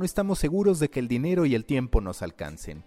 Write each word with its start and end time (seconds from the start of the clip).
no 0.00 0.06
estamos 0.06 0.38
seguros 0.38 0.78
de 0.78 0.88
que 0.88 0.98
el 0.98 1.08
dinero 1.08 1.44
y 1.44 1.54
el 1.54 1.66
tiempo 1.66 2.00
nos 2.00 2.22
alcancen. 2.22 2.84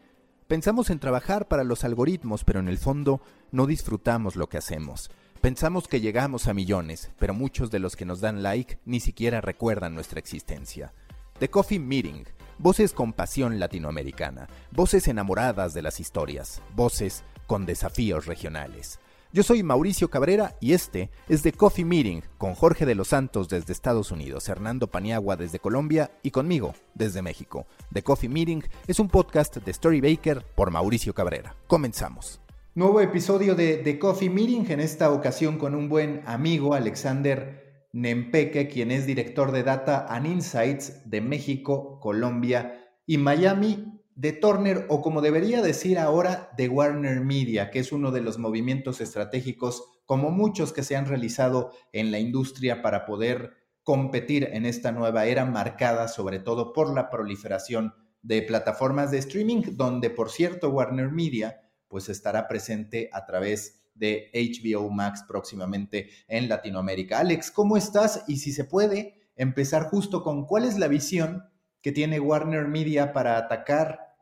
Pensamos 0.47 0.89
en 0.89 0.97
trabajar 0.97 1.47
para 1.47 1.63
los 1.63 1.83
algoritmos, 1.83 2.43
pero 2.43 2.59
en 2.59 2.67
el 2.67 2.79
fondo 2.79 3.21
no 3.51 3.67
disfrutamos 3.67 4.35
lo 4.35 4.49
que 4.49 4.57
hacemos. 4.57 5.11
Pensamos 5.39 5.87
que 5.87 6.01
llegamos 6.01 6.47
a 6.47 6.55
millones, 6.55 7.11
pero 7.19 7.35
muchos 7.35 7.69
de 7.69 7.77
los 7.77 7.95
que 7.95 8.05
nos 8.05 8.19
dan 8.19 8.41
like 8.41 8.79
ni 8.85 8.99
siquiera 8.99 9.41
recuerdan 9.41 9.93
nuestra 9.93 10.17
existencia. 10.17 10.91
The 11.37 11.49
Coffee 11.49 11.77
Meeting, 11.77 12.23
voces 12.57 12.93
con 12.93 13.13
pasión 13.13 13.59
latinoamericana, 13.59 14.47
voces 14.71 15.07
enamoradas 15.07 15.75
de 15.75 15.83
las 15.83 15.99
historias, 15.99 16.63
voces 16.75 17.23
con 17.45 17.67
desafíos 17.67 18.25
regionales. 18.25 18.99
Yo 19.35 19.41
soy 19.41 19.63
Mauricio 19.63 20.11
Cabrera 20.11 20.55
y 20.61 20.73
este 20.73 21.09
es 21.27 21.41
The 21.41 21.53
Coffee 21.53 21.85
Meeting 21.85 22.21
con 22.37 22.53
Jorge 22.53 22.85
de 22.85 22.93
los 22.93 23.07
Santos 23.07 23.49
desde 23.49 23.73
Estados 23.73 24.11
Unidos, 24.11 24.47
Hernando 24.47 24.85
Paniagua 24.85 25.35
desde 25.35 25.57
Colombia 25.57 26.11
y 26.21 26.29
conmigo 26.29 26.75
desde 26.93 27.23
México. 27.23 27.65
The 27.91 28.03
Coffee 28.03 28.29
Meeting 28.29 28.61
es 28.85 28.99
un 28.99 29.07
podcast 29.07 29.57
de 29.57 29.71
Story 29.71 30.01
Baker 30.01 30.45
por 30.53 30.69
Mauricio 30.69 31.15
Cabrera. 31.15 31.55
Comenzamos. 31.65 32.41
Nuevo 32.75 33.01
episodio 33.01 33.55
de 33.55 33.77
The 33.77 33.97
Coffee 33.97 34.29
Meeting, 34.29 34.69
en 34.69 34.79
esta 34.79 35.09
ocasión 35.09 35.57
con 35.57 35.73
un 35.73 35.89
buen 35.89 36.21
amigo, 36.27 36.75
Alexander 36.75 37.87
Nempeque, 37.91 38.67
quien 38.67 38.91
es 38.91 39.07
director 39.07 39.51
de 39.51 39.63
Data 39.63 40.05
and 40.09 40.27
Insights 40.27 41.09
de 41.09 41.21
México, 41.21 41.99
Colombia 41.99 42.83
y 43.07 43.17
Miami 43.17 43.92
de 44.15 44.31
Turner 44.31 44.85
o 44.89 45.01
como 45.01 45.21
debería 45.21 45.61
decir 45.61 45.97
ahora 45.97 46.49
de 46.57 46.69
Warner 46.69 47.21
Media, 47.21 47.71
que 47.71 47.79
es 47.79 47.91
uno 47.91 48.11
de 48.11 48.21
los 48.21 48.37
movimientos 48.37 49.01
estratégicos 49.01 49.83
como 50.05 50.31
muchos 50.31 50.73
que 50.73 50.83
se 50.83 50.95
han 50.95 51.05
realizado 51.05 51.71
en 51.91 52.11
la 52.11 52.19
industria 52.19 52.81
para 52.81 53.05
poder 53.05 53.53
competir 53.83 54.49
en 54.53 54.65
esta 54.65 54.91
nueva 54.91 55.25
era 55.25 55.45
marcada 55.45 56.07
sobre 56.07 56.39
todo 56.39 56.73
por 56.73 56.93
la 56.93 57.09
proliferación 57.09 57.93
de 58.21 58.41
plataformas 58.41 59.11
de 59.11 59.17
streaming, 59.17 59.61
donde 59.73 60.09
por 60.09 60.29
cierto 60.29 60.69
Warner 60.69 61.11
Media 61.11 61.61
pues 61.87 62.09
estará 62.09 62.47
presente 62.47 63.09
a 63.11 63.25
través 63.25 63.83
de 63.93 64.31
HBO 64.33 64.89
Max 64.89 65.23
próximamente 65.27 66.09
en 66.27 66.49
Latinoamérica. 66.49 67.19
Alex, 67.19 67.51
¿cómo 67.51 67.77
estás? 67.77 68.23
Y 68.27 68.37
si 68.37 68.51
se 68.51 68.63
puede, 68.63 69.21
empezar 69.35 69.83
justo 69.89 70.23
con 70.23 70.45
cuál 70.45 70.65
es 70.65 70.77
la 70.77 70.87
visión 70.87 71.43
que 71.81 71.91
tiene 71.91 72.19
Warner 72.19 72.67
Media 72.67 73.13
para 73.13 73.37
atacar 73.37 74.12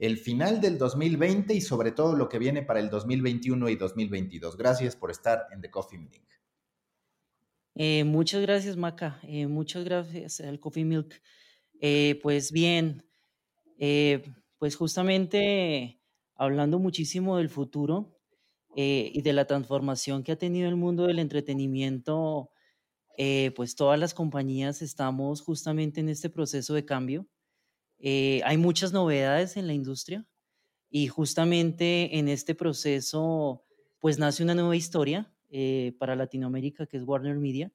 el 0.00 0.16
final 0.16 0.62
del 0.62 0.78
2020 0.78 1.52
y 1.52 1.60
sobre 1.60 1.92
todo 1.92 2.16
lo 2.16 2.30
que 2.30 2.38
viene 2.38 2.62
para 2.62 2.80
el 2.80 2.88
2021 2.88 3.68
y 3.68 3.76
2022. 3.76 4.56
Gracias 4.56 4.96
por 4.96 5.10
estar 5.10 5.46
en 5.52 5.60
The 5.60 5.70
Coffee 5.70 5.98
Milk. 5.98 6.26
Eh, 7.74 8.04
muchas 8.04 8.40
gracias, 8.40 8.78
Maca. 8.78 9.20
Eh, 9.22 9.46
muchas 9.46 9.84
gracias 9.84 10.40
al 10.40 10.58
Coffee 10.58 10.86
Milk. 10.86 11.20
Eh, 11.82 12.18
pues 12.22 12.50
bien, 12.50 13.04
pues 14.58 14.74
justamente 14.74 16.00
hablando 16.34 16.78
muchísimo 16.78 17.36
del 17.36 17.50
futuro 17.50 18.18
y 18.74 19.20
de 19.20 19.32
la 19.34 19.46
transformación 19.46 20.22
que 20.22 20.32
ha 20.32 20.38
tenido 20.38 20.68
el 20.68 20.76
mundo 20.76 21.06
del 21.06 21.18
entretenimiento, 21.18 22.50
pues 23.54 23.76
todas 23.76 23.98
las 23.98 24.14
compañías 24.14 24.80
estamos 24.80 25.42
justamente 25.42 26.00
en 26.00 26.08
este 26.08 26.30
proceso 26.30 26.72
de 26.74 26.84
cambio. 26.84 27.26
Eh, 28.00 28.40
hay 28.44 28.56
muchas 28.56 28.92
novedades 28.92 29.56
en 29.58 29.66
la 29.66 29.74
industria 29.74 30.26
y 30.88 31.08
justamente 31.08 32.18
en 32.18 32.28
este 32.28 32.54
proceso 32.54 33.64
pues 33.98 34.18
nace 34.18 34.42
una 34.42 34.54
nueva 34.54 34.74
historia 34.74 35.30
eh, 35.50 35.94
para 35.98 36.16
Latinoamérica 36.16 36.86
que 36.86 36.96
es 36.96 37.04
Warner 37.04 37.36
Media. 37.36 37.72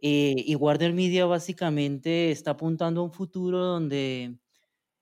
Eh, 0.00 0.34
y 0.36 0.54
Warner 0.54 0.94
Media 0.94 1.26
básicamente 1.26 2.30
está 2.30 2.52
apuntando 2.52 3.02
a 3.02 3.04
un 3.04 3.12
futuro 3.12 3.62
donde 3.64 4.38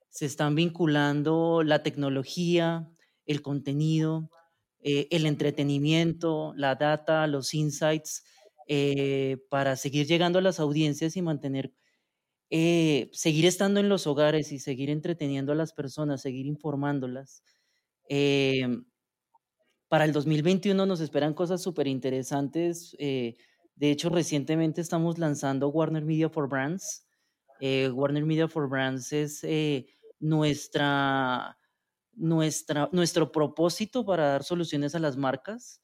se 0.08 0.26
están 0.26 0.56
vinculando 0.56 1.62
la 1.64 1.82
tecnología, 1.82 2.90
el 3.24 3.42
contenido, 3.42 4.30
el 4.84 5.26
entretenimiento, 5.26 6.52
la 6.56 6.74
data, 6.74 7.26
los 7.28 7.54
insights, 7.54 8.24
para 9.48 9.76
seguir 9.76 10.06
llegando 10.06 10.40
a 10.40 10.42
las 10.42 10.60
audiencias 10.60 11.16
y 11.16 11.22
mantener 11.22 11.72
eh, 12.54 13.08
seguir 13.14 13.46
estando 13.46 13.80
en 13.80 13.88
los 13.88 14.06
hogares 14.06 14.52
y 14.52 14.58
seguir 14.58 14.90
entreteniendo 14.90 15.52
a 15.52 15.54
las 15.54 15.72
personas, 15.72 16.20
seguir 16.20 16.44
informándolas. 16.44 17.42
Em, 18.10 18.84
para 19.88 20.04
el 20.04 20.12
2021 20.12 20.84
nos 20.84 21.00
esperan 21.00 21.32
cosas 21.32 21.62
súper 21.62 21.86
interesantes. 21.86 22.94
Eh, 22.98 23.36
de 23.74 23.90
hecho, 23.90 24.10
recientemente 24.10 24.82
estamos 24.82 25.18
lanzando 25.18 25.70
Warner 25.70 26.04
Media 26.04 26.28
for 26.28 26.46
Brands. 26.46 27.06
Eh, 27.58 27.88
Warner 27.88 28.26
Media 28.26 28.46
for 28.48 28.68
Brands 28.68 29.14
es 29.14 29.40
nuestra, 30.20 31.58
nuestra, 32.12 32.90
nuestro 32.92 33.32
propósito 33.32 34.04
para 34.04 34.28
dar 34.28 34.44
soluciones 34.44 34.94
a 34.94 34.98
las 34.98 35.16
marcas, 35.16 35.80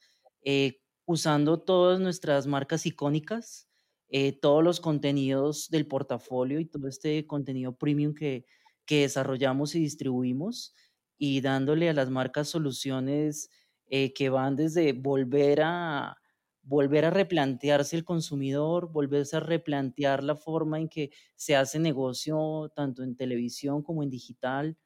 usando 1.07 1.63
todas 1.63 1.99
nuestras 1.99 2.47
marcas 2.47 2.85
icónicas 2.85 3.68
eh, 4.11 4.33
todos 4.33 4.65
los 4.65 4.81
contenidos 4.81 5.69
del 5.71 5.87
portafolio 5.87 6.61
y 6.61 6.67
todo 6.67 6.89
este 6.89 7.27
contenido 7.27 7.77
premium 7.77 8.15
que, 8.15 8.47
que 8.87 9.03
desarrollamos 9.03 9.75
y 9.75 9.81
distribuimos 9.81 10.75
y 11.19 11.41
dándole 11.41 11.89
a 11.89 11.93
las 11.95 12.11
marcas 12.11 12.49
soluciones 12.49 13.51
eh, 13.87 14.13
que 14.13 14.31
van 14.31 14.57
desde 14.57 14.93
volver 14.93 15.61
a, 15.63 16.17
volver 16.63 17.05
a 17.07 17.11
replantearse 17.11 17.97
el 17.97 18.05
consumidor, 18.05 18.93
volverse 18.93 19.37
a 19.37 19.41
replantear 19.41 20.23
la 20.23 20.37
forma 20.37 20.79
en 20.79 20.89
que 20.89 21.11
se 21.37 21.57
hace 21.57 21.79
negocio 21.79 22.71
tanto 22.75 23.03
en 23.03 23.17
televisión 23.17 23.83
como 23.83 24.03
en 24.03 24.11
digital, 24.11 24.77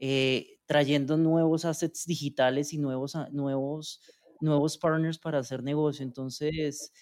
eh, 0.00 0.58
trayendo 0.66 1.16
nuevos 1.16 1.64
assets 1.64 2.06
digitales 2.06 2.72
y 2.72 2.78
nuevos, 2.78 3.16
nuevos, 3.32 4.00
nuevos 4.40 4.78
partners 4.78 5.18
para 5.18 5.38
hacer 5.38 5.62
negocio. 5.62 6.04
Entonces, 6.04 6.92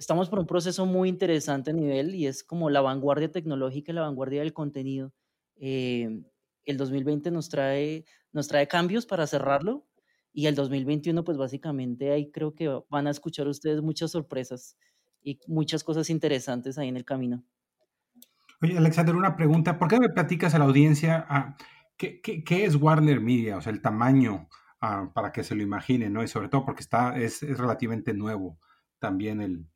estamos 0.00 0.30
por 0.30 0.38
un 0.38 0.46
proceso 0.46 0.86
muy 0.86 1.10
interesante 1.10 1.72
a 1.72 1.74
nivel 1.74 2.14
y 2.14 2.26
es 2.26 2.42
como 2.42 2.70
la 2.70 2.80
vanguardia 2.80 3.30
tecnológica 3.30 3.92
y 3.92 3.94
la 3.94 4.00
vanguardia 4.00 4.40
del 4.40 4.54
contenido. 4.54 5.12
Eh, 5.56 6.22
el 6.64 6.76
2020 6.78 7.30
nos 7.30 7.50
trae, 7.50 8.06
nos 8.32 8.48
trae 8.48 8.66
cambios 8.66 9.04
para 9.04 9.26
cerrarlo 9.26 9.86
y 10.32 10.46
el 10.46 10.54
2021 10.54 11.22
pues 11.22 11.36
básicamente 11.36 12.12
ahí 12.12 12.30
creo 12.30 12.54
que 12.54 12.80
van 12.88 13.08
a 13.08 13.10
escuchar 13.10 13.46
ustedes 13.46 13.82
muchas 13.82 14.12
sorpresas 14.12 14.78
y 15.22 15.38
muchas 15.46 15.84
cosas 15.84 16.08
interesantes 16.08 16.78
ahí 16.78 16.88
en 16.88 16.96
el 16.96 17.04
camino. 17.04 17.44
Oye, 18.62 18.78
Alexander, 18.78 19.14
una 19.14 19.36
pregunta. 19.36 19.78
¿Por 19.78 19.88
qué 19.88 20.00
me 20.00 20.08
platicas 20.08 20.54
a 20.54 20.58
la 20.58 20.64
audiencia 20.64 21.26
ah, 21.28 21.56
¿qué, 21.98 22.22
qué, 22.22 22.64
es 22.64 22.74
Warner 22.74 23.20
Media? 23.20 23.58
O 23.58 23.60
sea, 23.60 23.70
el 23.70 23.82
tamaño 23.82 24.48
ah, 24.80 25.10
para 25.12 25.30
que 25.30 25.44
se 25.44 25.54
lo 25.54 25.62
imaginen, 25.62 26.14
¿no? 26.14 26.22
Y 26.22 26.28
sobre 26.28 26.48
todo 26.48 26.64
porque 26.64 26.80
está, 26.80 27.18
es, 27.18 27.42
es 27.42 27.58
relativamente 27.58 28.14
nuevo 28.14 28.58
también 28.98 29.40
el, 29.40 29.69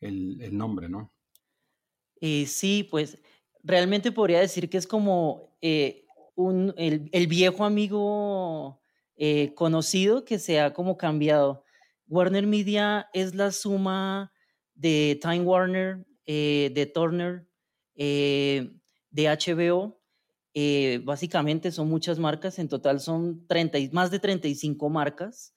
el, 0.00 0.56
nombre, 0.56 0.88
¿no? 0.88 1.12
Eh, 2.20 2.46
sí, 2.46 2.86
pues 2.90 3.18
realmente 3.62 4.12
podría 4.12 4.40
decir 4.40 4.70
que 4.70 4.78
es 4.78 4.86
como 4.86 5.56
eh, 5.60 6.04
un, 6.34 6.74
el, 6.76 7.26
viejo 7.26 7.64
amigo 7.64 8.80
eh, 9.16 9.52
conocido 9.54 10.24
que 10.24 10.38
se 10.38 10.60
ha 10.60 10.72
como 10.72 10.96
cambiado. 10.96 11.64
Warner 12.08 12.46
Media 12.46 13.08
es 13.12 13.34
la 13.34 13.50
suma 13.52 14.32
de 14.74 15.18
Time 15.20 15.40
Warner, 15.40 16.06
de 16.26 16.92
Turner, 16.94 17.46
de 17.94 18.70
HBO. 19.12 20.00
básicamente 21.04 21.72
son 21.72 21.88
muchas 21.88 22.18
marcas, 22.18 22.58
en 22.58 22.68
total 22.68 23.00
son 23.00 23.46
30, 23.46 23.78
más 23.92 24.10
de 24.10 24.20
35 24.20 24.88
marcas. 24.88 25.55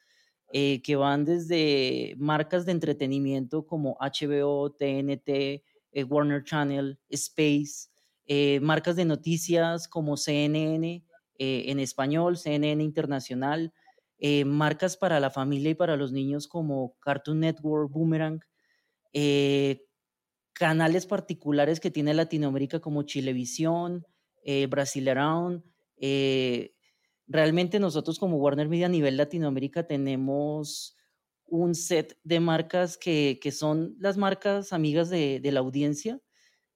Eh, 0.52 0.82
que 0.82 0.96
van 0.96 1.26
desde 1.26 2.16
marcas 2.18 2.66
de 2.66 2.72
entretenimiento 2.72 3.68
como 3.68 3.98
HBO, 4.00 4.72
TNT, 4.72 5.64
eh, 5.92 6.04
Warner 6.04 6.44
Channel, 6.44 7.00
Space, 7.10 7.90
eh, 8.26 8.60
marcas 8.60 8.96
de 8.96 9.06
noticias 9.06 9.88
como 9.88 10.18
CNN 10.18 11.06
en 11.42 11.80
español, 11.80 12.38
CNN 12.38 12.84
Internacional, 12.84 13.74
marcas 14.46 14.98
para 14.98 15.22
la 15.22 15.30
familia 15.30 15.72
y 15.72 15.74
para 15.74 15.96
los 15.96 16.12
niños 16.12 16.50
como 16.50 16.98
Cartoon 17.00 17.40
Network, 17.40 17.90
Boomerang, 17.90 18.42
canales 20.52 21.06
particulares 21.06 21.80
que 21.80 21.92
tiene 21.92 22.14
Latinoamérica 22.14 22.82
como 22.82 23.04
Chilevisión, 23.04 24.06
Brasil 24.68 25.08
Around, 25.08 25.64
realmente 27.30 27.80
nosotros 27.80 28.20
como 28.20 28.38
Warner 28.38 28.68
Media 28.68 28.88
a 28.88 28.90
nivel 28.90 29.16
Latinoamérica 29.16 29.88
tenemos 29.88 30.98
un 31.46 31.76
set 31.76 32.20
de 32.24 32.42
marcas 32.42 32.98
que, 32.98 33.40
son 33.52 33.96
las 34.00 34.18
marcas 34.18 34.74
amigas 34.74 35.10
de, 35.10 35.42
la 35.42 35.62
audiencia, 35.62 36.20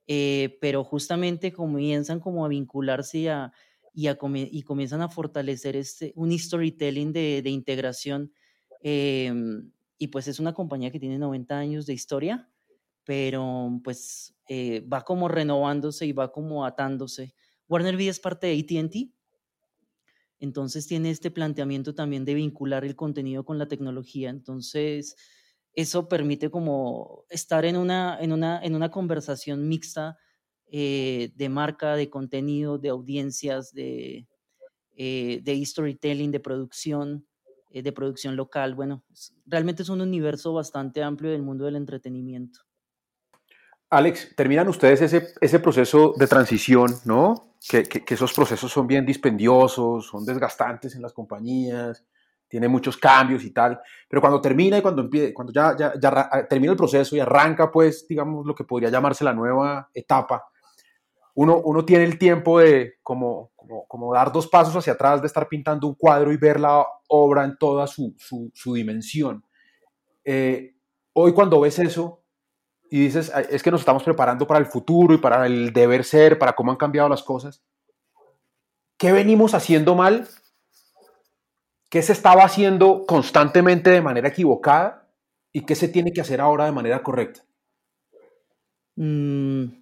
eh, 0.08 0.58
pero 0.62 0.86
justamente 0.86 1.52
comienzan 1.52 2.22
como 2.22 2.46
a 2.46 2.48
vincularse 2.48 3.18
y, 3.20 3.28
a, 3.28 3.52
y, 3.94 4.62
comienzan 4.64 5.02
a 5.02 5.10
fortalecer 5.10 5.76
este, 5.76 6.14
un 6.16 6.38
storytelling 6.38 7.12
de, 7.12 7.50
integración. 7.50 8.32
Em, 8.82 9.72
y 9.98 10.08
pues 10.08 10.28
es 10.28 10.40
una 10.40 10.54
compañía 10.54 10.92
que 10.92 11.00
tiene 11.00 11.18
90 11.18 11.58
años 11.58 11.86
de 11.86 11.94
historia 11.94 12.50
pero 13.04 13.82
pues 13.84 14.36
eh, 14.48 14.82
va 14.82 15.04
como 15.04 15.28
renovándose 15.28 16.06
y 16.06 16.12
va 16.14 16.32
como 16.32 16.66
atándose. 16.66 17.34
Warner 17.68 17.96
Media 17.96 18.12
es 18.12 18.20
parte 18.20 18.48
de 18.48 18.60
ATT, 18.60 19.14
entonces 20.40 20.88
tiene 20.88 21.10
este 21.10 21.32
planteamiento 21.32 21.96
también 21.96 22.26
de 22.26 22.34
vincular 22.34 22.84
el 22.86 22.96
contenido 22.96 23.46
con 23.46 23.58
la 23.58 23.68
tecnología. 23.68 24.30
Entonces, 24.30 25.16
eso 25.74 26.08
permite 26.08 26.50
como 26.50 27.26
estar 27.30 27.66
en 27.66 27.78
una, 27.78 28.18
en 28.20 28.32
una, 28.32 28.62
en 28.62 28.76
una 28.76 28.92
conversación 28.92 29.68
mixta 29.68 30.18
eh, 30.68 31.32
de 31.36 31.50
marca, 31.50 31.96
de 31.96 32.10
contenido, 32.10 32.78
de 32.78 32.90
audiencias, 32.90 33.74
de, 33.74 34.28
eh, 34.96 35.40
de 35.44 35.66
storytelling, 35.66 36.32
de 36.32 36.40
producción, 36.40 37.28
eh, 37.70 37.82
de 37.82 37.92
producción 37.92 38.36
local. 38.36 38.76
Bueno, 38.76 39.04
realmente 39.46 39.84
es 39.84 39.90
un 39.90 40.02
universo 40.02 40.54
bastante 40.54 41.02
amplio 41.02 41.32
del 41.32 41.42
mundo 41.42 41.66
del 41.66 41.76
entretenimiento. 41.76 42.60
Alex, 43.90 44.36
terminan 44.36 44.68
ustedes 44.68 45.02
ese, 45.02 45.28
ese 45.40 45.60
proceso 45.60 46.14
de 46.18 46.26
transición, 46.26 46.92
¿no? 47.06 47.53
Que, 47.70 48.04
esos 48.08 48.34
procesos 48.34 48.72
son 48.72 48.88
bien 48.88 49.06
dispendiosos, 49.06 50.08
son 50.08 50.26
desgastantes 50.26 50.96
en 50.96 51.02
las 51.02 51.14
compañías, 51.14 52.06
tiene 52.48 52.68
muchos 52.68 52.98
cambios 52.98 53.44
y 53.44 53.52
tal, 53.52 53.80
pero 54.08 54.22
cuando 54.22 54.40
termina 54.40 54.78
y 54.78 54.82
cuando, 54.82 55.10
cuando 55.34 55.52
ya, 55.52 55.76
ya, 55.76 55.94
ya, 56.00 56.48
termina 56.48 56.72
el 56.72 56.78
proceso 56.78 57.16
y 57.16 57.20
arranca, 57.20 57.72
pues, 57.72 58.08
digamos, 58.08 58.46
lo 58.46 58.54
que 58.54 58.64
podría 58.64 58.90
llamarse 58.90 59.24
la 59.24 59.34
nueva 59.34 59.90
etapa, 59.94 60.46
uno, 61.36 61.62
uno 61.64 61.84
tiene 61.84 62.04
el 62.04 62.20
tiempo 62.20 62.60
de 62.60 62.96
como, 63.02 63.52
como, 63.56 63.88
como, 63.88 64.14
dar 64.14 64.32
dos 64.32 64.48
pasos 64.48 64.76
hacia 64.76 64.94
atrás, 64.94 65.22
de 65.22 65.28
estar 65.28 65.48
pintando 65.48 65.88
un 65.88 65.96
cuadro 65.96 66.32
y 66.32 66.38
ver 66.38 66.60
la 66.60 66.86
obra 67.08 67.44
en 67.44 67.58
toda 67.58 67.88
su, 67.88 68.14
su, 68.18 68.52
su 68.54 68.74
dimensión. 68.76 69.44
Eh, 70.24 70.76
hoy 71.14 71.34
cuando 71.34 71.60
ves 71.60 71.80
eso, 71.80 72.23
y 72.94 73.00
dices, 73.00 73.32
es 73.50 73.64
que 73.64 73.72
nos 73.72 73.82
estamos 73.82 74.04
preparando 74.04 74.46
para 74.46 74.60
el 74.60 74.68
futuro 74.68 75.16
y 75.16 75.18
para 75.18 75.48
el 75.48 75.74
deber 75.74 76.04
ser, 76.04 76.38
para 76.38 76.54
cómo 76.54 76.70
han 76.70 76.78
cambiado 76.78 77.10
las 77.10 77.24
cosas. 77.24 77.64
¿Qué 78.98 79.12
venimos 79.12 79.56
haciendo 79.56 79.96
mal? 79.96 80.28
¿Qué 81.90 82.04
se 82.04 82.14
estaba 82.14 82.44
haciendo 82.44 83.04
constantemente 83.08 83.90
de 83.90 84.04
manera 84.04 84.28
equivocada? 84.28 85.10
¿Y 85.52 85.62
qué 85.62 85.74
se 85.74 85.88
tiene 85.88 86.14
que 86.14 86.22
hacer 86.22 86.40
ahora 86.40 86.66
de 86.66 86.72
manera 86.72 87.02
correcta? 87.02 87.44
Mm, 88.96 89.82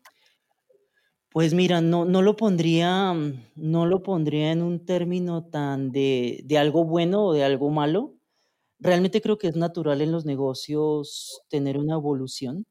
pues 1.34 1.54
mira, 1.54 1.82
no, 1.82 2.06
no, 2.06 2.22
lo 2.22 2.38
pondría, 2.38 3.14
no 3.56 3.86
lo 3.88 4.04
pondría 4.04 4.54
en 4.54 4.62
un 4.62 4.86
término 4.86 5.44
tan 5.44 5.92
de, 5.92 6.44
de 6.46 6.58
algo 6.58 6.86
bueno 6.86 7.26
o 7.26 7.34
de 7.34 7.44
algo 7.44 7.72
malo. 7.72 8.14
Realmente 8.80 9.20
creo 9.20 9.38
que 9.38 9.50
es 9.50 9.58
natural 9.58 10.00
en 10.00 10.14
los 10.14 10.24
negocios 10.24 11.42
tener 11.50 11.78
una 11.78 11.96
evolución 11.96 12.66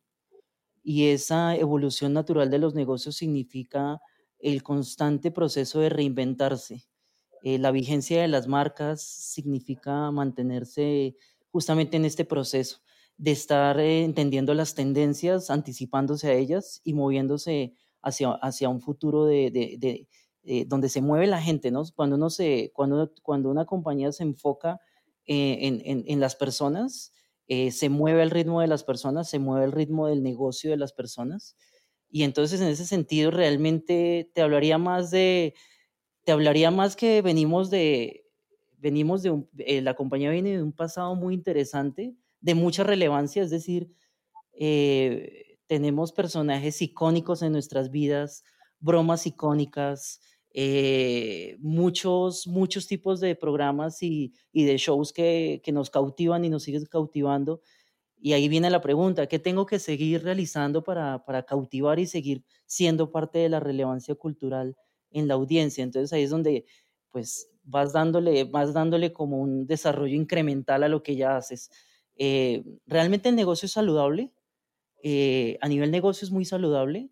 y 0.83 1.09
esa 1.09 1.57
evolución 1.57 2.13
natural 2.13 2.51
de 2.51 2.59
los 2.59 2.75
negocios 2.75 3.17
significa 3.17 4.01
el 4.39 4.63
constante 4.63 5.31
proceso 5.31 5.81
de 5.81 5.91
reinventarse. 5.91 6.85
Eh, 7.43 7.59
la 7.59 7.71
vigencia 7.71 8.21
de 8.21 8.29
las 8.29 8.49
marcas 8.49 9.03
significa 9.03 10.11
mantenerse 10.11 11.17
justamente 11.51 11.97
en 11.97 12.05
este 12.05 12.25
proceso 12.25 12.79
de 13.17 13.33
estar 13.33 13.79
eh, 13.81 14.05
entendiendo 14.05 14.55
las 14.55 14.75
tendencias, 14.75 15.51
anticipándose 15.51 16.29
a 16.29 16.35
ellas 16.35 16.81
y 16.85 16.95
moviéndose 16.95 17.75
hacia, 18.03 18.31
hacia 18.33 18.69
un 18.69 18.81
futuro 18.81 19.27
de, 19.27 19.51
de, 19.51 20.09
eh, 20.43 20.65
donde 20.67 20.89
se 20.89 21.03
mueve 21.03 21.27
la 21.27 21.41
gente, 21.41 21.71
¿no? 21.71 21.83
Cuando, 21.95 22.17
uno 22.17 22.31
se, 22.31 22.73
cuando, 22.75 23.11
cuando 23.23 23.51
una 23.51 23.67
compañía 23.67 24.13
se 24.13 24.23
enfoca 24.23 24.81
en, 25.27 25.81
en, 25.85 26.05
en, 26.07 26.21
las 26.21 26.35
personas, 26.35 27.13
eh, 27.53 27.73
se 27.73 27.89
mueve 27.89 28.23
el 28.23 28.31
ritmo 28.31 28.61
de 28.61 28.69
las 28.69 28.85
personas, 28.85 29.29
se 29.29 29.41
mueve 29.41 29.67
el 29.67 29.73
ritmo 29.73 30.07
del 30.07 30.23
negocio 30.23 30.71
de 30.71 30.77
las 30.77 30.93
personas. 30.93 31.57
Y 32.09 32.23
entonces 32.23 32.61
en 32.61 32.69
ese 32.69 32.87
sentido 32.87 33.33
realmente 33.33 34.31
te 34.33 34.41
hablaría 34.41 34.79
más 34.79 35.11
de, 35.11 35.55
te 36.25 36.31
hablaría 36.31 36.71
más 36.71 36.95
que 36.95 37.23
venimos 37.23 37.69
de, 37.69 38.25
venimos 38.79 39.25
de, 39.25 39.43
eh, 39.59 39.83
la 39.83 39.95
compañía 39.95 40.31
viene 40.31 40.59
de 40.59 40.63
un 40.63 40.73
pasado 40.73 41.17
muy 41.17 41.35
interesante, 41.35 42.15
de 42.41 42.55
mucha 42.55 42.85
relevancia, 42.85 43.43
es 43.43 43.51
decir, 43.51 43.91
eh, 44.53 45.59
tenemos 45.67 46.13
personajes 46.13 46.81
icónicos 46.81 47.43
en 47.43 47.51
nuestras 47.51 47.91
vidas, 47.91 48.45
bromas 48.79 49.27
icónicas, 49.27 50.21
eh, 50.53 51.57
muchos, 51.61 52.47
muchos 52.47 52.89
tipos 52.89 53.21
de 53.21 53.37
programas 53.37 54.03
y, 54.03 54.33
de 54.53 54.77
shows 54.79 55.13
que, 55.13 55.63
nos 55.73 55.91
cautivan 55.91 56.45
y 56.45 56.49
nos 56.49 56.65
siguen 56.65 56.87
cautivando. 56.87 57.63
Y 58.21 58.33
ahí 58.33 58.49
viene 58.49 58.69
la 58.71 58.81
pregunta, 58.81 59.27
¿qué 59.29 59.39
tengo 59.39 59.67
que 59.67 59.79
seguir 59.79 60.25
realizando 60.25 60.83
para, 60.85 61.25
cautivar 61.47 61.99
y 61.99 62.07
seguir 62.07 62.45
siendo 62.67 63.11
parte 63.13 63.39
de 63.39 63.49
la 63.49 63.61
relevancia 63.61 64.15
cultural 64.15 64.77
en 65.11 65.29
la 65.29 65.35
audiencia? 65.35 65.85
Entonces 65.85 66.13
ahí 66.13 66.25
es 66.25 66.31
donde 66.31 66.67
pues 67.11 67.51
vas 67.65 67.93
dándole, 67.93 68.45
vas 68.45 68.73
dándole 68.73 69.13
como 69.13 69.39
un 69.41 69.67
desarrollo 69.67 70.15
incremental 70.15 70.83
a 70.83 70.89
lo 70.89 71.03
que 71.03 71.17
ya 71.17 71.37
haces. 71.37 71.71
Eh, 72.17 72.65
realmente 72.87 73.29
el 73.31 73.37
negocio 73.37 73.67
es 73.67 73.73
saludable, 73.73 74.33
eh, 75.03 75.59
a 75.63 75.69
nivel 75.69 75.91
negocio 75.91 76.27
es 76.27 76.31
muy 76.31 76.45
saludable 76.45 77.11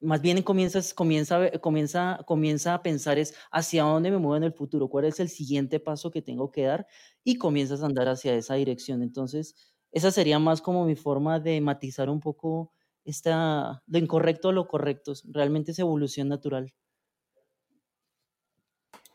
más 0.00 0.22
bien 0.22 0.42
comienzas, 0.42 0.94
comienza, 0.94 1.50
comienza, 1.60 2.20
comienza 2.26 2.74
a 2.74 2.82
pensar 2.82 3.18
es 3.18 3.34
hacia 3.50 3.84
dónde 3.84 4.10
me 4.10 4.18
muevo 4.18 4.36
en 4.36 4.44
el 4.44 4.52
futuro, 4.52 4.88
cuál 4.88 5.04
es 5.04 5.20
el 5.20 5.28
siguiente 5.28 5.80
paso 5.80 6.10
que 6.10 6.22
tengo 6.22 6.50
que 6.50 6.64
dar 6.64 6.86
y 7.24 7.36
comienzas 7.36 7.82
a 7.82 7.86
andar 7.86 8.08
hacia 8.08 8.34
esa 8.34 8.54
dirección. 8.54 9.02
Entonces, 9.02 9.54
esa 9.92 10.10
sería 10.10 10.38
más 10.38 10.62
como 10.62 10.84
mi 10.86 10.96
forma 10.96 11.40
de 11.40 11.60
matizar 11.60 12.08
un 12.08 12.20
poco 12.20 12.72
esta, 13.04 13.82
lo 13.86 13.98
incorrecto 13.98 14.50
a 14.50 14.52
lo 14.52 14.68
correcto. 14.68 15.12
Realmente 15.30 15.72
es 15.72 15.78
evolución 15.78 16.28
natural. 16.28 16.72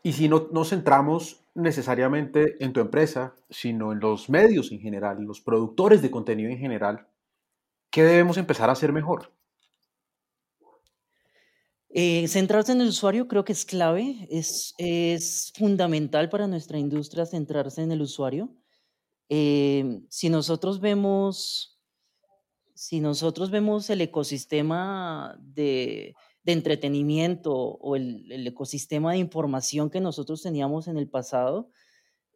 Y 0.02 0.12
si 0.12 0.28
no 0.28 0.48
nos 0.52 0.70
centramos 0.70 1.44
necesariamente 1.54 2.62
en 2.64 2.72
tu 2.72 2.80
empresa, 2.80 3.34
sino 3.50 3.92
en 3.92 3.98
los 3.98 4.28
medios 4.28 4.70
en 4.70 4.78
general, 4.78 5.18
en 5.18 5.26
los 5.26 5.40
productores 5.40 6.00
de 6.02 6.10
contenido 6.10 6.50
en 6.50 6.58
general, 6.58 7.08
¿qué 7.90 8.04
debemos 8.04 8.36
empezar 8.36 8.68
a 8.68 8.74
hacer 8.74 8.92
mejor? 8.92 9.35
Eh, 11.98 12.28
centrarse 12.28 12.72
en 12.72 12.82
el 12.82 12.88
usuario 12.88 13.26
creo 13.26 13.46
que 13.46 13.54
es 13.54 13.64
clave, 13.64 14.28
es, 14.30 14.74
es 14.76 15.50
fundamental 15.56 16.28
para 16.28 16.46
nuestra 16.46 16.78
industria 16.78 17.24
centrarse 17.24 17.80
en 17.80 17.90
el 17.90 18.02
usuario. 18.02 18.54
Eh, 19.30 20.02
si 20.10 20.28
nosotros 20.28 20.80
vemos, 20.80 21.80
si 22.74 23.00
nosotros 23.00 23.50
vemos 23.50 23.88
el 23.88 24.02
ecosistema 24.02 25.38
de, 25.40 26.14
de 26.42 26.52
entretenimiento 26.52 27.54
o 27.54 27.96
el, 27.96 28.30
el, 28.30 28.46
ecosistema 28.46 29.12
de 29.12 29.18
información 29.18 29.88
que 29.88 30.02
nosotros 30.02 30.42
teníamos 30.42 30.88
en 30.88 30.98
el 30.98 31.08
pasado, 31.08 31.70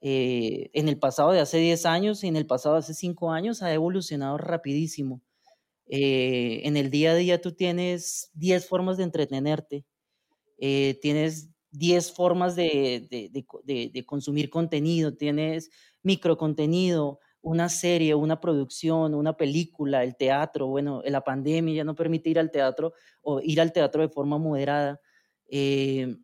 eh, 0.01 0.71
en 0.73 0.89
el 0.89 0.99
pasado 0.99 1.33
de 1.33 1.41
hace 1.41 1.59
10 1.59 1.85
años 1.85 2.25
y 2.25 2.29
en 2.29 2.37
el 2.37 2.47
pasado 2.47 2.77
de 2.77 2.79
hace 2.79 2.95
5 2.95 3.31
años, 3.31 3.63
ha 3.63 3.75
evolucionado 3.75 4.39
rapidísimo. 4.39 5.21
Eh, 5.93 6.61
en 6.65 6.77
el 6.77 6.89
día 6.89 7.11
a 7.11 7.15
día 7.17 7.41
tú 7.41 7.53
tienes 7.53 8.31
10 8.35 8.69
formas 8.69 8.97
de 8.97 9.03
entretenerte, 9.03 9.85
eh, 10.59 10.99
tienes 11.03 11.51
10 11.73 12.13
formas 12.13 12.55
de, 12.55 14.05
consumir 14.07 14.51
contenido, 14.51 15.17
tienes 15.17 15.71
microcontenido, 16.05 17.19
una 17.43 17.69
serie, 17.69 18.15
una 18.15 18.41
producción, 18.41 19.15
una 19.15 19.37
película, 19.37 20.05
el 20.05 20.17
teatro, 20.17 20.69
bueno, 20.69 21.03
la 21.07 21.23
pandemia 21.23 21.75
ya 21.75 21.85
no 21.85 21.97
permite 21.97 22.31
ir 22.31 22.39
al 22.39 22.53
teatro 22.53 22.93
o 23.23 23.41
ir 23.41 23.61
al 23.61 23.73
teatro 23.73 24.03
de 24.03 24.11
forma 24.11 24.39
moderada. 24.39 25.01
Eh, 25.49 26.17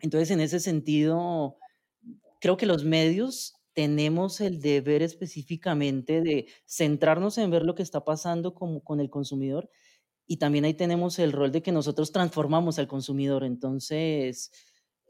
entonces, 0.00 0.30
en 0.30 0.40
ese 0.40 0.60
sentido, 0.60 1.58
creo 2.40 2.56
que 2.56 2.66
los 2.66 2.84
medios 2.84 3.57
tenemos 3.78 4.40
el 4.40 4.60
deber 4.60 5.02
específicamente 5.02 6.20
de 6.20 6.48
centrarnos 6.66 7.38
en 7.38 7.52
ver 7.52 7.62
lo 7.62 7.76
que 7.76 7.84
está 7.84 8.04
pasando 8.04 8.52
con, 8.52 8.80
con 8.80 8.98
el 8.98 9.08
consumidor 9.08 9.70
y 10.26 10.38
también 10.38 10.64
ahí 10.64 10.74
tenemos 10.74 11.20
el 11.20 11.30
rol 11.30 11.52
de 11.52 11.62
que 11.62 11.70
nosotros 11.70 12.10
transformamos 12.10 12.80
al 12.80 12.88
consumidor. 12.88 13.44
Entonces, 13.44 14.50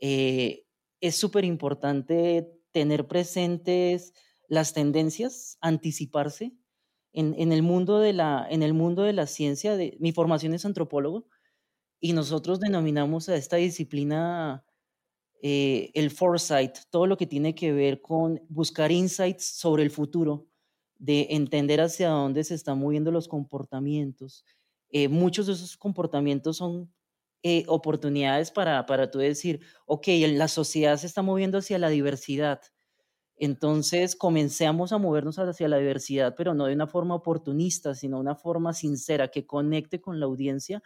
eh, 0.02 0.66
es 1.00 1.16
súper 1.16 1.46
importante 1.46 2.46
tener 2.70 3.08
presentes 3.08 4.12
las 4.48 4.74
tendencias, 4.74 5.56
anticiparse. 5.62 6.52
En, 7.14 7.34
en, 7.38 7.52
el 7.52 7.62
mundo 7.62 8.00
de 8.00 8.12
la, 8.12 8.46
en 8.50 8.62
el 8.62 8.74
mundo 8.74 9.04
de 9.04 9.14
la 9.14 9.26
ciencia, 9.26 9.78
de, 9.78 9.96
mi 9.98 10.12
formación 10.12 10.52
es 10.52 10.66
antropólogo 10.66 11.26
y 12.00 12.12
nosotros 12.12 12.60
denominamos 12.60 13.30
a 13.30 13.36
esta 13.36 13.56
disciplina 13.56 14.62
eh, 15.42 15.90
el 15.94 16.10
foresight, 16.10 16.76
todo 16.90 17.06
lo 17.06 17.16
que 17.16 17.26
tiene 17.26 17.54
que 17.54 17.72
ver 17.72 18.00
con 18.00 18.40
buscar 18.48 18.90
insights 18.90 19.44
sobre 19.44 19.82
el 19.82 19.90
futuro, 19.90 20.48
de 20.98 21.28
entender 21.30 21.80
hacia 21.80 22.08
dónde 22.08 22.42
se 22.44 22.54
están 22.54 22.78
moviendo 22.78 23.12
los 23.12 23.28
comportamientos. 23.28 24.44
Eh, 24.90 25.08
muchos 25.08 25.46
de 25.46 25.52
esos 25.52 25.76
comportamientos 25.76 26.56
son 26.56 26.92
eh, 27.44 27.64
oportunidades 27.68 28.50
para, 28.50 28.84
para 28.86 29.10
tú 29.10 29.18
decir, 29.18 29.60
ok, 29.86 30.08
la 30.28 30.48
sociedad 30.48 30.96
se 30.96 31.06
está 31.06 31.22
moviendo 31.22 31.58
hacia 31.58 31.78
la 31.78 31.88
diversidad. 31.88 32.60
Entonces 33.36 34.16
comenzamos 34.16 34.92
a 34.92 34.98
movernos 34.98 35.38
hacia 35.38 35.68
la 35.68 35.78
diversidad, 35.78 36.34
pero 36.36 36.54
no 36.54 36.66
de 36.66 36.74
una 36.74 36.88
forma 36.88 37.14
oportunista, 37.14 37.94
sino 37.94 38.18
una 38.18 38.34
forma 38.34 38.72
sincera 38.72 39.28
que 39.28 39.46
conecte 39.46 40.00
con 40.00 40.18
la 40.18 40.26
audiencia 40.26 40.82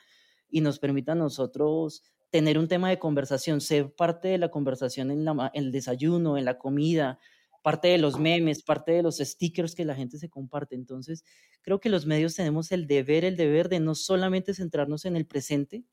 y 0.50 0.60
nos 0.60 0.78
permita 0.78 1.12
a 1.12 1.14
nosotros 1.14 2.02
tener 2.32 2.58
un 2.58 2.66
tema 2.66 2.88
de 2.88 2.98
conversación, 2.98 3.60
ser 3.60 3.94
parte 3.94 4.28
de 4.28 4.38
la 4.38 4.50
conversación 4.50 5.10
en, 5.10 5.26
el 5.52 5.70
desayuno, 5.70 6.38
en 6.38 6.46
la 6.46 6.56
comida, 6.58 7.18
parte 7.62 7.88
de 7.88 7.98
los 7.98 8.18
memes, 8.18 8.62
parte 8.62 8.92
de 8.92 9.02
los 9.02 9.18
stickers 9.18 9.74
que 9.74 9.84
la 9.84 9.94
gente 9.94 10.16
se 10.16 10.30
comparte. 10.30 10.74
Entonces, 10.74 11.24
creo 11.60 11.78
que 11.78 11.90
los 11.90 12.06
medios 12.06 12.34
tenemos 12.34 12.72
el 12.72 12.86
deber, 12.86 13.26
el 13.26 13.36
deber 13.36 13.68
de 13.68 13.80
no 13.80 13.94
solamente 13.94 14.54
centrarnos 14.54 15.04
en 15.04 15.14
el 15.14 15.26
presente, 15.26 15.84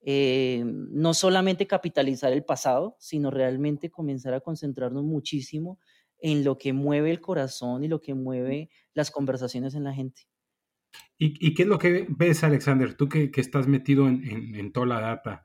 eh, 0.00 0.62
no 0.64 1.12
solamente 1.12 1.66
capitalizar 1.66 2.32
el 2.32 2.42
pasado, 2.42 2.96
sino 2.98 3.30
realmente 3.30 3.90
comenzar 3.90 4.32
a 4.32 4.40
concentrarnos 4.40 5.04
muchísimo 5.04 5.78
en 6.20 6.42
lo 6.42 6.56
que 6.56 6.72
mueve 6.72 7.10
el 7.10 7.20
corazón 7.20 7.84
y 7.84 7.88
lo 7.88 8.00
que 8.00 8.14
mueve 8.14 8.70
las 8.94 9.10
conversaciones 9.10 9.74
en 9.74 9.84
la 9.84 9.92
gente. 9.92 10.22
¿Y, 11.18 11.54
qué 11.54 11.62
es 11.62 11.68
lo 11.68 11.78
que 11.78 12.06
ves, 12.08 12.44
Alexander? 12.44 12.94
Tú 12.94 13.08
que, 13.08 13.30
estás 13.36 13.66
metido 13.66 14.08
en, 14.08 14.72
toda 14.72 14.86
la 14.86 15.00
data, 15.00 15.44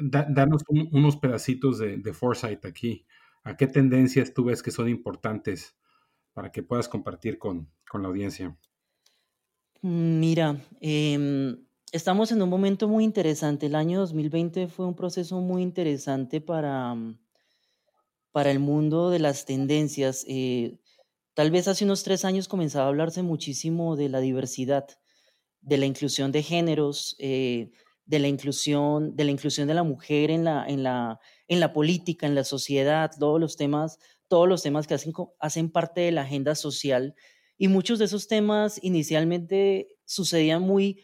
danos 0.00 0.62
unos 0.68 1.16
pedacitos 1.16 1.78
de, 1.78 2.12
Foresight 2.12 2.64
aquí. 2.64 3.06
¿A 3.44 3.56
qué 3.56 3.66
tendencias 3.66 4.34
tú 4.34 4.44
ves 4.44 4.62
que 4.62 4.70
son 4.70 4.88
importantes 4.88 5.76
para 6.32 6.52
que 6.52 6.62
puedas 6.62 6.88
compartir 6.88 7.38
con, 7.38 7.70
con 7.90 8.02
la 8.02 8.08
audiencia? 8.08 8.56
Mira, 9.82 10.60
eh, 10.80 11.56
estamos 11.92 12.32
en 12.32 12.40
un 12.42 12.48
momento 12.48 12.88
muy 12.88 13.04
interesante. 13.04 13.66
El 13.66 13.74
año 13.74 14.00
2020 14.00 14.68
fue 14.68 14.86
un 14.86 14.94
proceso 14.94 15.40
muy 15.40 15.62
interesante 15.62 16.40
para, 16.40 16.94
mm, 16.94 17.18
para 18.32 18.50
el 18.50 18.58
mundo 18.58 19.10
de 19.10 19.18
las 19.18 19.44
tendencias. 19.44 20.24
Eh, 20.28 20.78
tal 21.34 21.50
vez 21.50 21.68
hace 21.68 21.84
unos 21.84 22.02
tres 22.02 22.24
años 22.24 22.48
comenzaba 22.48 22.86
a 22.86 22.88
hablarse 22.88 23.22
muchísimo 23.22 23.96
de 23.96 24.08
la 24.08 24.20
diversidad, 24.20 24.86
de 25.60 25.78
la 25.78 25.86
inclusión 25.86 26.32
de 26.32 26.42
géneros, 26.42 27.14
eh, 27.18 27.70
de 28.04 28.18
la 28.18 28.28
inclusión, 28.28 29.16
de 29.16 29.24
la 29.24 29.30
inclusión 29.30 29.68
de 29.68 29.74
la 29.74 29.82
mujer 29.82 30.30
en 30.30 30.44
la, 30.44 30.66
en 30.66 30.82
la, 30.82 31.20
en 31.48 31.60
la 31.60 31.72
política, 31.72 32.26
en 32.26 32.34
la 32.34 32.44
sociedad, 32.44 33.10
todos 33.18 33.40
los 33.40 33.56
temas, 33.56 33.98
todos 34.28 34.48
los 34.48 34.62
temas 34.62 34.86
que 34.86 34.94
hacen, 34.94 35.12
hacen 35.38 35.70
parte 35.70 36.02
de 36.02 36.12
la 36.12 36.22
agenda 36.22 36.54
social. 36.54 37.14
Y 37.58 37.68
muchos 37.68 37.98
de 37.98 38.06
esos 38.06 38.28
temas 38.28 38.78
inicialmente 38.82 39.88
sucedían 40.04 40.62
muy 40.62 41.02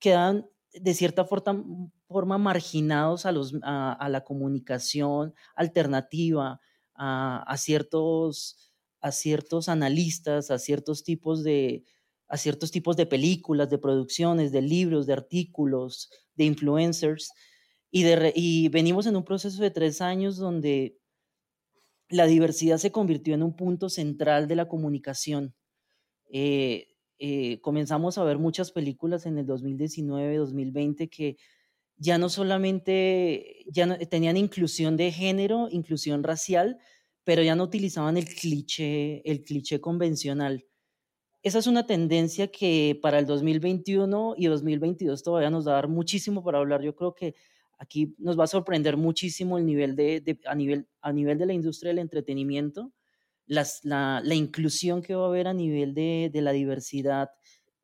quedan 0.00 0.46
de 0.72 0.94
cierta 0.94 1.24
forma, 1.24 2.38
marginados 2.38 3.26
a, 3.26 3.32
los, 3.32 3.54
a, 3.62 4.08
la 4.08 4.24
comunicación 4.24 5.34
alternativa, 5.54 6.60
a, 6.94 7.56
ciertos, 7.56 8.72
a 9.00 9.12
ciertos 9.12 9.68
analistas, 9.68 10.50
a 10.50 10.58
ciertos 10.58 11.02
tipos 11.02 11.42
de 11.42 11.84
a 12.30 12.36
ciertos 12.36 12.70
tipos 12.70 12.96
de 12.96 13.06
películas, 13.06 13.68
de 13.68 13.78
producciones, 13.78 14.52
de 14.52 14.62
libros, 14.62 15.06
de 15.06 15.12
artículos, 15.12 16.08
de 16.36 16.44
influencers. 16.44 17.32
Y, 17.90 18.68
venimos 18.68 19.06
en 19.06 19.16
un 19.16 19.24
proceso 19.24 19.60
de 19.60 19.72
tres 19.72 20.00
años 20.00 20.36
donde 20.36 20.96
la 22.08 22.26
diversidad 22.26 22.78
se 22.78 22.92
convirtió 22.92 23.34
en 23.34 23.42
un 23.42 23.56
punto 23.56 23.88
central 23.88 24.46
de 24.46 24.56
la 24.56 24.68
comunicación. 24.68 25.54
Eh, 26.32 26.86
eh, 27.18 27.60
comenzamos 27.60 28.16
a 28.16 28.24
ver 28.24 28.38
muchas 28.38 28.70
películas 28.70 29.26
en 29.26 29.36
el 29.36 29.46
2019, 29.46 30.36
2020 30.36 31.08
que 31.08 31.36
ya 31.96 32.16
no 32.16 32.28
solamente 32.28 33.64
ya 33.66 33.98
tenían 34.08 34.36
inclusión 34.36 34.96
de 34.96 35.10
género, 35.10 35.68
inclusión 35.70 36.22
racial, 36.22 36.78
pero 37.24 37.42
ya 37.42 37.56
no 37.56 37.64
utilizaban 37.64 38.16
el 38.16 38.26
cliché, 38.26 39.20
el 39.28 39.42
cliché 39.42 39.80
convencional. 39.80 40.64
Esa 41.42 41.58
es 41.58 41.66
una 41.66 41.86
tendencia 41.86 42.48
que 42.48 42.98
para 43.00 43.18
el 43.18 43.26
2021 43.26 44.34
y 44.36 44.46
2022 44.46 45.22
todavía 45.22 45.50
nos 45.50 45.66
va 45.66 45.72
a 45.72 45.74
dar 45.76 45.88
muchísimo 45.88 46.44
para 46.44 46.58
hablar. 46.58 46.82
Yo 46.82 46.94
creo 46.94 47.14
que 47.14 47.34
aquí 47.78 48.14
nos 48.18 48.38
va 48.38 48.44
a 48.44 48.46
sorprender 48.46 48.96
muchísimo 48.96 49.56
el 49.56 49.64
nivel 49.64 49.96
de, 49.96 50.38
a, 50.46 50.54
nivel, 50.54 50.86
a 51.00 51.12
nivel 51.12 51.38
de 51.38 51.46
la 51.46 51.52
industria 51.54 51.90
del 51.90 52.00
entretenimiento 52.00 52.92
la, 53.50 54.34
inclusión 54.34 55.02
que 55.02 55.14
va 55.14 55.24
a 55.24 55.28
haber 55.28 55.48
a 55.48 55.54
nivel 55.54 55.94
de, 55.94 56.30
la 56.34 56.52
diversidad 56.52 57.30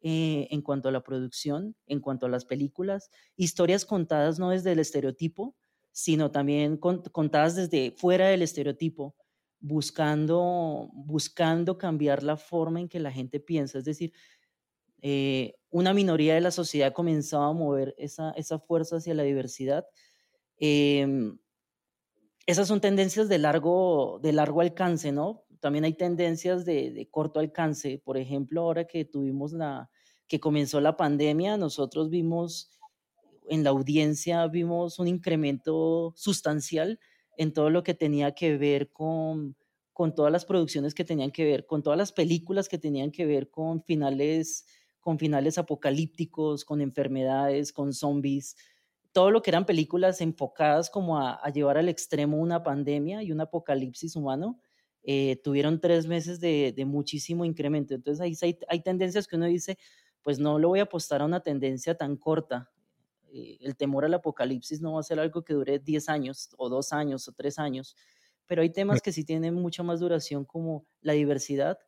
eh, 0.01 0.47
en 0.51 0.63
cuanto 0.63 0.89
a 0.89 0.93
la 0.93 1.03
producción, 1.03 1.75
en 1.87 2.01
cuanto 2.01 2.27
a 2.27 2.29
las 2.29 2.45
películas, 2.45 3.11
historias 3.37 3.85
contadas 3.85 4.39
no 4.39 4.51
desde 4.51 4.73
el 4.73 4.79
estereotipo, 4.79 5.57
sino 5.91 6.31
también 6.31 6.77
contadas 6.77 7.57
desde 7.57 7.91
fuera 7.97 8.29
del 8.29 8.43
estereotipo, 8.43 9.17
buscando, 9.67 10.91
buscando 10.93 11.77
cambiar 11.77 12.23
la 12.23 12.37
forma 12.37 12.81
en 12.81 12.89
que 12.89 13.01
la 13.01 13.11
gente 13.11 13.41
piensa. 13.41 13.79
Es 13.79 13.85
decir, 13.85 14.13
eh, 15.03 15.55
una 15.71 15.93
minoría 15.93 16.35
de 16.35 16.41
la 16.41 16.51
sociedad 16.51 16.93
comenzaba 16.93 17.49
a 17.49 17.53
mover 17.53 17.95
esa, 17.99 18.31
esa 18.33 18.59
fuerza 18.59 18.97
hacia 18.97 19.15
la 19.15 19.25
diversidad. 19.25 19.87
Em, 20.59 21.39
esas 22.47 22.69
son 22.69 22.81
tendencias 22.81 23.29
de 23.29 23.39
largo, 23.39 24.21
de 24.23 24.33
largo 24.33 24.61
alcance, 24.61 25.11
¿no? 25.11 25.47
también 25.61 25.85
hay 25.85 25.95
tendencias 25.95 26.65
de, 26.65 27.09
corto 27.11 27.41
alcance. 27.41 28.01
Por 28.05 28.17
ejemplo, 28.17 28.63
ahora 28.63 28.85
que 28.87 29.05
tuvimos 29.05 29.53
la, 29.53 29.91
que 30.29 30.39
comenzó 30.39 30.81
la 30.81 30.97
pandemia, 30.97 31.57
nosotros 31.57 32.09
vimos 32.09 32.71
en 33.49 33.65
la 33.65 33.71
audiencia, 33.71 34.47
vimos 34.47 35.01
un 35.01 35.09
incremento 35.09 36.13
sustancial 36.15 37.01
en 37.37 37.53
todo 37.53 37.71
lo 37.71 37.83
que 37.83 37.95
tenía 37.95 38.33
que 38.33 38.57
ver 38.57 38.91
con, 38.91 39.57
con 39.93 40.15
todas 40.15 40.33
las 40.33 40.45
producciones 40.45 40.95
que 40.95 41.05
tenían 41.05 41.31
que 41.31 41.45
ver, 41.45 41.67
con 41.67 41.83
todas 41.83 41.99
las 41.99 42.13
películas 42.13 42.69
que 42.69 42.79
tenían 42.79 43.11
que 43.11 43.27
ver 43.27 43.51
con 43.51 43.83
finales, 43.83 44.67
con 45.01 45.19
finales 45.19 45.59
apocalípticos, 45.59 46.65
con 46.65 46.81
enfermedades, 46.81 47.73
con 47.73 47.93
zombies, 47.93 48.57
todo 49.17 49.31
lo 49.31 49.41
que 49.41 49.49
eran 49.49 49.65
películas 49.65 50.21
enfocadas 50.21 50.91
como 50.91 51.19
a, 51.19 51.41
llevar 51.51 51.79
al 51.79 51.89
extremo 51.89 52.37
una 52.37 52.63
pandemia 52.63 53.23
y 53.23 53.33
un 53.33 53.41
apocalipsis 53.41 54.15
humano, 54.15 54.61
eh, 55.05 55.41
tuvieron 55.43 55.81
tres 55.81 56.07
meses 56.07 56.39
de, 56.39 56.75
muchísimo 56.87 57.47
incremento. 57.47 57.95
Entonces 57.95 58.21
ahí 58.21 58.59
hay, 58.69 58.83
tendencias 58.83 59.27
que 59.27 59.37
uno 59.37 59.47
dice, 59.47 59.79
pues 60.21 60.39
no 60.39 60.59
lo 60.59 60.69
voy 60.69 60.81
a 60.81 60.83
apostar 60.83 61.23
a 61.23 61.25
una 61.25 61.41
tendencia 61.41 61.97
tan 61.97 62.19
corta. 62.19 62.71
Eh, 63.37 63.59
el 63.61 63.77
temor 63.77 64.05
al 64.05 64.15
apocalipsis 64.15 64.81
no 64.81 64.95
va 64.95 65.01
a 65.01 65.03
ser 65.03 65.21
algo 65.21 65.43
que 65.43 65.55
dure 65.55 65.79
10 65.79 66.09
años 66.09 66.51
o 66.57 66.69
dos 66.69 66.93
años 66.93 67.29
o 67.29 67.33
tres 67.33 67.59
años, 67.59 67.97
pero 68.47 68.63
hay 68.63 68.71
temas 68.71 69.03
que 69.03 69.13
sí 69.13 69.25
tienen 69.25 69.55
mucha 69.55 69.83
más 69.83 70.01
duración 70.01 70.45
como 70.45 70.87
la 71.01 71.13
diversidad, 71.15 71.79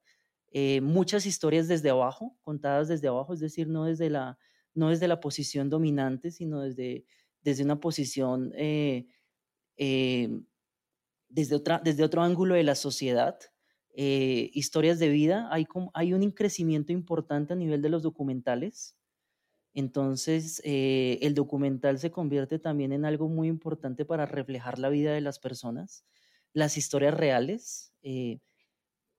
eh, 0.50 0.80
muchas 0.80 1.26
historias 1.26 1.68
desde 1.68 1.90
abajo, 1.90 2.36
contadas 2.42 2.88
desde 2.88 3.08
abajo, 3.08 3.34
es 3.34 3.40
decir, 3.40 3.68
no 3.68 3.84
desde 3.84 4.10
la, 4.10 4.38
no 4.74 4.90
desde 4.90 5.08
la 5.08 5.20
posición 5.20 5.70
dominante, 5.70 6.30
sino 6.30 6.60
desde, 6.60 7.04
desde 7.42 7.64
una 7.64 7.78
posición 7.80 8.52
desde, 11.28 11.54
otra, 11.54 11.80
desde 11.82 12.04
otro 12.04 12.22
ángulo 12.22 12.54
de 12.54 12.64
la 12.64 12.74
sociedad, 12.74 13.38
eh, 13.94 14.50
historias 14.54 14.98
de 14.98 15.08
vida, 15.08 15.48
hay, 15.50 15.66
hay 15.94 16.14
un 16.14 16.30
crecimiento 16.30 16.92
importante 16.92 17.52
a 17.52 17.56
nivel 17.56 17.82
de 17.82 17.88
los 17.88 18.02
documentales. 18.02 18.96
Entonces, 19.74 20.60
eh, 20.64 21.18
el 21.22 21.34
documental 21.34 21.98
se 21.98 22.10
convierte 22.10 22.58
también 22.58 22.92
en 22.92 23.04
algo 23.04 23.28
muy 23.28 23.48
importante 23.48 24.04
para 24.04 24.26
reflejar 24.26 24.78
la 24.78 24.88
vida 24.88 25.12
de 25.12 25.20
las 25.20 25.38
personas, 25.38 26.04
las 26.52 26.76
historias 26.76 27.14
reales. 27.14 27.92
Eh, 28.02 28.40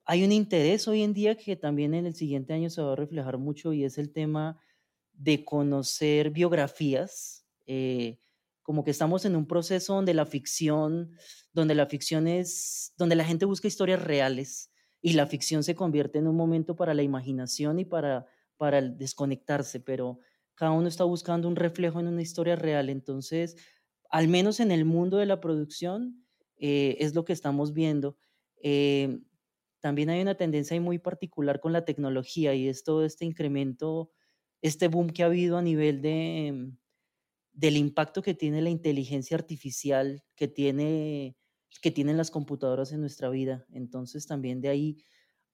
hay 0.06 0.24
un 0.24 0.32
interés 0.32 0.88
hoy 0.88 1.04
en 1.04 1.14
día 1.14 1.36
que 1.36 1.56
también 1.56 1.94
en 1.94 2.06
el 2.06 2.16
siguiente 2.16 2.54
año 2.54 2.70
se 2.70 2.82
va 2.82 2.94
a 2.94 2.96
reflejar 2.96 3.38
mucho 3.38 3.74
y 3.74 3.84
es 3.84 3.98
el 3.98 4.12
tema 4.12 4.60
de 5.14 5.46
conocer 5.46 6.32
biografías 6.32 7.46
como 8.70 8.84
que 8.84 8.92
estamos 8.92 9.26
en 9.26 9.36
un 9.36 9.48
proceso 9.48 9.96
donde 9.96 10.14
la 10.14 10.28
ficción, 10.28 11.18
donde 11.54 11.74
la 11.74 11.88
ficción 11.88 12.28
es, 12.28 12.94
donde 13.00 13.16
la 13.16 13.26
gente 13.26 13.46
busca 13.46 13.68
historias 13.68 14.00
reales 14.00 14.72
y 15.02 15.14
la 15.14 15.26
ficción 15.26 15.64
se 15.64 15.74
convierte 15.74 16.20
en 16.20 16.28
un 16.28 16.36
momento 16.36 16.76
para 16.76 16.94
la 16.94 17.02
imaginación 17.02 17.80
y 17.80 17.86
para, 17.86 18.28
para 18.58 18.78
el 18.78 18.96
desconectarse, 18.96 19.80
pero 19.80 20.20
cada 20.60 20.72
uno 20.72 20.90
está 20.90 21.06
buscando 21.06 21.48
un 21.48 21.56
reflejo 21.56 22.02
en 22.02 22.08
una 22.08 22.22
historia 22.22 22.58
real. 22.58 22.90
Entonces, 22.90 23.56
al 24.10 24.28
menos 24.28 24.60
en 24.60 24.72
el 24.72 24.84
mundo 24.84 25.16
de 25.16 25.26
la 25.26 25.40
producción, 25.40 26.26
eh, 26.58 26.98
es 27.00 27.16
lo 27.16 27.24
que 27.24 27.32
estamos 27.32 27.72
viendo. 27.72 28.18
Eh, 28.62 29.22
también 29.80 30.10
hay 30.10 30.22
una 30.22 30.36
tendencia 30.36 30.80
muy 30.82 31.00
particular 31.00 31.62
con 31.62 31.72
la 31.72 31.86
tecnología 31.86 32.54
y 32.56 32.68
es 32.68 32.84
todo 32.84 33.06
este 33.06 33.24
incremento, 33.24 34.12
este 34.62 34.90
boom 34.90 35.12
que 35.12 35.24
ha 35.24 35.28
habido 35.28 35.58
a 35.58 35.62
nivel 35.62 36.02
de, 36.02 36.74
del 37.54 37.78
impacto 37.78 38.22
que 38.22 38.34
tiene 38.34 38.62
la 38.62 38.70
inteligencia 38.70 39.38
artificial, 39.38 40.26
que, 40.36 40.50
tiene, 40.50 41.38
que 41.82 41.92
tienen 41.92 42.18
las 42.18 42.32
computadoras 42.32 42.92
en 42.92 43.00
nuestra 43.00 43.30
vida. 43.30 43.66
Entonces 43.72 44.28
también 44.28 44.60
de 44.60 44.68
ahí, 44.68 44.98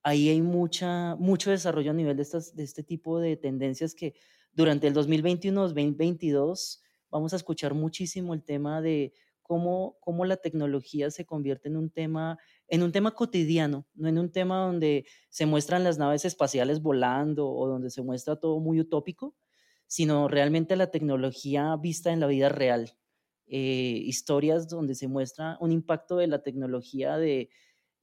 hay 0.01 0.41
mucho 0.41 1.51
desarrollo 1.51 1.91
a 1.91 1.93
nivel 1.93 2.17
de 2.17 2.24
este 2.24 2.83
tipo 2.83 3.19
de 3.19 3.38
tendencias 3.38 3.93
que 3.93 4.15
durante 4.55 4.88
el 4.88 4.95
2021-2022 4.95 6.81
vamos 7.12 7.33
a 7.33 7.35
escuchar 7.35 7.74
muchísimo 7.74 8.33
el 8.33 8.43
tema 8.43 8.81
de 8.81 9.13
cómo, 9.41 9.97
cómo 10.00 10.25
la 10.25 10.38
tecnología 10.38 11.12
se 11.12 11.25
convierte 11.25 11.69
en 11.69 11.77
un 11.77 11.91
tema 11.91 12.39
en 12.67 12.83
un 12.83 12.91
tema 12.91 13.12
cotidiano, 13.12 13.85
no 13.93 14.07
en 14.07 14.17
un 14.17 14.31
tema 14.31 14.65
donde 14.65 15.05
se 15.29 15.45
muestran 15.45 15.83
las 15.83 15.97
naves 15.97 16.25
espaciales 16.25 16.81
volando 16.81 17.47
o 17.47 17.67
donde 17.67 17.89
se 17.89 18.01
muestra 18.01 18.38
todo 18.38 18.59
muy 18.59 18.79
utópico, 18.79 19.35
sino 19.88 20.27
realmente 20.27 20.75
la 20.75 20.89
tecnología 20.89 21.75
vista 21.75 22.12
en 22.12 22.19
la 22.19 22.27
vida 22.27 22.50
real. 22.50 22.97
Eh, 23.47 24.01
historias 24.03 24.67
donde 24.67 24.95
se 24.95 25.07
muestra 25.07 25.57
un 25.62 25.71
impacto 25.71 26.17
de 26.17 26.25
la 26.25 26.41
tecnología 26.41 27.17
de, 27.17 27.51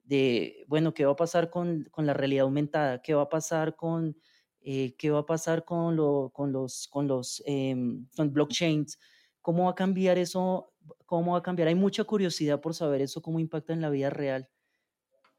de 0.05 0.65
bueno, 0.69 0.95
qué 0.95 1.05
va 1.05 1.13
a 1.13 1.17
pasar 1.17 1.51
con, 1.51 1.89
con, 1.91 2.07
la 2.07 2.15
realidad 2.15 2.45
aumentada, 2.45 3.03
qué 3.03 3.15
va 3.15 3.23
a 3.23 3.29
pasar 3.29 3.75
con, 3.75 4.17
eh, 4.65 4.95
qué 4.97 5.11
va 5.11 5.21
a 5.21 5.27
pasar 5.27 5.65
con, 5.65 5.97
lo, 5.97 6.31
con 6.33 6.53
los, 6.53 6.89
con 6.89 7.07
los 7.07 7.43
em, 7.47 8.07
con 8.17 8.33
blockchains, 8.33 8.99
cómo 9.41 9.65
va 9.65 9.71
a 9.71 9.75
cambiar 9.75 10.19
eso, 10.19 10.73
cómo 11.07 11.33
va 11.33 11.39
a 11.39 11.43
cambiar. 11.43 11.69
Hay 11.69 11.75
mucha 11.75 12.05
curiosidad 12.05 12.61
por 12.61 12.75
saber 12.75 13.03
eso, 13.03 13.23
cómo 13.23 13.41
impacta 13.41 13.73
en 13.73 13.81
la 13.81 13.91
vida 13.91 14.11
real. 14.11 14.49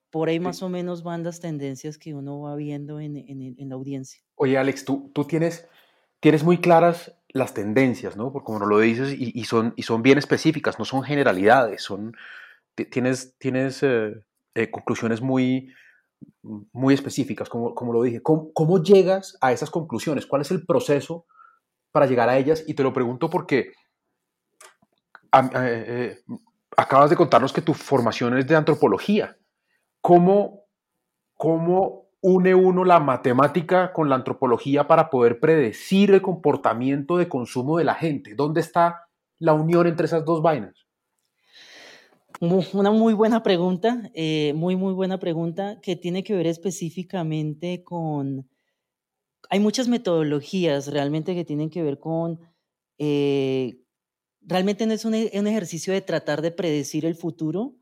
Por 0.09 0.29
ahí 0.29 0.39
más 0.39 0.61
o 0.61 0.69
menos 0.69 1.01
van 1.01 1.23
las 1.23 1.39
tendencias 1.39 1.97
que 1.97 2.13
uno 2.13 2.41
va 2.41 2.55
viendo 2.55 2.99
en, 2.99 3.17
en, 3.17 3.55
en 3.57 3.69
la 3.69 3.75
audiencia. 3.75 4.21
Oye, 4.35 4.57
Alex, 4.57 4.85
tú, 4.85 5.11
tú 5.13 5.25
tienes 5.25 5.67
tienes 6.23 6.45
muy 6.45 6.59
claras 6.59 7.13
las 7.33 7.53
tendencias, 7.53 8.15
¿no? 8.15 8.31
Porque 8.31 8.45
como 8.45 8.59
no 8.59 8.65
lo 8.65 8.79
dices, 8.79 9.13
y, 9.17 9.43
son, 9.43 9.73
y 9.75 9.83
son 9.83 10.01
bien 10.01 10.17
específicas, 10.17 10.79
no 10.79 10.85
son 10.85 11.03
generalidades, 11.03 11.81
son, 11.81 12.15
tienes, 12.75 13.37
tienes 13.39 13.83
eh, 13.83 14.13
eh, 14.55 14.71
conclusiones 14.71 15.19
muy, 15.19 15.73
muy 16.41 16.93
específicas, 16.93 17.49
como, 17.49 17.73
como 17.75 17.93
lo 17.93 18.01
dije. 18.03 18.21
¿Cómo, 18.21 18.83
llegas 18.83 19.37
a 19.41 19.51
esas 19.51 19.69
conclusiones? 19.69 20.25
¿Cuál 20.25 20.41
es 20.41 20.51
el 20.51 20.65
proceso 20.65 21.25
para 21.91 22.05
llegar 22.05 22.29
a 22.29 22.37
ellas? 22.37 22.63
Y 22.67 22.73
te 22.73 22.83
lo 22.83 22.93
pregunto 22.93 23.29
porque 23.29 23.71
eh, 25.55 26.19
acabas 26.77 27.09
de 27.09 27.15
contarnos 27.15 27.53
que 27.53 27.61
tu 27.61 27.73
formación 27.73 28.37
es 28.37 28.47
de 28.47 28.55
antropología. 28.55 29.37
¿Cómo, 30.01 30.65
cómo 31.35 32.07
une 32.21 32.55
uno 32.55 32.85
la 32.85 32.99
matemática 32.99 33.93
con 33.93 34.09
la 34.09 34.15
antropología 34.15 34.87
para 34.87 35.09
poder 35.09 35.39
predecir 35.39 36.11
el 36.11 36.21
comportamiento 36.21 37.17
de 37.17 37.29
consumo 37.29 37.77
de 37.77 37.83
la 37.83 37.95
gente? 37.95 38.35
¿Dónde 38.35 38.61
está 38.61 39.07
la 39.39 39.53
unión 39.53 39.87
entre 39.87 40.05
esas 40.05 40.25
dos 40.25 40.41
vainas? 40.41 40.82
Una 42.39 42.91
muy 42.91 43.13
buena 43.13 43.43
pregunta, 43.43 44.11
eh, 44.13 44.53
muy, 44.55 44.75
muy 44.75 44.93
buena 44.93 45.19
pregunta 45.19 45.79
que 45.81 45.95
tiene 45.95 46.23
que 46.23 46.35
ver 46.35 46.47
específicamente 46.47 47.83
con... 47.83 48.49
Hay 49.49 49.59
muchas 49.59 49.87
metodologías 49.87 50.87
realmente 50.87 51.35
que 51.35 51.45
tienen 51.45 51.69
que 51.69 51.83
ver 51.83 51.99
con... 51.99 52.39
Eh, 52.97 53.79
realmente 54.41 54.85
no 54.85 54.93
es 54.93 55.05
un, 55.05 55.13
un 55.13 55.47
ejercicio 55.47 55.93
de 55.93 56.01
tratar 56.01 56.41
de 56.41 56.51
predecir 56.51 57.05
el 57.05 57.15
futuro, 57.15 57.75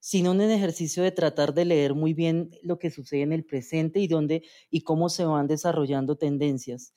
sino 0.00 0.32
un 0.32 0.40
ejercicio 0.40 1.02
de 1.02 1.12
tratar 1.12 1.54
de 1.54 1.64
leer 1.64 1.94
muy 1.94 2.14
bien 2.14 2.50
lo 2.62 2.78
que 2.78 2.90
sucede 2.90 3.22
en 3.22 3.32
el 3.32 3.44
presente 3.44 4.00
y, 4.00 4.08
dónde, 4.08 4.42
y 4.70 4.82
cómo 4.82 5.08
se 5.08 5.24
van 5.24 5.46
desarrollando 5.46 6.16
tendencias. 6.16 6.92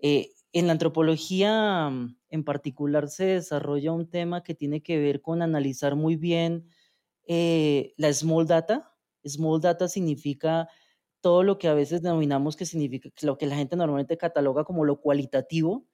Eh, 0.00 0.30
en 0.52 0.66
la 0.66 0.72
antropología 0.72 1.90
mm, 1.90 2.16
en 2.30 2.44
particular 2.44 3.08
se 3.08 3.24
desarrolla 3.26 3.92
un 3.92 4.08
tema 4.08 4.42
que 4.42 4.54
tiene 4.54 4.82
que 4.82 4.98
ver 4.98 5.22
con 5.22 5.42
analizar 5.42 5.96
muy 5.96 6.16
bien 6.16 6.68
eh, 7.26 7.94
la 7.96 8.12
small 8.12 8.46
data. 8.46 8.92
Small 9.24 9.60
data 9.60 9.88
significa 9.88 10.68
todo 11.20 11.42
lo 11.42 11.58
que 11.58 11.68
a 11.68 11.74
veces 11.74 12.02
denominamos 12.02 12.56
que 12.56 12.66
significa 12.66 13.10
lo 13.22 13.36
que 13.38 13.46
la 13.46 13.56
gente 13.56 13.76
normalmente 13.76 14.16
cataloga 14.16 14.64
como 14.64 14.84
lo 14.84 15.00
cualitativo 15.00 15.86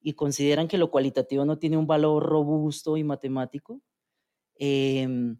y 0.00 0.14
consideran 0.14 0.68
que 0.68 0.78
lo 0.78 0.90
cualitativo 0.90 1.44
no 1.44 1.58
tiene 1.58 1.76
un 1.76 1.86
valor 1.86 2.22
robusto 2.24 2.96
y 2.96 3.04
matemático. 3.04 3.80
Em, 4.56 5.38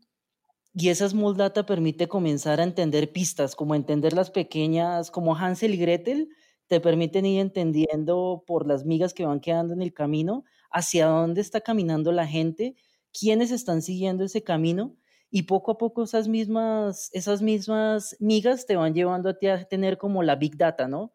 y 0.75 0.89
esa 0.91 1.09
small 1.09 1.37
data 1.37 1.67
permite 1.67 2.09
comenzar 2.09 2.61
a 2.61 2.65
entender 2.65 3.13
pistas, 3.13 3.55
como 3.57 3.75
entender 3.75 4.13
las 4.13 4.31
pequeñas, 4.31 5.11
como 5.11 5.37
Hansel 5.37 5.75
y 5.75 5.79
Gretel, 5.79 6.31
te 6.69 6.81
permiten 6.81 7.27
ir 7.27 7.41
entendiendo 7.41 8.45
por 8.47 8.67
las 8.67 8.85
migas 8.85 9.15
que 9.15 9.27
van 9.27 9.41
quedando 9.41 9.75
en 9.75 9.83
el 9.83 9.93
camino, 9.95 10.45
hacia 10.71 11.07
dónde 11.07 11.41
está 11.41 11.61
caminando 11.61 12.13
la 12.13 12.27
gente, 12.27 12.77
quiénes 13.19 13.51
están 13.51 13.83
siguiendo 13.83 14.25
ese 14.25 14.43
camino, 14.43 14.97
y 15.31 15.43
poco 15.43 15.73
a 15.73 15.79
poco 15.79 16.05
esas 16.05 16.29
mismas, 16.29 17.11
esas 17.13 17.43
mismas 17.43 18.17
migas 18.21 18.67
te 18.67 18.77
van 18.77 18.95
llevando 18.95 19.29
a 19.29 19.39
ti 19.39 19.49
a 19.49 19.65
tener 19.65 19.99
como 19.99 20.23
la 20.23 20.37
big 20.37 20.57
data, 20.57 20.89
¿no? 20.89 21.13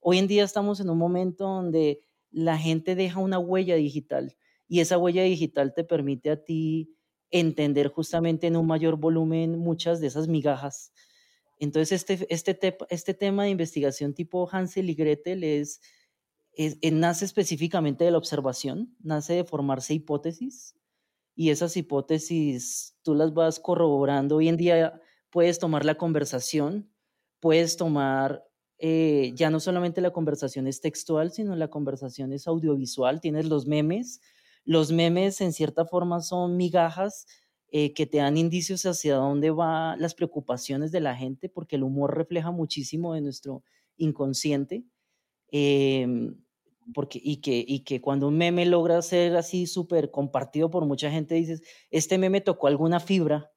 Hoy 0.00 0.18
en 0.18 0.26
día 0.28 0.44
estamos 0.44 0.80
en 0.80 0.90
un 0.90 0.98
momento 0.98 1.44
donde 1.44 2.04
la 2.30 2.58
gente 2.58 2.94
deja 2.94 3.20
una 3.20 3.38
huella 3.38 3.76
digital 3.76 4.36
y 4.68 4.80
esa 4.80 4.98
huella 4.98 5.22
digital 5.22 5.72
te 5.74 5.84
permite 5.84 6.30
a 6.30 6.44
ti 6.44 6.94
entender 7.30 7.88
justamente 7.88 8.46
en 8.46 8.56
un 8.56 8.66
mayor 8.66 8.96
volumen 8.96 9.58
muchas 9.58 10.00
de 10.00 10.08
esas 10.08 10.28
migajas. 10.28 10.92
Entonces, 11.58 11.92
este, 11.92 12.26
este, 12.28 12.76
este 12.90 13.14
tema 13.14 13.44
de 13.44 13.50
investigación 13.50 14.14
tipo 14.14 14.48
Hansel 14.50 14.90
y 14.90 14.94
Gretel 14.94 15.44
es, 15.44 15.80
es, 16.52 16.78
eh, 16.82 16.90
nace 16.90 17.24
específicamente 17.24 18.04
de 18.04 18.10
la 18.10 18.18
observación, 18.18 18.96
nace 19.00 19.34
de 19.34 19.44
formarse 19.44 19.94
hipótesis 19.94 20.76
y 21.34 21.50
esas 21.50 21.76
hipótesis 21.76 22.96
tú 23.02 23.14
las 23.14 23.34
vas 23.34 23.60
corroborando. 23.60 24.36
Hoy 24.36 24.48
en 24.48 24.56
día 24.56 25.00
puedes 25.30 25.58
tomar 25.58 25.84
la 25.84 25.96
conversación, 25.96 26.90
puedes 27.40 27.76
tomar 27.76 28.44
eh, 28.78 29.32
ya 29.34 29.50
no 29.50 29.60
solamente 29.60 30.00
la 30.00 30.12
conversación 30.12 30.66
es 30.66 30.80
textual, 30.80 31.30
sino 31.30 31.54
la 31.56 31.68
conversación 31.68 32.32
es 32.32 32.46
audiovisual, 32.46 33.20
tienes 33.20 33.46
los 33.46 33.66
memes, 33.66 34.20
los 34.64 34.92
memes 34.92 35.40
en 35.40 35.52
cierta 35.52 35.84
forma 35.84 36.20
son 36.20 36.56
migajas 36.56 37.26
eh, 37.70 37.92
que 37.94 38.06
te 38.06 38.18
dan 38.18 38.36
indicios 38.36 38.86
hacia 38.86 39.16
dónde 39.16 39.50
van 39.50 40.00
las 40.00 40.14
preocupaciones 40.14 40.92
de 40.92 41.00
la 41.00 41.16
gente, 41.16 41.48
porque 41.48 41.76
el 41.76 41.82
humor 41.82 42.16
refleja 42.16 42.50
muchísimo 42.50 43.14
de 43.14 43.20
nuestro 43.20 43.64
inconsciente. 43.96 44.84
Em, 45.50 46.36
porque, 46.94 47.20
y, 47.22 47.38
que, 47.38 47.64
y 47.66 47.80
que 47.80 48.00
cuando 48.00 48.28
un 48.28 48.36
meme 48.36 48.66
logra 48.66 49.00
ser 49.02 49.36
así 49.36 49.66
súper 49.66 50.10
compartido 50.10 50.70
por 50.70 50.84
mucha 50.86 51.10
gente, 51.10 51.34
dices, 51.34 51.62
este 51.90 52.18
meme 52.18 52.40
tocó 52.40 52.66
alguna 52.66 53.00
fibra, 53.00 53.50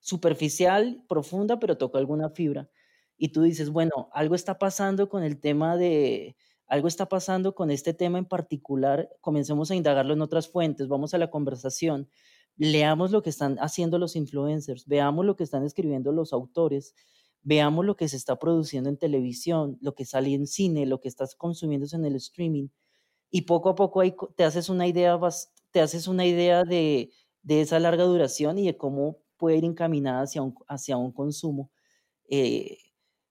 superficial, 0.00 1.04
profunda, 1.08 1.58
pero 1.58 1.76
tocó 1.76 1.98
alguna 1.98 2.30
fibra. 2.30 2.70
Y 3.18 3.28
tú 3.30 3.42
dices, 3.42 3.70
bueno, 3.70 4.08
algo 4.12 4.34
está 4.34 4.58
pasando 4.58 5.08
con 5.08 5.22
el 5.22 5.40
tema 5.40 5.76
de, 5.76 6.36
algo 6.66 6.88
está 6.88 7.08
pasando 7.08 7.54
con 7.54 7.70
este 7.70 7.94
tema 7.94 8.18
en 8.18 8.26
particular, 8.26 9.08
comencemos 9.20 9.70
a 9.70 9.74
indagarlo 9.74 10.14
en 10.14 10.22
otras 10.22 10.48
fuentes, 10.48 10.88
vamos 10.88 11.14
a 11.14 11.18
la 11.18 11.30
conversación, 11.30 12.08
leamos 12.56 13.10
lo 13.10 13.22
que 13.22 13.30
están 13.30 13.58
haciendo 13.58 13.98
los 13.98 14.16
influencers, 14.16 14.86
veamos 14.86 15.24
lo 15.24 15.36
que 15.36 15.44
están 15.44 15.64
escribiendo 15.64 16.12
los 16.12 16.32
autores, 16.32 16.94
veamos 17.42 17.84
lo 17.84 17.96
que 17.96 18.08
se 18.08 18.16
está 18.16 18.38
produciendo 18.38 18.90
en 18.90 18.96
televisión, 18.96 19.78
lo 19.80 19.94
que 19.94 20.04
sale 20.04 20.34
en 20.34 20.46
cine, 20.46 20.86
lo 20.86 21.00
que 21.00 21.08
estás 21.08 21.34
consumiendo 21.34 21.86
en 21.92 22.04
el 22.04 22.16
streaming. 22.16 22.68
Y 23.30 23.42
poco 23.42 23.68
a 23.70 23.74
poco 23.74 24.00
ahí 24.00 24.14
te 24.36 24.44
haces 24.44 24.68
una 24.68 24.86
idea, 24.86 25.18
te 25.70 25.80
haces 25.80 26.08
una 26.08 26.26
idea 26.26 26.64
de, 26.64 27.10
esa 27.46 27.78
larga 27.78 28.04
duración 28.04 28.58
y 28.58 28.66
de 28.66 28.76
cómo 28.76 29.18
puede 29.36 29.58
ir 29.58 29.64
encaminada 29.64 30.22
hacia 30.22 30.42
un, 30.42 30.54
hacia 30.68 30.96
un 30.96 31.12
consumo. 31.12 31.70
Eh, 32.28 32.78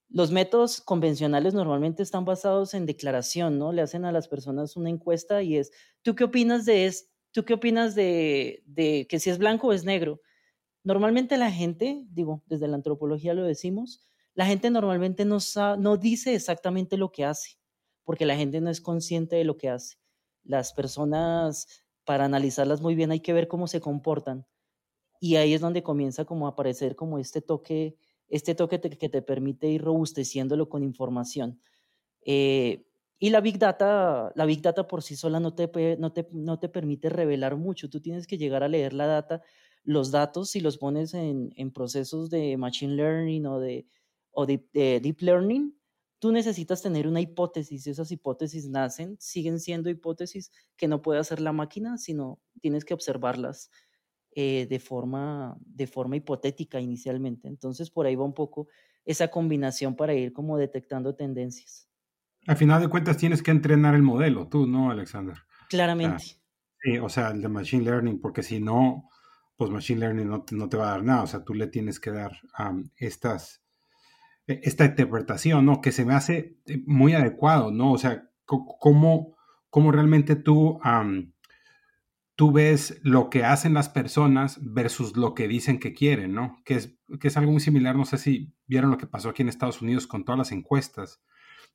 los 0.10 0.32
métodos 0.32 0.82
convencionales 0.82 1.54
normalmente 1.54 2.04
están 2.04 2.26
basados 2.26 2.74
en 2.74 2.86
declaración, 2.86 3.58
¿no? 3.58 3.74
Le 3.74 3.82
hacen 3.82 4.06
a 4.06 4.12
las 4.12 4.28
personas 4.28 4.78
una 4.78 4.90
encuesta 4.90 5.42
y 5.42 5.58
es, 5.58 5.72
¿tú 6.04 6.16
qué 6.16 6.24
opinas 6.24 6.66
de 6.66 6.86
esto? 6.86 7.15
¿Tú 7.36 7.44
qué 7.44 7.54
opinas 7.54 7.96
de, 7.96 8.64
que 9.10 9.20
si 9.20 9.30
es 9.30 9.38
blanco 9.38 9.68
o 9.68 9.74
es 9.74 9.84
negro? 9.84 10.22
Normalmente 10.86 11.36
la 11.36 11.52
gente, 11.52 12.06
digo, 12.12 12.42
desde 12.46 12.70
la 12.70 12.78
antropología 12.78 13.34
lo 13.34 13.44
decimos, 13.44 14.08
la 14.36 14.46
gente 14.46 14.70
normalmente 14.70 15.26
no, 15.26 15.40
no 15.78 15.98
dice 15.98 16.34
exactamente 16.34 16.96
lo 16.96 17.12
que 17.12 17.26
hace, 17.26 17.58
porque 18.06 18.26
la 18.26 18.38
gente 18.38 18.62
no 18.62 18.70
es 18.70 18.80
consciente 18.80 19.36
de 19.36 19.44
lo 19.44 19.58
que 19.58 19.68
hace. 19.68 19.98
Las 20.46 20.72
personas, 20.72 21.84
para 22.06 22.24
analizarlas 22.24 22.80
muy 22.80 22.96
bien, 22.96 23.12
hay 23.12 23.20
que 23.20 23.34
ver 23.34 23.50
cómo 23.50 23.68
se 23.68 23.82
comportan. 23.82 24.48
Y 25.20 25.36
ahí 25.36 25.54
es 25.54 25.60
donde 25.60 25.84
comienza 25.84 26.24
como 26.24 26.48
a 26.48 26.52
aparecer 26.52 26.96
como 26.96 27.20
este 27.20 27.42
toque 27.42 27.98
este 28.30 28.56
toque 28.56 28.80
que 28.80 29.10
te 29.10 29.22
permite 29.22 29.68
ir 29.68 29.84
robusteciéndolo 29.84 30.70
con 30.70 30.84
información. 30.84 31.60
Eh, 32.26 32.86
y 33.26 33.32
la 33.32 33.42
Big 33.42 33.58
Data, 33.58 34.32
la 34.36 34.46
Big 34.46 34.62
Data 34.62 34.88
por 34.88 35.02
sí 35.02 35.16
sola 35.16 35.40
no 35.40 35.56
te, 35.56 35.98
no, 35.98 36.14
te, 36.14 36.28
no 36.32 36.60
te 36.60 36.70
permite 36.70 37.10
revelar 37.10 37.56
mucho. 37.56 37.90
Tú 37.90 38.00
tienes 38.00 38.28
que 38.28 38.38
llegar 38.38 38.62
a 38.62 38.68
leer 38.68 38.94
la 38.94 39.08
data, 39.08 39.42
los 39.84 40.12
datos, 40.12 40.52
si 40.52 40.60
los 40.60 40.78
pones 40.78 41.16
en, 41.16 41.52
en 41.56 41.72
procesos 41.72 42.30
de 42.30 42.56
Machine 42.56 42.94
Learning 42.94 43.48
o 43.48 43.60
de, 43.60 43.88
o 44.30 44.46
de, 44.46 44.64
Deep 44.72 45.22
Learning, 45.22 45.76
tú 46.20 46.32
necesitas 46.32 46.84
tener 46.84 47.08
una 47.08 47.20
hipótesis. 47.20 47.88
Esas 47.88 48.12
hipótesis 48.12 48.70
nacen, 48.70 49.18
siguen 49.20 49.60
siendo 49.60 49.90
hipótesis 49.90 50.52
que 50.78 50.88
no 50.88 51.02
puede 51.02 51.20
hacer 51.20 51.42
la 51.42 51.52
máquina, 51.52 51.98
sino 51.98 52.40
tienes 52.62 52.86
que 52.86 52.94
observarlas 52.94 53.72
eh, 54.36 54.68
de, 54.70 54.78
forma, 54.78 55.58
de 55.62 55.88
forma 55.88 56.16
hipotética 56.16 56.80
inicialmente. 56.80 57.48
Entonces, 57.48 57.90
por 57.90 58.06
ahí 58.06 58.16
va 58.16 58.24
un 58.24 58.36
poco 58.36 58.68
esa 59.04 59.30
combinación 59.30 59.96
para 59.96 60.14
ir 60.14 60.32
como 60.32 60.60
detectando 60.60 61.16
tendencias. 61.16 61.90
Al 62.48 62.58
final 62.58 62.82
de 62.82 62.88
cuentas, 62.88 63.18
tienes 63.18 63.42
que 63.42 63.52
entrenar 63.52 63.96
el 63.96 64.04
modelo, 64.04 64.48
tú, 64.48 64.68
¿no, 64.68 64.92
Alexander? 64.92 65.38
Claramente. 65.70 66.24
Sí, 66.80 66.98
o 67.00 67.10
sea, 67.10 67.30
el 67.30 67.42
de 67.42 67.50
Machine 67.50 67.84
Learning, 67.84 68.22
porque 68.22 68.44
si 68.44 68.60
no, 68.60 69.10
pues 69.56 69.72
Machine 69.72 70.02
Learning 70.02 70.30
no, 70.30 70.46
no 70.52 70.70
te 70.70 70.78
va 70.78 70.90
a 70.90 70.92
dar 70.92 71.04
nada. 71.04 71.24
O 71.24 71.28
sea, 71.28 71.44
tú 71.44 71.54
le 71.54 71.68
tienes 71.68 72.00
que 72.00 72.12
dar 72.12 72.40
estas, 72.98 73.64
e, 74.46 74.60
esta 74.64 74.86
interpretación, 74.86 75.66
¿no? 75.66 75.82
Que 75.82 75.92
se 75.92 76.06
me 76.06 76.14
hace 76.14 76.60
eh, 76.68 76.84
muy 76.86 77.14
adecuado, 77.14 77.72
¿no? 77.72 77.92
O 77.92 77.98
sea, 77.98 78.30
cómo, 78.46 79.36
cómo 79.72 79.92
realmente 79.92 80.36
tú, 80.36 80.80
tú 82.36 82.52
ves 82.52 83.00
lo 83.02 83.32
que 83.32 83.44
hacen 83.44 83.74
las 83.74 83.90
personas 83.90 84.60
versus 84.62 85.18
lo 85.18 85.34
que 85.34 85.48
dicen 85.48 85.80
que 85.80 85.94
quieren, 85.94 86.34
¿no? 86.34 86.62
Que 86.64 86.76
es, 86.76 86.96
que 87.20 87.30
es 87.30 87.38
algo 87.38 87.52
muy 87.52 87.62
similar, 87.62 87.96
no 87.96 88.06
sé 88.06 88.20
si 88.20 88.54
vieron 88.68 88.92
lo 88.92 88.98
que 88.98 89.08
pasó 89.08 89.30
aquí 89.30 89.42
en 89.42 89.50
Estados 89.50 89.82
Unidos 89.82 90.06
con 90.06 90.26
todas 90.26 90.38
las 90.38 90.52
encuestas 90.52 91.24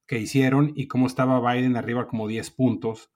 que 0.07 0.19
hicieron 0.19 0.73
y 0.75 0.89
cómo 0.89 1.07
estaba 1.07 1.53
Biden 1.53 1.77
arriba 1.77 2.09
como 2.09 2.29
10 2.29 2.51
puntos 2.51 3.13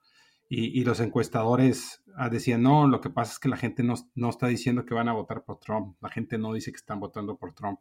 y, 0.48 0.84
los 0.84 1.00
encuestadores 1.00 2.04
ah, 2.16 2.28
decían, 2.28 2.62
no, 2.62 2.86
lo 2.86 3.00
que 3.00 3.10
pasa 3.10 3.32
es 3.32 3.38
que 3.40 3.48
la 3.48 3.56
gente 3.56 3.82
no, 3.82 3.94
no, 4.14 4.28
está 4.28 4.46
diciendo 4.46 4.84
que 4.84 4.94
van 4.94 5.08
a 5.08 5.12
votar 5.12 5.42
por 5.44 5.58
Trump, 5.58 5.96
la 6.00 6.10
gente 6.10 6.38
no 6.38 6.52
dice 6.52 6.70
que 6.70 6.76
están 6.76 7.00
votando 7.00 7.36
por 7.38 7.54
Trump. 7.54 7.80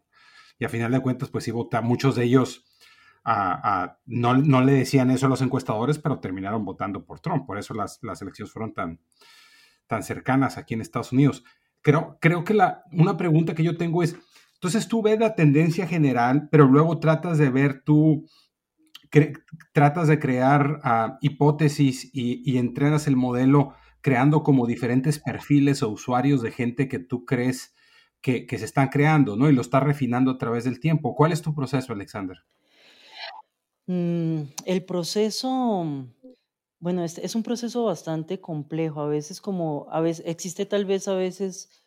Y 0.57 0.65
a 0.65 0.69
final 0.69 0.91
de 0.91 1.01
cuentas, 1.01 1.29
pues 1.29 1.43
sí 1.43 1.51
vota, 1.51 1.81
muchos 1.81 2.15
de 2.15 2.23
ellos 2.23 2.65
no, 4.05 4.35
no, 4.35 4.61
le 4.61 4.73
decían 4.73 5.11
eso 5.11 5.27
a 5.27 5.29
los 5.29 5.41
encuestadores, 5.41 5.99
pero 5.99 6.19
terminaron 6.19 6.65
votando 6.65 7.05
por 7.05 7.19
Trump. 7.19 7.45
Por 7.45 7.57
eso 7.57 7.73
las, 7.73 7.99
las 8.01 8.21
elecciones 8.21 8.51
fueron 8.51 8.73
tan, 8.73 8.99
tan 9.87 10.03
cercanas 10.03 10.57
aquí 10.57 10.73
en 10.73 10.81
Estados 10.81 11.11
Unidos. 11.11 11.43
Creo, 11.81 12.17
creo 12.19 12.43
que 12.43 12.53
la, 12.53 12.83
una 12.91 13.17
pregunta 13.17 13.55
que 13.55 13.63
yo 13.63 13.77
tengo 13.77 14.03
es, 14.03 14.15
entonces 14.55 14.87
tú 14.87 15.01
ves 15.01 15.19
la 15.19 15.35
tendencia 15.35 15.87
general, 15.87 16.47
pero 16.51 16.65
luego 16.65 16.99
tratas 16.99 17.37
de 17.37 17.49
ver 17.49 17.83
tú 17.83 18.25
tratas 19.73 20.07
de 20.07 20.19
crear 20.19 20.79
ah, 20.83 21.17
hipótesis 21.21 22.09
y, 22.13 22.57
entrenas 22.57 23.07
el 23.07 23.15
modelo 23.15 23.73
creando 24.01 24.43
como 24.43 24.67
diferentes 24.67 25.19
perfiles 25.19 25.83
o 25.83 25.89
usuarios 25.89 26.41
de 26.41 26.51
gente 26.51 26.87
que 26.87 26.99
tú 26.99 27.25
crees 27.25 27.73
que, 28.21 28.45
se 28.49 28.65
están 28.65 28.89
creando, 28.89 29.35
¿no? 29.35 29.49
Y 29.49 29.53
lo 29.53 29.61
estás 29.61 29.83
refinando 29.83 30.31
a 30.31 30.37
través 30.37 30.63
del 30.63 30.79
tiempo. 30.79 31.15
¿Cuál 31.15 31.31
es 31.31 31.41
tu 31.41 31.53
proceso, 31.53 31.93
Alexander? 31.93 32.37
Mm, 33.85 34.43
el 34.65 34.85
proceso, 34.85 35.85
bueno, 36.79 37.03
es, 37.03 37.17
es, 37.17 37.35
un 37.35 37.43
proceso 37.43 37.85
bastante 37.85 38.39
complejo. 38.39 39.01
A 39.01 39.07
veces 39.07 39.41
como, 39.41 39.87
a 39.91 39.99
veces, 40.01 40.25
existe 40.25 40.65
tal 40.65 40.85
vez 40.85 41.07
a 41.07 41.15
veces 41.15 41.83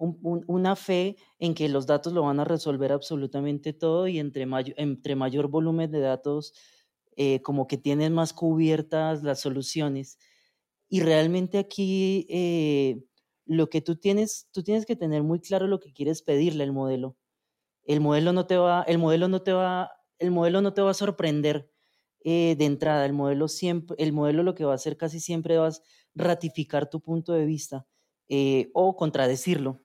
em, 0.00 0.14
una 0.48 0.76
fe 0.76 1.16
en 1.38 1.54
que 1.54 1.68
los 1.68 1.86
datos 1.86 2.12
lo 2.12 2.22
van 2.22 2.40
a 2.40 2.44
resolver 2.44 2.92
absolutamente 2.92 3.72
todo 3.72 4.08
y 4.08 4.18
entre, 4.18 4.46
entre 4.76 5.16
mayor 5.16 5.48
volumen 5.48 5.90
de 5.90 6.00
datos, 6.00 6.54
eh, 7.16 7.42
como 7.42 7.66
que 7.66 7.76
tienes 7.78 8.10
más 8.10 8.32
cubiertas 8.32 9.22
las 9.22 9.40
soluciones. 9.40 10.18
Y 10.88 11.00
realmente 11.02 11.58
aquí 11.58 12.26
eh, 12.30 13.04
lo 13.46 13.68
que 13.70 13.82
tú 13.82 13.96
tienes, 13.96 14.48
tú 14.52 14.62
tienes 14.62 14.86
que 14.86 14.96
tener 14.96 15.22
muy 15.22 15.40
claro 15.40 15.66
lo 15.66 15.80
que 15.80 15.92
quieres 15.92 16.22
pedirle 16.22 16.64
al 16.64 16.72
modelo. 16.72 17.16
El 17.84 18.00
modelo 18.00 18.32
no 18.32 18.46
te 18.46 18.56
va, 18.56 18.82
el 18.84 18.98
modelo 18.98 19.28
no 19.28 19.42
te 19.42 19.52
va, 19.52 19.92
el 20.18 20.30
modelo 20.30 20.62
no 20.62 20.74
te 20.74 20.82
va 20.82 20.92
a 20.92 20.94
sorprender 20.94 21.70
eh, 22.24 22.56
de 22.58 22.64
entrada. 22.66 23.06
El 23.06 23.12
modelo 23.14 23.48
siempre, 23.48 23.96
el 24.00 24.12
modelo 24.12 24.42
lo 24.42 24.54
que 24.54 24.64
va 24.64 24.72
a 24.72 24.76
hacer 24.76 24.96
casi 24.96 25.20
siempre 25.20 25.58
va 25.58 25.68
a 25.68 25.72
ratificar 26.14 26.88
tu 26.90 27.00
punto 27.00 27.32
de 27.34 27.44
vista 27.46 27.86
o 28.74 28.96
contradecirlo. 28.96 29.82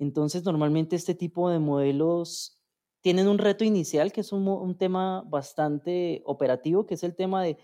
Entonces, 0.00 0.44
normalmente 0.44 0.96
este 0.96 1.14
tipo 1.14 1.50
de 1.50 1.58
modelos 1.58 2.58
tienen 3.02 3.28
un 3.28 3.36
reto 3.36 3.64
inicial, 3.64 4.12
que 4.12 4.22
es 4.22 4.32
un, 4.32 4.74
tema 4.78 5.22
bastante 5.28 6.22
operativo, 6.24 6.86
que 6.86 6.94
es 6.94 7.02
el 7.02 7.14
tema 7.14 7.42
de 7.42 7.58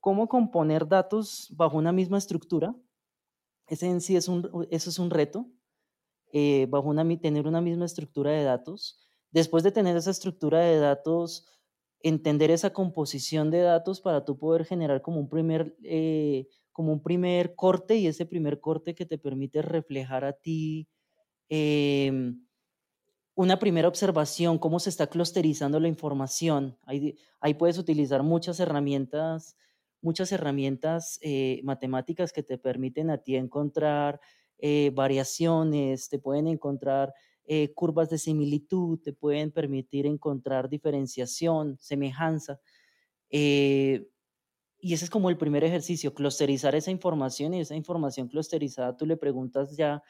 cómo 0.00 0.28
componer 0.28 0.88
datos 0.88 1.46
bajo 1.56 1.78
una 1.78 1.92
misma 1.92 2.18
estructura. 2.18 2.74
Ese 3.68 3.86
en 3.86 4.00
sí 4.00 4.16
es 4.16 4.26
un, 4.26 4.66
eso 4.70 4.90
es 4.90 4.98
un 4.98 5.08
reto, 5.08 5.46
eh, 6.32 6.66
bajo 6.68 6.88
una, 6.88 7.06
tener 7.20 7.46
una 7.46 7.60
misma 7.60 7.84
estructura 7.84 8.32
de 8.32 8.42
datos. 8.42 8.98
Después 9.30 9.62
de 9.62 9.70
tener 9.70 9.96
esa 9.96 10.10
estructura 10.10 10.58
de 10.58 10.80
datos, 10.80 11.46
entender 12.00 12.50
esa 12.50 12.72
composición 12.72 13.52
de 13.52 13.60
datos 13.60 14.00
para 14.00 14.24
tú 14.24 14.36
poder 14.36 14.64
generar 14.64 15.00
como 15.00 15.20
un 15.20 15.28
primer, 15.28 15.76
eh, 15.84 16.48
como 16.72 16.92
un 16.92 17.04
primer 17.04 17.54
corte 17.54 17.94
y 17.94 18.08
ese 18.08 18.26
primer 18.26 18.60
corte 18.60 18.96
que 18.96 19.06
te 19.06 19.16
permite 19.16 19.62
reflejar 19.62 20.24
a 20.24 20.32
ti 20.32 20.88
Em, 21.48 22.46
una 23.34 23.58
primera 23.58 23.88
observación, 23.88 24.58
cómo 24.58 24.80
se 24.80 24.90
está 24.90 25.06
clusterizando 25.08 25.78
la 25.78 25.88
información. 25.88 26.78
Ahí, 26.84 27.18
ahí 27.40 27.54
puedes 27.54 27.78
utilizar 27.78 28.22
muchas 28.22 28.58
herramientas, 28.60 29.56
muchas 30.00 30.32
herramientas 30.32 31.18
eh, 31.22 31.60
matemáticas 31.64 32.32
que 32.32 32.42
te 32.42 32.58
permiten 32.58 33.10
a 33.10 33.18
ti 33.18 33.36
encontrar 33.36 34.20
eh, 34.58 34.90
variaciones, 34.94 36.08
te 36.08 36.18
pueden 36.18 36.46
encontrar 36.46 37.12
eh, 37.44 37.74
curvas 37.74 38.08
de 38.08 38.18
similitud, 38.18 38.98
te 39.00 39.12
pueden 39.12 39.52
permitir 39.52 40.06
encontrar 40.06 40.68
diferenciación, 40.70 41.76
semejanza. 41.78 42.58
y 43.30 44.92
ese 44.94 45.04
es 45.04 45.10
como 45.10 45.30
el 45.30 45.36
primer 45.36 45.64
ejercicio, 45.64 46.14
clusterizar 46.14 46.74
esa 46.74 46.90
información 46.90 47.54
y 47.54 47.60
esa 47.60 47.74
información 47.74 48.28
clusterizada 48.28 48.96
tú 48.96 49.04
le 49.04 49.16
preguntas 49.16 49.76
ya 49.76 50.02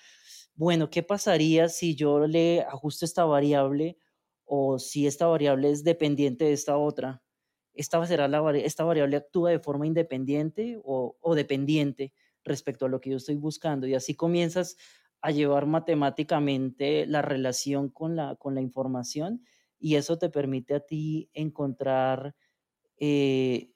bueno, 0.57 0.90
¿qué 0.90 1.03
pasaría 1.03 1.69
si 1.69 1.95
yo 1.95 2.27
le 2.27 2.62
ajusto 2.62 3.05
esta 3.05 3.25
variable 3.25 3.99
o 4.45 4.79
si 4.79 5.07
esta 5.07 5.27
variable 5.27 5.71
es 5.71 5.85
dependiente 5.85 6.47
de 6.47 6.53
esta 6.53 6.79
otra? 6.79 7.23
Esta, 7.75 8.05
será 8.07 8.27
la, 8.27 8.57
esta 8.57 8.85
variable 8.85 9.19
actúa 9.19 9.51
de 9.51 9.59
forma 9.59 9.87
independiente 9.87 10.81
o, 10.83 11.35
dependiente 11.35 12.14
respecto 12.42 12.87
a 12.87 12.88
lo 12.88 13.01
que 13.01 13.11
yo 13.11 13.19
estoy 13.19 13.37
buscando. 13.37 13.87
Y 13.87 13.95
así 13.95 14.14
comienzas 14.14 14.77
a 15.21 15.31
llevar 15.31 15.66
matemáticamente 15.66 17.07
la 17.07 17.21
relación 17.21 17.90
con 17.90 18.16
la, 18.16 18.37
con 18.37 18.55
la 18.55 18.62
información 18.62 19.42
y 19.79 19.97
eso 19.97 20.16
te 20.19 20.31
permite 20.31 20.75
a 20.75 20.81
ti 20.81 21.29
encontrar 21.35 22.35
eh, 22.99 23.73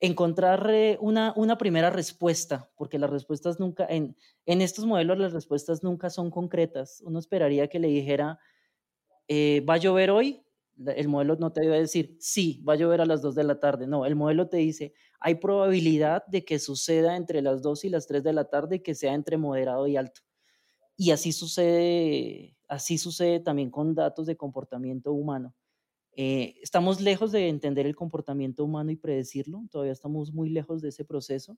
encontrar 0.00 0.70
una, 1.00 1.32
una, 1.36 1.58
primera 1.58 1.90
respuesta, 1.90 2.70
porque 2.76 2.98
las 2.98 3.10
respuestas 3.10 3.58
nunca, 3.58 3.86
en, 3.88 4.16
en, 4.46 4.60
estos 4.60 4.86
modelos 4.86 5.18
las 5.18 5.32
respuestas 5.32 5.82
nunca 5.82 6.08
son 6.10 6.30
concretas. 6.30 7.02
Uno 7.04 7.18
esperaría 7.18 7.68
que 7.68 7.80
le 7.80 7.88
dijera, 7.88 8.38
eh, 9.26 9.64
¿va 9.68 9.74
a 9.74 9.78
llover 9.78 10.10
hoy? 10.10 10.42
El 10.86 11.08
modelo 11.08 11.36
no 11.36 11.52
te 11.52 11.62
debe 11.62 11.80
decir, 11.80 12.16
sí, 12.20 12.62
va 12.66 12.74
a 12.74 12.76
llover 12.76 13.00
a 13.00 13.06
las 13.06 13.20
2 13.20 13.34
de 13.34 13.44
la 13.44 13.58
tarde. 13.58 13.86
No, 13.88 14.06
el 14.06 14.14
modelo 14.14 14.48
te 14.48 14.58
dice, 14.58 14.94
hay 15.18 15.36
probabilidad 15.36 16.24
de 16.26 16.44
que 16.44 16.58
suceda 16.60 17.16
entre 17.16 17.42
las 17.42 17.62
2 17.62 17.84
y 17.84 17.88
las 17.88 18.06
3 18.06 18.22
de 18.22 18.32
la 18.32 18.44
tarde 18.44 18.82
que 18.82 18.94
sea 18.94 19.12
entre 19.14 19.36
moderado 19.36 19.86
y 19.88 19.96
alto. 19.96 20.20
Y 20.96 21.10
así 21.10 21.32
sucede, 21.32 22.56
así 22.68 22.98
sucede 22.98 23.40
también 23.40 23.70
con 23.70 23.94
datos 23.94 24.26
de 24.26 24.36
comportamiento 24.36 25.12
humano. 25.12 25.54
Eh, 26.20 26.56
estamos 26.62 27.00
lejos 27.00 27.30
de 27.30 27.48
entender 27.48 27.86
el 27.86 27.94
comportamiento 27.94 28.64
humano 28.64 28.90
y 28.90 28.96
predecirlo, 28.96 29.62
todavía 29.70 29.92
estamos 29.92 30.32
muy 30.32 30.50
lejos 30.50 30.82
de 30.82 30.88
ese 30.88 31.04
proceso, 31.04 31.56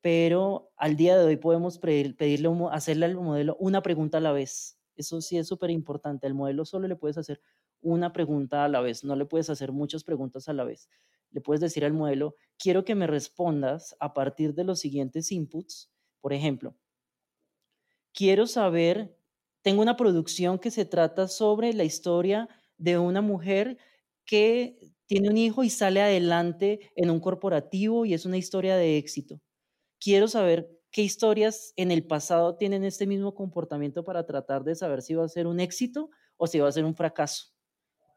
pero 0.00 0.72
al 0.76 0.96
día 0.96 1.16
de 1.16 1.24
hoy 1.24 1.36
podemos 1.36 1.78
pedirle, 1.78 2.50
hacerle 2.72 3.06
al 3.06 3.14
modelo 3.14 3.56
una 3.60 3.82
pregunta 3.82 4.18
a 4.18 4.20
la 4.20 4.32
vez. 4.32 4.80
Eso 4.96 5.20
sí 5.20 5.38
es 5.38 5.46
súper 5.46 5.70
importante. 5.70 6.26
Al 6.26 6.34
modelo 6.34 6.64
solo 6.64 6.88
le 6.88 6.96
puedes 6.96 7.18
hacer 7.18 7.40
una 7.82 8.12
pregunta 8.12 8.64
a 8.64 8.68
la 8.68 8.80
vez, 8.80 9.04
no 9.04 9.14
le 9.14 9.26
puedes 9.26 9.48
hacer 9.48 9.70
muchas 9.70 10.02
preguntas 10.02 10.48
a 10.48 10.54
la 10.54 10.64
vez. 10.64 10.90
Le 11.30 11.40
puedes 11.40 11.60
decir 11.60 11.84
al 11.84 11.92
modelo, 11.92 12.34
quiero 12.58 12.84
que 12.84 12.96
me 12.96 13.06
respondas 13.06 13.96
a 14.00 14.12
partir 14.12 14.54
de 14.54 14.64
los 14.64 14.80
siguientes 14.80 15.30
inputs. 15.30 15.92
Por 16.20 16.32
ejemplo, 16.32 16.76
quiero 18.12 18.48
saber, 18.48 19.16
tengo 19.62 19.82
una 19.82 19.96
producción 19.96 20.58
que 20.58 20.72
se 20.72 20.84
trata 20.84 21.28
sobre 21.28 21.72
la 21.74 21.84
historia 21.84 22.48
de 22.76 22.98
una 22.98 23.20
mujer 23.20 23.78
que 24.24 24.78
tiene 25.06 25.28
un 25.28 25.36
hijo 25.36 25.64
y 25.64 25.70
sale 25.70 26.00
adelante 26.00 26.92
en 26.96 27.10
un 27.10 27.20
corporativo 27.20 28.04
y 28.04 28.14
es 28.14 28.24
una 28.24 28.38
historia 28.38 28.76
de 28.76 28.96
éxito. 28.96 29.40
Quiero 30.00 30.28
saber 30.28 30.70
qué 30.90 31.02
historias 31.02 31.72
en 31.76 31.90
el 31.90 32.06
pasado 32.06 32.56
tienen 32.56 32.84
este 32.84 33.06
mismo 33.06 33.34
comportamiento 33.34 34.04
para 34.04 34.26
tratar 34.26 34.64
de 34.64 34.74
saber 34.74 35.02
si 35.02 35.14
va 35.14 35.24
a 35.24 35.28
ser 35.28 35.46
un 35.46 35.60
éxito 35.60 36.10
o 36.36 36.46
si 36.46 36.58
va 36.58 36.68
a 36.68 36.72
ser 36.72 36.84
un 36.84 36.94
fracaso. 36.94 37.46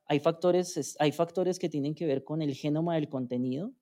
Hay 0.06 0.20
factores, 0.20 0.96
hay 1.00 1.12
factores 1.12 1.60
que 1.60 1.70
tienen 1.70 1.96
que 1.96 2.06
ver 2.06 2.24
con 2.24 2.42
el 2.42 2.54
genoma 2.54 2.96
del 2.96 3.10
contenido, 3.10 3.74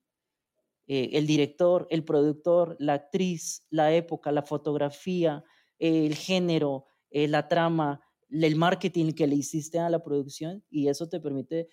eh, 0.87 1.09
el 1.13 1.27
director, 1.27 1.87
el 1.89 2.03
productor, 2.03 2.75
la 2.79 2.93
actriz, 2.93 3.65
la 3.69 3.93
época, 3.93 4.31
la 4.31 4.43
fotografía, 4.43 5.43
el 5.77 6.15
género, 6.15 6.85
eh, 7.09 7.27
la 7.27 7.47
trama, 7.47 8.01
el 8.29 8.55
marketing 8.55 9.13
que 9.13 9.27
le 9.27 9.35
hiciste 9.35 9.79
a 9.79 9.89
la 9.89 10.03
producción 10.03 10.63
y 10.69 10.87
eso 10.87 11.07
te 11.07 11.19
permite, 11.19 11.67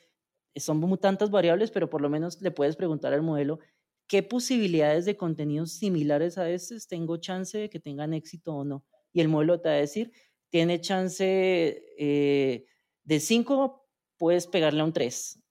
son 0.56 0.98
tantas 0.98 1.30
variables, 1.30 1.70
pero 1.70 1.88
por 1.88 2.00
lo 2.00 2.10
menos 2.10 2.40
le 2.42 2.50
puedes 2.50 2.76
preguntar 2.76 3.12
al 3.12 3.22
modelo 3.22 3.58
qué 4.06 4.22
posibilidades 4.22 5.04
de 5.06 5.16
contenidos 5.16 5.72
similares 5.72 6.36
a 6.38 6.50
estos 6.50 6.86
tengo 6.86 7.16
chance 7.16 7.56
de 7.56 7.70
que 7.70 7.80
tengan 7.80 8.12
éxito 8.12 8.54
o 8.54 8.64
no. 8.64 8.84
Y 9.12 9.20
el 9.20 9.28
modelo 9.28 9.60
te 9.60 9.68
va 9.70 9.74
a 9.76 9.78
decir, 9.78 10.12
tiene 10.50 10.80
chance 10.80 11.24
eh, 11.98 12.66
de 13.04 13.20
5, 13.20 13.88
puedes 14.18 14.46
pegarle 14.46 14.82
a 14.82 14.84
un 14.84 14.92
3. 14.92 15.42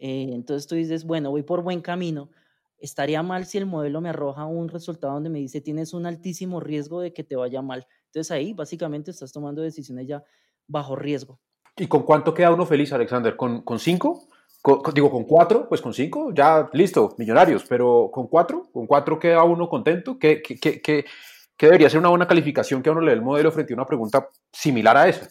Eh, 0.00 0.30
entonces 0.32 0.66
tú 0.66 0.74
dices, 0.74 1.04
bueno, 1.04 1.30
voy 1.30 1.42
por 1.42 1.62
buen 1.62 1.80
camino. 1.80 2.30
estaría 2.78 3.22
mal 3.22 3.46
si 3.46 3.58
el 3.58 3.66
modelo 3.66 4.00
me 4.00 4.08
arroja 4.08 4.46
un 4.46 4.68
resultado 4.68 5.14
donde 5.14 5.30
me 5.30 5.38
dice 5.38 5.60
tienes 5.60 5.92
un 5.92 6.06
altísimo 6.06 6.60
riesgo 6.60 7.00
de 7.00 7.12
que 7.12 7.22
te 7.22 7.36
vaya 7.36 7.62
mal. 7.62 7.86
Entonces 8.10 8.30
ahí 8.30 8.52
básicamente 8.52 9.10
estás 9.10 9.32
tomando 9.32 9.62
decisiones 9.62 10.06
ya 10.06 10.22
bajo 10.66 10.96
riesgo. 10.96 11.38
¿Y 11.76 11.86
con 11.86 12.02
cuánto 12.02 12.34
queda 12.34 12.52
uno 12.52 12.66
feliz, 12.66 12.92
Alexander? 12.92 13.36
¿Con, 13.36 13.62
con 13.62 13.78
cinco? 13.78 14.28
digo, 14.92 15.10
con 15.10 15.24
cuatro, 15.24 15.66
pues 15.68 15.80
con 15.80 15.94
cinco, 15.94 16.32
ya 16.34 16.68
listo, 16.72 17.14
millonarios, 17.16 17.64
pero 17.66 18.10
con 18.12 18.26
cuatro, 18.26 18.68
con 18.72 18.86
cuatro 18.86 19.18
queda 19.18 19.42
uno 19.42 19.68
contento. 19.68 20.18
¿Qué, 20.18 20.42
qué, 20.42 20.58
qué, 20.58 20.80
qué, 20.82 21.04
debería 21.66 21.88
ser 21.88 21.98
una 21.98 22.10
buena 22.10 22.26
calificación 22.26 22.82
que 22.82 22.90
uno 22.90 23.00
le 23.00 23.12
dé 23.12 23.16
el 23.16 23.22
modelo 23.22 23.50
frente 23.52 23.72
a 23.72 23.76
una 23.76 23.86
pregunta 23.86 24.28
similar 24.52 24.96
a 24.96 25.08
esa? 25.08 25.30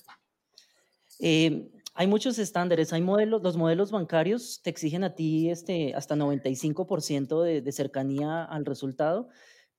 Eh, 1.19 1.69
hay 1.93 2.07
muchos 2.07 2.39
estándares, 2.39 2.91
hay 2.93 3.01
modelos, 3.01 3.43
los 3.43 3.57
modelos 3.57 3.91
bancarios 3.91 4.61
te 4.63 4.69
exigen 4.69 5.03
a 5.03 5.13
ti 5.13 5.51
este, 5.51 5.93
hasta 5.93 6.15
95% 6.15 7.43
de, 7.43 7.61
de 7.61 7.71
cercanía 7.71 8.43
al 8.45 8.65
resultado, 8.65 9.29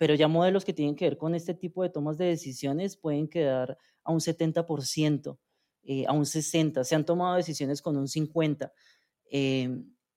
pero 0.00 0.14
ya 0.14 0.28
modelos 0.28 0.64
que 0.64 0.72
tienen 0.72 0.96
que 0.96 1.04
ver 1.04 1.18
con 1.18 1.34
este 1.34 1.52
tipo 1.52 1.82
de 1.82 1.90
tomas 1.90 2.16
de 2.16 2.24
decisiones 2.24 2.96
pueden 2.96 3.28
quedar 3.28 3.76
a 4.02 4.12
un 4.12 4.20
70%, 4.20 5.38
eh, 5.82 6.06
a 6.06 6.12
un 6.14 6.24
60%, 6.24 6.84
se 6.84 6.94
han 6.94 7.04
tomado 7.04 7.36
decisiones 7.36 7.82
con 7.82 7.98
un 7.98 8.08
50%. 8.08 8.72
Eh, 9.30 9.68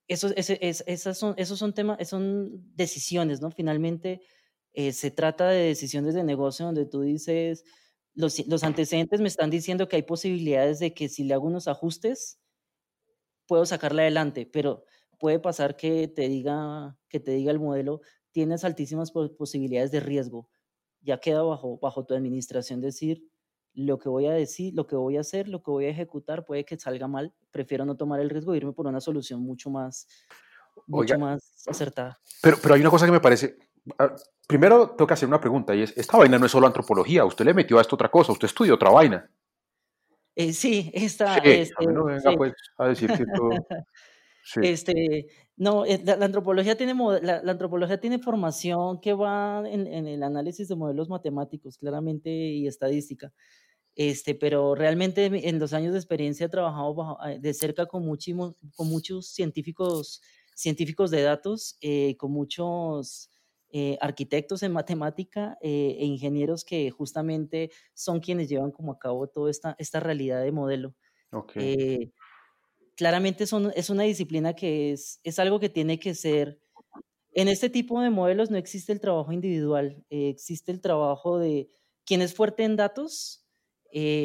esos, 0.08 0.34
esas 0.38 1.18
son, 1.18 1.34
esos 1.36 1.60
son 1.60 1.74
temas, 1.74 2.08
son 2.08 2.64
decisiones, 2.74 3.42
¿no? 3.42 3.52
Finalmente 3.52 4.22
eh, 4.72 4.94
se 4.94 5.12
trata 5.12 5.50
de 5.50 5.64
decisiones 5.66 6.14
de 6.14 6.24
negocio 6.24 6.66
donde 6.66 6.86
tú 6.86 7.02
dices, 7.02 7.66
los, 8.14 8.64
antecedentes 8.64 9.20
me 9.20 9.28
están 9.28 9.50
diciendo 9.50 9.90
que 9.90 9.98
hay 9.98 10.04
posibilidades 10.04 10.80
de 10.80 10.94
que 10.94 11.10
si 11.10 11.26
le 11.26 11.34
hago 11.34 11.48
unos 11.48 11.68
ajustes, 11.68 12.40
puedo 13.48 13.66
sacarla 13.66 14.04
adelante, 14.04 14.46
pero 14.46 14.86
puede 15.20 15.40
pasar 15.40 15.76
que 15.76 16.08
te 16.08 16.30
diga, 16.30 16.98
que 17.10 17.20
te 17.20 17.32
diga 17.32 17.52
el 17.52 17.60
modelo, 17.60 18.00
tienes 18.34 18.66
altísimas 18.66 19.12
posibilidades 19.12 19.92
de 19.92 20.02
riesgo. 20.02 20.50
Ya 21.02 21.20
queda 21.20 21.44
bajo, 21.44 21.80
bajo 21.82 22.06
tu 22.06 22.14
administración 22.14 22.82
decir, 22.82 23.24
lo 23.74 24.00
que 24.00 24.10
voy 24.10 24.26
a 24.26 24.32
decir, 24.32 24.74
lo 24.74 24.88
que 24.88 24.96
voy 24.96 25.18
a 25.18 25.22
hacer, 25.22 25.48
lo 25.48 25.64
que 25.64 25.72
voy 25.72 25.86
a 25.86 25.90
ejecutar 25.90 26.46
puede 26.46 26.66
que 26.66 26.78
salga 26.78 27.08
mal. 27.08 27.34
Prefiero 27.52 27.86
no 27.86 27.96
tomar 27.96 28.20
el 28.20 28.30
riesgo 28.30 28.52
de 28.52 28.58
irme 28.58 28.74
por 28.74 28.88
una 28.88 29.00
solución 29.00 29.42
mucho 29.42 29.70
más, 29.70 30.08
mucho 30.88 31.18
más 31.18 31.66
acertada. 31.68 32.20
Pero, 32.42 32.58
pero 32.62 32.76
hay 32.76 32.82
una 32.82 32.90
cosa 32.90 33.06
que 33.06 33.12
me 33.12 33.20
parece, 33.20 33.58
ah, 33.98 34.16
primero 34.48 34.90
tengo 34.92 35.08
que 35.08 35.14
hacer 35.14 35.28
una 35.28 35.40
pregunta 35.40 35.76
y 35.76 35.84
es, 35.84 35.98
esta 35.98 36.18
vaina 36.18 36.38
no 36.38 36.46
es 36.46 36.52
solo 36.52 36.68
antropología, 36.68 37.26
usted 37.26 37.46
le 37.46 37.54
metió 37.54 37.78
a 37.78 37.82
esto 37.82 37.96
otra 37.96 38.10
cosa, 38.10 38.32
usted 38.32 38.48
estudió 38.48 38.76
otra 38.76 38.90
vaina. 38.90 39.30
Eh, 40.36 40.54
sí, 40.54 40.92
esta... 40.94 41.38
este, 41.38 41.86
no 41.86 42.06
venga 42.06 42.32
pues 42.36 42.54
a 42.78 42.88
decir 42.88 43.12
que 43.12 43.26
todo... 43.26 43.50
Este, 44.62 45.28
no, 45.56 45.86
eh, 45.86 46.02
la, 46.04 46.26
antropología 46.26 46.76
tiene, 46.76 46.94
la, 47.22 47.38
antropología 47.48 48.00
tiene 48.00 48.20
formación 48.20 49.00
que 49.00 49.14
va 49.14 49.64
en, 49.66 49.88
en, 49.88 50.08
el 50.08 50.22
análisis 50.24 50.68
de 50.68 50.76
modelos 50.76 51.10
matemáticos, 51.10 51.78
claramente, 51.78 52.30
y 52.30 52.68
estadística. 52.68 53.34
Este, 53.96 54.36
pero 54.36 54.76
realmente 54.76 55.26
en 55.48 55.60
los 55.60 55.74
años 55.74 55.94
de 55.94 56.00
experiencia 56.00 56.48
he 56.48 56.50
trabajado 56.50 57.18
eh, 57.28 57.40
de 57.40 57.54
cerca 57.54 57.86
con, 57.86 58.04
con 58.76 58.88
muchos 58.90 59.28
científicos, 59.28 60.22
científicos 60.56 61.12
de 61.12 61.22
datos, 61.22 61.78
eh, 61.82 62.18
con 62.18 62.32
muchos 62.32 63.30
eh, 63.76 63.98
arquitectos 64.02 64.62
en 64.62 64.72
matemática 64.72 65.58
eh, 65.60 65.98
e 66.00 66.06
ingenieros 66.06 66.64
que 66.64 66.92
justamente 66.92 67.72
son 67.96 68.20
quienes 68.20 68.48
llevan 68.48 68.70
como 68.70 68.92
a 68.92 69.00
cabo 69.00 69.26
toda 69.26 69.50
esta, 69.50 69.76
esta 69.80 70.00
realidad 70.00 70.44
de 70.44 70.52
modelo. 70.52 70.94
Eh, 71.56 72.12
claramente 72.96 73.44
es 73.44 73.90
una 73.90 74.04
disciplina 74.04 74.54
que 74.54 74.94
es, 74.94 75.40
algo 75.40 75.60
que 75.60 75.70
tiene 75.70 76.00
que 76.00 76.16
ser, 76.16 76.60
en 77.32 77.48
este 77.48 77.70
tipo 77.70 78.00
de 78.02 78.10
modelos 78.10 78.52
no 78.52 78.58
existe 78.58 78.92
el 78.92 79.00
trabajo 79.00 79.32
individual, 79.32 80.06
existe 80.10 80.72
el 80.72 80.82
trabajo 80.82 81.40
de 81.40 81.70
quien 82.06 82.22
es 82.22 82.34
fuerte 82.34 82.64
en 82.64 82.76
datos, 82.76 83.48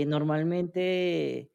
normalmente 0.07 1.51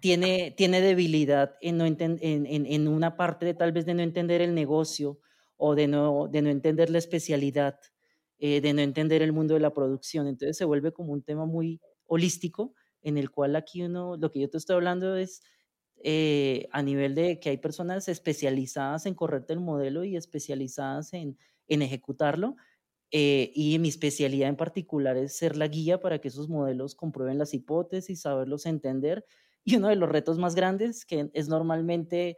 tiene, 0.00 0.54
debilidad 0.56 1.54
en, 1.60 1.78
no 1.78 1.86
en, 1.86 1.98
en, 2.20 2.88
una 2.88 3.16
parte 3.16 3.46
de 3.46 3.54
tal 3.54 3.72
vez 3.72 3.86
de 3.86 3.94
no 3.94 4.02
entender 4.02 4.42
el 4.42 4.54
negocio 4.54 5.18
o 5.56 5.74
de 5.74 5.86
no, 5.88 6.28
de 6.28 6.42
no 6.42 6.50
entender 6.50 6.90
la 6.90 6.98
especialidad, 6.98 7.80
eh, 8.38 8.60
de 8.60 8.74
no 8.74 8.82
entender 8.82 9.22
el 9.22 9.32
mundo 9.32 9.54
de 9.54 9.60
la 9.60 9.72
producción. 9.72 10.26
Entonces 10.26 10.56
se 10.58 10.64
vuelve 10.64 10.92
como 10.92 11.12
un 11.12 11.22
tema 11.22 11.46
muy 11.46 11.80
holístico 12.06 12.74
en 13.02 13.16
el 13.16 13.30
cual 13.30 13.56
aquí 13.56 13.82
uno, 13.82 14.16
lo 14.16 14.30
que 14.30 14.40
yo 14.40 14.50
te 14.50 14.58
estoy 14.58 14.74
hablando 14.74 15.16
es 15.16 15.42
eh, 16.04 16.68
a 16.72 16.82
nivel 16.82 17.14
de 17.14 17.40
que 17.40 17.48
hay 17.50 17.56
personas 17.56 18.08
especializadas 18.08 19.06
en 19.06 19.14
correrte 19.14 19.54
el 19.54 19.60
modelo 19.60 20.04
y 20.04 20.16
especializadas 20.16 21.14
en, 21.14 21.38
en 21.66 21.82
ejecutarlo. 21.82 22.56
Eh, 23.10 23.52
y 23.54 23.78
mi 23.78 23.88
especialidad 23.88 24.48
en 24.48 24.56
particular 24.56 25.16
es 25.16 25.36
ser 25.36 25.56
la 25.56 25.68
guía 25.68 26.00
para 26.00 26.20
que 26.20 26.28
esos 26.28 26.48
modelos 26.48 26.94
comprueben 26.94 27.38
las 27.38 27.54
hipótesis, 27.54 28.20
saberlos 28.22 28.66
entender. 28.66 29.24
Y 29.64 29.76
uno 29.76 29.88
de 29.88 29.96
los 29.96 30.08
retos 30.10 30.38
más 30.38 30.54
grandes, 30.54 31.06
que 31.06 31.30
es 31.32 31.48
normalmente 31.48 32.36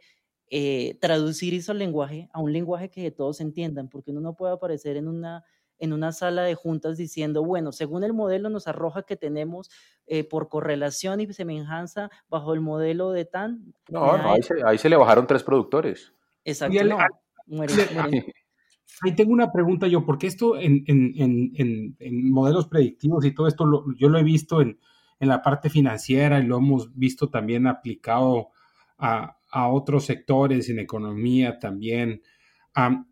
eh, 0.49 0.97
traducir 1.01 1.53
eso 1.53 1.73
al 1.73 1.79
lenguaje, 1.79 2.29
a 2.31 2.39
un 2.41 2.53
lenguaje 2.53 2.89
que 2.89 3.11
todos 3.11 3.41
entiendan, 3.41 3.89
porque 3.89 4.11
uno 4.11 4.21
no 4.21 4.35
puede 4.35 4.53
aparecer 4.53 4.95
en 4.97 5.09
una, 5.09 5.43
en 5.79 5.93
una 5.93 6.11
sala 6.11 6.43
de 6.43 6.55
juntas 6.55 6.97
diciendo, 6.97 7.43
bueno, 7.43 7.71
según 7.71 8.03
el 8.03 8.13
modelo 8.13 8.49
nos 8.49 8.67
arroja 8.67 9.03
que 9.03 9.15
tenemos 9.15 9.69
eh, 10.05 10.23
por 10.23 10.49
correlación 10.49 11.19
y 11.19 11.31
semejanza 11.33 12.09
bajo 12.29 12.53
el 12.53 12.61
modelo 12.61 13.11
de 13.11 13.25
TAN. 13.25 13.73
No, 13.89 14.11
ahí, 14.11 14.41
se, 14.41 14.55
ahí, 14.65 14.77
se, 14.77 14.89
le 14.89 14.95
bajaron 14.95 15.27
tres 15.27 15.43
productores. 15.43 16.13
Exacto. 16.43 16.77
Ahí 19.01 19.15
tengo 19.15 19.31
una 19.31 19.51
pregunta 19.51 19.87
yo, 19.87 20.05
porque 20.05 20.27
esto 20.27 20.57
en, 20.57 20.83
en, 20.87 21.13
en, 21.55 21.95
en 21.99 22.31
modelos 22.31 22.67
predictivos 22.67 23.25
y 23.25 23.31
todo 23.31 23.47
esto, 23.47 23.65
yo 23.97 24.09
lo 24.09 24.17
he 24.17 24.23
visto 24.23 24.61
en, 24.61 24.79
la 25.19 25.41
parte 25.41 25.69
financiera 25.69 26.39
y 26.39 26.45
lo 26.45 26.57
hemos 26.57 26.95
visto 26.95 27.29
también 27.29 27.65
aplicado 27.65 28.49
a, 28.99 29.37
a 29.49 29.67
otros 29.67 30.05
sectores, 30.05 30.69
en 30.69 30.79
economía 30.79 31.57
también. 31.59 32.21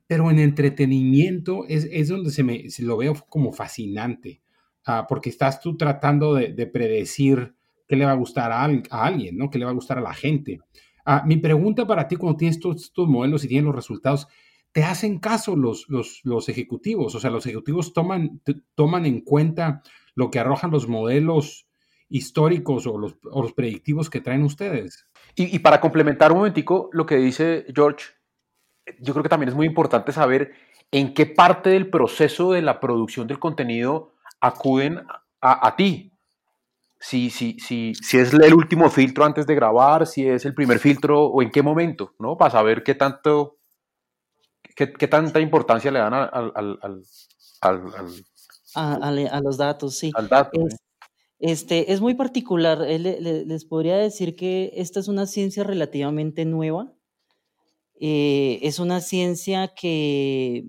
Pero 0.07 0.29
en 0.29 0.39
entretenimiento 0.39 1.65
es, 1.67 1.87
es 1.91 2.09
donde 2.09 2.31
se 2.31 2.43
me 2.43 2.65
lo 2.79 2.97
veo 2.97 3.15
como 3.29 3.51
fascinante, 3.51 4.41
ah, 4.85 5.05
porque 5.07 5.29
estás 5.29 5.59
tú 5.61 5.75
tratando 5.77 6.35
de, 6.35 6.67
predecir 6.67 7.55
qué 7.87 7.95
le 7.95 8.05
va 8.05 8.11
a 8.11 8.15
gustar 8.15 8.51
a, 8.51 8.63
alguien, 8.63 9.37
¿no? 9.37 9.49
¿Qué 9.49 9.57
le 9.57 9.65
va 9.65 9.71
a 9.71 9.75
gustar 9.75 9.97
a 9.97 10.01
la 10.01 10.13
gente? 10.13 10.59
Ah, 11.05 11.23
mi 11.25 11.37
pregunta 11.37 11.85
para 11.85 12.07
ti, 12.07 12.15
cuando 12.15 12.37
tienes 12.37 12.59
todos 12.59 12.83
estos 12.83 13.07
modelos 13.07 13.43
y 13.43 13.47
tienes 13.47 13.65
los 13.65 13.75
resultados, 13.75 14.27
¿te 14.71 14.83
hacen 14.83 15.19
caso 15.19 15.55
los, 15.55 15.85
los, 15.89 16.21
los 16.23 16.49
ejecutivos? 16.49 17.15
O 17.15 17.19
sea, 17.19 17.31
los 17.31 17.45
ejecutivos 17.45 17.93
toman, 17.93 18.41
toman 18.75 19.05
en 19.05 19.21
cuenta 19.21 19.81
lo 20.15 20.29
que 20.29 20.39
arrojan 20.39 20.71
los 20.71 20.87
modelos 20.87 21.67
históricos 22.09 22.85
o 22.87 22.97
los, 22.97 23.15
o 23.31 23.41
los 23.41 23.53
predictivos 23.53 24.09
que 24.09 24.21
traen 24.21 24.43
ustedes. 24.43 25.07
Y, 25.35 25.59
para 25.59 25.81
complementar 25.81 26.31
un 26.31 26.39
momentico 26.39 26.89
lo 26.93 27.05
que 27.05 27.17
dice 27.17 27.65
George, 27.75 28.05
yo 28.99 29.13
creo 29.13 29.23
que 29.23 29.29
también 29.29 29.49
es 29.49 29.55
muy 29.55 29.67
importante 29.67 30.11
saber 30.11 30.53
en 30.91 31.13
qué 31.13 31.25
parte 31.25 31.71
del 31.71 31.89
proceso 31.89 32.51
de 32.51 32.61
la 32.61 32.79
producción 32.79 33.27
del 33.27 33.39
contenido 33.39 34.13
acuden 34.39 35.01
a, 35.41 35.75
ti. 35.75 36.11
Si, 36.99 37.29
si, 37.29 37.59
si, 37.59 37.93
si, 37.93 38.17
es 38.17 38.33
el 38.33 38.53
último 38.53 38.89
filtro 38.89 39.25
antes 39.25 39.45
de 39.45 39.53
grabar, 39.53 40.07
si 40.07 40.27
es 40.27 40.45
el 40.45 40.55
primer 40.55 40.79
filtro 40.79 41.25
o 41.25 41.41
en 41.41 41.51
qué 41.51 41.61
momento, 41.61 42.15
¿no? 42.19 42.35
Para 42.37 42.51
saber 42.51 42.83
qué 42.83 42.95
tanto, 42.95 43.57
qué, 44.75 45.07
tanta 45.07 45.39
importancia 45.39 45.91
le 45.91 45.99
dan 45.99 46.13
al, 46.13 46.29
al, 46.33 46.79
al, 46.81 47.01
a, 48.73 49.41
los 49.41 49.57
datos, 49.57 49.97
sí. 49.97 50.11
Al 50.15 50.29
dato. 50.29 50.59
Este, 51.37 51.91
es 51.91 52.01
muy 52.01 52.15
particular. 52.15 52.81
Eh, 52.87 52.97
les 52.99 53.65
podría 53.65 53.97
decir 53.97 54.35
que 54.35 54.71
esta 54.75 54.99
es 54.99 55.07
una 55.07 55.27
ciencia 55.27 55.63
relativamente 55.63 56.45
nueva. 56.45 56.94
Eh, 57.99 58.59
es 58.63 58.79
una 58.79 59.01
ciencia 59.01 59.69
que 59.69 60.65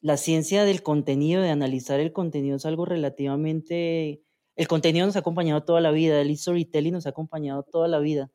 la 0.00 0.16
ciencia 0.16 0.64
del 0.64 0.82
contenido, 0.82 1.42
de 1.42 1.50
analizar 1.50 2.00
el 2.00 2.12
contenido, 2.12 2.56
es 2.56 2.66
algo 2.66 2.84
relativamente... 2.84 4.22
El 4.56 4.68
contenido 4.68 5.06
nos 5.06 5.16
ha 5.16 5.20
acompañado 5.20 5.64
toda 5.64 5.80
la 5.80 5.90
vida, 5.90 6.20
el 6.20 6.36
storytelling 6.36 6.92
nos 6.92 7.06
ha 7.06 7.10
acompañado 7.10 7.64
toda 7.64 7.88
la 7.88 7.98
vida, 7.98 8.30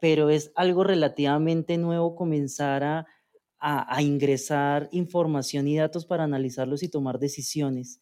pero 0.00 0.30
es 0.30 0.52
algo 0.56 0.82
relativamente 0.82 1.78
nuevo 1.78 2.16
comenzar 2.16 2.82
a, 2.82 3.06
a 3.60 4.02
ingresar 4.02 4.88
información 4.90 5.68
y 5.68 5.76
datos 5.76 6.06
para 6.06 6.24
analizarlos 6.24 6.82
y 6.82 6.88
tomar 6.88 7.18
decisiones. 7.18 8.00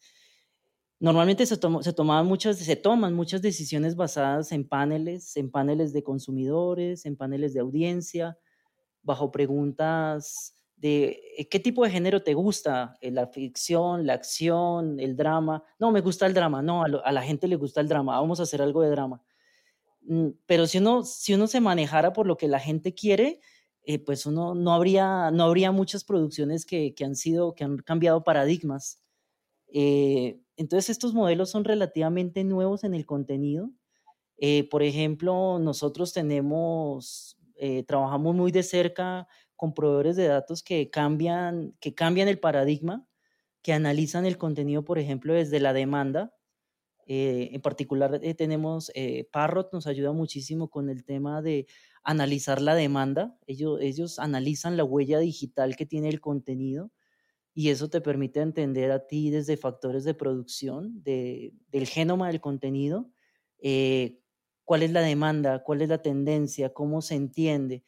Normalmente 1.01 1.45
se, 1.45 1.55
se, 1.55 1.93
tomaban 1.93 2.25
muchas, 2.25 2.57
se 2.57 2.75
toman 2.75 3.13
muchas 3.13 3.41
decisiones 3.41 3.95
basadas 3.95 4.51
en 4.51 4.67
paneles, 4.67 5.37
en 5.37 5.49
paneles 5.49 5.93
de 5.93 6.03
consumidores, 6.03 7.05
en 7.05 7.15
paneles 7.15 7.53
de 7.53 7.61
audiencia, 7.61 8.37
bajo 9.03 9.31
preguntas 9.31 10.59
de 10.79 11.21
eh, 11.37 11.49
qué 11.49 11.59
tipo 11.59 11.83
de 11.83 11.91
género 11.91 12.23
te 12.23 12.33
gusta, 12.33 12.97
eh, 13.01 13.11
la 13.11 13.27
ficción, 13.27 14.07
la 14.07 14.13
acción, 14.13 14.99
el 14.99 15.15
drama. 15.15 15.63
No, 15.77 15.91
me 15.91 16.01
gusta 16.01 16.25
el 16.25 16.33
drama, 16.33 16.61
no, 16.61 16.83
a, 16.83 17.11
la 17.11 17.21
gente 17.21 17.47
le 17.47 17.57
gusta 17.57 17.81
el 17.81 17.87
drama, 17.87 18.19
vamos 18.19 18.39
a 18.39 18.43
hacer 18.43 18.61
algo 18.61 18.81
de 18.81 18.89
drama. 18.89 19.21
Mm, 20.03 20.29
pero 20.45 20.67
si 20.67 20.77
uno, 20.77 21.03
si 21.03 21.33
uno 21.33 21.47
se 21.47 21.59
manejara 21.59 22.13
por 22.13 22.25
lo 22.27 22.37
que 22.37 22.47
la 22.47 22.59
gente 22.59 22.93
quiere, 22.93 23.41
eh, 23.83 23.99
pues 23.99 24.25
uno 24.25 24.55
no 24.55 24.73
habría, 24.73 25.31
no 25.31 25.43
habría 25.43 25.71
muchas 25.71 26.03
producciones 26.03 26.65
que, 26.65 26.93
han 27.03 27.15
sido, 27.15 27.55
que 27.55 27.63
han 27.65 27.77
cambiado 27.77 28.23
paradigmas. 28.23 29.03
Entonces 29.71 30.89
estos 30.89 31.13
modelos 31.13 31.51
son 31.51 31.63
relativamente 31.63 32.43
nuevos 32.43 32.83
en 32.83 32.93
el 32.93 33.05
contenido. 33.05 33.71
por 34.71 34.83
ejemplo, 34.83 35.59
nosotros 35.59 36.13
tenemos, 36.13 37.38
trabajamos 37.87 38.35
muy 38.35 38.51
de 38.51 38.63
cerca 38.63 39.27
con 39.59 39.73
proveedores 39.73 40.15
de 40.15 40.27
datos 40.27 40.63
que 40.63 40.89
cambian, 40.89 41.75
que 41.81 41.93
cambian 41.93 42.29
el 42.29 42.39
paradigma, 42.39 43.05
que 43.61 43.73
analizan 43.73 44.25
el 44.25 44.37
contenido, 44.37 44.85
por 44.85 44.99
ejemplo, 44.99 45.33
desde 45.33 45.59
la 45.59 45.73
demanda. 45.73 46.33
Eh, 47.07 47.49
en 47.53 47.61
particular 47.61 48.19
eh, 48.23 48.33
tenemos, 48.35 48.91
eh, 48.95 49.27
Parrot 49.33 49.73
nos 49.73 49.87
ayuda 49.87 50.13
muchísimo 50.13 50.69
con 50.69 50.89
el 50.89 51.03
tema 51.03 51.41
de 51.41 51.67
analizar 52.03 52.61
la 52.61 52.73
demanda. 52.73 53.37
Ellos, 53.47 53.79
ellos 53.81 54.19
analizan 54.19 54.77
la 54.77 54.83
huella 54.85 55.19
digital 55.19 55.75
que 55.75 55.85
tiene 55.85 56.07
el 56.07 56.21
contenido 56.21 56.91
y 57.53 57.69
eso 57.69 57.89
te 57.89 57.99
permite 57.99 58.39
entender 58.41 58.91
a 58.91 59.07
ti 59.07 59.29
desde 59.29 59.57
factores 59.57 60.05
de 60.05 60.13
producción, 60.13 61.03
de, 61.03 61.53
del 61.67 61.87
genoma 61.87 62.27
del 62.27 62.39
contenido, 62.39 63.11
cuál 64.69 64.83
es 64.83 64.91
la 64.91 65.01
demanda, 65.01 65.63
cuál 65.63 65.81
es 65.81 65.89
la 65.89 66.03
tendencia, 66.03 66.71
cómo 66.71 67.01
se 67.01 67.15
entiende. 67.15 67.83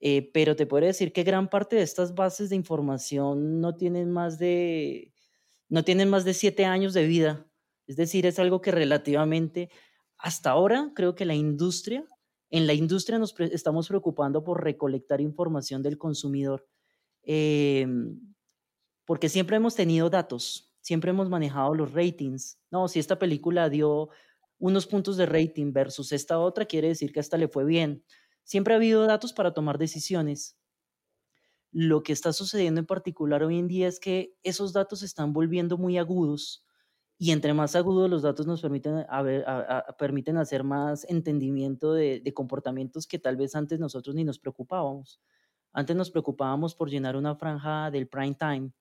Eh, 0.00 0.30
pero 0.32 0.54
te 0.54 0.64
puedo 0.64 0.86
decir 0.86 1.12
que 1.12 1.24
gran 1.24 1.50
parte 1.50 1.74
de 1.74 1.82
estas 1.82 2.14
bases 2.14 2.50
de 2.50 2.54
información 2.54 3.60
no 3.60 3.74
tienen 3.74 4.12
más 4.12 4.38
de, 4.38 5.12
no 5.68 5.82
tienen 5.82 6.08
más 6.08 6.24
de 6.24 6.32
siete 6.32 6.66
años 6.66 6.94
de 6.94 7.04
vida. 7.04 7.48
Es 7.88 7.96
decir, 7.96 8.26
es 8.26 8.38
algo 8.38 8.60
que 8.60 8.70
relativamente 8.70 9.70
hasta 10.16 10.50
ahora 10.50 10.92
creo 10.94 11.16
que 11.16 11.24
la 11.24 11.34
industria, 11.34 12.06
en 12.48 12.68
la 12.68 12.74
industria 12.74 13.18
nos 13.18 13.34
estamos 13.40 13.88
preocupando 13.88 14.44
por 14.44 14.62
recolectar 14.62 15.20
información 15.20 15.82
del 15.82 15.98
consumidor, 15.98 16.64
em, 17.24 18.20
porque 19.04 19.28
siempre 19.28 19.56
hemos 19.56 19.74
tenido 19.74 20.10
datos, 20.10 20.72
siempre 20.80 21.10
hemos 21.10 21.28
manejado 21.28 21.74
los 21.74 21.92
ratings. 21.92 22.60
No, 22.70 22.86
si 22.86 23.00
esta 23.00 23.18
película 23.18 23.68
dio 23.68 24.10
unos 24.58 24.86
puntos 24.86 25.16
de 25.16 25.26
rating 25.26 25.72
versus 25.72 26.12
esta 26.12 26.38
otra, 26.38 26.64
quiere 26.64 26.88
decir 26.88 27.12
que 27.12 27.20
hasta 27.20 27.36
le 27.36 27.48
fue 27.48 27.64
bien. 27.64 28.04
Siempre 28.44 28.74
ha 28.74 28.76
habido 28.76 29.06
datos 29.06 29.32
para 29.32 29.54
tomar 29.54 29.78
decisiones. 29.78 30.58
Lo 31.72 32.02
que 32.02 32.12
está 32.12 32.32
sucediendo 32.32 32.80
en 32.80 32.86
particular 32.86 33.42
hoy 33.42 33.58
en 33.58 33.68
día 33.68 33.88
es 33.88 33.98
que 33.98 34.36
esos 34.42 34.72
datos 34.72 35.00
se 35.00 35.06
están 35.06 35.32
volviendo 35.32 35.76
muy 35.76 35.98
agudos 35.98 36.64
y 37.18 37.30
entre 37.30 37.54
más 37.54 37.76
agudos 37.76 38.10
los 38.10 38.22
datos 38.22 38.46
nos 38.46 38.60
permiten, 38.60 39.06
permiten 39.98 40.36
hacer 40.36 40.64
más 40.64 41.04
entendimiento 41.08 41.92
de, 41.92 42.22
comportamientos 42.34 43.06
que 43.06 43.18
tal 43.18 43.36
vez 43.36 43.54
antes 43.54 43.78
nosotros 43.78 44.14
ni 44.14 44.24
nos 44.24 44.38
preocupábamos. 44.38 45.20
Antes 45.72 45.96
nos 45.96 46.10
preocupábamos 46.10 46.74
por 46.74 46.90
llenar 46.90 47.16
una 47.16 47.36
franja 47.36 47.90
del 47.90 48.08
prime 48.08 48.34
time, 48.34 48.72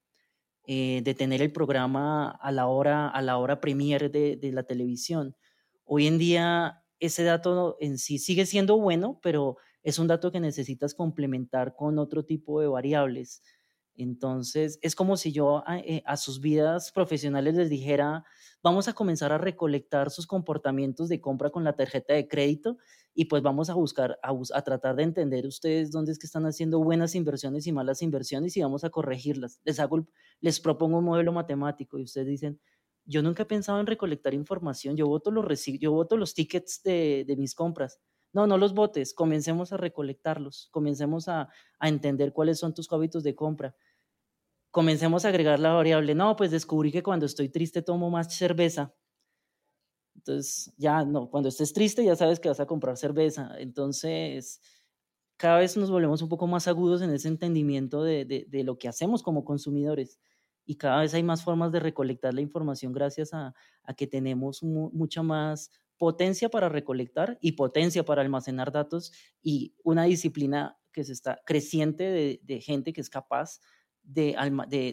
eh, 0.66 1.02
de 1.04 1.14
tener 1.14 1.42
el 1.42 1.52
programa 1.52 2.30
a 2.30 2.52
la 2.52 2.68
hora, 2.68 3.10
a 3.10 3.22
la 3.22 3.38
hora 3.38 3.60
premier 3.60 4.12
de, 4.12 4.36
de 4.38 4.52
la 4.52 4.64
televisión. 4.64 5.36
Hoy 5.96 6.08
en 6.08 6.18
día 6.18 6.84
ese 7.00 7.24
dato 7.24 7.78
en 7.80 8.00
sí 8.00 8.18
sigue 8.18 8.48
siendo 8.48 8.80
bueno, 8.80 9.20
pero 9.22 9.58
es 9.84 10.00
un 10.00 10.08
dato 10.08 10.32
que 10.32 10.40
necesitas 10.40 10.96
complementar 10.96 11.76
con 11.76 12.00
otro 12.00 12.26
tipo 12.26 12.60
de 12.60 12.66
variables. 12.66 13.44
Entonces, 13.96 14.80
es 14.82 14.96
como 14.96 15.18
si 15.18 15.32
yo 15.32 15.62
a, 15.68 15.78
eh, 15.78 16.02
sus 16.18 16.42
vidas 16.42 16.92
profesionales 16.92 17.54
les 17.54 17.70
dijera, 17.70 18.26
vamos 18.64 18.88
a 18.88 18.94
comenzar 18.94 19.32
a 19.34 19.38
recolectar 19.38 20.10
sus 20.10 20.26
comportamientos 20.26 21.10
de 21.10 21.22
compra 21.22 21.52
con 21.52 21.64
la 21.64 21.76
tarjeta 21.76 22.16
de 22.16 22.28
crédito 22.28 22.78
y 23.14 23.26
pues 23.26 23.44
vamos 23.44 23.70
a 23.70 23.76
buscar, 23.76 24.18
a, 24.24 24.32
a, 24.32 24.62
tratar 24.64 24.96
de 24.96 25.04
entender 25.04 25.46
ustedes 25.46 25.92
dónde 25.92 26.12
es 26.12 26.18
que 26.18 26.26
están 26.26 26.48
haciendo 26.48 26.80
buenas 26.80 27.14
inversiones 27.14 27.68
y 27.68 27.72
malas 27.72 28.02
inversiones 28.02 28.58
y 28.58 28.64
vamos 28.64 28.84
a 28.84 28.90
corregirlas. 28.90 29.62
Les 30.42 30.60
propongo 30.60 30.98
un 30.98 31.06
modelo 31.06 31.32
matemático 31.34 32.00
y 32.00 32.04
ustedes 32.04 32.26
dicen, 32.26 32.60
yo 33.06 33.22
nunca 33.22 33.44
he 33.44 33.46
pensado 33.46 33.80
en 33.80 33.88
recolectar 33.88 34.34
información, 34.34 34.96
yo 34.96 35.08
voto 35.08 35.32
los, 35.32 36.34
tickets 36.34 36.82
de, 36.84 37.36
mis 37.38 37.56
compras. 37.56 38.00
No, 38.32 38.48
no 38.48 38.58
los 38.58 38.74
votes, 38.74 39.14
comencemos 39.14 39.74
a 39.74 39.78
recolectarlos, 39.78 40.70
comencemos 40.72 41.28
a, 41.28 41.50
entender 41.82 42.34
cuáles 42.34 42.60
son 42.60 42.74
tus 42.74 42.92
hábitos 42.92 43.24
de 43.24 43.36
compra. 43.36 43.76
Comencemos 44.72 45.26
a 45.26 45.28
agregar 45.30 45.60
la 45.60 45.74
variable, 45.74 46.16
no, 46.16 46.36
pues 46.36 46.50
descubrí 46.50 46.92
que 46.92 47.04
cuando 47.04 47.26
estoy 47.26 47.50
triste 47.50 47.82
tomo 47.82 48.10
más 48.10 48.34
cerveza. 48.36 48.96
Entonces, 50.16 50.74
ya 50.78 51.04
no, 51.04 51.30
cuando 51.30 51.50
estés 51.50 51.74
triste 51.74 52.04
ya 52.04 52.16
sabes 52.16 52.40
que 52.40 52.50
vas 52.50 52.60
a 52.60 52.66
comprar 52.66 52.98
cerveza. 52.98 53.52
Entonces, 53.60 54.62
cada 55.38 55.60
vez 55.60 55.78
nos 55.78 55.92
volvemos 55.92 56.22
un 56.22 56.30
poco 56.30 56.48
más 56.48 56.68
agudos 56.68 57.02
en 57.02 57.12
ese 57.12 57.28
entendimiento 57.28 58.04
de 58.04 58.64
lo 58.64 58.80
que 58.80 58.88
hacemos 58.88 59.22
como 59.22 59.46
consumidores 59.46 60.20
y 60.66 60.76
cada 60.76 61.02
vez 61.02 61.14
hay 61.14 61.24
más 61.24 61.44
formas 61.44 61.72
de 61.72 61.80
recolectar 61.80 62.34
la 62.34 62.42
información 62.42 62.94
gracias 62.94 63.34
a, 63.34 63.54
que 63.98 64.08
tenemos 64.08 64.64
mucha 64.64 65.24
más 65.24 65.70
potencia 65.98 66.50
para 66.50 66.70
recolectar 66.70 67.38
y 67.42 67.54
potencia 67.54 68.04
para 68.04 68.22
almacenar 68.22 68.72
datos 68.72 69.12
y 69.42 69.76
una 69.84 70.04
disciplina 70.04 70.78
que 70.92 71.04
se 71.04 71.14
está 71.14 71.42
creciente 71.46 72.40
de, 72.44 72.62
gente 72.62 72.94
que 72.94 73.02
es 73.02 73.10
capaz 73.10 73.60
de, 74.04 74.36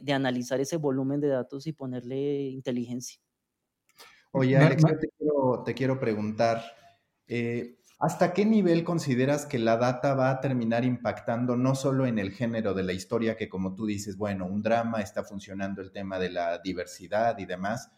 de, 0.02 0.12
analizar 0.12 0.60
ese 0.60 0.76
volumen 0.76 1.20
de 1.20 1.28
datos 1.28 1.66
y 1.66 1.72
ponerle 1.72 2.48
inteligencia. 2.48 3.20
Oye, 4.32 4.56
Alex, 4.56 4.82
te 4.84 5.08
quiero, 5.18 5.62
te 5.64 5.74
quiero 5.74 5.98
preguntar, 5.98 6.62
eh, 7.26 7.79
¿Hasta 8.02 8.32
qué 8.32 8.46
nivel 8.46 8.82
consideras 8.82 9.44
que 9.44 9.58
la 9.58 9.76
data 9.76 10.14
va 10.14 10.30
a 10.30 10.40
terminar 10.40 10.86
impactando 10.86 11.54
no 11.54 11.74
solo 11.74 12.06
en 12.06 12.18
el 12.18 12.30
género 12.30 12.72
de 12.72 12.82
la 12.82 12.94
historia, 12.94 13.36
que 13.36 13.50
como 13.50 13.74
tú 13.74 13.84
dices, 13.84 14.16
bueno, 14.16 14.46
un 14.46 14.62
drama 14.62 15.02
está 15.02 15.22
funcionando 15.22 15.82
el 15.82 15.92
tema 15.92 16.18
de 16.18 16.30
la 16.30 16.56
diversidad 16.60 17.38
y 17.38 17.44
demás, 17.44 17.90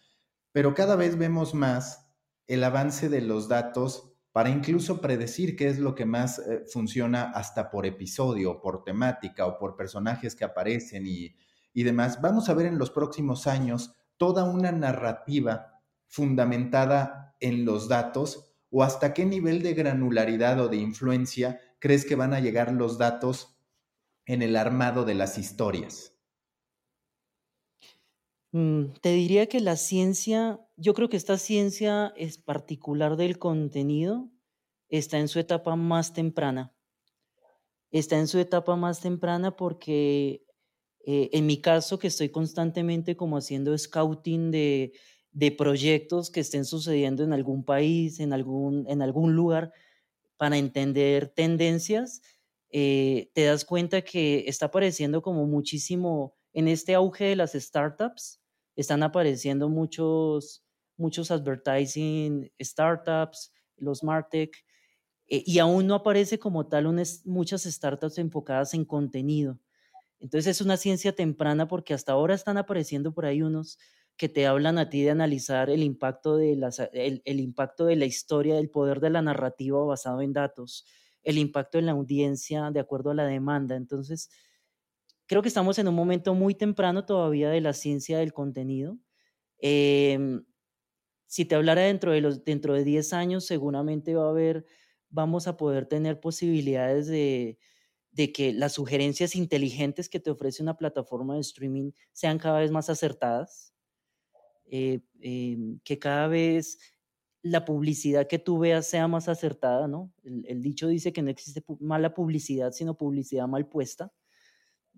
pero 0.51 0.75
cada 0.75 0.97
vez 0.97 1.17
vemos 1.17 1.55
más 1.55 2.11
el 2.49 2.65
avance 2.65 3.09
de 3.09 3.21
los 3.21 3.49
datos 3.49 4.12
para 4.33 4.51
incluso 4.51 5.01
predecir 5.01 5.55
qué 5.55 5.69
es 5.69 5.79
lo 5.79 5.95
que 5.95 6.05
más 6.05 6.41
eh, 6.41 6.65
funciona 6.67 7.31
hasta 7.31 7.71
por 7.71 7.87
episodio, 7.87 8.61
por 8.61 8.83
temática 8.83 9.47
o 9.47 9.57
por 9.57 9.77
personajes 9.77 10.35
que 10.35 10.43
aparecen 10.45 11.07
y, 11.07 11.37
y 11.73 11.85
demás. 11.85 12.21
Vamos 12.21 12.49
a 12.49 12.55
ver 12.55 12.67
en 12.67 12.77
los 12.77 12.91
próximos 12.91 13.47
años 13.47 13.95
toda 14.17 14.43
una 14.43 14.73
narrativa 14.73 15.81
fundamentada 16.09 17.37
en 17.38 17.65
los 17.65 17.88
datos 17.88 18.52
o 18.73 18.83
hasta 18.83 19.15
qué 19.15 19.25
nivel 19.25 19.63
de 19.63 19.75
granularidad 19.75 20.59
o 20.59 20.69
de 20.69 20.79
influencia 20.79 21.61
crees 21.79 22.05
que 22.05 22.17
van 22.17 22.35
a 22.35 22.41
llegar 22.41 22.73
los 22.73 22.99
datos 22.99 23.57
en 24.27 24.43
el 24.43 24.57
armado 24.57 25.05
de 25.05 25.15
las 25.15 25.39
historias? 25.39 26.17
Mm, 28.51 28.95
te 29.01 29.13
diría 29.13 29.47
que 29.47 29.61
la 29.61 29.77
ciencia, 29.77 30.59
yo 30.77 30.95
creo 30.95 31.09
que 31.09 31.17
esta 31.17 31.39
ciencia 31.39 32.13
es 32.17 32.39
particular 32.39 33.17
del 33.17 33.39
contenido, 33.39 34.31
está 34.89 35.19
en 35.19 35.29
su 35.29 35.39
etapa 35.39 35.77
más 35.77 36.13
temprana. 36.13 36.75
Está 37.91 38.19
en 38.19 38.27
su 38.27 38.39
etapa 38.39 38.75
más 38.75 39.01
temprana 39.01 39.55
porque 39.55 40.47
eh, 41.05 41.31
en 41.33 41.47
mi 41.47 41.61
caso, 41.61 41.99
que 41.99 42.07
estoy 42.07 42.29
constantemente 42.29 43.17
como 43.17 43.37
haciendo 43.37 43.77
scouting 43.77 44.51
de 44.51 44.93
de 45.33 45.51
proyectos 45.53 46.31
que 46.31 46.40
estén 46.40 46.64
sucediendo 46.64 47.25
en 47.25 47.33
algún 47.33 47.64
país, 47.64 48.21
en 48.21 48.33
algún, 48.33 48.87
en 48.88 49.03
algún 49.03 49.35
lugar, 49.35 49.73
para 50.37 50.59
entender 50.59 51.29
tendencias, 51.29 52.23
eh, 52.71 53.31
te 53.35 53.45
das 53.45 53.64
cuenta 53.64 54.03
que 54.03 54.45
está 54.47 54.66
apareciendo 54.66 55.23
como 55.23 55.47
muchísimo 55.47 56.35
en 56.53 56.68
este 56.68 56.95
auge 56.95 57.25
de 57.27 57.37
las 57.37 57.53
startups, 57.53 58.40
están 58.77 59.03
apareciendo 59.03 59.68
muchos, 59.68 60.64
muchos 60.97 61.31
advertising 61.31 62.51
startups, 62.61 63.53
los 63.77 64.03
Martech, 64.03 64.57
eh, 65.29 65.42
y 65.47 65.59
aún 65.59 65.87
no 65.87 65.95
aparece 65.95 66.38
como 66.38 66.66
tal 66.68 66.87
muchas 67.25 67.62
startups 67.64 68.18
enfocadas 68.18 68.75
en 68.75 68.85
contenido. 68.85 69.61
Entonces 70.21 70.57
es 70.57 70.61
una 70.61 70.77
ciencia 70.77 71.14
temprana 71.14 71.68
porque 71.68 71.95
hasta 71.95 72.12
ahora 72.12 72.35
están 72.35 72.57
apareciendo 72.59 73.12
por 73.14 73.27
ahí 73.27 73.42
unos, 73.42 73.79
que 74.16 74.29
te 74.29 74.46
hablan 74.46 74.79
a 74.79 74.88
ti 74.88 75.03
de 75.03 75.11
analizar 75.11 75.70
el 75.70 75.83
impacto 75.83 76.37
de, 76.37 76.53
el, 77.25 77.40
impacto 77.40 77.87
de 77.87 77.96
la 77.96 78.05
historia, 78.05 78.55
del 78.57 78.70
poder 78.70 79.01
de 79.01 79.11
la 79.11 79.22
narrativa 79.22 79.85
basado 79.85 80.20
en 80.20 80.33
datos, 80.33 80.85
el 81.23 81.38
impacto 81.38 81.79
en 81.79 81.87
la 81.87 81.92
audiencia 81.92 82.71
de 82.71 82.81
acuerdo 82.81 83.10
a 83.10 83.15
la 83.15 83.27
demanda. 83.27 83.77
Entonces, 83.77 84.31
creo 85.27 85.42
que 85.42 85.48
estamos 85.48 85.79
en 85.79 85.88
un 85.88 85.94
momento 85.94 86.35
muy 86.35 86.54
temprano 86.54 87.04
todavía 87.04 87.50
de 87.50 87.60
la 87.60 87.73
ciencia 87.73 88.19
del 88.19 88.33
contenido. 88.33 88.98
Em, 89.58 90.44
si 91.27 91.44
te 91.44 91.54
hablara 91.54 91.83
dentro 91.83 92.13
de, 92.13 92.21
los, 92.21 92.44
dentro 92.44 92.75
de 92.75 92.85
10 92.85 93.13
años, 93.13 93.46
seguramente 93.46 94.15
va 94.15 94.27
a 94.27 94.31
haber, 94.31 94.67
vamos 95.10 95.48
a 95.48 95.56
poder 95.56 95.87
tener 95.87 96.21
posibilidades 96.21 97.06
de, 97.06 97.58
de 98.13 98.33
que 98.33 98.52
las 98.52 98.75
sugerencias 98.75 99.35
inteligentes 99.35 100.08
que 100.08 100.21
te 100.21 100.31
ofrece 100.31 100.63
una 100.63 100.77
plataforma 100.77 101.35
de 101.35 101.40
streaming 101.40 101.92
sean 102.13 102.38
cada 102.38 102.60
vez 102.60 102.71
más 102.71 102.90
acertadas, 102.90 103.71
eh, 104.75 105.02
em, 105.20 105.81
que 105.85 105.98
cada 105.98 106.29
vez 106.29 106.79
la 107.42 107.66
publicidad 107.66 108.27
que 108.27 108.38
tú 108.38 108.58
veas 108.58 108.87
sea 108.87 109.06
más 109.06 109.29
acertada, 109.29 109.87
¿no? 109.87 110.10
El, 110.23 110.62
dicho 110.62 110.88
dice 110.88 111.12
que 111.12 111.20
no 111.20 111.29
existe 111.29 111.62
mala 111.79 112.14
publicidad, 112.14 112.73
sino 112.73 112.96
publicidad 112.96 113.46
mal 113.46 113.68
puesta. 113.68 114.10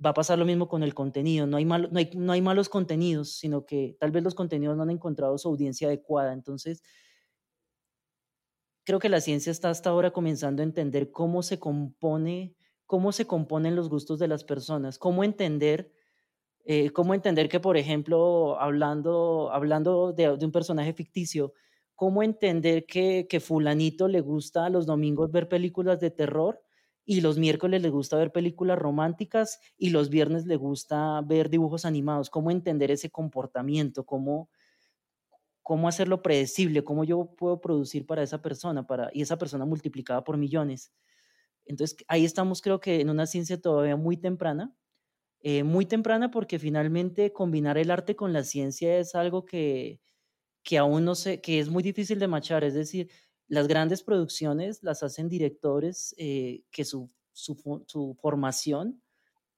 Va 0.05 0.11
a 0.11 0.15
pasar 0.15 0.39
lo 0.39 0.45
mismo 0.45 0.69
con 0.69 0.85
el 0.85 0.95
contenido. 0.95 1.49
No 1.49 1.57
hay, 1.57 1.65
no, 1.65 2.33
hay, 2.33 2.41
malos 2.41 2.69
contenidos, 2.69 3.37
sino 3.37 3.67
que 3.67 3.97
tal 3.99 4.13
vez 4.13 4.23
los 4.23 4.37
contenidos 4.37 4.77
no 4.77 4.85
han 4.85 4.91
encontrado 4.91 5.37
su 5.39 5.49
audiencia 5.49 5.89
adecuada. 5.89 6.33
Entonces, 6.33 6.81
creo 8.85 9.01
que 9.01 9.09
la 9.09 9.21
ciencia 9.21 9.51
está 9.51 9.71
hasta 9.71 9.91
ahora 9.91 10.13
comenzando 10.13 10.63
a 10.63 10.67
entender 10.67 11.11
cómo 11.11 11.43
se 11.43 11.59
compone, 11.59 12.55
cómo 12.87 13.11
se 13.11 13.27
componen 13.27 13.75
los 13.75 13.89
gustos 13.89 14.21
de 14.21 14.29
las 14.29 14.45
personas, 14.45 14.99
cómo 14.99 15.25
entender 15.25 15.91
eh, 16.67 16.91
cómo 16.91 17.15
entender 17.15 17.49
que, 17.49 17.61
por 17.61 17.77
ejemplo, 17.77 18.59
hablando, 18.59 19.51
hablando 19.53 20.13
de, 20.15 20.31
un 20.31 20.53
personaje 20.53 20.95
ficticio, 20.95 21.53
cómo 21.95 22.23
entender 22.23 22.87
que, 22.87 23.27
fulanito 23.41 24.09
le 24.09 24.21
gusta 24.21 24.71
los 24.71 24.87
domingos 24.87 25.31
ver 25.31 25.49
películas 25.49 26.01
de 26.01 26.11
terror 26.11 26.63
y 27.05 27.21
los 27.21 27.39
miércoles 27.39 27.83
le 27.83 27.91
gusta 27.91 28.17
ver 28.17 28.33
películas 28.33 28.79
románticas 28.79 29.61
y 29.77 29.91
los 29.91 30.09
viernes 30.09 30.47
le 30.47 30.57
gusta 30.57 31.21
ver 31.21 31.51
dibujos 31.51 31.85
animados, 31.85 32.31
cómo 32.31 32.51
entender 32.51 32.91
ese 32.91 33.11
comportamiento, 33.11 34.07
cómo, 34.07 34.49
cómo 35.63 35.87
hacerlo 35.87 36.23
predecible, 36.23 36.83
cómo 36.83 37.05
yo 37.05 37.35
puedo 37.37 37.61
producir 37.61 38.07
para 38.07 38.23
esa 38.23 38.41
persona 38.41 38.87
para, 38.87 39.11
y 39.13 39.21
esa 39.21 39.37
persona 39.37 39.67
multiplicada 39.67 40.25
por 40.25 40.39
millones. 40.39 40.95
Entonces, 41.67 41.97
ahí 42.09 42.25
estamos 42.25 42.63
creo 42.63 42.81
que 42.81 43.01
en 43.03 43.11
una 43.11 43.27
ciencia 43.27 43.61
todavía 43.61 43.97
muy 43.97 44.17
temprana, 44.17 44.75
eh, 45.45 45.63
muy 45.63 45.85
temprana 45.87 46.31
porque 46.31 46.59
finalmente 46.59 47.33
combinar 47.33 47.77
el 47.79 47.91
arte 47.91 48.17
con 48.17 48.33
la 48.33 48.45
ciencia 48.45 48.99
es 48.99 49.15
algo 49.15 49.45
que, 49.45 50.01
que 50.63 50.79
aún 50.79 51.05
no 51.05 51.15
sé, 51.15 51.41
que 51.43 51.61
es 51.61 51.69
muy 51.69 51.83
difícil 51.83 52.19
de 52.19 52.29
machar. 52.29 52.65
Es 52.65 52.73
decir, 52.75 53.11
las 53.47 53.69
grandes 53.69 54.03
producciones 54.03 54.83
las 54.83 55.03
hacen 55.03 55.29
directores 55.29 56.15
eh, 56.19 56.63
que 56.71 56.87
su, 56.87 57.11
su, 57.35 58.17
formación 58.23 59.03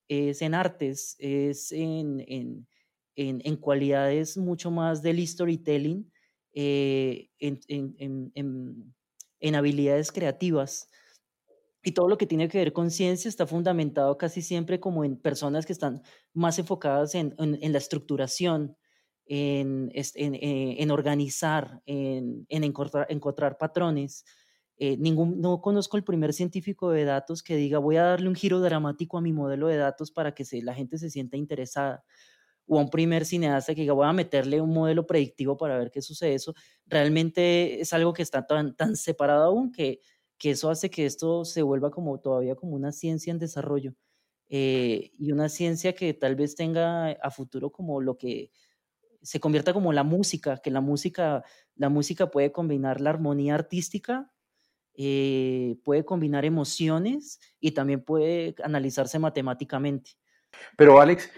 es 0.08 0.42
en 0.42 0.54
artes, 0.54 1.14
es 1.20 1.70
en, 1.70 2.24
en, 2.26 2.66
en, 3.14 3.40
en 3.44 3.56
cualidades 3.56 4.36
mucho 4.36 4.72
más 4.72 5.02
del 5.02 5.24
storytelling, 5.24 6.10
eh, 6.52 7.28
en, 7.38 7.60
habilidades 9.54 10.10
creativas. 10.10 10.88
Y 11.86 11.92
todo 11.92 12.08
lo 12.08 12.18
que 12.18 12.26
tiene 12.26 12.48
que 12.48 12.58
ver 12.58 12.72
con 12.72 12.90
ciencia 12.90 13.28
está 13.28 13.46
fundamentado 13.46 14.18
casi 14.18 14.42
siempre 14.42 14.80
como 14.80 15.04
en 15.04 15.16
personas 15.16 15.64
que 15.66 15.72
están 15.72 16.02
más 16.34 16.58
enfocadas 16.58 17.14
en, 17.14 17.32
en, 17.38 17.72
la 17.72 17.78
estructuración, 17.78 18.76
en, 19.24 19.92
eh, 19.94 20.76
en 20.80 20.90
organizar, 20.90 21.84
en, 21.86 22.44
encontrar, 22.48 23.06
encontrar, 23.08 23.56
patrones. 23.56 24.24
Eh, 24.78 24.96
ningún, 24.96 25.40
no 25.40 25.60
conozco 25.60 25.96
el 25.96 26.02
primer 26.02 26.32
científico 26.32 26.90
de 26.90 27.04
datos 27.04 27.44
que 27.44 27.54
diga 27.54 27.78
voy 27.78 27.98
a 27.98 28.02
darle 28.02 28.28
un 28.28 28.34
giro 28.34 28.58
dramático 28.58 29.16
a 29.16 29.20
mi 29.20 29.32
modelo 29.32 29.68
de 29.68 29.76
datos 29.76 30.10
para 30.10 30.34
que 30.34 30.44
se, 30.44 30.62
la 30.62 30.74
gente 30.74 30.98
se 30.98 31.08
sienta 31.08 31.36
interesada. 31.36 32.02
O 32.66 32.80
un 32.80 32.90
primer 32.90 33.24
cineasta 33.24 33.76
que 33.76 33.82
diga 33.82 33.92
voy 33.92 34.08
a 34.08 34.12
meterle 34.12 34.60
un 34.60 34.74
modelo 34.74 35.06
predictivo 35.06 35.56
para 35.56 35.78
ver 35.78 35.92
qué 35.92 36.02
sucede. 36.02 36.34
Eso 36.34 36.52
realmente 36.84 37.80
es 37.80 37.92
algo 37.92 38.12
que 38.12 38.22
está 38.22 38.44
tan, 38.44 38.74
tan 38.74 38.96
separado 38.96 39.44
aún 39.44 39.70
que 39.70 40.00
que 40.38 40.50
eso 40.50 40.70
hace 40.70 40.90
que 40.90 41.06
esto 41.06 41.44
se 41.44 41.62
vuelva 41.62 41.90
como 41.90 42.18
todavía 42.18 42.54
como 42.56 42.74
una 42.74 42.92
ciencia 42.92 43.30
en 43.30 43.38
desarrollo 43.38 43.94
eh, 44.48 45.10
y 45.18 45.32
una 45.32 45.48
ciencia 45.48 45.94
que 45.94 46.14
tal 46.14 46.36
vez 46.36 46.54
tenga 46.54 47.10
a 47.10 47.30
futuro 47.30 47.70
como 47.70 48.00
lo 48.00 48.16
que 48.16 48.50
se 49.22 49.40
convierta 49.40 49.72
como 49.72 49.92
la 49.92 50.04
música, 50.04 50.58
que 50.58 50.70
la 50.70 50.80
música, 50.80 51.42
la 51.74 51.88
música 51.88 52.30
puede 52.30 52.52
combinar 52.52 53.00
la 53.00 53.10
armonía 53.10 53.56
artística, 53.56 54.30
eh, 54.94 55.76
puede 55.84 56.04
combinar 56.04 56.44
emociones 56.44 57.40
y 57.58 57.72
también 57.72 58.04
puede 58.04 58.54
analizarse 58.62 59.18
matemáticamente. 59.18 60.12
Pero 60.76 61.00
Alex, 61.00 61.28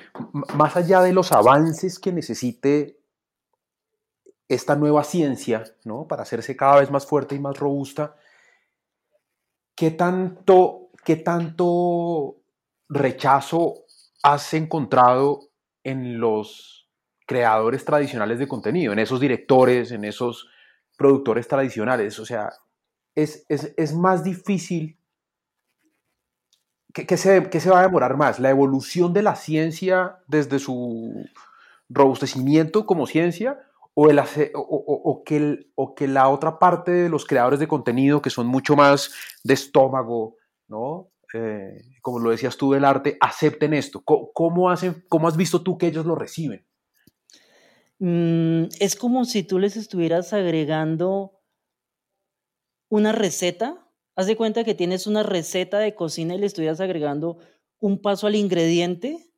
más 0.54 0.76
allá 0.76 1.00
de 1.00 1.12
los 1.12 1.32
avances 1.32 1.98
que 1.98 2.12
necesite 2.12 3.00
esta 4.48 4.76
nueva 4.76 5.02
ciencia, 5.02 5.64
¿no? 5.84 6.06
Para 6.06 6.22
hacerse 6.22 6.56
cada 6.56 6.80
vez 6.80 6.90
más 6.90 7.06
fuerte 7.06 7.34
y 7.34 7.38
más 7.38 7.58
robusta, 7.58 8.16
¿qué 9.78 9.92
tanto, 9.92 10.90
qué 11.04 11.14
tanto 11.14 12.36
rechazo 12.88 13.84
has 14.24 14.52
encontrado 14.54 15.50
en 15.84 16.18
los 16.18 16.90
creadores 17.26 17.84
tradicionales 17.84 18.40
de 18.40 18.48
contenido, 18.48 18.92
en 18.92 18.98
esos 18.98 19.20
directores, 19.20 19.92
en 19.92 20.04
esos 20.04 20.48
productores 20.96 21.46
tradicionales? 21.46 22.18
O 22.18 22.26
sea, 22.26 22.50
es, 23.14 23.46
más 23.94 24.24
difícil. 24.24 24.98
¿Qué, 26.92 27.16
se, 27.16 27.48
¿Qué 27.48 27.60
se 27.60 27.70
va 27.70 27.78
a 27.78 27.84
demorar 27.84 28.16
más? 28.16 28.40
¿La 28.40 28.50
evolución 28.50 29.12
de 29.12 29.22
la 29.22 29.36
ciencia 29.36 30.18
desde 30.26 30.58
su 30.58 31.24
robustecimiento 31.88 32.84
como 32.84 33.06
ciencia 33.06 33.67
o, 34.00 34.08
el, 34.10 34.20
o, 34.54 35.24
que 35.24 35.70
o 35.74 35.94
que 35.96 36.06
la 36.06 36.28
otra 36.28 36.60
parte 36.60 36.92
de 36.92 37.08
los 37.08 37.26
creadores 37.26 37.58
de 37.58 37.66
contenido, 37.66 38.22
que 38.22 38.30
son 38.30 38.46
mucho 38.46 38.76
más 38.76 39.10
de 39.42 39.54
estómago, 39.54 40.36
¿no? 40.68 41.10
Eh, 41.34 41.82
como 42.00 42.20
lo 42.20 42.30
decías 42.30 42.56
tú 42.56 42.70
del 42.70 42.84
arte, 42.84 43.16
acepten 43.20 43.74
esto. 43.74 44.00
¿Cómo, 44.04 44.70
hacen, 44.70 45.04
cómo 45.08 45.26
has 45.26 45.36
visto 45.36 45.64
tú 45.64 45.76
que 45.76 45.88
ellos 45.88 46.06
lo 46.06 46.14
reciben? 46.14 46.64
Mm, 47.98 48.68
es 48.78 48.94
como 48.94 49.24
si 49.24 49.42
tú 49.42 49.58
les 49.58 49.76
estuvieras 49.76 50.32
agregando 50.32 51.40
una 52.88 53.10
receta. 53.10 53.84
Haz 54.14 54.28
de 54.28 54.36
cuenta 54.36 54.62
que 54.62 54.76
tienes 54.76 55.08
una 55.08 55.24
receta 55.24 55.80
de 55.80 55.96
cocina 55.96 56.36
y 56.36 56.38
le 56.38 56.46
estuvieras 56.46 56.80
agregando 56.80 57.38
un 57.80 58.00
paso 58.00 58.28
al 58.28 58.36
ingrediente 58.36 59.32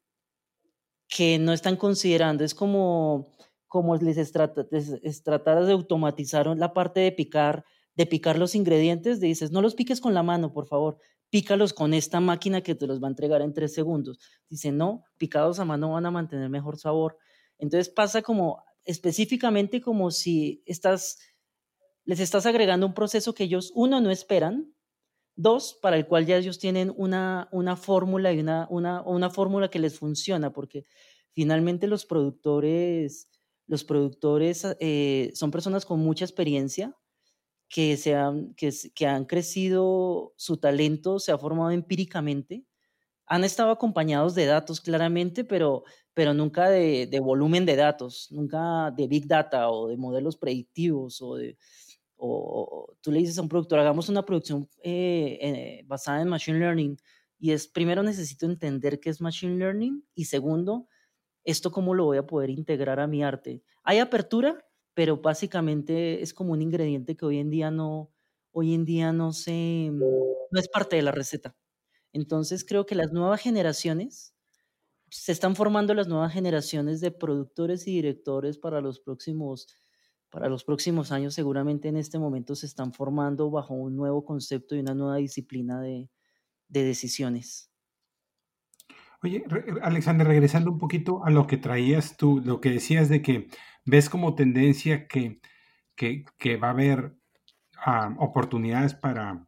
que 1.08 1.38
no 1.38 1.54
están 1.54 1.76
considerando. 1.76 2.44
Es 2.44 2.54
como 2.54 3.32
como 3.70 3.94
les, 3.94 4.16
es, 4.16 4.32
de 4.32 5.72
automatizar 5.72 6.48
la 6.58 6.74
parte 6.74 6.98
de 6.98 7.12
picar, 7.12 7.64
de 7.94 8.04
picar 8.04 8.36
los 8.36 8.56
ingredientes, 8.56 9.20
dices, 9.20 9.52
no 9.52 9.62
los 9.62 9.76
piques 9.76 10.00
con 10.00 10.12
la 10.12 10.24
mano, 10.24 10.52
por 10.52 10.66
favor, 10.66 10.98
pícalos 11.30 11.72
con 11.72 11.94
esta 11.94 12.18
máquina 12.18 12.62
que 12.62 12.74
te 12.74 12.88
los 12.88 13.00
va 13.00 13.06
a 13.06 13.10
entregar 13.10 13.42
en 13.42 13.54
tres 13.54 13.72
segundos. 13.72 14.18
Dice, 14.48 14.72
no, 14.72 15.04
picados 15.18 15.60
a 15.60 15.64
mano 15.64 15.92
van 15.92 16.04
a 16.04 16.10
mantener 16.10 16.50
mejor 16.50 16.78
sabor. 16.78 17.16
Entonces 17.58 17.88
pasa 17.88 18.22
como 18.22 18.60
específicamente 18.84 19.80
como 19.80 20.10
si 20.10 20.64
estás, 20.66 21.18
les 22.04 22.18
estás 22.18 22.46
agregando 22.46 22.88
un 22.88 22.94
proceso 22.94 23.34
que 23.34 23.44
ellos, 23.44 23.70
uno, 23.76 24.00
no 24.00 24.10
esperan, 24.10 24.74
dos, 25.36 25.78
para 25.80 25.96
el 25.96 26.08
cual 26.08 26.26
ya 26.26 26.38
ellos 26.38 26.58
tienen 26.58 26.92
una, 26.96 27.48
una 27.52 27.76
fórmula 27.76 28.32
y 28.32 28.40
una, 28.40 28.66
una, 28.68 29.02
una 29.02 29.30
fórmula 29.30 29.70
que 29.70 29.78
les 29.78 29.96
funciona, 29.96 30.52
porque 30.52 30.86
finalmente 31.34 31.86
los 31.86 32.04
productores 32.04 33.28
los 33.70 33.84
productores 33.84 34.66
eh, 34.80 35.30
son 35.32 35.52
personas 35.52 35.86
con 35.86 36.00
mucha 36.00 36.24
experiencia 36.24 36.92
que, 37.68 37.96
se 37.96 38.16
han, 38.16 38.52
que, 38.54 39.06
han 39.06 39.26
crecido, 39.26 40.34
su 40.34 40.56
talento 40.56 41.20
se 41.20 41.30
ha 41.30 41.38
formado 41.38 41.70
empíricamente, 41.70 42.64
han 43.26 43.44
estado 43.44 43.70
acompañados 43.70 44.34
de 44.34 44.46
datos 44.46 44.80
claramente, 44.80 45.44
pero, 45.44 45.84
pero 46.14 46.34
nunca 46.34 46.68
de, 46.68 47.06
de, 47.06 47.20
volumen 47.20 47.64
de 47.64 47.76
datos, 47.76 48.26
nunca 48.32 48.90
de 48.90 49.06
big 49.06 49.28
data 49.28 49.70
o 49.70 49.86
de 49.86 49.96
modelos 49.96 50.36
predictivos 50.36 51.22
o 51.22 51.36
de... 51.36 51.56
O, 52.16 52.92
tú 53.00 53.12
le 53.12 53.20
dices 53.20 53.38
a 53.38 53.42
un 53.42 53.48
productor, 53.48 53.78
hagamos 53.78 54.08
una 54.08 54.26
producción 54.26 54.68
eh, 54.82 55.38
eh, 55.40 55.84
basada 55.86 56.20
en 56.20 56.28
Machine 56.28 56.58
Learning, 56.58 56.96
y 57.38 57.52
es, 57.52 57.68
primero 57.68 58.02
necesito 58.02 58.46
entender 58.46 58.98
qué 58.98 59.10
es 59.10 59.20
Machine 59.20 59.56
Learning, 59.56 60.04
y 60.16 60.24
segundo, 60.24 60.88
¿esto 61.44 61.70
cómo 61.72 61.94
lo 61.94 62.04
voy 62.04 62.18
a 62.18 62.26
poder 62.26 62.50
integrar 62.50 63.00
a 63.00 63.06
mi 63.06 63.22
arte? 63.22 63.62
Hay 63.82 63.98
apertura, 63.98 64.64
pero 64.94 65.18
básicamente 65.18 66.22
es 66.22 66.34
como 66.34 66.52
un 66.52 66.62
ingrediente 66.62 67.16
que 67.16 67.26
hoy 67.26 67.38
en 67.38 67.50
día 67.50 67.70
no, 67.70 68.10
hoy 68.52 68.74
en 68.74 68.84
día 68.84 69.12
no 69.12 69.32
se, 69.32 69.90
no 69.92 70.60
es 70.60 70.68
parte 70.68 70.96
de 70.96 71.02
la 71.02 71.12
receta. 71.12 71.56
Entonces 72.12 72.64
creo 72.64 72.86
que 72.86 72.94
las 72.94 73.12
nuevas 73.12 73.40
generaciones, 73.40 74.34
se 75.10 75.32
están 75.32 75.56
formando 75.56 75.94
las 75.94 76.08
nuevas 76.08 76.32
generaciones 76.32 77.00
de 77.00 77.10
productores 77.10 77.86
y 77.86 77.92
directores 77.92 78.58
para 78.58 78.80
los 78.80 79.00
próximos, 79.00 79.66
para 80.30 80.48
los 80.48 80.64
próximos 80.64 81.12
años. 81.12 81.34
Seguramente 81.34 81.88
en 81.88 81.96
este 81.96 82.18
momento 82.18 82.54
se 82.54 82.66
están 82.66 82.92
formando 82.92 83.50
bajo 83.50 83.74
un 83.74 83.96
nuevo 83.96 84.24
concepto 84.24 84.76
y 84.76 84.80
una 84.80 84.94
nueva 84.94 85.16
disciplina 85.16 85.80
de, 85.80 86.10
de 86.68 86.84
decisiones. 86.84 87.69
Oye, 89.22 89.44
Alexander, 89.82 90.26
regresando 90.26 90.70
un 90.70 90.78
poquito 90.78 91.24
a 91.24 91.30
lo 91.30 91.46
que 91.46 91.58
traías 91.58 92.16
tú, 92.16 92.40
lo 92.44 92.60
que 92.60 92.70
decías 92.70 93.08
de 93.08 93.20
que 93.20 93.48
ves 93.84 94.08
como 94.08 94.34
tendencia 94.34 95.06
que, 95.06 95.40
que, 95.94 96.56
va 96.56 96.68
a 96.68 96.70
haber 96.70 97.16
ah, 97.84 98.14
oportunidades 98.18 98.94
para, 98.94 99.46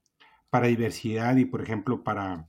para 0.50 0.66
diversidad 0.66 1.36
y, 1.36 1.46
por 1.46 1.62
ejemplo, 1.62 2.04
para, 2.04 2.48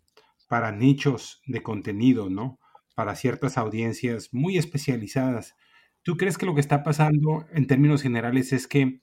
para 0.50 0.72
nichos 0.72 1.42
de 1.46 1.64
contenido, 1.64 2.30
¿no? 2.30 2.60
Para 2.96 3.16
ciertas 3.16 3.58
audiencias 3.58 4.30
muy 4.34 4.58
especializadas. 4.58 5.56
¿Tú 6.02 6.18
crees 6.18 6.38
que 6.38 6.46
lo 6.46 6.54
que 6.54 6.62
está 6.62 6.84
pasando 6.84 7.46
en 7.54 7.68
términos 7.68 8.02
generales 8.02 8.52
es 8.52 8.68
que 8.68 9.02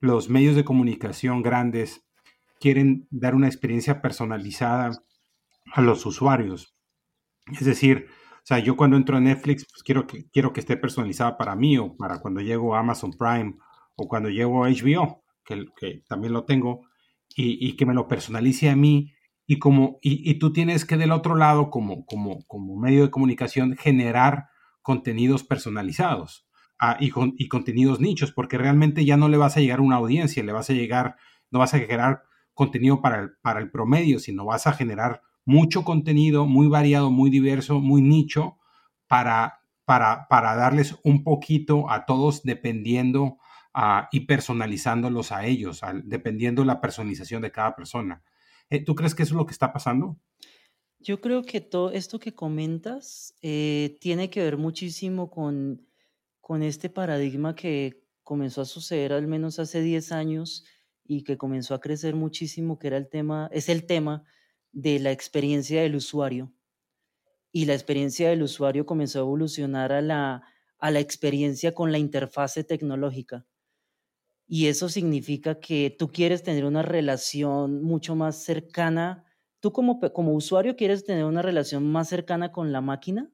los 0.00 0.28
medios 0.28 0.56
de 0.56 0.64
comunicación 0.64 1.42
grandes 1.42 2.06
quieren 2.60 3.06
dar 3.10 3.34
una 3.34 3.46
experiencia 3.46 4.02
personalizada 4.02 4.90
a 5.72 5.80
los 5.80 6.06
usuarios. 6.06 6.75
Es 7.52 7.64
decir, 7.64 8.06
o 8.10 8.46
sea, 8.46 8.58
yo 8.58 8.76
cuando 8.76 8.96
entro 8.96 9.16
a 9.16 9.20
Netflix, 9.20 9.66
pues 9.68 9.82
quiero 9.82 10.06
que, 10.06 10.28
quiero 10.30 10.52
que 10.52 10.60
esté 10.60 10.76
personalizada 10.76 11.36
para 11.36 11.56
mí 11.56 11.78
o 11.78 11.96
para 11.96 12.20
cuando 12.20 12.40
llego 12.40 12.74
a 12.74 12.80
Amazon 12.80 13.12
Prime 13.12 13.56
o 13.96 14.08
cuando 14.08 14.28
llego 14.28 14.64
a 14.64 14.68
HBO, 14.68 15.24
que, 15.44 16.02
también 16.08 16.32
lo 16.32 16.44
tengo, 16.44 16.82
y, 17.34 17.76
que 17.76 17.86
me 17.86 17.94
lo 17.94 18.08
personalice 18.08 18.70
a 18.70 18.76
mí. 18.76 19.12
Y, 19.46 19.58
como, 19.58 19.98
y, 20.02 20.34
tú 20.38 20.52
tienes 20.52 20.84
que 20.84 20.96
del 20.96 21.12
otro 21.12 21.34
lado, 21.36 21.70
como, 21.70 22.04
como, 22.04 22.44
como 22.46 22.76
medio 22.76 23.02
de 23.02 23.10
comunicación, 23.10 23.76
generar 23.76 24.48
contenidos 24.82 25.42
personalizados 25.42 26.48
ah, 26.78 26.96
y, 27.00 27.10
con, 27.10 27.34
y 27.38 27.48
contenidos 27.48 28.00
nichos, 28.00 28.32
porque 28.32 28.58
realmente 28.58 29.04
ya 29.04 29.16
no 29.16 29.28
le 29.28 29.36
vas 29.36 29.56
a 29.56 29.60
llegar 29.60 29.80
a 29.80 29.82
una 29.82 29.96
audiencia, 29.96 30.44
le 30.44 30.52
vas 30.52 30.70
a 30.70 30.72
llegar, 30.72 31.16
no 31.50 31.58
vas 31.58 31.74
a 31.74 31.78
generar 31.78 32.22
contenido 32.54 33.00
para 33.00 33.20
el, 33.20 33.30
para 33.42 33.60
el 33.60 33.70
promedio, 33.70 34.18
sino 34.18 34.44
vas 34.44 34.66
a 34.66 34.72
generar 34.72 35.22
mucho 35.46 35.84
contenido, 35.84 36.44
muy 36.44 36.66
variado, 36.66 37.10
muy 37.10 37.30
diverso, 37.30 37.80
muy 37.80 38.02
nicho, 38.02 38.58
para, 39.06 39.60
para, 39.84 40.26
para 40.28 40.54
darles 40.56 40.96
un 41.04 41.22
poquito 41.22 41.88
a 41.88 42.04
todos 42.04 42.42
dependiendo 42.42 43.38
uh, 43.74 44.04
y 44.10 44.20
personalizándolos 44.20 45.32
a 45.32 45.46
ellos, 45.46 45.80
dependiendo 46.04 46.62
de 46.62 46.66
la 46.66 46.80
personalización 46.80 47.40
de 47.42 47.52
cada 47.52 47.74
persona. 47.74 48.22
Eh, 48.68 48.84
¿Tú 48.84 48.96
crees 48.96 49.14
que 49.14 49.22
eso 49.22 49.34
es 49.34 49.38
lo 49.38 49.46
que 49.46 49.52
está 49.52 49.72
pasando? 49.72 50.18
Yo 50.98 51.20
creo 51.20 51.42
que 51.42 51.60
todo 51.60 51.92
esto 51.92 52.18
que 52.18 52.34
comentas 52.34 53.36
eh, 53.40 53.96
tiene 54.00 54.28
que 54.28 54.42
ver 54.42 54.56
muchísimo 54.56 55.30
con, 55.30 55.86
con 56.40 56.64
este 56.64 56.90
paradigma 56.90 57.54
que 57.54 58.02
comenzó 58.24 58.62
a 58.62 58.64
suceder 58.64 59.12
al 59.12 59.28
menos 59.28 59.60
hace 59.60 59.80
10 59.80 60.10
años 60.10 60.64
y 61.04 61.22
que 61.22 61.36
comenzó 61.36 61.74
a 61.74 61.80
crecer 61.80 62.16
muchísimo, 62.16 62.80
que 62.80 62.88
era 62.88 62.96
el 62.96 63.08
tema, 63.08 63.48
es 63.52 63.68
el 63.68 63.86
tema 63.86 64.24
de 64.76 64.98
la 64.98 65.10
experiencia 65.10 65.82
del 65.82 65.96
usuario. 65.96 66.52
Y 67.50 67.64
la 67.64 67.74
experiencia 67.74 68.28
del 68.28 68.42
usuario 68.42 68.84
comenzó 68.84 69.18
a 69.18 69.22
evolucionar 69.22 69.92
a 69.92 70.02
la, 70.02 70.42
a 70.78 70.90
la 70.90 71.00
experiencia 71.00 71.74
con 71.74 71.90
la 71.92 71.98
interfase 71.98 72.62
tecnológica. 72.64 73.46
Y 74.46 74.66
eso 74.66 74.88
significa 74.88 75.58
que 75.58 75.94
tú 75.98 76.12
quieres 76.12 76.42
tener 76.42 76.64
una 76.64 76.82
relación 76.82 77.82
mucho 77.82 78.14
más 78.14 78.44
cercana 78.44 79.26
tú 79.60 79.72
como, 79.72 80.00
como 80.12 80.34
usuario 80.34 80.76
quieres 80.76 81.04
tener 81.04 81.24
una 81.24 81.42
relación 81.42 81.90
más 81.90 82.08
cercana 82.08 82.52
con 82.52 82.72
la 82.72 82.80
máquina 82.80 83.30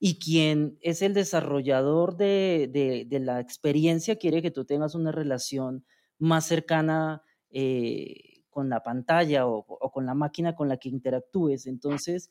y 0.00 0.18
quien 0.18 0.76
es 0.80 1.02
el 1.02 1.14
desarrollador 1.14 2.16
de, 2.16 2.68
de, 3.08 3.20
la 3.20 3.38
experiencia 3.38 4.16
quiere 4.16 4.42
que 4.42 4.50
tú 4.50 4.64
tengas 4.64 4.96
una 4.96 5.12
relación 5.12 5.84
más 6.18 6.46
cercana 6.46 7.22
eh, 7.50 8.31
con 8.52 8.68
la 8.68 8.84
pantalla 8.84 9.48
o, 9.48 9.64
con 9.64 10.06
la 10.06 10.14
máquina 10.14 10.54
con 10.54 10.68
la 10.68 10.76
que 10.76 10.88
interactúes. 10.88 11.66
Entonces, 11.66 12.30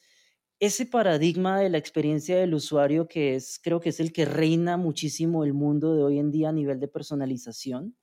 ese 0.62 0.86
paradigma 0.86 1.60
de 1.60 1.70
la 1.70 1.80
experiencia 1.80 2.38
del 2.38 2.54
usuario 2.54 3.08
que 3.08 3.36
es, 3.36 3.60
creo 3.62 3.82
que 3.82 3.90
es 3.90 4.00
el 4.00 4.14
que 4.14 4.26
reina 4.26 4.78
muchísimo 4.78 5.44
el 5.44 5.54
mundo 5.54 5.96
de 5.96 6.04
hoy 6.04 6.20
en 6.20 6.32
día 6.32 6.50
a 6.50 6.54
nivel 6.54 6.80
de 6.80 6.88
personalización, 6.88 7.98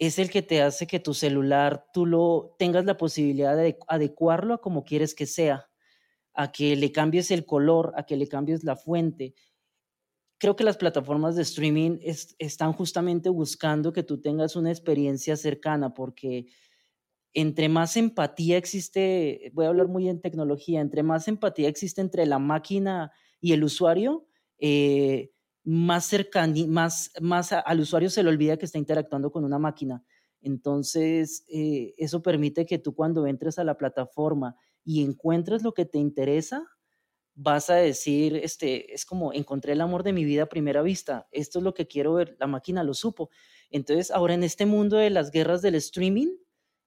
es 0.00 0.18
el 0.18 0.30
que 0.30 0.42
te 0.42 0.62
hace 0.62 0.86
que 0.86 0.98
tu 0.98 1.14
celular 1.14 1.86
tú 1.92 2.06
lo 2.06 2.56
tengas 2.58 2.86
la 2.86 2.96
posibilidad 2.96 3.54
de 3.56 3.78
adecuarlo 3.86 4.54
a 4.54 4.60
como 4.60 4.84
quieres 4.84 5.14
que 5.14 5.26
sea, 5.26 5.70
a 6.34 6.50
que 6.50 6.74
le 6.74 6.90
cambies 6.90 7.30
el 7.30 7.44
color, 7.44 7.92
a 7.96 8.04
que 8.04 8.16
le 8.16 8.26
cambies 8.26 8.64
la 8.64 8.76
fuente. 8.76 9.34
Creo 10.38 10.56
que 10.56 10.64
las 10.64 10.78
plataformas 10.78 11.36
de 11.36 11.42
streaming 11.42 11.98
están 12.38 12.72
justamente 12.72 13.28
buscando 13.28 13.92
que 13.92 14.02
tú 14.02 14.22
tengas 14.22 14.56
una 14.56 14.70
experiencia 14.70 15.36
cercana 15.36 15.92
porque 15.92 16.46
entre 17.34 17.68
más 17.68 17.96
empatía 17.96 18.56
existe, 18.56 19.50
voy 19.54 19.66
a 19.66 19.68
hablar 19.68 19.88
muy 19.88 20.08
en 20.08 20.20
tecnología, 20.20 20.80
entre 20.80 21.02
más 21.02 21.28
empatía 21.28 21.68
existe 21.68 22.00
entre 22.00 22.26
la 22.26 22.38
máquina 22.38 23.12
y 23.40 23.52
el 23.52 23.64
usuario, 23.64 24.26
eh, 24.58 25.30
más 25.64 26.06
cercano, 26.06 26.54
más, 26.68 27.12
al 27.52 27.80
usuario 27.80 28.10
se 28.10 28.22
le 28.22 28.30
olvida 28.30 28.56
que 28.56 28.64
está 28.64 28.78
interactuando 28.78 29.30
con 29.30 29.44
una 29.44 29.58
máquina. 29.58 30.02
Entonces, 30.42 31.44
eh, 31.48 31.94
eso 31.98 32.22
permite 32.22 32.66
que 32.66 32.78
tú 32.78 32.94
cuando 32.94 33.26
entres 33.26 33.58
a 33.58 33.64
la 33.64 33.76
plataforma 33.76 34.56
y 34.84 35.02
encuentres 35.02 35.62
lo 35.62 35.74
que 35.74 35.84
te 35.84 35.98
interesa, 35.98 36.66
vas 37.34 37.70
a 37.70 37.76
decir, 37.76 38.36
este, 38.36 38.92
es 38.94 39.04
como 39.06 39.32
encontré 39.32 39.72
el 39.72 39.80
amor 39.80 40.02
de 40.02 40.12
mi 40.12 40.24
vida 40.24 40.44
a 40.44 40.48
primera 40.48 40.82
vista, 40.82 41.28
esto 41.30 41.58
es 41.58 41.64
lo 41.64 41.74
que 41.74 41.86
quiero 41.86 42.14
ver, 42.14 42.36
la 42.38 42.46
máquina 42.46 42.84
lo 42.84 42.94
supo. 42.94 43.30
Entonces, 43.70 44.10
ahora 44.10 44.34
en 44.34 44.44
este 44.44 44.66
mundo 44.66 44.96
de 44.96 45.10
las 45.10 45.30
guerras 45.30 45.62
del 45.62 45.76
streaming, 45.76 46.28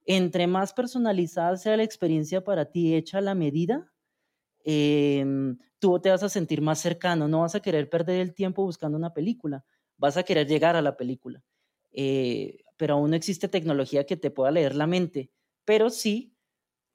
entre 0.06 0.48
más 0.48 0.74
personalizada 0.74 1.58
sea 1.58 1.78
la 1.78 1.84
experiencia 1.84 2.44
para 2.44 2.66
ti, 2.72 2.96
hecha 2.96 3.20
a 3.20 3.22
la 3.22 3.36
medida, 3.36 3.92
eh, 4.66 5.26
tú 5.80 6.00
te 6.00 6.10
vas 6.10 6.24
a 6.24 6.30
sentir 6.30 6.62
más 6.62 6.80
cercano, 6.80 7.28
no 7.28 7.42
vas 7.42 7.56
a 7.56 7.62
querer 7.62 7.90
perder 7.90 8.22
el 8.22 8.34
tiempo 8.34 8.64
buscando 8.64 8.98
una 8.98 9.14
película, 9.14 9.66
vas 9.98 10.18
a 10.18 10.24
querer 10.24 10.48
llegar 10.48 10.76
a 10.76 10.82
la 10.82 10.98
película. 10.98 11.44
Eh, 11.92 12.60
pero 12.78 12.96
aún 12.96 13.12
no 13.12 13.16
existe 13.16 13.48
tecnología 13.48 14.06
que 14.06 14.18
te 14.18 14.32
pueda 14.32 14.52
leer 14.52 14.76
la 14.76 14.88
mente, 14.88 15.32
pero 15.66 15.90
sí 15.90 16.36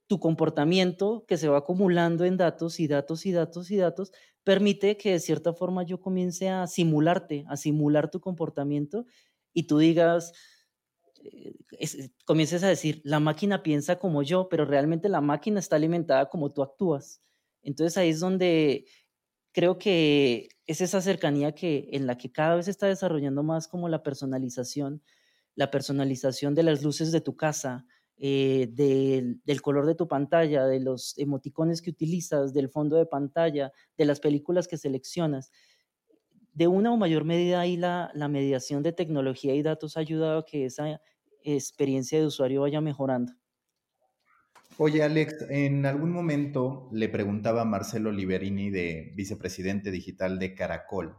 tu 0.06 0.18
comportamiento 0.20 1.24
que 1.28 1.36
se 1.36 1.48
va 1.48 1.59
acumulando 1.59 2.24
en 2.24 2.36
datos 2.38 2.80
y 2.80 2.88
datos 2.88 3.26
y 3.26 3.32
datos 3.32 3.70
y 3.70 3.76
datos 3.76 4.12
permite 4.44 4.96
que 4.96 5.12
de 5.12 5.20
cierta 5.20 5.52
forma 5.52 5.82
yo 5.82 6.00
comience 6.00 6.48
a 6.48 6.66
simularte, 6.66 7.44
a 7.48 7.56
simular 7.56 8.11
tu 8.11 8.20
comportamiento 8.20 9.06
y 9.52 9.64
tú 9.64 9.78
digas, 9.78 10.32
eh, 11.33 12.11
comiences 12.24 12.62
a 12.62 12.68
decir, 12.68 13.01
la 13.05 13.20
máquina 13.20 13.62
piensa 13.62 13.99
como 13.99 14.22
yo, 14.22 14.49
pero 14.49 14.64
realmente 14.64 15.09
la 15.09 15.20
máquina 15.20 15.61
está 15.61 15.76
alimentada 15.76 16.29
como 16.29 16.53
tú 16.53 16.62
actúas. 16.62 17.22
Entonces 17.62 17.97
ahí 17.99 18.11
es 18.11 18.20
donde 18.20 18.87
creo 19.53 19.79
que 19.79 20.49
es 20.66 20.81
esa 20.81 21.01
cercanía 21.01 21.53
que, 21.53 21.89
en 21.93 22.07
la 22.07 22.16
que 22.16 22.31
cada 22.31 22.57
vez 22.57 22.68
está 22.68 22.87
desarrollando 22.87 23.43
más 23.43 23.68
como 23.68 23.89
la 23.89 24.03
personalización, 24.03 25.03
la 25.55 25.70
personalización 25.70 26.55
de 26.55 26.62
las 26.62 26.83
luces 26.83 27.11
de 27.11 27.20
tu 27.20 27.37
casa, 27.37 27.87
eh, 28.18 28.68
del, 28.72 29.41
del, 29.45 29.62
color 29.62 29.87
de 29.87 29.95
tu 29.95 30.09
pantalla, 30.09 30.66
de 30.66 30.81
los 30.81 31.16
emoticones 31.18 31.83
que 31.83 31.91
utilizas, 31.91 32.53
del 32.53 32.68
fondo 32.68 32.97
de 32.97 33.07
pantalla, 33.07 33.72
de 33.97 34.05
las 34.05 34.20
películas 34.20 34.68
que 34.68 34.76
seleccionas. 34.76 35.51
De 36.53 36.66
una 36.66 36.93
o 36.93 36.97
mayor 36.97 37.24
medida 37.24 37.61
ahí 37.61 37.76
la, 37.76 38.11
la 38.14 38.29
mediación 38.29 38.83
de 38.83 38.93
tecnología 38.93 39.55
y 39.55 39.62
datos 39.62 39.97
ha 39.97 40.01
ayudado 40.01 40.41
a 40.41 40.45
que 40.45 40.64
esa 40.64 41.01
experiencia 41.55 42.18
de 42.18 42.26
usuario 42.26 42.62
vaya 42.62 42.80
mejorando. 42.80 43.32
Oye, 44.76 45.03
Alex, 45.03 45.46
en 45.51 45.86
algún 45.86 46.12
momento 46.12 46.88
le 46.92 47.09
preguntaba 47.09 47.62
a 47.62 47.64
Marcelo 47.64 48.12
Liberini, 48.12 48.70
de 48.70 49.12
vicepresidente 49.16 49.90
digital 49.90 50.38
de 50.38 50.55
Caracol, 50.55 51.16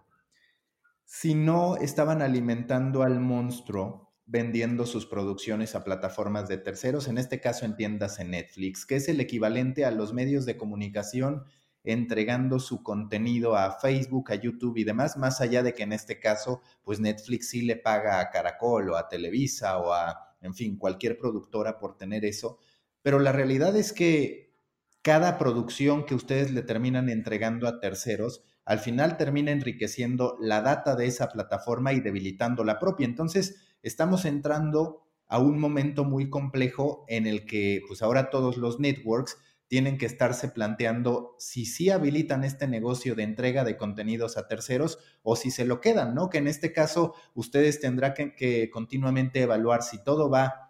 si 1.03 1.35
no 1.35 1.75
estaban 1.75 2.21
alimentando 2.21 3.03
al 3.03 3.19
monstruo 3.19 4.13
vendiendo 4.25 4.85
sus 4.85 5.07
producciones 5.07 5.73
a 5.73 5.83
plataformas 5.83 6.47
de 6.47 6.57
terceros, 6.57 7.07
en 7.07 7.17
este 7.17 7.41
caso 7.41 7.65
en 7.65 7.75
tiendas 7.75 8.19
en 8.19 8.31
Netflix, 8.31 8.85
que 8.85 8.95
es 8.95 9.09
el 9.09 9.19
equivalente 9.19 9.85
a 9.85 9.91
los 9.91 10.13
medios 10.13 10.45
de 10.45 10.55
comunicación 10.55 11.45
entregando 11.83 12.59
su 12.59 12.83
contenido 12.83 13.55
a 13.55 13.79
Facebook, 13.79 14.31
a 14.31 14.35
YouTube 14.35 14.77
y 14.77 14.83
demás, 14.83 15.17
más 15.17 15.41
allá 15.41 15.63
de 15.63 15.73
que 15.73 15.83
en 15.83 15.93
este 15.93 16.19
caso, 16.19 16.61
pues 16.83 16.99
Netflix 16.99 17.49
sí 17.49 17.61
le 17.61 17.75
paga 17.75 18.19
a 18.19 18.29
Caracol 18.29 18.89
o 18.89 18.97
a 18.97 19.07
Televisa 19.07 19.77
o 19.77 19.93
a, 19.93 20.35
en 20.41 20.53
fin, 20.53 20.77
cualquier 20.77 21.17
productora 21.17 21.79
por 21.79 21.97
tener 21.97 22.25
eso, 22.25 22.59
pero 23.01 23.19
la 23.19 23.31
realidad 23.31 23.75
es 23.75 23.93
que 23.93 24.53
cada 25.01 25.37
producción 25.37 26.05
que 26.05 26.15
ustedes 26.15 26.51
le 26.51 26.61
terminan 26.61 27.09
entregando 27.09 27.67
a 27.67 27.79
terceros, 27.79 28.43
al 28.65 28.79
final 28.79 29.17
termina 29.17 29.51
enriqueciendo 29.51 30.37
la 30.39 30.61
data 30.61 30.95
de 30.95 31.07
esa 31.07 31.29
plataforma 31.29 31.93
y 31.93 32.01
debilitando 32.01 32.63
la 32.63 32.77
propia. 32.77 33.05
Entonces, 33.05 33.55
estamos 33.81 34.25
entrando 34.25 35.01
a 35.27 35.39
un 35.39 35.59
momento 35.59 36.03
muy 36.03 36.29
complejo 36.29 37.05
en 37.07 37.27
el 37.27 37.45
que, 37.45 37.81
pues 37.87 38.01
ahora 38.01 38.29
todos 38.29 38.57
los 38.57 38.79
networks 38.79 39.37
tienen 39.69 39.99
que 39.99 40.07
estarse 40.07 40.49
planteando 40.49 41.35
si 41.37 41.65
sí 41.65 41.91
habilitan 41.91 42.43
este 42.43 42.67
negocio 42.67 43.13
de 43.13 43.23
entrega 43.23 43.63
de 43.63 43.77
contenidos 43.77 44.35
a 44.35 44.47
terceros 44.47 44.97
o 45.21 45.35
si 45.35 45.51
se 45.51 45.63
lo 45.63 45.79
quedan, 45.79 46.15
¿no? 46.15 46.29
Que 46.29 46.39
en 46.39 46.47
este 46.47 46.73
caso 46.73 47.13
ustedes 47.35 47.79
tendrán 47.79 48.15
que, 48.15 48.35
que 48.35 48.71
continuamente 48.71 49.41
evaluar 49.41 49.83
si 49.83 50.03
todo 50.03 50.27
va 50.29 50.68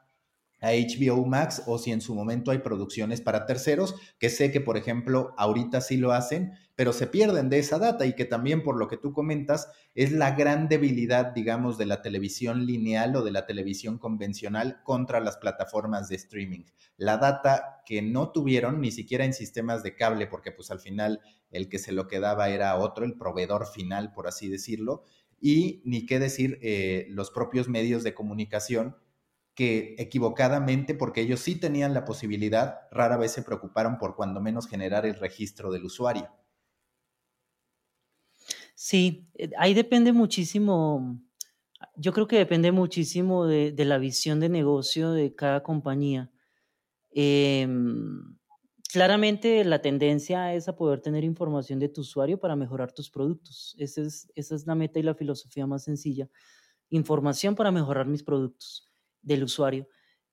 a 0.62 0.72
HBO 0.72 1.26
Max 1.26 1.64
o 1.66 1.78
si 1.78 1.92
en 1.92 2.02
su 2.02 2.16
momento 2.16 2.52
hay 2.52 2.60
producciones 2.60 3.22
para 3.22 3.46
terceros, 3.46 3.96
que 4.18 4.30
sé 4.30 4.52
que 4.52 4.62
por 4.62 4.78
ejemplo 4.78 5.34
ahorita 5.38 5.82
sí 5.82 5.98
lo 5.98 6.12
hacen, 6.12 6.54
pero 6.76 6.94
se 6.94 7.08
pierden 7.08 7.50
de 7.50 7.60
esa 7.60 7.78
data 7.78 8.06
y 8.06 8.14
que 8.14 8.24
también 8.24 8.64
por 8.64 8.78
lo 8.78 8.88
que 8.88 8.96
tú 8.96 9.12
comentas 9.12 9.70
es 9.96 10.14
la 10.14 10.32
gran 10.32 10.70
debilidad, 10.70 11.34
digamos, 11.34 11.78
de 11.78 11.86
la 11.86 12.02
televisión 12.02 12.66
lineal 12.66 13.18
o 13.18 13.22
de 13.22 13.32
la 13.32 13.46
televisión 13.46 13.98
convencional 13.98 14.82
contra 14.84 15.20
las 15.20 15.36
plataformas 15.36 16.08
de 16.08 16.16
streaming. 16.16 16.64
La 16.96 17.18
data 17.18 17.82
que 17.86 18.02
no 18.02 18.32
tuvieron 18.32 18.80
ni 18.80 18.92
siquiera 18.92 19.26
en 19.26 19.34
sistemas 19.34 19.84
de 19.84 19.96
cable, 19.96 20.28
porque 20.28 20.54
pues 20.54 20.72
al 20.72 20.80
final 20.80 21.20
el 21.52 21.68
que 21.68 21.80
se 21.80 21.92
lo 21.92 22.08
quedaba 22.08 22.48
era 22.48 22.78
otro, 22.78 23.04
el 23.04 23.18
proveedor 23.18 23.68
final, 23.68 24.14
por 24.14 24.28
así 24.28 24.48
decirlo, 24.48 25.04
y 25.42 25.82
ni 25.84 26.06
qué 26.06 26.18
decir 26.20 26.60
eh, 26.62 27.08
los 27.10 27.30
propios 27.32 27.68
medios 27.68 28.04
de 28.04 28.14
comunicación 28.14 28.96
que 29.60 29.96
equivocadamente, 29.98 30.96
porque 30.96 31.20
ellos 31.20 31.42
sí 31.42 31.60
tenían 31.60 31.94
la 31.94 32.06
posibilidad, 32.06 32.88
rara 32.92 33.18
vez 33.18 33.34
se 33.34 33.42
preocuparon 33.42 33.98
por 33.98 34.16
cuando 34.16 34.40
menos 34.40 34.70
generar 34.70 35.06
el 35.06 35.16
registro 35.16 35.70
del 35.70 35.84
usuario. 35.84 36.30
Sí, 38.74 39.28
eh, 39.34 39.50
ahí 39.58 39.74
depende 39.74 40.14
muchísimo, 40.14 41.20
yo 41.98 42.14
creo 42.14 42.26
que 42.26 42.38
depende 42.38 42.72
muchísimo 42.72 43.48
de, 43.48 43.74
la 43.84 43.98
visión 43.98 44.40
de 44.40 44.48
negocio 44.48 45.12
de 45.12 45.36
cada 45.36 45.62
compañía. 45.62 46.32
Em, 47.12 48.38
claramente 48.94 49.66
la 49.66 49.82
tendencia 49.82 50.54
es 50.54 50.70
a 50.70 50.78
poder 50.78 51.02
tener 51.02 51.26
información 51.26 51.80
de 51.80 51.90
tu 51.90 52.00
usuario 52.00 52.40
para 52.40 52.56
mejorar 52.56 52.94
tus 52.94 53.10
productos. 53.10 53.76
Esa 53.78 54.04
es, 54.04 54.32
esa 54.36 54.56
es 54.56 54.66
la 54.66 54.76
meta 54.76 55.00
y 55.00 55.04
la 55.04 55.16
filosofía 55.16 55.68
más 55.68 55.84
sencilla. 55.84 56.30
Información 56.90 57.56
para 57.56 57.72
mejorar 57.72 58.08
mis 58.08 58.24
productos 58.24 58.89
del 59.22 59.44
usuario. 59.44 59.88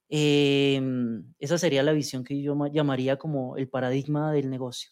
Em, 0.08 1.34
esa 1.38 1.58
sería 1.58 1.82
la 1.82 1.92
visión 1.92 2.24
que 2.24 2.40
yo 2.42 2.56
llamaría 2.72 3.16
como 3.18 3.56
el 3.56 3.68
paradigma 3.68 4.32
del 4.32 4.50
negocio. 4.50 4.90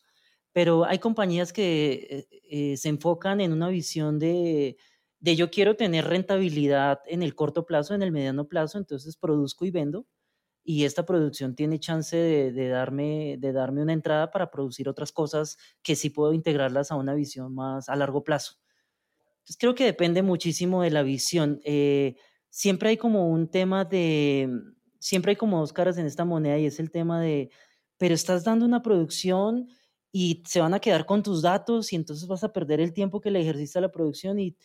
Pero 0.52 0.84
hay 0.86 0.98
compañías 1.00 1.52
que 1.52 2.28
eh, 2.30 2.72
eh, 2.72 2.76
se 2.76 2.88
enfocan 2.90 3.40
en 3.40 3.52
una 3.52 3.68
visión 3.68 4.18
de, 4.18 4.76
de 5.20 5.36
yo 5.36 5.50
quiero 5.50 5.76
tener 5.76 6.06
rentabilidad 6.06 7.00
en 7.06 7.22
el 7.22 7.34
corto 7.34 7.66
plazo, 7.66 7.94
en 7.94 8.02
el 8.02 8.12
mediano 8.12 8.48
plazo, 8.48 8.78
entonces 8.78 9.16
produzco 9.16 9.64
y 9.66 9.70
vendo 9.70 10.06
y 10.64 10.84
esta 10.84 11.04
producción 11.04 11.54
tiene 11.54 11.78
chance 11.78 12.16
de, 12.16 12.68
darme, 12.68 13.36
de 13.38 13.52
darme 13.52 13.82
una 13.82 13.92
entrada 13.92 14.30
para 14.30 14.50
producir 14.50 14.88
otras 14.88 15.12
cosas 15.12 15.58
que 15.82 15.94
sí 15.94 16.08
puedo 16.10 16.32
integrarlas 16.32 16.90
a 16.90 16.96
una 16.96 17.14
visión 17.14 17.54
más 17.54 17.88
a 17.90 17.96
largo 17.96 18.24
plazo. 18.24 18.54
Entonces 19.38 19.58
creo 19.58 19.74
que 19.74 19.84
depende 19.84 20.22
muchísimo 20.22 20.82
de 20.82 20.90
la 20.90 21.02
visión. 21.02 21.60
Eh, 21.64 22.16
siempre 22.54 22.90
hay 22.90 22.96
como 22.96 23.28
un 23.30 23.48
tema 23.48 23.84
de, 23.84 24.48
siempre 25.00 25.30
hay 25.30 25.36
como 25.36 25.58
dos 25.58 25.72
caras 25.72 25.98
en 25.98 26.06
esta 26.06 26.24
moneda 26.24 26.56
y 26.56 26.66
es 26.66 26.78
el 26.78 26.92
tema 26.92 27.20
de, 27.20 27.50
pero 27.98 28.14
estás 28.14 28.44
dando 28.44 28.64
una 28.64 28.80
producción 28.80 29.68
y 30.12 30.44
se 30.46 30.60
van 30.60 30.72
a 30.72 30.78
quedar 30.78 31.04
con 31.04 31.24
tus 31.24 31.42
datos 31.42 31.92
y 31.92 31.96
entonces 31.96 32.28
vas 32.28 32.44
a 32.44 32.52
perder 32.52 32.80
el 32.80 32.92
tiempo 32.92 33.20
que 33.20 33.32
le 33.32 33.40
ejerciste 33.40 33.78
a 33.80 33.82
la 33.82 33.90
producción 33.90 34.38
y, 34.38 34.56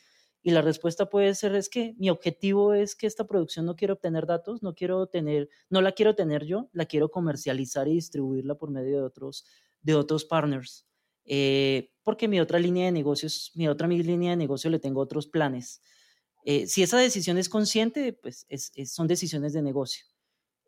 y 0.43 0.51
la 0.51 0.61
respuesta 0.61 1.09
puede 1.09 1.33
ser 1.33 1.55
es 1.55 1.67
que 1.67 1.95
mi 1.97 2.11
objetivo 2.11 2.75
es 2.75 2.95
que 2.95 3.07
esta 3.07 3.25
producción 3.25 3.65
no 3.65 3.75
quiero 3.75 3.95
obtener 3.95 4.27
datos, 4.27 4.61
no 4.61 4.75
quiero 4.75 5.07
tener, 5.07 5.49
no 5.71 5.81
la 5.81 5.93
quiero 5.93 6.13
tener 6.13 6.45
yo, 6.45 6.69
la 6.73 6.85
quiero 6.85 7.09
comercializar 7.09 7.87
y 7.87 7.95
distribuirla 7.95 8.53
por 8.53 8.69
medio 8.69 8.97
de 8.97 9.03
otros, 9.03 9.45
de 9.81 9.95
otros 9.95 10.25
partners. 10.25 10.85
Eh, 11.25 11.89
porque 12.03 12.27
mi 12.27 12.39
otra 12.39 12.59
línea 12.59 12.85
de 12.85 12.91
negocios, 12.91 13.51
mi 13.55 13.67
otra 13.67 13.87
mi 13.87 14.03
línea 14.03 14.29
de 14.29 14.37
negocio 14.37 14.69
le 14.69 14.77
tengo 14.77 15.01
otros 15.01 15.25
planes. 15.25 15.81
Eh, 16.43 16.67
si 16.67 16.83
esa 16.83 16.97
decisión 16.97 17.37
es 17.37 17.49
consciente, 17.49 18.13
pues 18.13 18.47
son 18.85 19.07
decisiones 19.07 19.53
de 19.53 19.61
negocio. 19.61 20.05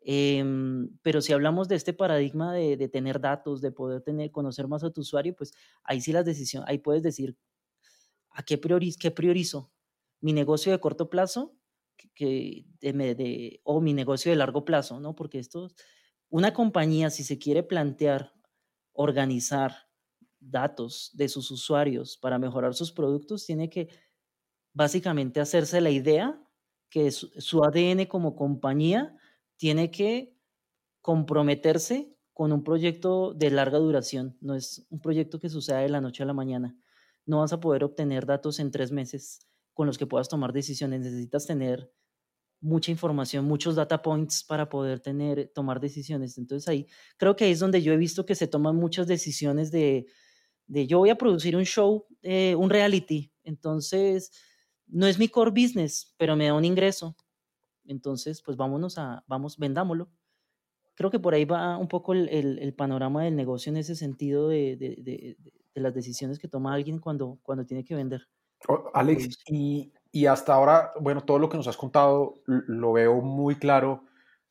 Em, 0.04 0.88
pero 1.02 1.20
si 1.20 1.32
hablamos 1.32 1.68
de 1.68 1.76
este 1.76 1.92
paradigma 1.92 2.52
de, 2.52 2.88
tener 2.88 3.20
datos, 3.20 3.60
de 3.60 3.70
poder 3.70 4.02
tener, 4.02 4.32
conocer 4.32 4.66
más 4.66 4.82
a 4.82 4.90
tu 4.90 5.02
usuario, 5.02 5.34
pues 5.34 5.52
ahí 5.84 6.00
sí 6.00 6.12
las 6.12 6.24
decisiones, 6.24 6.68
ahí 6.68 6.78
puedes 6.78 7.02
decir 7.02 7.36
a 8.30 8.42
qué, 8.42 8.58
priorizo, 8.58 9.72
mi 10.20 10.32
negocio 10.32 10.72
de 10.72 10.80
corto 10.80 11.08
plazo 11.08 11.54
o 13.64 13.80
mi 13.80 13.92
negocio 13.92 14.32
de 14.32 14.36
largo 14.36 14.64
plazo, 14.64 14.98
¿no? 15.00 15.14
Porque 15.14 15.38
esto, 15.38 15.68
una 16.28 16.52
compañía, 16.52 17.10
si 17.10 17.22
se 17.22 17.38
quiere 17.38 17.62
plantear 17.62 18.32
organizar 18.92 19.88
datos 20.40 21.10
de 21.14 21.28
sus 21.28 21.50
usuarios 21.50 22.16
para 22.16 22.38
mejorar 22.38 22.74
sus 22.74 22.90
productos, 22.90 23.46
tiene 23.46 23.70
que 23.70 23.88
básicamente 24.74 25.40
hacerse 25.40 25.80
la 25.80 25.90
idea 25.90 26.40
que 26.90 27.10
su, 27.10 27.64
ADN 27.64 28.06
como 28.06 28.36
compañía 28.36 29.16
tiene 29.56 29.90
que 29.90 30.36
comprometerse 31.00 32.14
con 32.32 32.52
un 32.52 32.64
proyecto 32.64 33.34
de 33.34 33.50
larga 33.50 33.78
duración, 33.78 34.36
no 34.40 34.54
es 34.54 34.86
un 34.90 35.00
proyecto 35.00 35.38
que 35.38 35.48
suceda 35.48 35.80
de 35.80 35.88
la 35.88 36.00
noche 36.00 36.22
a 36.22 36.26
la 36.26 36.32
mañana. 36.32 36.76
No 37.24 37.38
vas 37.40 37.52
a 37.52 37.60
poder 37.60 37.84
obtener 37.84 38.26
datos 38.26 38.58
en 38.58 38.70
tres 38.70 38.90
meses 38.90 39.46
con 39.74 39.86
los 39.86 39.96
que 39.96 40.06
puedas 40.06 40.28
tomar 40.28 40.52
decisiones. 40.52 41.00
Necesitas 41.00 41.46
tener 41.46 41.92
mucha 42.60 42.90
información, 42.90 43.44
muchos 43.44 43.74
data 43.74 44.02
points 44.02 44.44
para 44.44 44.68
poder 44.68 45.00
tener, 45.00 45.50
tomar 45.54 45.80
decisiones. 45.80 46.38
Entonces 46.38 46.68
ahí 46.68 46.86
creo 47.16 47.36
que 47.36 47.44
ahí 47.44 47.52
es 47.52 47.58
donde 47.58 47.82
yo 47.82 47.92
he 47.92 47.96
visto 47.96 48.24
que 48.24 48.34
se 48.34 48.46
toman 48.46 48.76
muchas 48.76 49.06
decisiones 49.06 49.70
de, 49.70 50.06
de 50.66 50.86
yo 50.86 50.98
voy 50.98 51.10
a 51.10 51.18
producir 51.18 51.56
un 51.56 51.64
show, 51.64 52.06
eh, 52.22 52.54
un 52.54 52.70
reality. 52.70 53.32
Entonces, 53.44 54.30
no 54.92 55.06
es 55.06 55.18
mi 55.18 55.28
core 55.28 55.50
business, 55.50 56.14
pero 56.18 56.36
me 56.36 56.46
da 56.46 56.54
un 56.54 56.64
ingreso. 56.64 57.16
Entonces, 57.86 58.42
pues 58.42 58.56
vámonos 58.56 58.98
a, 58.98 59.24
vamos, 59.26 59.58
vendámoslo. 59.58 60.08
Creo 60.94 61.10
que 61.10 61.18
por 61.18 61.34
ahí 61.34 61.44
va 61.44 61.78
un 61.78 61.88
poco 61.88 62.12
el, 62.12 62.28
el, 62.28 62.74
panorama 62.74 63.24
del 63.24 63.34
negocio 63.34 63.70
en 63.70 63.78
ese 63.78 63.96
sentido 63.96 64.48
de, 64.48 64.76
de, 64.76 64.96
de, 64.98 65.36
de, 65.38 65.80
las 65.80 65.94
decisiones 65.94 66.38
que 66.38 66.48
toma 66.48 66.74
alguien 66.74 66.98
cuando, 66.98 67.38
cuando 67.42 67.64
tiene 67.64 67.84
que 67.84 67.94
vender. 67.94 68.28
Alex, 68.92 69.38
y, 69.46 69.90
y, 70.12 70.26
hasta 70.26 70.54
ahora, 70.54 70.92
bueno, 71.00 71.22
todo 71.22 71.38
lo 71.38 71.48
que 71.48 71.56
nos 71.56 71.66
has 71.66 71.78
contado 71.78 72.34
lo 72.46 72.92
veo 72.92 73.22
muy 73.22 73.56
claro 73.56 74.04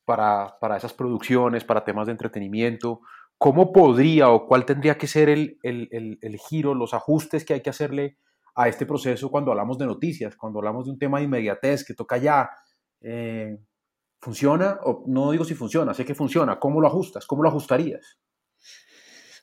para, 0.04 0.58
para 0.60 0.76
esas 0.76 0.92
producciones, 0.92 1.64
para 1.64 1.84
temas 1.84 2.06
de 2.06 2.12
entretenimiento. 2.12 3.00
¿Cómo 3.38 3.72
podría 3.72 4.30
o 4.30 4.46
cuál 4.46 4.66
tendría 4.66 4.98
que 4.98 5.06
ser 5.06 5.28
el 5.28 6.40
giro, 6.48 6.74
los 6.74 6.92
ajustes 6.92 7.44
que 7.44 7.54
hay 7.54 7.60
que 7.62 7.70
hacerle 7.70 8.18
a 8.54 8.68
este 8.68 8.86
proceso 8.86 9.30
cuando 9.30 9.50
hablamos 9.50 9.78
de 9.78 9.86
noticias, 9.86 10.36
cuando 10.36 10.58
hablamos 10.58 10.84
de 10.86 10.92
un 10.92 10.98
tema 10.98 11.18
de 11.18 11.24
inmediatez 11.24 11.84
que 11.84 11.94
toca 11.94 12.18
ya. 12.18 12.50
Eh, 13.00 13.58
¿Funciona? 14.20 14.78
O 14.84 15.04
no 15.06 15.32
digo 15.32 15.44
si 15.44 15.54
funciona, 15.54 15.94
sé 15.94 16.04
que 16.04 16.14
funciona. 16.14 16.60
¿Cómo 16.60 16.80
lo 16.80 16.86
ajustas? 16.86 17.26
¿Cómo 17.26 17.42
lo 17.42 17.48
ajustarías? 17.48 18.18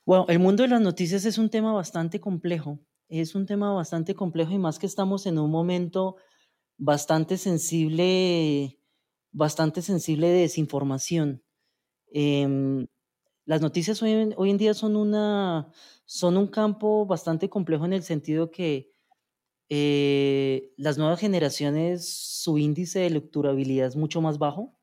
Bueno, 0.06 0.26
el 0.30 0.40
mundo 0.40 0.64
de 0.64 0.70
las 0.70 0.82
noticias 0.82 1.26
es 1.26 1.38
un 1.38 1.50
tema 1.50 1.74
bastante 1.74 2.20
complejo. 2.20 2.80
Es 3.10 3.36
un 3.36 3.46
tema 3.46 3.74
bastante 3.74 4.16
complejo 4.16 4.54
y 4.54 4.60
más 4.60 4.80
que 4.80 4.86
estamos 4.86 5.26
en 5.26 5.38
un 5.38 5.52
momento 5.52 6.16
bastante 6.78 7.38
sensible, 7.38 8.80
bastante 9.32 9.82
sensible 9.82 10.28
de 10.28 10.42
desinformación. 10.42 11.44
Em, 12.12 12.88
las 13.46 13.62
noticias 13.62 14.02
hoy, 14.02 14.34
hoy, 14.38 14.50
en 14.50 14.58
día 14.58 14.74
son, 14.74 14.96
una, 14.96 15.72
son 16.06 16.38
un 16.38 16.48
campo 16.48 17.06
bastante 17.06 17.50
complejo 17.50 17.86
en 17.86 17.94
el 17.94 18.04
sentido 18.04 18.52
que 18.52 18.89
eh, 19.70 20.74
las 20.78 20.98
nuevas 20.98 21.20
generaciones, 21.20 22.10
su 22.10 22.58
índice 22.58 23.00
de 23.00 23.12
lecturabilidad 23.12 23.88
es 23.88 23.96
mucho 23.96 24.20
más 24.20 24.40
bajo. 24.40 24.76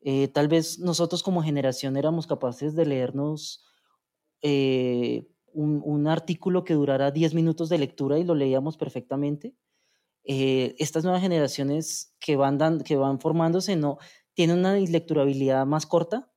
Eh, 0.00 0.28
tal 0.28 0.48
vez 0.48 0.78
nosotros 0.78 1.22
como 1.22 1.42
generación 1.42 1.96
éramos 1.96 2.26
capaces 2.26 2.74
de 2.74 2.86
leernos 2.86 3.64
eh, 4.42 5.28
un, 5.52 6.06
artículo 6.06 6.64
que 6.64 6.74
durara 6.74 7.10
10 7.10 7.34
minutos 7.34 7.68
de 7.68 7.78
lectura 7.78 8.18
y 8.18 8.24
lo 8.24 8.34
leíamos 8.34 8.76
perfectamente. 8.76 9.54
estas 10.22 11.02
nuevas 11.02 11.22
generaciones 11.22 12.14
que 12.20 12.36
van, 12.36 12.80
que 12.82 12.96
van 12.96 13.18
formándose 13.20 13.74
no, 13.74 13.98
tienen 14.34 14.58
una 14.58 14.74
lecturabilidad 14.74 15.66
más 15.66 15.86
corta, 15.86 16.32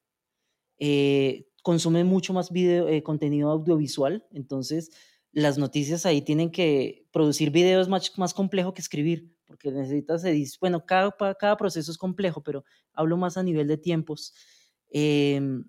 consumen 1.61 2.07
mucho 2.07 2.33
más 2.33 2.51
video, 2.51 2.87
contenido 3.03 3.51
audiovisual, 3.51 4.25
entonces 4.31 4.89
las 5.33 5.57
noticias 5.57 6.05
ahí 6.05 6.21
tienen 6.21 6.51
que 6.51 7.07
producir 7.11 7.49
videos 7.49 7.89
más, 7.89 8.17
más 8.17 8.33
complejo 8.33 8.73
que 8.73 8.81
escribir, 8.81 9.35
porque 9.45 9.71
necesitas, 9.71 10.23
bueno, 10.61 10.85
cada, 10.85 11.15
cada 11.39 11.57
proceso 11.57 11.91
es 11.91 11.97
complejo, 11.97 12.41
pero 12.41 12.63
hablo 12.93 13.17
más 13.17 13.35
a 13.35 13.43
nivel 13.43 13.67
de 13.67 13.77
tiempos. 13.77 14.33
Em, 14.91 15.65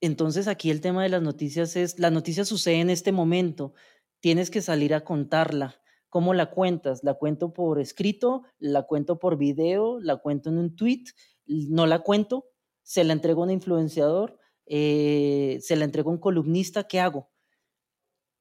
entonces 0.00 0.48
aquí 0.48 0.70
el 0.70 0.80
tema 0.80 1.02
de 1.02 1.10
las 1.10 1.22
noticias 1.22 1.76
es, 1.76 1.98
la 1.98 2.10
noticia 2.10 2.44
sucede 2.46 2.80
en 2.80 2.90
este 2.90 3.12
momento, 3.12 3.74
tienes 4.20 4.50
que 4.50 4.62
salir 4.62 4.94
a 4.94 5.04
contarla. 5.04 5.80
¿Cómo 6.08 6.34
la 6.34 6.50
cuentas? 6.50 7.04
¿La 7.04 7.14
cuento 7.14 7.52
por 7.52 7.80
escrito? 7.80 8.42
¿La 8.58 8.82
cuento 8.82 9.18
por 9.18 9.36
video? 9.38 10.00
¿La 10.00 10.16
cuento 10.16 10.50
en 10.50 10.58
un 10.58 10.74
tweet? 10.76 11.04
¿No 11.46 11.86
la 11.86 12.00
cuento? 12.00 12.46
¿Se 12.82 13.04
la 13.04 13.12
entrego 13.12 13.42
a 13.42 13.44
un 13.44 13.50
influenciador? 13.50 14.38
Eh, 14.66 15.58
¿Se 15.60 15.76
la 15.76 15.84
entrego 15.84 16.10
a 16.10 16.14
un 16.14 16.20
columnista? 16.20 16.84
¿Qué 16.84 17.00
hago? 17.00 17.31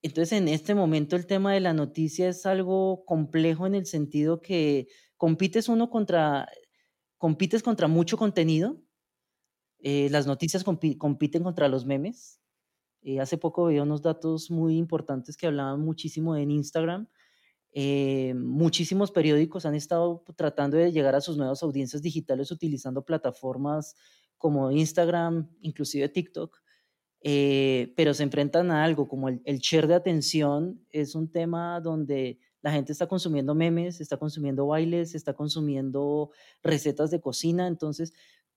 Entonces, 0.03 0.33
en 0.33 0.47
este 0.47 0.73
momento 0.75 1.15
el 1.15 1.27
tema 1.27 1.53
de 1.53 1.59
la 1.59 1.73
noticia 1.73 2.29
es 2.29 2.45
algo 2.45 3.05
complejo 3.05 3.67
en 3.67 3.75
el 3.75 3.85
sentido 3.85 4.41
que 4.41 4.87
compites 5.17 5.69
uno 5.69 5.89
contra, 5.89 6.49
compites 7.17 7.61
contra 7.61 7.87
mucho 7.87 8.17
contenido. 8.17 8.81
Eh, 9.79 10.09
las 10.11 10.27
noticias 10.27 10.63
compiten 10.63 11.43
contra 11.43 11.67
los 11.67 11.85
memes. 11.85 12.39
Eh, 13.03 13.19
hace 13.19 13.37
poco 13.37 13.65
veía 13.65 13.83
unos 13.83 14.01
datos 14.01 14.51
muy 14.51 14.77
importantes 14.77 15.37
que 15.37 15.47
hablaban 15.47 15.81
muchísimo 15.81 16.35
en 16.35 16.51
Instagram. 16.51 17.07
Eh, 17.73 18.33
muchísimos 18.35 19.11
periódicos 19.11 19.65
han 19.65 19.75
estado 19.75 20.23
tratando 20.35 20.77
de 20.77 20.91
llegar 20.91 21.15
a 21.15 21.21
sus 21.21 21.37
nuevas 21.37 21.63
audiencias 21.63 22.01
digitales 22.01 22.51
utilizando 22.51 23.05
plataformas 23.05 23.95
como 24.37 24.71
Instagram, 24.71 25.49
inclusive 25.61 26.09
TikTok, 26.09 26.57
eh, 27.23 27.93
pero 27.95 28.13
se 28.13 28.23
enfrentan 28.23 28.71
a 28.71 28.83
algo 28.83 29.07
como 29.07 29.29
el, 29.29 29.41
el, 29.45 29.59
share 29.59 29.87
de 29.87 29.93
atención 29.95 30.83
es 30.89 31.13
un 31.15 31.31
tema 31.31 31.79
donde 31.79 32.39
La 32.61 32.71
gente 32.71 32.91
está 32.91 33.07
consumiendo 33.07 33.55
memes, 33.55 34.01
está 34.01 34.17
consumiendo 34.17 34.67
bailes, 34.67 35.15
está 35.15 35.33
consumiendo 35.33 36.31
recetas 36.63 37.11
de 37.11 37.19
cocina. 37.21 37.67
Entonces, 37.67 38.13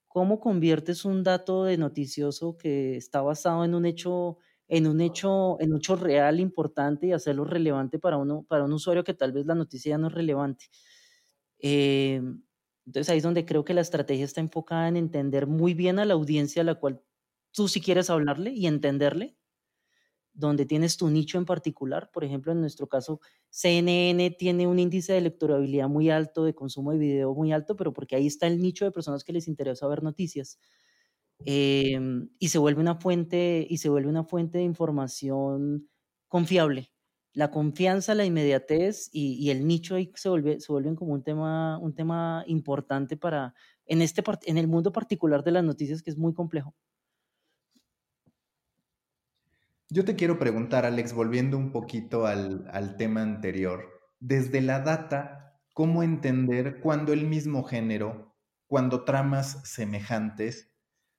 ¿cómo 0.08 0.40
conviertes 0.40 1.04
un 1.04 1.22
dato 1.24 1.64
de 1.64 1.76
noticioso 1.78 2.56
que 2.58 2.96
está 2.96 3.22
basado 3.22 3.64
en 3.64 3.74
un 3.74 3.86
hecho, 3.86 4.38
en 4.68 4.86
un 4.86 5.00
hecho, 5.00 5.58
en 5.60 5.72
un 5.72 5.78
hecho 5.78 5.96
real 5.96 6.40
importante 6.40 7.06
y 7.08 7.12
hacerlo 7.12 7.44
relevante 7.44 7.98
para 7.98 8.16
uno, 8.18 8.44
para 8.48 8.64
un 8.64 8.72
usuario 8.72 9.04
que 9.04 9.14
tal 9.14 9.32
vez 9.32 9.46
la 9.46 9.54
noticia 9.54 9.90
ya 9.90 9.98
no 9.98 10.08
es 10.08 10.14
relevante? 10.14 10.66
Eh, 11.58 12.20
entonces 12.86 13.10
ahí 13.10 13.18
es 13.18 13.22
donde 13.24 13.46
creo 13.46 13.64
que 13.64 13.74
la 13.74 13.80
estrategia 13.80 14.24
está 14.24 14.40
enfocada 14.40 14.88
en 14.88 14.96
entender 14.96 15.46
muy 15.46 15.74
bien 15.74 15.98
a 15.98 16.04
la 16.04 16.14
audiencia 16.14 16.62
a 16.62 16.64
la 16.64 16.74
cual 16.76 17.02
tú 17.54 17.68
sí 17.68 17.80
quieres 17.80 18.10
hablarle 18.10 18.50
y 18.52 18.66
entenderle 18.66 19.36
donde 20.34 20.66
tienes 20.66 20.96
tu 20.96 21.08
nicho 21.08 21.38
en 21.38 21.46
particular. 21.46 22.10
Por 22.12 22.24
ejemplo, 22.24 22.52
en 22.52 22.60
nuestro 22.60 22.88
caso, 22.88 23.20
CNN 23.50 24.30
tiene 24.32 24.66
un 24.66 24.78
índice 24.78 25.12
de 25.12 25.20
lectorabilidad 25.20 25.88
muy 25.88 26.10
alto, 26.10 26.44
de 26.44 26.54
consumo 26.54 26.90
de 26.90 26.98
video 26.98 27.34
muy 27.34 27.52
alto, 27.52 27.76
pero 27.76 27.92
porque 27.92 28.16
ahí 28.16 28.26
está 28.26 28.48
el 28.48 28.60
nicho 28.60 28.84
de 28.84 28.90
personas 28.90 29.24
que 29.24 29.32
les 29.32 29.48
interesa 29.48 29.86
ver 29.86 30.02
noticias. 30.02 30.58
Em, 31.44 32.28
y 32.38 32.48
se 32.48 32.58
vuelve 32.58 32.80
una 32.80 32.96
fuente 32.96 33.66
y 33.68 33.78
se 33.78 33.88
vuelve 33.88 34.08
una 34.08 34.24
fuente 34.24 34.58
de 34.58 34.64
información 34.64 35.88
confiable. 36.28 36.90
La 37.32 37.50
confianza, 37.50 38.14
la 38.14 38.24
inmediatez 38.24 39.10
y, 39.12 39.50
el 39.50 39.66
nicho 39.66 39.96
ahí 39.96 40.12
se, 40.14 40.28
vuelve, 40.28 40.60
se 40.60 40.72
vuelven 40.72 40.96
como 40.96 41.12
un 41.14 41.22
tema, 41.24 41.78
un 41.78 41.94
tema 41.94 42.44
importante 42.46 43.16
para 43.16 43.54
en, 43.86 44.02
este, 44.02 44.22
en 44.46 44.58
el 44.58 44.68
mundo 44.68 44.92
particular 44.92 45.42
de 45.44 45.52
las 45.52 45.64
noticias 45.64 46.02
que 46.02 46.10
es 46.10 46.18
muy 46.18 46.34
complejo. 46.34 46.74
Yo 49.94 50.04
te 50.04 50.16
quiero 50.16 50.40
preguntar, 50.40 50.84
Alex, 50.86 51.12
volviendo 51.12 51.56
un 51.56 51.70
poquito 51.70 52.26
al, 52.26 52.96
tema 52.98 53.22
anterior, 53.22 53.88
desde 54.18 54.60
la 54.60 54.80
data, 54.80 55.60
¿cómo 55.72 56.02
entender 56.02 56.80
cuando 56.80 57.12
el 57.12 57.28
mismo 57.28 57.62
género, 57.62 58.34
cuando 58.66 59.04
tramas 59.04 59.60
semejantes, 59.62 60.74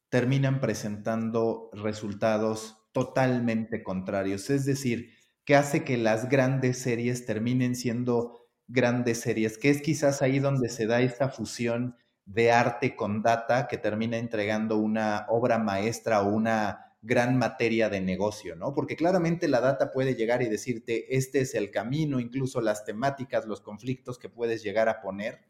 terminan 0.10 0.60
presentando 0.60 1.70
resultados 1.72 2.90
totalmente 2.92 3.82
contrarios? 3.82 4.50
Es 4.50 4.66
decir, 4.66 5.12
¿qué 5.46 5.56
hace 5.56 5.86
que 5.86 5.96
las 5.96 6.28
grandes 6.28 6.78
series 6.78 7.26
terminen 7.26 7.78
siendo 7.78 8.42
grandes 8.68 9.22
series? 9.22 9.58
Que 9.58 9.70
es 9.70 9.82
quizás 9.82 10.22
ahí 10.22 10.40
donde 10.40 10.68
se 10.68 10.86
da 10.86 11.00
esta 11.00 11.30
fusión 11.30 11.96
de 12.26 12.52
arte 12.52 12.98
con 12.98 13.22
data 13.22 13.70
que 13.70 13.78
termina 13.78 14.18
entregando 14.18 14.76
una 14.80 15.28
obra 15.30 15.60
maestra 15.60 16.24
o 16.24 16.28
una 16.28 16.85
gran 17.06 17.38
materia 17.38 17.90
de 17.90 18.02
negocio, 18.02 18.56
¿no? 18.56 18.74
Porque 18.74 18.96
claramente 18.96 19.48
la 19.48 19.62
data 19.62 19.92
puede 19.92 20.16
llegar 20.16 20.42
y 20.42 20.50
decirte, 20.50 21.16
este 21.16 21.42
es 21.42 21.54
el 21.54 21.70
camino, 21.72 22.20
incluso 22.20 22.62
las 22.62 22.84
temáticas, 22.84 23.46
los 23.46 23.62
conflictos 23.62 24.18
que 24.18 24.30
puedes 24.30 24.64
llegar 24.64 24.90
a 24.90 25.02
poner, 25.02 25.46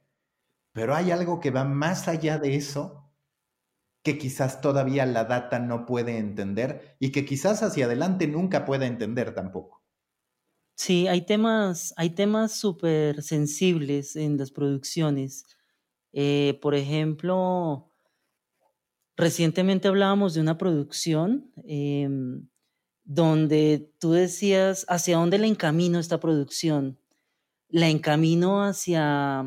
pero 0.73 0.93
hay 0.93 1.11
algo 1.11 1.39
que 1.39 1.51
va 1.51 1.63
más 1.63 2.07
allá 2.07 2.37
de 2.37 2.55
eso 2.55 3.09
que 4.03 4.17
quizás 4.19 4.61
todavía 4.61 5.05
la 5.05 5.23
data 5.25 5.57
no 5.57 5.85
puede 5.85 6.17
entender 6.17 6.95
y 6.99 7.11
que 7.11 7.25
quizás 7.25 7.63
hacia 7.63 7.85
adelante 7.85 8.27
nunca 8.27 8.65
pueda 8.65 8.85
entender 8.85 9.33
tampoco. 9.33 9.83
Sí, 10.77 11.07
hay 11.07 11.25
temas, 11.25 11.93
hay 11.95 12.11
temas 12.11 12.51
súper 12.51 13.23
sensibles 13.23 14.15
en 14.15 14.37
las 14.37 14.51
producciones. 14.51 15.45
Eh, 16.11 16.59
por 16.61 16.75
ejemplo, 16.75 17.94
Recientemente 19.17 19.87
hablábamos 19.87 20.33
de 20.33 20.41
una 20.41 20.57
producción 20.57 21.51
em, 21.63 22.47
donde 23.05 23.89
tú 23.99 24.11
decías, 24.11 24.85
¿hacia 24.89 25.17
dónde 25.17 25.37
la 25.37 25.47
encamino 25.47 25.99
esta 25.99 26.19
producción? 26.19 26.99
La 27.69 27.89
encamino 27.89 28.63
hacia, 28.63 29.45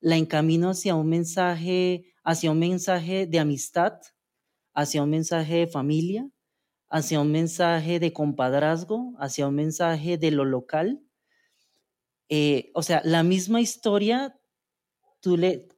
la 0.00 0.16
encamino 0.16 0.70
hacia 0.70 0.94
un 0.94 1.08
mensaje, 1.08 2.14
hacia 2.24 2.50
un 2.50 2.58
mensaje 2.58 3.26
de 3.26 3.38
amistad, 3.38 4.00
hacia 4.74 5.02
un 5.02 5.10
mensaje 5.10 5.56
de 5.56 5.66
familia, 5.66 6.30
hacia 6.88 7.20
un 7.20 7.32
mensaje 7.32 8.00
de 8.00 8.12
compadrazgo, 8.14 9.12
hacia 9.18 9.46
un 9.46 9.56
mensaje 9.56 10.16
de 10.16 10.30
lo 10.30 10.44
local. 10.46 11.02
Eh, 12.30 12.70
o 12.74 12.82
sea, 12.82 13.02
la 13.04 13.22
misma 13.22 13.60
historia 13.60 14.38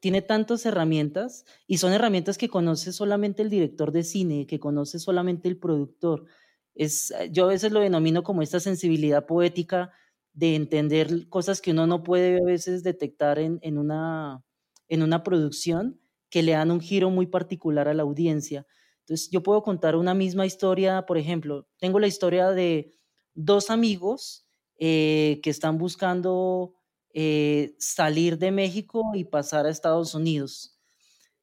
tiene 0.01 0.23
tantas 0.23 0.67
herramientas 0.67 1.45
y 1.67 1.79
son 1.79 1.93
herramientas 1.93 2.39
que 2.39 2.49
conoce 2.49 2.93
solamente 2.93 3.43
el 3.43 3.51
director 3.51 3.93
de 3.93 4.05
cine, 4.05 4.47
que 4.47 4.61
conoce 4.61 4.99
solamente 4.99 5.49
el 5.49 5.59
productor. 5.59 6.25
Es, 6.75 7.11
eh, 7.13 7.31
yo 7.33 7.45
a 7.47 7.49
veces 7.49 7.73
lo 7.73 7.81
denomino 7.81 8.23
como 8.23 8.43
esta 8.43 8.61
sensibilidad 8.61 9.27
poética 9.27 9.91
de 10.33 10.55
entender 10.55 11.29
cosas 11.29 11.61
que 11.61 11.73
uno 11.73 11.87
no 11.87 12.03
puede 12.03 12.39
a 12.41 12.45
veces 12.45 12.83
detectar 12.83 13.39
en, 13.39 13.59
en, 13.63 13.79
una, 13.79 14.45
en 14.89 15.03
una 15.03 15.23
producción 15.23 16.01
que 16.31 16.43
le 16.43 16.53
dan 16.53 16.71
un 16.71 16.81
giro 16.81 17.11
muy 17.11 17.27
particular 17.27 17.89
a 17.89 17.95
la 17.95 18.03
audiencia. 18.03 18.67
Entonces, 19.01 19.31
yo 19.31 19.43
puedo 19.43 19.63
contar 19.63 19.97
una 19.97 20.15
misma 20.15 20.45
historia, 20.47 21.07
por 21.07 21.17
ejemplo, 21.17 21.67
tengo 21.79 21.99
la 21.99 22.07
historia 22.07 22.51
de 22.51 22.93
dos 23.35 23.71
amigos 23.71 24.47
eh, 24.79 25.41
que 25.43 25.51
están 25.51 25.79
buscando 25.79 26.75
eh, 27.15 27.75
salir 27.79 28.39
de 28.39 28.51
México 28.51 29.13
y 29.15 29.25
pasar 29.25 29.67
a 29.67 29.71
Estados 29.71 30.15
Unidos. 30.15 30.79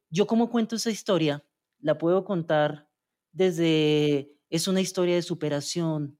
Yo 0.10 0.28
como 0.28 0.50
cuento 0.50 0.76
esa 0.76 0.92
historia, 0.92 1.44
la 1.80 1.98
puedo 1.98 2.24
contar 2.24 2.90
desde, 3.32 4.32
es 4.50 4.68
una 4.68 4.82
historia 4.82 5.16
de 5.16 5.22
superación, 5.22 6.20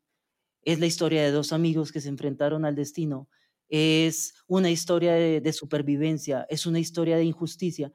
es 0.64 0.80
la 0.80 0.88
historia 0.88 1.24
de 1.24 1.32
dos 1.32 1.54
amigos 1.54 1.92
que 1.92 2.02
se 2.02 2.10
enfrentaron 2.10 2.66
al 2.66 2.76
destino, 2.76 3.30
es 3.70 4.34
una 4.48 4.70
historia 4.70 5.14
de, 5.14 5.54
supervivencia, 5.54 6.46
es 6.50 6.66
una 6.66 6.80
historia 6.80 7.18
de 7.18 7.26
injusticia. 7.26 7.92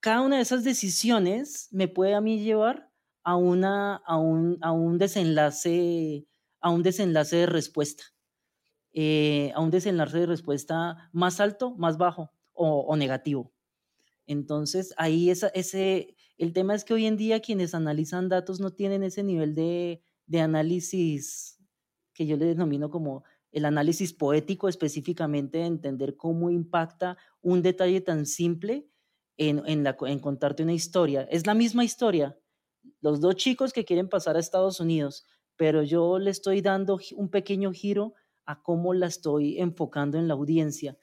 Cada 0.00 0.20
una 0.20 0.36
de 0.36 0.42
esas 0.42 0.64
decisiones 0.64 1.68
me 1.72 1.88
puede 1.88 2.14
a 2.14 2.20
mí 2.20 2.42
llevar 2.42 2.90
a, 3.22 3.36
una, 3.36 3.96
a, 3.96 4.16
un, 4.18 4.58
a 4.62 4.72
un 4.72 4.98
desenlace 4.98 6.26
a 6.60 6.70
un 6.70 6.82
desenlace 6.82 7.36
de 7.36 7.46
respuesta. 7.46 8.04
Eh, 8.92 9.52
a 9.54 9.60
un 9.60 9.70
desenlace 9.70 10.18
de 10.18 10.26
respuesta 10.26 11.08
más 11.12 11.38
alto, 11.38 11.76
más 11.76 11.96
bajo 11.96 12.32
o, 12.52 12.96
negativo. 12.96 13.52
Entonces, 14.26 14.92
ahí 14.96 15.30
esa, 15.30 15.48
ese, 15.48 16.16
el 16.36 16.52
tema 16.52 16.74
es 16.74 16.84
que 16.84 16.94
hoy 16.94 17.06
en 17.06 17.16
día 17.16 17.40
quienes 17.40 17.74
analizan 17.74 18.28
datos 18.28 18.60
no 18.60 18.72
tienen 18.72 19.02
ese 19.02 19.22
nivel 19.22 19.54
de, 19.54 20.02
de 20.26 20.40
análisis 20.40 21.58
que 22.12 22.26
yo 22.26 22.36
le 22.36 22.46
denomino 22.46 22.90
como 22.90 23.24
el 23.52 23.64
análisis 23.64 24.12
poético 24.12 24.68
específicamente 24.68 25.58
de 25.58 25.66
entender 25.66 26.16
cómo 26.16 26.50
impacta 26.50 27.16
un 27.40 27.62
detalle 27.62 28.00
tan 28.00 28.26
simple 28.26 28.88
en, 29.36 29.62
en, 29.66 29.84
la, 29.84 29.96
en 30.02 30.18
contarte 30.18 30.62
una 30.62 30.74
historia. 30.74 31.22
Es 31.30 31.46
la 31.46 31.54
misma 31.54 31.84
historia. 31.84 32.38
Los 33.00 33.20
dos 33.20 33.36
chicos 33.36 33.72
que 33.72 33.84
quieren 33.84 34.08
pasar 34.08 34.36
a 34.36 34.40
Estados 34.40 34.80
Unidos, 34.80 35.26
pero 35.56 35.82
yo 35.82 36.18
le 36.18 36.30
estoy 36.30 36.60
dando 36.60 36.98
un 37.16 37.30
pequeño 37.30 37.72
giro 37.72 38.14
a 38.46 38.62
cómo 38.62 38.94
la 38.94 39.06
estoy 39.06 39.58
enfocando 39.58 40.18
en 40.18 40.28
la 40.28 40.34
audiencia. 40.34 40.96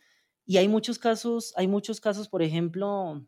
Y 0.45 0.57
hay 0.57 0.67
muchos 0.67 0.99
casos, 0.99 1.53
hay 1.57 1.67
muchos 1.67 1.99
casos, 1.99 2.29
por 2.29 2.41
ejemplo, 2.41 3.27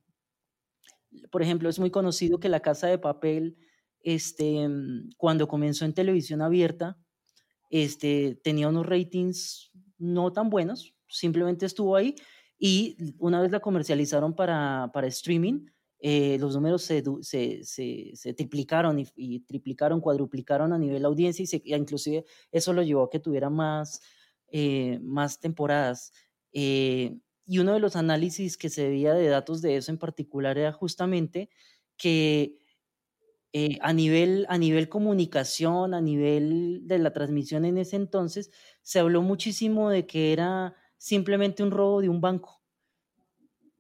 por 1.32 1.42
ejemplo, 1.42 1.70
es 1.70 1.80
muy 1.80 1.92
conocido 1.92 2.40
que 2.40 2.50
La 2.50 2.62
Casa 2.62 2.88
de 2.88 2.98
Papel, 2.98 3.58
este, 4.02 4.68
cuando 5.18 5.48
comenzó 5.48 5.86
en 5.86 5.94
televisión 5.94 6.42
abierta, 6.42 6.98
este, 7.70 8.40
tenía 8.44 8.70
unos 8.70 8.86
ratings 8.86 9.72
no 9.98 10.32
tan 10.32 10.50
buenos, 10.50 10.96
simplemente 11.08 11.66
estuvo 11.66 11.96
ahí 11.96 12.16
y 12.58 12.98
una 13.20 13.42
vez 13.42 13.52
la 13.52 13.60
comercializaron 13.60 14.36
para, 14.36 14.92
para 14.94 15.08
streaming, 15.08 15.66
eh, 16.02 16.38
los 16.40 16.56
números 16.56 16.84
se, 16.84 17.04
se, 17.22 17.64
se, 18.16 18.34
triplicaron 18.34 19.00
y, 19.16 19.40
triplicaron, 19.42 20.00
cuadruplicaron 20.00 20.72
a 20.72 20.78
nivel 20.78 21.04
audiencia 21.04 21.44
y 21.44 21.48
se, 21.48 21.62
inclusive 21.66 22.26
eso 22.52 22.72
lo 22.72 22.84
llevó 22.84 23.04
a 23.04 23.10
que 23.10 23.20
tuviera 23.20 23.50
más, 23.50 24.02
eh, 24.48 25.00
más 25.02 25.40
temporadas. 25.40 26.14
Eh, 26.54 27.18
y 27.46 27.60
uno 27.60 27.74
de 27.74 27.80
los 27.80 27.96
análisis 27.98 28.58
que 28.58 28.70
se 28.70 28.88
veía 28.88 29.14
de 29.14 29.28
datos 29.28 29.62
de 29.62 29.76
eso 29.76 29.92
en 29.92 29.98
particular 29.98 30.58
era 30.58 30.72
justamente 30.72 31.50
que 31.98 32.58
a, 33.82 33.94
nivel, 33.94 34.46
a 34.48 34.58
nivel 34.58 34.90
comunicación, 34.90 35.96
a 35.96 36.02
nivel 36.02 36.82
de 36.84 37.00
la 37.00 37.12
transmisión 37.12 37.66
en 37.66 37.78
ese 37.80 37.96
entonces, 37.96 38.52
se 38.84 39.00
habló 39.00 39.22
muchísimo 39.24 39.90
de 39.90 40.06
que 40.06 40.32
era 40.32 40.76
simplemente 40.98 41.64
un 41.64 41.72
robo 41.72 42.02
de 42.02 42.10
un 42.10 42.22
banco 42.22 42.59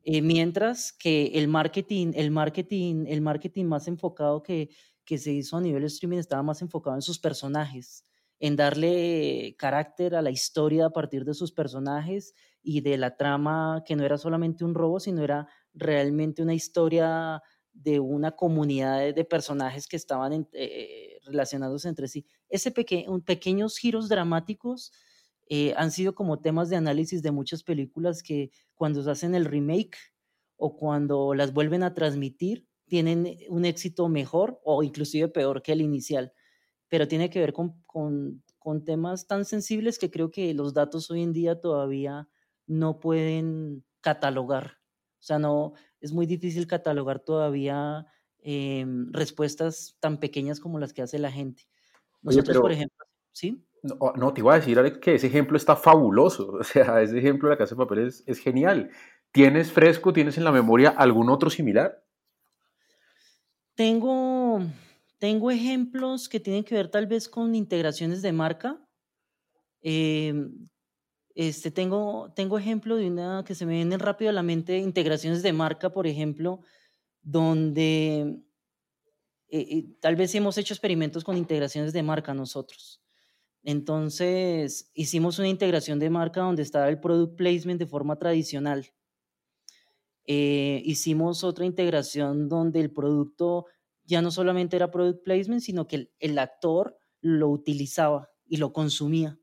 eh, 0.04 0.22
mientras 0.22 0.94
que 0.94 1.32
el 1.36 1.48
marketing, 1.48 2.14
el 2.16 2.32
marketing, 2.32 3.06
el 3.08 3.22
marketing 3.22 3.66
más 3.66 3.88
enfocado 3.88 4.42
que, 4.44 4.70
que 5.06 5.18
se 5.18 5.32
hizo 5.32 5.58
a 5.58 5.62
nivel 5.62 5.84
streaming 5.86 6.20
estaba 6.20 6.44
más 6.44 6.62
enfocado 6.62 6.96
en 6.96 7.02
sus 7.02 7.20
personajes, 7.20 8.06
en 8.40 8.56
darle 8.56 9.56
carácter 9.58 10.16
a 10.16 10.22
la 10.22 10.32
historia 10.32 10.86
a 10.86 10.90
partir 10.92 11.26
de 11.26 11.34
sus 11.34 11.52
personajes 11.52 12.34
y 12.62 12.82
de 12.82 12.98
la 12.98 13.18
trama 13.18 13.84
que 13.86 13.96
no 13.96 14.06
era 14.06 14.18
solamente 14.18 14.64
un 14.64 14.74
robo, 14.74 15.00
sino 15.00 15.24
era 15.24 15.48
realmente 15.74 16.42
una 16.42 16.54
historia 16.54 17.42
de 17.74 18.00
una 18.00 18.32
comunidad 18.32 19.14
de, 19.14 19.26
personajes 19.26 19.88
que 19.88 19.96
estaban 19.96 20.48
eh, 20.54 21.20
relacionados 21.26 21.86
entre 21.86 22.08
sí. 22.08 22.26
Ese 22.50 22.72
pequeños 22.72 23.78
giros 23.78 24.10
dramáticos 24.10 24.92
eh, 25.50 25.74
han 25.78 25.92
sido 25.92 26.16
como 26.16 26.40
temas 26.40 26.70
de 26.70 26.76
análisis 26.76 27.24
de 27.24 27.32
muchas 27.32 27.64
películas 27.64 28.24
que 28.24 28.52
cuando 28.76 29.04
se 29.04 29.12
hacen 29.12 29.36
el 29.36 29.46
remake 29.46 29.98
o 30.58 30.78
cuando 30.78 31.34
las 31.34 31.54
vuelven 31.54 31.84
a 31.84 31.94
transmitir, 31.94 32.68
tienen 32.88 33.38
un 33.50 33.66
éxito 33.66 34.10
mejor 34.10 34.60
o 34.64 34.84
inclusive 34.84 35.28
peor 35.30 35.62
que 35.62 35.72
el 35.74 35.82
inicial. 35.82 36.34
Pero 36.88 37.08
tiene 37.08 37.30
que 37.30 37.40
ver 37.40 37.54
con, 37.54 37.82
con, 37.86 38.44
con 38.60 38.84
temas 38.86 39.28
tan 39.28 39.46
sensibles 39.46 40.00
que 40.00 40.12
creo 40.12 40.32
que 40.32 40.54
los 40.54 40.74
datos 40.74 41.10
hoy 41.12 41.24
en 41.24 41.34
día 41.34 41.60
todavía 41.60 42.30
no 42.68 43.00
pueden 43.00 43.86
catalogar. 44.02 44.78
O 45.20 45.22
sea, 45.22 45.40
no, 45.40 45.74
es 46.00 46.14
muy 46.14 46.26
difícil 46.26 46.68
catalogar 46.68 47.20
todavía 47.20 48.06
em, 48.40 49.12
respuestas 49.12 49.98
tan 50.00 50.20
pequeñas 50.20 50.60
como 50.60 50.80
las 50.80 50.94
que 50.94 51.02
hace 51.02 51.20
la 51.20 51.32
gente. 51.32 51.64
Nosotros, 52.22 52.58
por 52.60 52.72
ejemplo, 52.72 53.06
¿sí? 53.32 53.66
No, 53.82 54.14
no, 54.16 54.34
te 54.34 54.42
iba 54.42 54.54
a 54.54 54.60
decir, 54.60 54.78
Alex, 54.78 54.98
que 54.98 55.16
ese 55.16 55.28
ejemplo 55.28 55.58
está 55.58 55.76
fabuloso. 55.76 56.52
O 56.60 56.64
sea, 56.64 57.02
ese 57.02 57.18
ejemplo 57.18 57.48
de 57.48 57.56
la 57.56 57.58
casa 57.58 57.76
de 57.76 57.80
papel 57.80 58.08
es, 58.08 58.24
es 58.28 58.40
genial. 58.40 58.90
¿Tienes 59.32 59.72
fresco, 59.72 60.12
tienes 60.12 60.38
en 60.38 60.44
la 60.44 60.52
memoria 60.52 60.90
algún 60.90 61.30
otro 61.30 61.50
similar? 61.50 62.04
Tengo, 63.76 64.60
tengo 65.20 65.52
ejemplos 65.52 66.28
que 66.28 66.40
tienen 66.40 66.64
que 66.64 66.76
ver 66.76 66.90
tal 66.90 67.08
vez 67.08 67.30
con 67.30 67.56
integraciones 67.56 68.22
de 68.22 68.34
marca. 68.34 68.78
Em, 69.82 70.68
este, 71.36 71.72
tengo, 71.72 72.34
tengo 72.36 72.58
ejemplo 72.58 72.98
de 72.98 73.08
una 73.08 73.44
que 73.46 73.56
se 73.56 73.66
me 73.66 73.74
viene 73.76 73.98
rápido 73.98 74.32
a 74.32 74.34
la 74.34 74.44
mente, 74.44 74.78
integraciones 74.78 75.42
de 75.44 75.54
marca, 75.54 75.92
por 75.92 76.08
ejemplo, 76.08 76.62
donde 77.22 78.42
eh, 79.48 79.60
eh, 79.60 79.86
tal 80.02 80.16
vez 80.16 80.34
hemos 80.36 80.58
hecho 80.58 80.74
experimentos 80.74 81.24
con 81.24 81.38
integraciones 81.38 81.94
de 81.94 82.04
marca 82.04 82.34
nosotros. 82.34 83.02
Entonces, 83.64 84.90
hicimos 84.94 85.40
una 85.40 85.50
integración 85.50 86.00
de 86.00 86.10
marca 86.10 86.42
donde 86.42 86.64
estaba 86.64 86.90
el 86.90 87.00
product 87.00 87.36
placement 87.36 87.80
de 87.80 87.88
forma 87.88 88.18
tradicional. 88.18 88.94
Eh, 90.26 90.82
hicimos 90.86 91.44
otra 91.44 91.66
integración 91.66 92.50
donde 92.50 92.80
el 92.80 92.92
producto 92.92 93.66
ya 94.04 94.22
no 94.22 94.32
solamente 94.32 94.76
era 94.76 94.92
product 94.92 95.24
placement, 95.24 95.62
sino 95.62 95.88
que 95.88 96.12
el 96.20 96.40
actor 96.40 96.98
lo 97.22 97.50
utilizaba 97.50 98.30
y 98.46 98.58
lo 98.58 98.74
consumía 98.74 99.40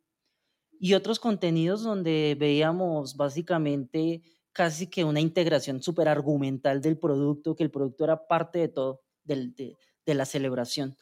y 0.79 0.95
otros 0.95 1.19
contenidos 1.19 1.83
donde 1.83 2.37
veíamos 2.39 3.17
básicamente 3.17 4.23
casi 4.53 4.89
que 4.89 5.05
una 5.05 5.21
integración 5.21 5.83
súper 5.83 6.09
argumental 6.09 6.81
del 6.81 6.99
producto, 6.99 7.55
que 7.55 7.65
el 7.65 7.71
producto 7.71 8.05
era 8.05 8.27
parte 8.27 8.59
de 8.61 8.69
todo, 8.69 9.03
de, 9.25 9.75
la 10.07 10.25
celebración. 10.25 10.97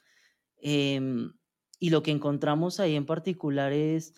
Em, 0.57 1.33
y 1.85 1.91
lo 1.91 2.03
que 2.03 2.13
encontramos 2.13 2.81
ahí 2.81 2.97
en 2.97 3.05
particular 3.05 3.71
es, 3.75 4.15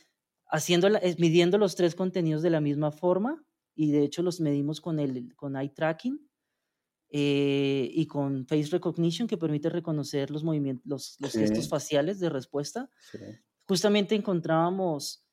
haciendo 0.46 0.86
es 0.86 1.18
midiendo 1.18 1.58
los 1.58 1.74
tres 1.74 1.96
contenidos 1.96 2.40
de 2.42 2.50
la 2.50 2.60
misma 2.60 2.92
forma, 2.92 3.44
y 3.74 3.90
de 3.90 4.04
hecho 4.04 4.22
los 4.22 4.40
medimos 4.40 4.80
con, 4.80 5.00
el, 5.00 5.34
con 5.34 5.56
eye 5.56 5.70
tracking 5.70 6.30
eh, 7.10 7.90
y 7.92 8.06
con 8.06 8.46
face 8.46 8.68
recognition, 8.70 9.26
que 9.26 9.36
permite 9.36 9.68
reconocer 9.68 10.30
los 10.30 10.44
movimientos, 10.44 11.16
los, 11.18 11.32
gestos 11.32 11.68
faciales 11.68 12.20
de 12.20 12.30
respuesta. 12.30 12.88
Justamente 13.64 14.14
encontrábamos 14.14 15.26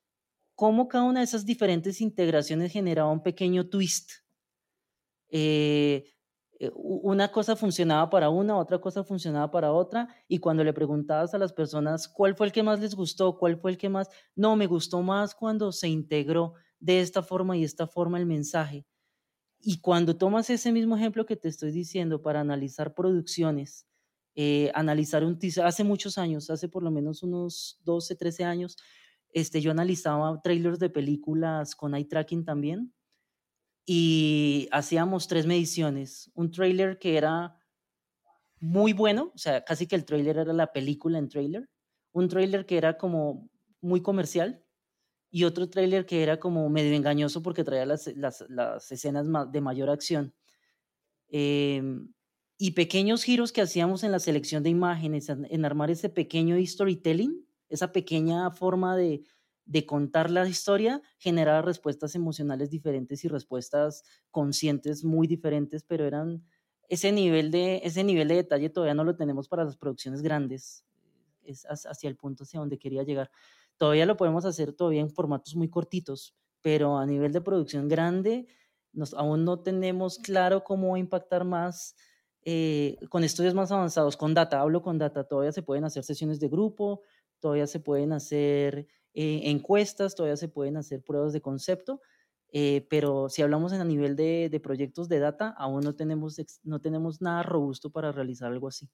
cómo 0.56 0.88
cada 0.88 1.04
una 1.04 1.20
de 1.20 1.26
esas 1.26 1.46
diferentes 1.46 2.02
integraciones 2.02 2.72
generaba 2.72 3.12
un 3.12 3.22
pequeño 3.22 3.70
twist. 3.70 4.10
Eh, 5.30 6.13
una 6.76 7.32
cosa 7.32 7.56
funcionaba 7.56 8.10
para 8.10 8.30
una, 8.30 8.58
otra 8.58 8.80
cosa 8.80 9.04
funcionaba 9.04 9.52
para 9.52 9.72
otra, 9.72 10.08
y 10.28 10.40
cuando 10.40 10.64
le 10.64 10.74
preguntabas 10.74 11.34
a 11.34 11.38
las 11.38 11.54
personas 11.54 12.08
cuál 12.08 12.36
fue 12.36 12.48
el 12.48 12.54
que 12.54 12.64
más 12.64 12.80
les 12.80 12.96
gustó, 12.96 13.38
cuál 13.38 13.58
fue 13.58 13.72
el 13.72 13.78
que 13.78 13.90
más, 13.90 14.10
no, 14.36 14.56
me 14.56 14.68
gustó 14.68 15.02
más 15.02 15.36
cuando 15.36 15.72
se 15.72 15.88
integró 15.88 16.54
de 16.80 17.02
esta 17.02 17.24
forma 17.24 17.58
y 17.58 17.64
esta 17.64 17.88
forma 17.88 18.18
el 18.20 18.26
mensaje. 18.26 18.86
Y 19.60 19.80
cuando 19.80 20.16
tomas 20.18 20.50
ese 20.50 20.72
mismo 20.72 20.98
ejemplo 20.98 21.26
que 21.26 21.36
te 21.38 21.48
estoy 21.48 21.72
diciendo 21.72 22.22
para 22.22 22.42
analizar 22.42 22.94
producciones, 22.94 23.88
eh, 24.36 24.72
analizar 24.74 25.24
un 25.24 25.40
teaser, 25.40 25.66
hace 25.66 25.84
muchos 25.84 26.18
años, 26.18 26.50
hace 26.50 26.68
por 26.68 26.84
lo 26.84 26.92
menos 26.92 27.24
unos 27.24 27.80
12, 27.84 28.16
13 28.16 28.44
años, 28.44 28.78
este, 29.32 29.62
yo 29.62 29.72
analizaba 29.72 30.42
trailers 30.42 30.80
de 30.80 30.90
películas 30.90 31.76
con 31.76 31.96
eye 31.96 32.06
tracking 32.06 32.46
también 32.46 32.94
y 33.86 34.68
hacíamos 34.72 35.28
tres 35.28 35.46
mediciones. 35.46 36.32
Un 36.36 36.52
trailer 36.52 37.00
que 37.00 37.18
era 37.18 37.58
muy 38.60 38.94
bueno, 38.94 39.32
o 39.36 39.38
sea, 39.38 39.64
casi 39.64 39.88
que 39.88 39.96
el 39.96 40.06
trailer 40.06 40.38
era 40.38 40.54
la 40.54 40.72
película 40.72 41.18
en 41.18 41.30
trailer. 41.30 41.70
Un 42.12 42.30
trailer 42.30 42.66
que 42.66 42.78
era 42.78 42.98
como 42.98 43.50
muy 43.82 44.02
comercial 44.02 44.64
y 45.30 45.44
otro 45.44 45.70
trailer 45.70 46.06
que 46.06 46.24
era 46.24 46.40
como 46.40 46.70
medio 46.70 46.94
engañoso 46.94 47.42
porque 47.42 47.64
traía 47.64 47.86
las, 47.86 48.08
las, 48.16 48.92
escenas 48.92 49.28
de 49.52 49.62
mayor 49.62 49.90
acción. 49.90 50.34
Em, 51.30 52.14
y 52.58 52.72
pequeños 52.72 53.24
giros 53.24 53.52
que 53.52 53.62
hacíamos 53.62 54.04
en 54.04 54.12
la 54.12 54.20
selección 54.20 54.64
de 54.64 54.70
imágenes, 54.70 55.28
en 55.30 55.66
armar 55.66 55.90
ese 55.90 56.10
pequeño 56.10 56.56
storytelling 56.66 57.44
esa 57.74 57.92
pequeña 57.92 58.52
forma 58.52 58.96
de, 58.96 59.24
contar 59.86 60.30
la 60.30 60.48
historia 60.48 61.02
generaba 61.18 61.62
respuestas 61.62 62.16
emocionales 62.16 62.70
diferentes 62.70 63.24
y 63.24 63.28
respuestas 63.28 64.04
conscientes 64.32 65.04
muy 65.04 65.28
diferentes, 65.28 65.84
pero 65.84 66.06
eran 66.06 66.44
ese 66.90 67.12
nivel 67.12 67.52
de, 67.52 67.82
ese 67.84 68.04
nivel 68.04 68.28
de 68.28 68.36
detalle 68.36 68.70
todavía 68.70 68.94
no 68.94 69.04
lo 69.04 69.16
tenemos 69.16 69.48
para 69.48 69.64
las 69.64 69.78
producciones 69.78 70.22
grandes. 70.22 70.86
Es 71.44 71.66
hacia 71.66 72.10
el 72.10 72.16
punto 72.16 72.44
hacia 72.44 72.60
donde 72.60 72.78
quería 72.78 73.04
llegar. 73.04 73.32
Todavía 73.78 74.06
lo 74.06 74.18
podemos 74.18 74.46
hacer 74.46 74.74
todavía 74.74 75.02
en 75.02 75.10
formatos 75.10 75.56
muy 75.56 75.70
cortitos, 75.70 76.36
pero 76.62 76.98
a 76.98 77.06
nivel 77.06 77.34
de 77.34 77.42
producción 77.42 77.88
grande 77.88 78.48
nos, 78.92 79.14
aún 79.14 79.44
no 79.44 79.62
tenemos 79.62 80.20
claro 80.20 80.64
cómo 80.64 80.96
impactar 80.98 81.44
más 81.46 81.96
eh, 82.46 82.98
con 83.10 83.24
estudios 83.24 83.54
más 83.54 83.72
avanzados, 83.72 84.18
con 84.18 84.34
data, 84.34 84.60
hablo 84.60 84.82
con 84.82 84.98
data, 84.98 85.24
todavía 85.24 85.52
se 85.52 85.64
pueden 85.64 85.86
hacer 85.86 86.04
sesiones 86.04 86.40
de 86.40 86.50
grupo, 86.50 87.02
todavía 87.40 87.68
se 87.68 87.80
pueden 87.80 88.12
hacer 88.12 88.88
eh, 89.14 89.42
encuestas, 89.46 90.16
todavía 90.16 90.38
se 90.38 90.50
pueden 90.50 90.78
hacer 90.78 91.04
pruebas 91.04 91.34
de 91.34 91.42
concepto, 91.42 92.02
eh, 92.52 92.86
pero 92.90 93.30
si 93.30 93.42
hablamos 93.42 93.74
en 93.74 93.82
a 93.82 93.86
nivel 93.86 94.16
de, 94.16 94.60
proyectos 94.64 95.10
de 95.10 95.20
data, 95.20 95.54
aún 95.58 95.82
no 95.82 95.96
tenemos, 95.96 96.40
no 96.64 96.82
tenemos 96.82 97.22
nada 97.22 97.44
robusto 97.44 97.92
para 97.92 98.12
realizar 98.12 98.52
algo 98.52 98.68
así. 98.68 98.90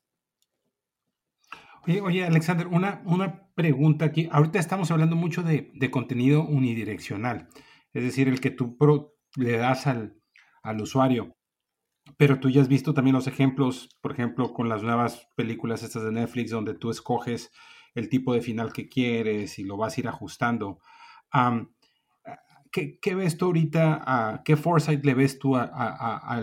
Oye, 1.86 2.01
oye 2.01 2.26
Alexander, 2.26 2.67
una, 2.67 3.01
una 3.05 3.49
pregunta 3.55 4.05
aquí. 4.05 4.28
Ahorita 4.32 4.59
estamos 4.59 4.91
hablando 4.91 5.15
mucho 5.15 5.43
de, 5.43 5.91
contenido 5.91 6.45
unidireccional, 6.45 7.47
es 7.93 8.03
decir, 8.03 8.28
el 8.28 8.41
que 8.41 8.51
tú 8.51 8.78
le 9.36 9.57
das 9.57 9.88
al, 9.88 10.22
al 10.63 10.82
usuario. 10.82 11.36
Pero 12.17 12.39
tú 12.39 12.49
ya 12.49 12.61
has 12.61 12.67
visto 12.67 12.93
también 12.93 13.15
los 13.15 13.28
ejemplos, 13.28 13.89
por 14.01 14.11
ejemplo, 14.11 14.53
con 14.53 14.67
las 14.67 14.84
nuevas 14.84 15.28
películas 15.36 15.84
estas 15.84 16.03
de 16.03 16.11
Netflix, 16.11 16.51
donde 16.51 16.74
tú 16.74 16.89
escoges 16.89 17.51
el 18.00 18.10
tipo 18.10 18.34
de 18.34 18.41
final 18.41 18.74
que 18.74 18.89
quieres 18.89 19.60
y 19.60 19.64
lo 19.64 19.78
vas 19.78 19.97
a 19.97 20.02
ir 20.02 20.08
ajustando. 20.08 20.80
¿qué, 22.72 23.16
ves 23.16 23.38
tú 23.38 23.45
ahorita? 23.45 24.41
¿Qué 24.45 24.56
foresight 24.56 25.04
le 25.06 25.14
ves 25.14 25.39
tú 25.39 25.56
a, 25.56 26.41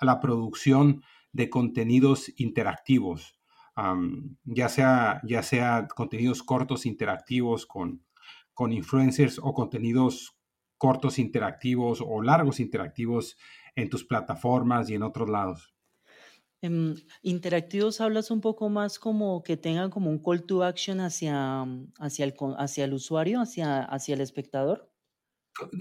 la 0.00 0.20
producción 0.20 1.02
de 1.32 1.50
contenidos 1.50 2.32
interactivos? 2.36 3.38
ya, 4.44 4.68
sea, 4.68 5.22
ya 5.24 5.42
sea 5.42 5.88
contenidos 5.88 6.42
cortos 6.42 6.84
interactivos 6.84 7.64
con, 7.64 8.04
con 8.52 8.72
influencers 8.72 9.40
o 9.42 9.54
contenidos 9.54 10.36
cortos 10.76 11.18
interactivos 11.18 12.02
o 12.04 12.22
largos 12.22 12.60
interactivos 12.60 13.38
en 13.76 13.88
tus 13.88 14.04
plataformas 14.04 14.90
y 14.90 14.94
en 14.94 15.04
otros 15.04 15.30
lados. 15.30 15.72
Em, 16.62 16.94
interactivos 17.22 18.00
hablas 18.00 18.30
un 18.30 18.40
poco 18.40 18.68
más 18.68 19.00
como 19.00 19.42
que 19.42 19.56
tengan 19.56 19.90
como 19.90 20.10
un 20.10 20.22
call 20.22 20.44
to 20.44 20.62
action 20.62 21.00
hacia, 21.00 21.64
mm, 21.64 21.92
hacia, 21.98 22.24
el, 22.24 22.34
hacia 22.56 22.84
el 22.84 22.94
usuario, 22.94 23.40
hacia, 23.40 23.82
hacia 23.82 24.14
el 24.14 24.20
espectador. 24.20 24.88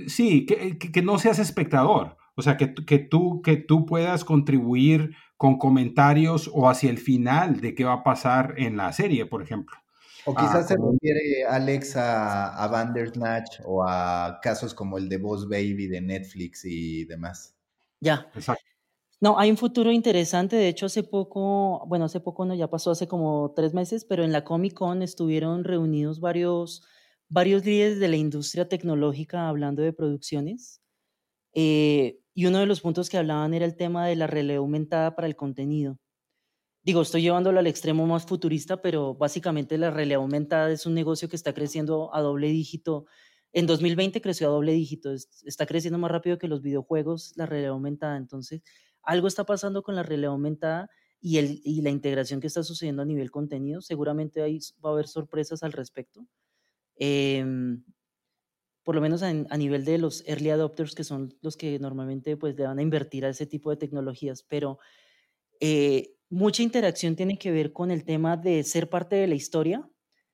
Sí, 0.07 0.47
que, 0.47 0.79
que, 0.79 1.01
no 1.03 1.19
seas 1.19 1.37
espectador. 1.37 2.17
O 2.35 2.41
sea, 2.41 2.57
que, 2.57 2.73
que, 2.73 2.97
tú, 2.97 3.43
que 3.43 3.57
tú 3.57 3.85
puedas 3.85 4.25
contribuir 4.25 5.15
con 5.37 5.59
comentarios 5.59 6.49
o 6.51 6.67
hacia 6.67 6.89
el 6.89 6.97
final 6.97 7.61
de 7.61 7.75
qué 7.75 7.83
va 7.83 7.93
a 7.93 8.03
pasar 8.03 8.55
en 8.57 8.75
la 8.75 8.91
serie, 8.91 9.27
por 9.27 9.43
ejemplo. 9.43 9.77
O 10.25 10.33
ah, 10.35 10.41
quizás 10.41 10.67
se 10.67 10.75
refiere 10.77 11.45
Alex 11.47 11.95
a, 11.95 12.55
a 12.55 12.67
Bandersnatch 12.67 13.59
o 13.65 13.83
a 13.87 14.39
casos 14.41 14.73
como 14.73 14.97
el 14.97 15.09
de 15.09 15.17
Boss 15.17 15.47
Baby 15.47 15.87
de 15.87 16.01
Netflix 16.01 16.65
y 16.65 17.05
demás. 17.05 17.55
Ya. 17.99 18.27
Exacto. 18.33 18.70
No, 19.21 19.37
hay 19.37 19.51
un 19.51 19.57
futuro 19.57 19.91
interesante. 19.91 20.55
De 20.55 20.67
hecho, 20.67 20.87
hace 20.87 21.03
poco, 21.03 21.85
bueno, 21.87 22.05
hace 22.05 22.19
poco 22.19 22.43
no, 22.45 22.55
ya 22.55 22.69
pasó 22.69 22.89
hace 22.91 23.07
como 23.07 23.53
tres 23.55 23.73
meses, 23.73 24.03
pero 24.03 24.23
en 24.23 24.31
la 24.31 24.43
Comic 24.43 24.73
Con 24.73 25.03
estuvieron 25.03 25.63
reunidos 25.63 26.19
varios, 26.19 26.83
varios 27.29 27.63
líderes 27.63 27.99
de 27.99 28.07
la 28.07 28.15
industria 28.17 28.67
tecnológica 28.67 29.47
hablando 29.47 29.83
de 29.83 29.93
producciones. 29.93 30.81
Eh, 31.53 32.19
y 32.35 32.47
uno 32.47 32.59
de 32.59 32.67
los 32.67 32.81
puntos 32.81 33.09
que 33.09 33.17
hablaban 33.17 33.53
era 33.53 33.65
el 33.65 33.75
tema 33.77 34.07
de 34.07 34.15
la 34.17 34.27
realidad 34.27 34.59
aumentada 34.59 35.15
para 35.15 35.27
el 35.27 35.35
contenido. 35.37 35.99
digo, 36.83 37.01
estoy 37.01 37.21
llevándolo 37.21 37.59
al 37.59 37.67
extremo 37.67 38.05
más 38.07 38.25
futurista, 38.25 38.81
pero 38.81 39.13
básicamente 39.15 39.77
la 39.77 39.91
realidad 39.91 40.21
aumentada 40.21 40.71
es 40.71 40.85
un 40.85 40.93
negocio 40.95 41.29
que 41.29 41.35
está 41.35 41.53
creciendo 41.53 42.13
a 42.15 42.21
doble 42.21 42.47
dígito. 42.47 43.05
En 43.53 43.67
2020 43.67 44.21
creció 44.21 44.47
a 44.47 44.51
doble 44.51 44.73
dígito, 44.73 45.11
está 45.13 45.65
creciendo 45.65 45.99
más 45.99 46.11
rápido 46.11 46.37
que 46.39 46.47
los 46.47 46.61
videojuegos, 46.61 47.33
la 47.35 47.45
realidad 47.45 47.71
aumentada. 47.73 48.17
Entonces, 48.17 48.61
algo 49.03 49.27
está 49.27 49.45
pasando 49.45 49.83
con 49.83 49.95
la 49.95 50.03
realidad 50.03 50.31
aumentada 50.31 50.89
y, 51.19 51.37
el, 51.37 51.61
y 51.63 51.81
la 51.81 51.89
integración 51.89 52.41
que 52.41 52.47
está 52.47 52.63
sucediendo 52.63 53.01
a 53.01 53.05
nivel 53.05 53.31
contenido. 53.31 53.81
Seguramente 53.81 54.41
ahí 54.41 54.59
va 54.83 54.89
a 54.89 54.93
haber 54.93 55.07
sorpresas 55.07 55.63
al 55.63 55.71
respecto. 55.71 56.25
Em, 56.95 57.83
por 58.83 58.95
lo 58.95 59.01
menos 59.01 59.21
a, 59.21 59.31
nivel 59.57 59.85
de 59.85 59.97
los 59.99 60.23
early 60.27 60.49
adopters, 60.49 60.95
que 60.95 61.03
son 61.03 61.35
los 61.41 61.55
que 61.55 61.77
normalmente 61.79 62.35
pues, 62.37 62.55
le 62.55 62.63
van 62.63 62.79
a 62.79 62.81
invertir 62.81 63.25
a 63.25 63.29
ese 63.29 63.45
tipo 63.45 63.69
de 63.69 63.77
tecnologías, 63.77 64.43
pero 64.43 64.79
eh, 65.59 66.15
mucha 66.29 66.63
interacción 66.63 67.15
tiene 67.15 67.37
que 67.37 67.51
ver 67.51 67.73
con 67.73 67.91
el 67.91 68.03
tema 68.03 68.37
de 68.37 68.63
ser 68.63 68.89
parte 68.89 69.15
de 69.15 69.27
la 69.27 69.35
historia, 69.35 69.87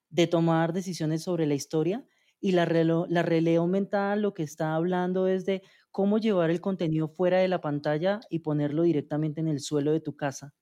de 0.09 0.27
tomar 0.27 0.71
decisiones 0.71 1.23
sobre 1.23 1.45
la 1.45 1.55
historia, 1.55 2.05
y 2.39 2.51
la, 2.51 2.65
la 2.65 3.23
realidad 3.23 3.61
aumentada 3.61 4.15
lo 4.15 4.33
que 4.33 4.43
está 4.43 4.75
hablando 4.75 5.27
es 5.27 5.45
de 5.45 5.63
cómo 5.97 6.19
llevar 6.19 6.51
el 6.51 6.61
contenido 6.61 7.07
fuera 7.07 7.39
de 7.39 7.47
la 7.47 7.59
pantalla 7.59 8.19
y 8.29 8.37
ponerlo 8.37 8.83
directamente 8.83 9.41
en 9.41 9.47
el 9.47 9.59
suelo 9.59 9.91
de 9.91 9.99
tu 9.99 10.15
casa, 10.15 10.53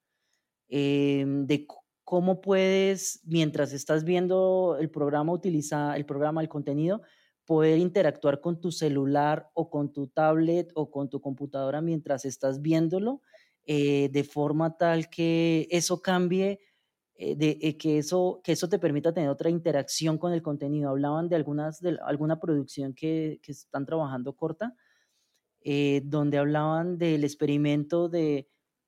em, 0.69 1.45
de 1.45 1.67
cómo 2.05 2.39
puedes, 2.39 3.19
mientras 3.25 3.73
estás 3.73 4.05
viendo 4.05 4.77
el 4.79 4.89
programa, 4.89 5.33
utilizar 5.33 5.97
el 5.97 6.05
programa, 6.05 6.41
el 6.41 6.47
contenido, 6.47 7.01
poder 7.43 7.79
interactuar 7.79 8.39
con 8.39 8.61
tu 8.61 8.71
celular 8.71 9.49
o 9.53 9.69
con 9.69 9.91
tu 9.91 10.07
tablet 10.07 10.71
o 10.73 10.89
con 10.89 11.09
tu 11.09 11.19
computadora 11.19 11.81
mientras 11.81 12.23
estás 12.23 12.61
viéndolo, 12.61 13.21
eh, 13.65 14.07
de 14.13 14.23
forma 14.23 14.77
tal 14.77 15.09
que 15.09 15.67
eso 15.69 16.01
cambie, 16.01 16.61
eh, 17.15 17.35
de, 17.35 17.57
eh, 17.61 17.77
que, 17.77 17.97
eso, 17.97 18.39
que 18.41 18.53
eso 18.53 18.69
te 18.69 18.79
permita 18.79 19.13
tener 19.13 19.29
otra 19.29 19.49
interacción 19.49 20.17
con 20.17 20.31
el 20.31 20.41
contenido. 20.41 20.91
Hablaban 20.91 21.27
de, 21.27 21.35
algunas, 21.35 21.81
de 21.81 21.97
alguna 22.05 22.39
producción 22.39 22.93
que, 22.93 23.41
que 23.43 23.51
están 23.51 23.85
trabajando 23.85 24.33
corta, 24.37 24.73
donde 26.03 26.37
hablaban 26.37 26.97
del 26.97 27.23
experimento 27.23 28.07
de 28.07 28.47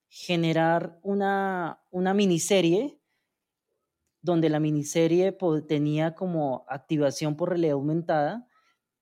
generar 0.10 1.00
una, 1.02 1.82
una 1.90 2.14
miniserie 2.14 3.00
donde 4.22 4.50
la 4.50 4.60
miniserie 4.60 5.36
tenía 5.68 6.14
como 6.14 6.66
activación 6.68 7.36
por 7.36 7.50
realidad 7.50 7.74
aumentada 7.74 8.48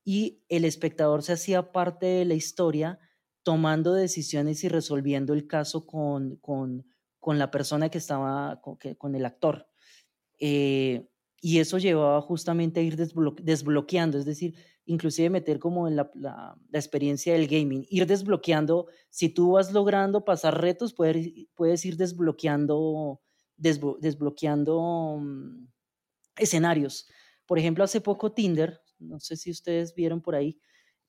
y 0.04 0.44
el 0.48 0.64
espectador 0.64 1.22
se 1.22 1.32
hacía 1.32 1.72
parte 1.72 2.06
de 2.06 2.24
la 2.24 2.34
historia 2.34 2.98
tomando 3.42 3.92
decisiones 3.92 4.62
y 4.64 4.68
resolviendo 4.68 5.34
el 5.34 5.46
caso 5.46 5.86
con, 5.86 6.36
con, 6.36 6.86
con 7.18 7.38
la 7.38 7.50
persona 7.50 7.88
que 7.88 7.98
estaba, 7.98 8.60
con, 8.60 8.78
con 8.98 9.14
el 9.14 9.26
actor. 9.26 9.68
Eh, 10.38 11.08
y 11.40 11.58
eso 11.58 11.78
llevaba 11.78 12.20
justamente 12.22 12.80
a 12.80 12.82
ir 12.82 12.96
desbloqueando, 12.96 14.18
es 14.18 14.24
decir, 14.24 14.54
inclusive 14.86 15.30
meter 15.30 15.58
como 15.58 15.88
en 15.88 15.96
la, 15.96 16.10
la, 16.14 16.56
experiencia 16.72 17.32
del 17.34 17.48
gaming, 17.48 17.86
ir 17.90 18.06
desbloqueando, 18.06 18.86
si 19.10 19.28
tú 19.28 19.52
vas 19.52 19.72
logrando 19.72 20.24
pasar 20.24 20.60
retos, 20.60 20.94
puedes, 20.94 21.30
puedes 21.54 21.84
ir 21.84 21.96
desbloqueando 21.96 23.20
desbloqueando 23.58 25.18
mm, 25.20 25.66
escenarios. 26.36 27.08
Por 27.46 27.58
ejemplo, 27.58 27.84
hace 27.84 28.00
poco 28.00 28.32
Tinder, 28.32 28.80
no 28.98 29.18
sé 29.18 29.36
si 29.36 29.50
ustedes 29.50 29.94
vieron 29.94 30.20
por 30.20 30.34
ahí, 30.34 30.58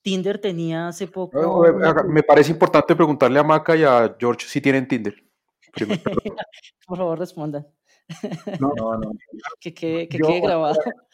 Tinder 0.01 0.39
tenía 0.39 0.88
hace 0.88 1.07
poco... 1.07 1.65
Me 2.07 2.23
parece 2.23 2.51
importante 2.51 2.95
preguntarle 2.95 3.39
a 3.39 3.43
Maca 3.43 3.75
y 3.75 3.84
a 3.84 4.15
George 4.19 4.47
si 4.47 4.61
tienen 4.61 4.88
Tinder. 4.88 5.15
por 6.88 6.97
favor, 6.97 7.19
respondan. 7.19 7.67
No, 8.59 8.71
no, 8.78 8.97
no. 8.97 9.11
que 9.59 9.73
quede, 9.73 10.07
grabado. 10.41 10.80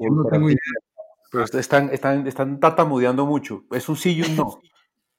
No 0.00 0.24
tengo 0.30 0.50
idea. 0.50 0.58
Pero 1.32 1.44
están, 1.44 1.90
están, 1.92 2.26
están 2.26 2.60
tatamudeando 2.60 3.26
mucho. 3.26 3.64
Es 3.72 3.88
un 3.88 3.96
sí 3.96 4.14
y 4.14 4.22
un 4.22 4.36
no. 4.36 4.60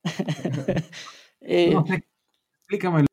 eh, 1.41 1.75
explícame 2.59 3.05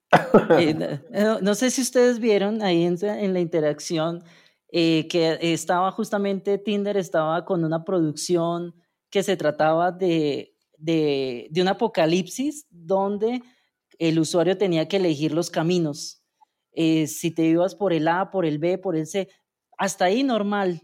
eh, 0.59 1.39
no, 1.41 1.55
sé 1.55 1.71
si 1.71 1.83
ustedes 1.83 2.19
vieron 2.19 2.63
ahí 2.63 2.85
en, 2.85 3.33
la 3.33 3.41
interacción 3.41 4.25
eh, 4.73 5.07
que 5.09 5.39
estaba 5.41 5.91
justamente 5.93 6.59
Tinder, 6.59 6.97
estaba 6.97 7.45
con 7.45 7.65
una 7.65 7.85
producción 7.85 8.75
que 9.09 9.23
se 9.23 9.37
trataba 9.37 9.93
de, 9.93 10.55
de, 10.77 11.47
de 11.51 11.63
un 11.63 11.69
apocalipsis 11.69 12.67
donde 12.71 13.43
el 13.99 14.19
usuario 14.19 14.57
tenía 14.59 14.89
que 14.89 14.97
elegir 14.97 15.33
los 15.33 15.51
caminos. 15.51 16.23
Eh, 16.73 17.07
si 17.07 17.31
te 17.31 17.45
ibas 17.45 17.75
por 17.75 17.93
el 17.93 18.09
A, 18.09 18.31
por 18.31 18.47
el 18.47 18.59
B, 18.59 18.79
por 18.79 18.97
el 18.97 19.07
C, 19.07 19.29
hasta 19.77 20.07
ahí 20.07 20.23
normal. 20.23 20.81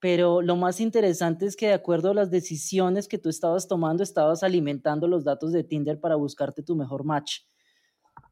Pero 0.00 0.42
lo 0.42 0.56
más 0.56 0.80
interesante 0.80 1.46
es 1.46 1.56
que 1.56 1.68
de 1.68 1.72
acuerdo 1.72 2.10
a 2.10 2.14
las 2.14 2.30
decisiones 2.30 3.08
que 3.08 3.18
tú 3.18 3.28
estabas 3.28 3.66
tomando, 3.66 4.02
estabas 4.02 4.42
alimentando 4.42 5.08
los 5.08 5.24
datos 5.24 5.52
de 5.52 5.64
Tinder 5.64 5.98
para 6.00 6.16
buscarte 6.16 6.62
tu 6.62 6.76
mejor 6.76 7.04
match. 7.04 7.40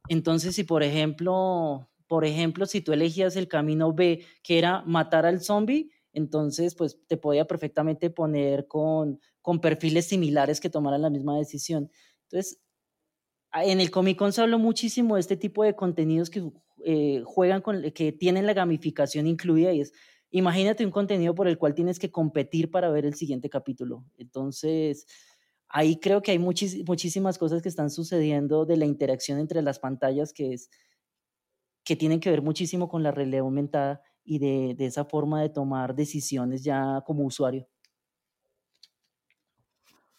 Entonces, 0.08 0.54
si 0.54 0.64
por 0.64 0.82
ejemplo, 0.82 1.88
por 2.06 2.24
ejemplo, 2.24 2.66
si 2.66 2.80
tú 2.80 2.92
elegías 2.92 3.36
el 3.36 3.48
camino 3.48 3.92
B, 3.92 4.24
que 4.42 4.58
era 4.58 4.82
matar 4.82 5.24
al 5.24 5.40
zombie, 5.40 5.90
entonces 6.12 6.74
pues 6.74 6.98
te 7.06 7.16
podía 7.16 7.46
perfectamente 7.46 8.10
poner 8.10 8.66
con, 8.68 9.20
con 9.40 9.60
perfiles 9.60 10.06
similares 10.06 10.60
que 10.60 10.70
tomaran 10.70 11.02
la 11.02 11.10
misma 11.10 11.36
decisión. 11.36 11.90
Entonces, 12.24 12.60
en 13.52 13.80
el 13.80 13.90
Comic 13.90 14.18
Con 14.18 14.32
se 14.32 14.42
habló 14.42 14.58
muchísimo 14.58 15.14
de 15.14 15.20
este 15.20 15.36
tipo 15.36 15.64
de 15.64 15.74
contenidos 15.74 16.30
que 16.30 16.50
eh, 16.84 17.22
juegan 17.24 17.62
con, 17.62 17.90
que 17.92 18.12
tienen 18.12 18.46
la 18.46 18.52
gamificación 18.52 19.26
incluida 19.26 19.72
y 19.72 19.80
es, 19.80 19.92
imagínate 20.34 20.84
un 20.84 20.90
contenido 20.90 21.32
por 21.32 21.46
el 21.46 21.58
cual 21.58 21.74
tienes 21.74 22.00
que 22.00 22.10
competir 22.10 22.68
para 22.68 22.90
ver 22.90 23.06
el 23.06 23.14
siguiente 23.14 23.48
capítulo. 23.48 24.04
Entonces, 24.18 25.06
ahí 25.68 26.00
creo 26.00 26.22
que 26.22 26.32
hay 26.32 26.40
muchísimas 26.40 27.38
cosas 27.38 27.62
que 27.62 27.68
están 27.68 27.88
sucediendo 27.88 28.66
de 28.66 28.76
la 28.76 28.84
interacción 28.84 29.38
entre 29.38 29.62
las 29.62 29.78
pantallas 29.78 30.32
que, 30.32 30.54
es, 30.54 30.70
que 31.84 31.94
tienen 31.94 32.18
que 32.18 32.30
ver 32.30 32.42
muchísimo 32.42 32.88
con 32.88 33.04
la 33.04 33.12
realidad 33.12 33.42
aumentada 33.42 34.02
y 34.24 34.40
de, 34.40 34.74
esa 34.84 35.04
forma 35.04 35.40
de 35.40 35.50
tomar 35.50 35.94
decisiones 35.94 36.64
ya 36.64 37.04
como 37.06 37.24
usuario. 37.24 37.68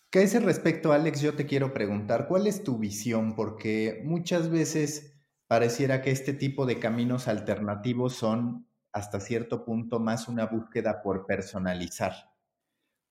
Que 0.10 0.20
a 0.20 0.22
ese 0.22 0.40
respecto, 0.40 0.94
Alex, 0.94 1.20
yo 1.20 1.36
te 1.36 1.46
quiero 1.46 1.74
preguntar, 1.74 2.30
¿cuál 2.30 2.48
es 2.48 2.64
tu 2.64 2.78
visión? 2.78 3.36
Porque 3.36 4.02
muchas 4.06 4.50
veces 4.50 5.20
pareciera 5.48 6.02
que 6.02 6.12
este 6.12 6.34
tipo 6.34 6.66
de 6.66 6.80
caminos 6.80 7.28
alternativos 7.28 8.14
son 8.14 8.66
hasta 8.96 9.20
cierto 9.20 9.66
punto 9.66 10.00
más 10.00 10.30
una 10.30 10.46
búsqueda 10.46 11.02
por 11.02 11.26
personalizar. 11.26 12.32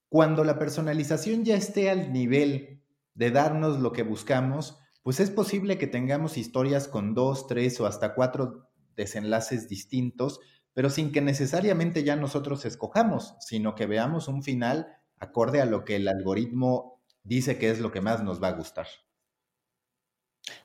Cuando 0.08 0.42
la 0.42 0.58
personalización 0.58 1.44
ya 1.44 1.56
esté 1.56 1.90
al 1.90 2.10
nivel 2.10 2.82
de 3.12 3.30
darnos 3.30 3.78
lo 3.80 3.92
que 3.92 4.02
buscamos, 4.02 4.80
pues 5.02 5.20
es 5.20 5.30
posible 5.30 5.76
que 5.76 5.86
tengamos 5.86 6.38
historias 6.38 6.88
con 6.88 7.12
dos, 7.12 7.46
tres 7.46 7.78
o 7.80 7.86
hasta 7.86 8.14
cuatro 8.14 8.70
desenlaces 8.96 9.68
distintos, 9.68 10.40
pero 10.72 10.88
sin 10.88 11.12
que 11.12 11.20
necesariamente 11.20 12.02
ya 12.02 12.16
nosotros 12.16 12.64
escojamos, 12.64 13.36
sino 13.40 13.74
que 13.74 13.84
veamos 13.84 14.26
un 14.26 14.42
final 14.42 14.86
acorde 15.18 15.60
a 15.60 15.66
lo 15.66 15.84
que 15.84 15.96
el 15.96 16.08
algoritmo 16.08 17.02
dice 17.24 17.58
que 17.58 17.68
es 17.68 17.78
lo 17.78 17.92
que 17.92 18.00
más 18.00 18.24
nos 18.24 18.42
va 18.42 18.48
a 18.48 18.52
gustar. 18.52 18.86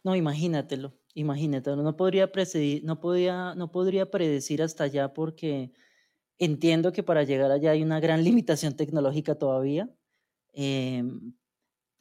No, 0.03 0.15
imagínatelo, 0.15 0.93
imagínatelo. 1.13 1.83
No 1.83 1.95
podría, 1.95 2.29
no, 2.83 2.99
podría, 2.99 3.55
no 3.55 3.71
podría 3.71 4.11
predecir 4.11 4.61
hasta 4.61 4.85
allá 4.85 5.13
porque 5.13 5.71
Entiendo 6.39 6.93
que 6.93 7.03
para 7.03 7.23
llegar 7.23 7.51
allá 7.51 7.71
hay 7.71 7.83
una 7.83 7.99
gran 7.99 8.23
limitación 8.23 8.75
tecnológica 8.75 9.35
todavía. 9.35 9.89
Em, 10.53 11.33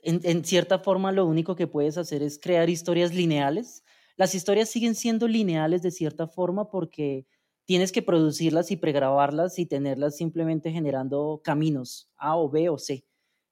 en, 0.01 0.45
cierta 0.45 0.79
forma, 0.79 1.12
lo 1.12 1.26
único 1.26 1.57
que 1.57 1.66
puedes 1.66 1.99
hacer 1.99 2.22
es 2.22 2.39
crear 2.39 2.70
historias 2.70 3.12
lineales. 3.14 3.85
Las 4.16 4.35
historias 4.35 4.70
siguen 4.70 4.95
siendo 4.95 5.29
lineales 5.29 5.83
de 5.83 5.91
cierta 5.91 6.29
forma 6.29 6.70
porque 6.70 7.26
tienes 7.66 7.93
que 7.93 8.03
producirlas 8.03 8.70
y 8.70 8.76
pregrabarlas 8.76 9.59
y 9.59 9.66
tenerlas 9.66 10.16
simplemente 10.16 10.70
generando 10.70 11.41
caminos 11.45 12.11
A 12.16 12.37
o 12.37 12.49
B 12.49 12.68
o 12.70 12.79
C, 12.79 13.05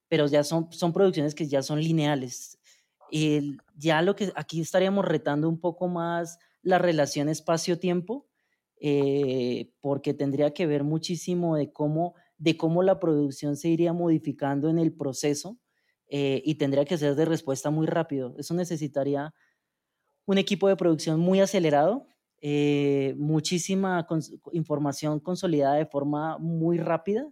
pero 0.08 0.26
ya 0.28 0.44
son, 0.44 0.72
son 0.72 0.92
producciones 0.92 1.34
que 1.34 1.48
ya 1.48 1.62
son 1.62 1.80
lineales. 1.80 2.55
Ya 3.10 4.02
lo 4.02 4.16
que 4.16 4.32
aquí 4.36 4.60
estaríamos 4.60 5.04
retando 5.04 5.48
un 5.48 5.60
poco 5.60 5.88
más 5.88 6.38
la 6.62 6.78
relación 6.78 7.28
espacio-tiempo, 7.28 8.26
eh, 8.80 9.72
porque 9.80 10.14
tendría 10.14 10.52
que 10.52 10.66
ver 10.66 10.84
muchísimo 10.84 11.56
de 11.56 11.72
cómo, 11.72 12.14
de 12.38 12.56
cómo 12.56 12.82
la 12.82 12.98
producción 13.00 13.56
se 13.56 13.68
iría 13.68 13.92
modificando 13.92 14.68
en 14.68 14.78
el 14.78 14.92
proceso 14.92 15.58
eh, 16.08 16.42
y 16.44 16.56
tendría 16.56 16.84
que 16.84 16.98
ser 16.98 17.14
de 17.14 17.24
respuesta 17.24 17.70
muy 17.70 17.86
rápido. 17.86 18.34
Eso 18.38 18.54
necesitaría 18.54 19.34
un 20.26 20.38
equipo 20.38 20.68
de 20.68 20.76
producción 20.76 21.20
muy 21.20 21.40
acelerado, 21.40 22.06
eh, 22.40 23.14
muchísima 23.16 24.06
información 24.52 25.20
consolidada 25.20 25.76
de 25.76 25.86
forma 25.86 26.36
muy 26.38 26.78
rápida. 26.78 27.30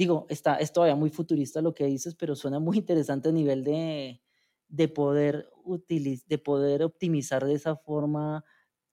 Digo, 0.00 0.24
está, 0.30 0.54
es 0.54 0.72
todavía 0.72 0.96
muy 0.96 1.10
futurista 1.10 1.60
lo 1.60 1.74
que 1.74 1.84
dices, 1.84 2.14
pero 2.14 2.34
suena 2.34 2.58
muy 2.58 2.78
interesante 2.78 3.28
a 3.28 3.32
nivel 3.32 3.62
de, 3.62 4.22
de 4.66 4.88
poder, 4.88 5.50
de 5.66 6.38
poder 6.38 6.82
optimizar 6.84 7.44
de 7.44 7.52
esa 7.52 7.76
forma, 7.76 8.42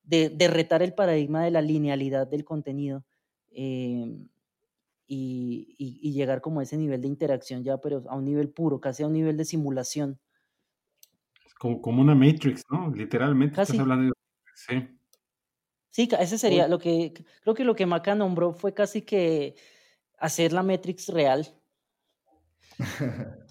de, 0.03 0.36
retar 0.49 0.82
el 0.84 0.93
paradigma 0.93 1.45
de 1.45 1.51
la 1.51 1.62
linealidad 1.62 2.28
del 2.28 2.43
contenido. 2.43 3.05
Em, 3.51 4.28
y, 5.08 6.12
llegar 6.12 6.41
como 6.41 6.60
a 6.60 6.64
ese 6.64 6.76
nivel 6.76 6.99
de 6.99 7.08
interacción 7.08 7.64
ya, 7.64 7.78
pero 7.78 8.03
a 8.10 8.16
un 8.18 8.26
nivel 8.26 8.49
puro, 8.49 8.82
casi 8.82 9.03
a 9.03 9.08
un 9.08 9.14
nivel 9.14 9.38
de 9.38 9.45
simulación. 9.45 10.20
Como, 11.58 11.82
como 11.82 12.01
una 12.01 12.16
Matrix, 12.16 12.64
¿no? 12.70 12.91
Literalmente 12.93 13.55
casi. 13.55 13.72
estás 13.72 13.82
hablando 13.82 14.08
de... 14.08 14.14
Sí. 14.55 14.88
Sí, 15.89 16.10
ese 16.20 16.38
sería 16.38 16.68
lo 16.68 16.80
que, 16.80 17.14
creo 17.43 17.55
que 17.55 17.64
lo 17.64 17.76
que 17.76 17.86
Maca 17.86 18.14
nombró 18.14 18.51
fue 18.51 18.74
casi 18.74 19.03
que 19.03 19.55
hacer 20.18 20.53
la 20.53 20.63
Matrix 20.63 21.07
real. 21.09 21.47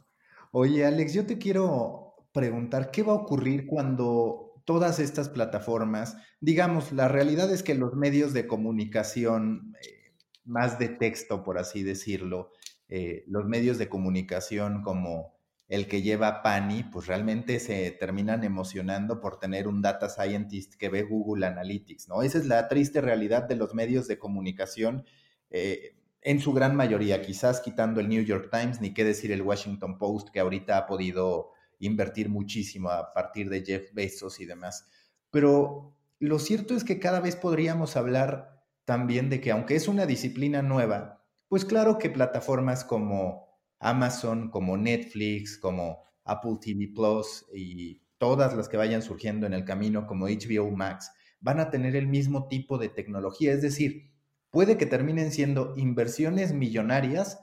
Oye, 0.53 0.85
Alex, 0.85 1.15
yo 1.15 1.27
te 1.27 1.39
quiero 1.39 2.15
preguntar, 2.33 2.91
¿qué 2.91 3.03
va 3.03 3.13
a 3.13 3.17
ocurrir 3.17 3.67
cuando 3.67 4.47
todas 4.65 4.99
estas 4.99 5.29
plataformas, 5.29 6.17
digamos, 6.41 6.93
la 6.93 7.09
realidad 7.09 7.51
es 7.53 7.63
que 7.63 7.75
los 7.75 7.95
medios 7.95 8.33
de 8.33 8.47
comunicación 8.47 9.75
eh, 9.81 10.15
más 10.45 10.79
de 10.79 10.89
texto, 10.89 11.43
por 11.45 11.59
así 11.59 11.83
decirlo, 11.83 12.51
eh, 12.89 13.25
los 13.29 13.47
medios 13.47 13.79
de 13.79 13.89
comunicación 13.89 14.83
como 14.83 15.37
el 15.69 15.89
que 15.89 16.03
lleva 16.03 16.43
Pani, 16.43 16.85
pues 16.85 17.07
realmente 17.07 17.59
se 17.59 17.91
terminan 17.93 18.45
emocionando 18.45 19.21
por 19.21 19.39
tener 19.39 19.67
un 19.67 19.83
data 19.83 20.09
scientist 20.09 20.75
que 20.75 20.89
ve 20.89 21.03
Google 21.03 21.47
Analytics, 21.47 22.09
¿no? 22.09 22.23
Esa 22.23 22.39
es 22.39 22.47
la 22.47 22.69
triste 22.69 23.01
realidad 23.01 23.45
de 23.45 23.57
los 23.57 23.75
medios 23.75 24.07
de 24.07 24.19
comunicación 24.19 25.05
eh, 25.51 25.97
en 26.27 26.41
su 26.41 26.53
gran 26.53 26.75
mayoría, 26.75 27.23
quizás 27.23 27.61
quitando 27.61 28.01
el 28.01 28.09
New 28.09 28.25
York 28.25 28.49
Times, 28.51 28.81
ni 28.81 28.93
qué 28.93 29.05
decir 29.05 29.31
el 29.31 29.43
Washington 29.43 29.97
Post, 29.97 30.31
que 30.31 30.41
ahorita 30.41 30.77
ha 30.77 30.85
podido 30.85 31.53
invertir 31.79 32.29
muchísimo 32.29 32.91
a 32.91 33.13
partir 33.15 33.49
de 33.49 33.65
Jeff 33.65 33.95
Bezos 33.95 34.41
y 34.41 34.45
demás. 34.45 34.89
Pero 35.31 35.97
lo 36.19 36.41
cierto 36.41 36.75
es 36.75 36.83
que 36.83 36.99
cada 36.99 37.21
vez 37.21 37.37
podríamos 37.37 37.97
hablar 37.97 38.65
también 38.85 39.31
de 39.31 39.41
que 39.41 39.53
aunque 39.53 39.77
es 39.77 39.87
una 39.87 40.05
disciplina 40.05 40.63
nueva, 40.63 41.25
pues 41.47 41.65
claro 41.65 41.97
que 41.97 42.11
plataformas 42.11 42.85
como 42.85 43.47
Amazon, 43.79 44.51
como 44.51 44.77
Netflix, 44.77 45.57
como 45.57 46.03
Apple 46.25 46.59
TV 46.61 46.89
Plus 46.93 47.47
y 47.55 48.03
todas 48.19 48.57
las 48.57 48.69
que 48.69 48.77
vayan 48.77 49.03
surgiendo 49.03 49.47
en 49.47 49.53
el 49.53 49.65
camino 49.65 50.09
como 50.09 50.27
HBO 50.27 50.73
Max, 50.73 51.09
van 51.39 51.61
a 51.61 51.71
tener 51.71 51.95
el 51.95 52.09
mismo 52.09 52.49
tipo 52.49 52.79
de 52.79 52.89
tecnología. 52.89 53.53
Es 53.53 53.63
decir, 53.63 54.16
puede 54.51 54.77
que 54.77 54.87
terminen 54.87 55.33
siendo 55.33 55.75
inversiones 55.77 56.53
millonarias, 56.53 57.41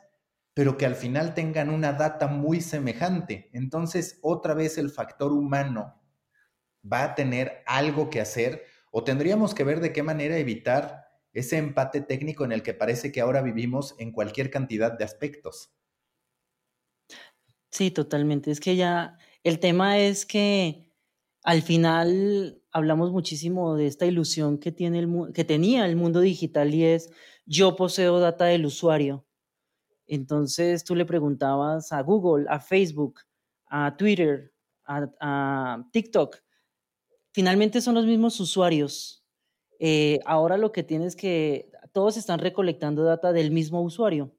pero 0.53 0.77
que 0.77 0.85
al 0.85 0.95
final 0.95 1.33
tengan 1.33 1.69
una 1.69 1.93
data 1.93 2.27
muy 2.27 2.61
semejante. 2.61 3.49
Entonces, 3.53 4.19
otra 4.21 4.53
vez 4.53 4.77
el 4.77 4.89
factor 4.89 5.31
humano 5.31 6.01
va 6.91 7.03
a 7.03 7.15
tener 7.15 7.63
algo 7.65 8.09
que 8.09 8.21
hacer 8.21 8.63
o 8.91 9.03
tendríamos 9.03 9.55
que 9.55 9.63
ver 9.63 9.79
de 9.79 9.93
qué 9.93 10.03
manera 10.03 10.37
evitar 10.37 11.07
ese 11.33 11.57
empate 11.57 12.01
técnico 12.01 12.45
en 12.45 12.51
el 12.51 12.61
que 12.61 12.75
parece 12.75 13.11
que 13.11 13.21
ahora 13.21 13.41
vivimos 13.41 13.95
en 13.97 14.11
cualquier 14.11 14.51
cantidad 14.51 14.91
de 14.91 15.03
aspectos. 15.03 15.73
Sí, 17.71 17.89
totalmente. 17.89 18.51
Es 18.51 18.59
que 18.59 18.75
ya 18.75 19.17
el 19.43 19.59
tema 19.59 19.97
es 19.97 20.27
que 20.27 20.82
al 21.43 21.61
final 21.61 22.61
hablamos 22.71 23.11
muchísimo 23.11 23.75
de 23.75 23.87
esta 23.87 24.05
ilusión 24.05 24.57
que, 24.57 24.71
tiene 24.71 24.99
el, 24.99 25.09
que 25.33 25.43
tenía 25.43 25.85
el 25.85 25.95
mundo 25.95 26.21
digital 26.21 26.73
y 26.73 26.85
es 26.85 27.11
yo 27.45 27.75
poseo 27.75 28.19
data 28.19 28.45
del 28.45 28.65
usuario. 28.65 29.25
Entonces 30.07 30.83
tú 30.83 30.95
le 30.95 31.05
preguntabas 31.05 31.91
a 31.91 32.01
Google, 32.01 32.45
a 32.49 32.59
Facebook, 32.59 33.19
a 33.67 33.95
Twitter, 33.97 34.53
a, 34.85 35.85
TikTok. 35.91 36.37
Finalmente 37.31 37.81
son 37.81 37.95
los 37.95 38.05
mismos 38.05 38.39
usuarios. 38.39 39.25
Eh, 39.79 40.19
ahora 40.25 40.57
lo 40.57 40.71
que 40.71 40.83
tienes 40.83 41.15
que, 41.15 41.71
todos 41.91 42.17
están 42.17 42.39
recolectando 42.39 43.03
data 43.03 43.33
del 43.33 43.51
mismo 43.51 43.81
usuario. 43.81 44.35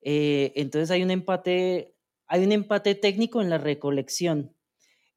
Eh, 0.00 0.52
entonces 0.56 0.90
hay 0.90 1.02
un 1.02 1.10
empate 1.10 1.94
hay 2.26 2.44
un 2.44 2.52
empate 2.52 2.94
técnico 2.94 3.42
en 3.42 3.50
la 3.50 3.58
recolección. 3.58 4.53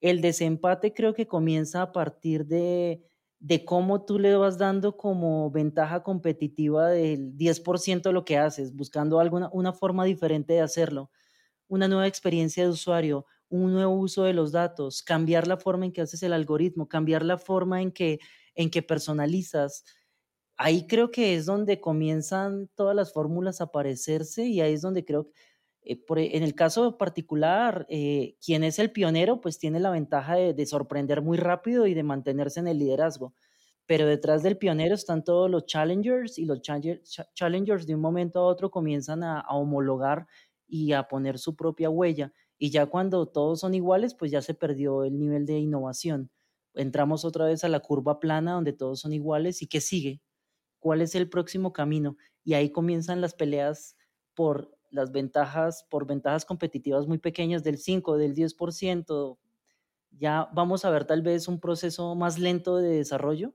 El 0.02 0.22
desempate 0.22 0.93
creo 0.93 1.14
que 1.14 1.28
comienza 1.28 1.82
a 1.82 1.91
partir 1.91 2.45
de, 2.45 3.04
cómo 3.66 4.06
tú 4.06 4.20
le 4.20 4.36
vas 4.36 4.58
dando 4.58 4.95
como 4.98 5.50
ventaja 5.52 6.04
competitiva 6.04 6.89
del 6.89 7.36
10% 7.36 8.10
de 8.10 8.14
lo 8.14 8.26
que 8.26 8.38
haces, 8.38 8.76
buscando 8.76 9.20
alguna 9.20 9.50
una 9.54 9.74
forma 9.74 10.06
diferente 10.06 10.54
de 10.54 10.62
hacerlo, 10.62 11.12
una 11.68 11.88
nueva 11.88 12.08
experiencia 12.08 12.64
de 12.64 12.70
usuario, 12.70 13.26
un 13.50 13.74
nuevo 13.74 13.93
uso 13.95 14.24
de 14.24 14.34
los 14.34 14.52
datos, 14.52 15.04
cambiar 15.04 15.48
la 15.48 15.58
forma 15.58 15.86
en 15.86 15.93
que 15.93 16.02
haces 16.02 16.24
el 16.24 16.34
algoritmo, 16.34 16.88
cambiar 16.89 17.24
la 17.26 17.38
forma 17.38 17.82
en 17.82 17.91
que, 17.91 18.20
en 18.56 18.70
que 18.72 18.84
personalizas. 18.84 19.84
Ahí 20.58 20.88
creo 20.88 21.12
que 21.12 21.36
es 21.36 21.45
donde 21.45 21.80
comienzan 21.82 22.70
todas 22.76 22.95
las 22.95 23.14
fórmulas 23.14 23.62
a 23.62 23.66
aparecerse 23.66 24.45
y 24.48 24.62
ahí 24.62 24.74
es 24.74 24.82
donde 24.82 25.06
creo 25.06 25.26
que 25.28 25.34
eh, 25.88 26.03
e, 26.17 26.38
en 26.38 26.43
el 26.43 26.53
caso 26.53 26.97
particular, 26.97 27.85
eh, 27.89 28.35
quien 28.45 28.63
es 28.63 28.77
el 28.79 28.91
pionero, 28.91 29.39
pues 29.39 29.57
tiene 29.57 29.79
la 29.79 29.89
ventaja 29.89 30.35
de, 30.35 30.65
sorprender 30.65 31.21
muy 31.21 31.38
rápido 31.38 31.88
y 31.88 31.93
de 31.93 32.03
mantenerse 32.03 32.59
en 32.59 32.67
el 32.67 32.79
liderazgo. 32.79 33.33
Pero 33.85 34.05
detrás 34.05 34.43
del 34.43 34.57
pionero 34.57 34.95
están 34.95 35.23
todos 35.23 35.49
los 35.49 35.65
challengers 35.65 36.38
y 36.38 36.45
los 36.45 36.61
challengers 36.61 37.88
de 37.88 37.95
un 37.95 38.01
momento 38.01 38.39
a 38.39 38.45
otro 38.45 38.69
comienzan 38.69 39.23
a, 39.23 39.45
homologar 39.49 40.27
y 40.67 40.91
a 40.91 41.07
poner 41.07 41.39
su 41.39 41.55
propia 41.55 41.89
huella. 41.89 42.33
Y 42.57 42.69
ya 42.71 42.88
cuando 42.88 43.27
todos 43.27 43.61
son 43.61 43.73
iguales, 43.73 44.13
pues 44.13 44.31
ya 44.31 44.41
se 44.41 44.53
perdió 44.53 45.05
el 45.05 45.17
nivel 45.17 45.45
de 45.45 45.59
innovación. 45.59 46.31
Entramos 46.73 47.23
otra 47.23 47.45
vez 47.45 47.63
a 47.63 47.69
la 47.69 47.79
curva 47.79 48.19
plana 48.19 48.53
donde 48.53 48.73
todos 48.73 48.99
son 48.99 49.13
iguales 49.13 49.61
y 49.61 49.67
¿qué 49.67 49.79
sigue? 49.79 50.21
¿Cuál 50.79 51.01
es 51.01 51.15
el 51.15 51.29
próximo 51.29 51.71
camino? 51.71 52.17
Y 52.43 52.55
ahí 52.55 52.71
comienzan 52.71 53.21
las 53.21 53.33
peleas 53.33 53.95
por 54.33 54.76
las 54.89 55.11
ventajas 55.11 55.85
por 55.89 56.07
ventajas 56.07 56.45
competitivas 56.45 57.07
muy 57.07 57.17
pequeñas 57.17 57.63
del 57.63 57.77
5, 57.77 58.17
del 58.17 58.33
10%, 58.33 59.38
ya 60.11 60.49
vamos 60.53 60.85
a 60.85 60.89
ver 60.89 61.05
tal 61.05 61.21
vez 61.21 61.47
un 61.47 61.59
proceso 61.59 62.15
más 62.15 62.39
lento 62.39 62.77
de 62.77 62.89
desarrollo 62.89 63.53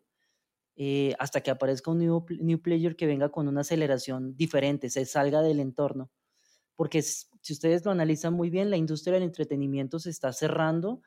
eh, 0.76 1.14
hasta 1.18 1.42
que 1.42 1.50
aparezca 1.50 1.90
un 1.90 1.98
new, 1.98 2.24
new 2.40 2.60
player 2.60 2.96
que 2.96 3.06
venga 3.06 3.30
con 3.30 3.48
una 3.48 3.60
aceleración 3.60 4.36
diferente, 4.36 4.90
se 4.90 5.04
salga 5.04 5.42
del 5.42 5.60
entorno. 5.60 6.10
Porque 6.76 7.02
si 7.02 7.52
ustedes 7.52 7.84
lo 7.84 7.90
analizan 7.90 8.32
muy 8.32 8.48
bien, 8.48 8.70
la 8.70 8.76
industria 8.78 9.14
del 9.14 9.24
entretenimiento 9.24 9.98
se 9.98 10.10
está 10.10 10.32
cerrando 10.32 11.02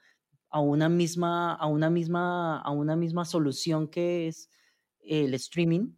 a 0.50 0.60
una 0.60 0.88
misma, 0.90 1.54
a 1.56 1.66
una 1.66 1.90
misma, 1.90 2.60
a 2.62 2.72
una 2.72 2.96
misma 2.96 3.26
solución 3.26 3.88
que 3.88 4.28
es 4.28 4.50
el 5.00 5.34
streaming, 5.34 5.96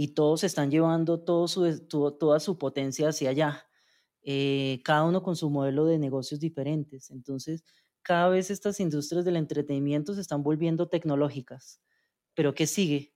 y 0.00 0.14
todos 0.14 0.44
están 0.44 0.70
llevando 0.70 1.20
toda 1.20 2.40
su 2.40 2.56
potencia 2.58 3.10
hacia 3.10 3.28
allá, 3.28 3.66
eh, 4.22 4.80
cada 4.82 5.04
uno 5.04 5.22
con 5.22 5.36
su 5.36 5.50
modelo 5.50 5.84
de 5.84 5.98
negocios 5.98 6.40
diferentes. 6.40 7.10
Entonces, 7.10 7.64
cada 8.00 8.30
vez 8.30 8.50
estas 8.50 8.80
industrias 8.80 9.26
del 9.26 9.36
entretenimiento 9.36 10.14
se 10.14 10.22
están 10.22 10.42
volviendo 10.42 10.88
tecnológicas. 10.88 11.82
Pero 12.34 12.54
¿qué 12.54 12.66
sigue? 12.66 13.14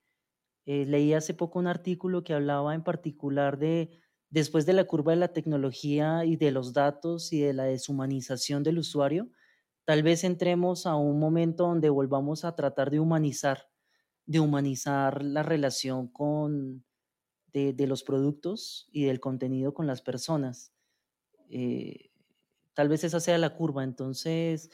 Eh, 0.66 0.84
leí 0.84 1.14
hace 1.14 1.32
poco 1.32 1.58
un 1.58 1.68
artículo 1.68 2.22
que 2.22 2.34
hablaba 2.34 2.74
en 2.74 2.84
particular 2.84 3.58
de 3.58 3.98
después 4.28 4.66
de 4.66 4.74
la 4.74 4.84
curva 4.84 5.12
de 5.12 5.20
la 5.20 5.32
tecnología 5.32 6.26
y 6.26 6.36
de 6.36 6.50
los 6.50 6.74
datos 6.74 7.32
y 7.32 7.40
de 7.40 7.54
la 7.54 7.64
deshumanización 7.64 8.62
del 8.62 8.78
usuario, 8.80 9.30
tal 9.86 10.02
vez 10.02 10.22
entremos 10.22 10.84
a 10.84 10.96
un 10.96 11.18
momento 11.18 11.64
donde 11.66 11.88
volvamos 11.88 12.44
a 12.44 12.54
tratar 12.54 12.90
de 12.90 13.00
humanizar 13.00 13.70
de 14.26 14.40
humanizar 14.40 15.22
la 15.22 15.42
relación 15.42 16.08
con, 16.08 16.84
de, 17.52 17.86
los 17.86 18.02
productos 18.02 18.88
y 18.90 19.04
del 19.04 19.20
contenido 19.20 19.74
con 19.74 19.86
las 19.86 20.02
personas. 20.02 20.72
Eh, 21.48 22.10
tal 22.74 22.88
vez 22.88 23.04
esa 23.04 23.20
sea 23.20 23.38
la 23.38 23.54
curva. 23.54 23.84
Entonces, 23.84 24.70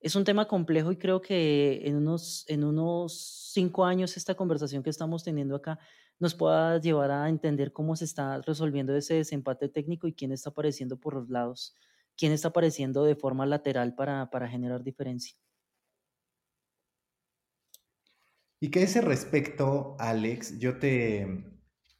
es 0.00 0.16
un 0.16 0.24
tema 0.24 0.48
complejo 0.48 0.92
y 0.92 0.98
creo 0.98 1.20
que 1.20 1.82
en 1.84 1.96
unos, 1.96 2.44
en 2.48 2.64
unos 2.64 3.50
cinco 3.52 3.84
años 3.84 4.16
esta 4.16 4.34
conversación 4.34 4.82
que 4.82 4.90
estamos 4.90 5.24
teniendo 5.24 5.56
acá 5.56 5.78
nos 6.18 6.34
pueda 6.34 6.78
llevar 6.80 7.10
a 7.10 7.28
entender 7.28 7.72
cómo 7.72 7.96
se 7.96 8.04
está 8.04 8.40
resolviendo 8.42 8.94
ese 8.96 9.14
desempate 9.14 9.68
técnico 9.68 10.06
y 10.06 10.12
quién 10.12 10.32
está 10.32 10.50
apareciendo 10.50 10.98
por 10.98 11.14
los 11.14 11.28
lados, 11.28 11.74
quién 12.16 12.32
está 12.32 12.48
apareciendo 12.48 13.04
de 13.04 13.16
forma 13.16 13.46
lateral 13.46 13.94
para, 13.94 14.30
para 14.30 14.48
generar 14.48 14.82
diferencia. 14.82 15.36
Y 18.64 18.70
que 18.70 18.84
ese 18.84 19.02
respecto, 19.02 19.94
Alex, 19.98 20.58
yo 20.58 20.78
te 20.78 21.44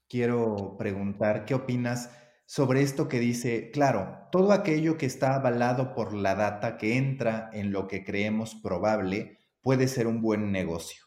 quiero 0.08 0.76
preguntar, 0.78 1.44
¿qué 1.44 1.52
opinas 1.52 2.10
sobre 2.46 2.80
esto 2.80 3.06
que 3.06 3.20
dice, 3.20 3.70
claro, 3.70 4.28
todo 4.32 4.50
aquello 4.50 4.96
que 4.96 5.04
está 5.04 5.34
avalado 5.34 5.94
por 5.94 6.14
la 6.14 6.34
data 6.34 6.78
que 6.78 6.96
entra 6.96 7.50
en 7.52 7.70
lo 7.70 7.86
que 7.86 8.02
creemos 8.02 8.54
probable 8.54 9.40
puede 9.60 9.88
ser 9.88 10.06
un 10.06 10.22
buen 10.22 10.52
negocio? 10.52 11.04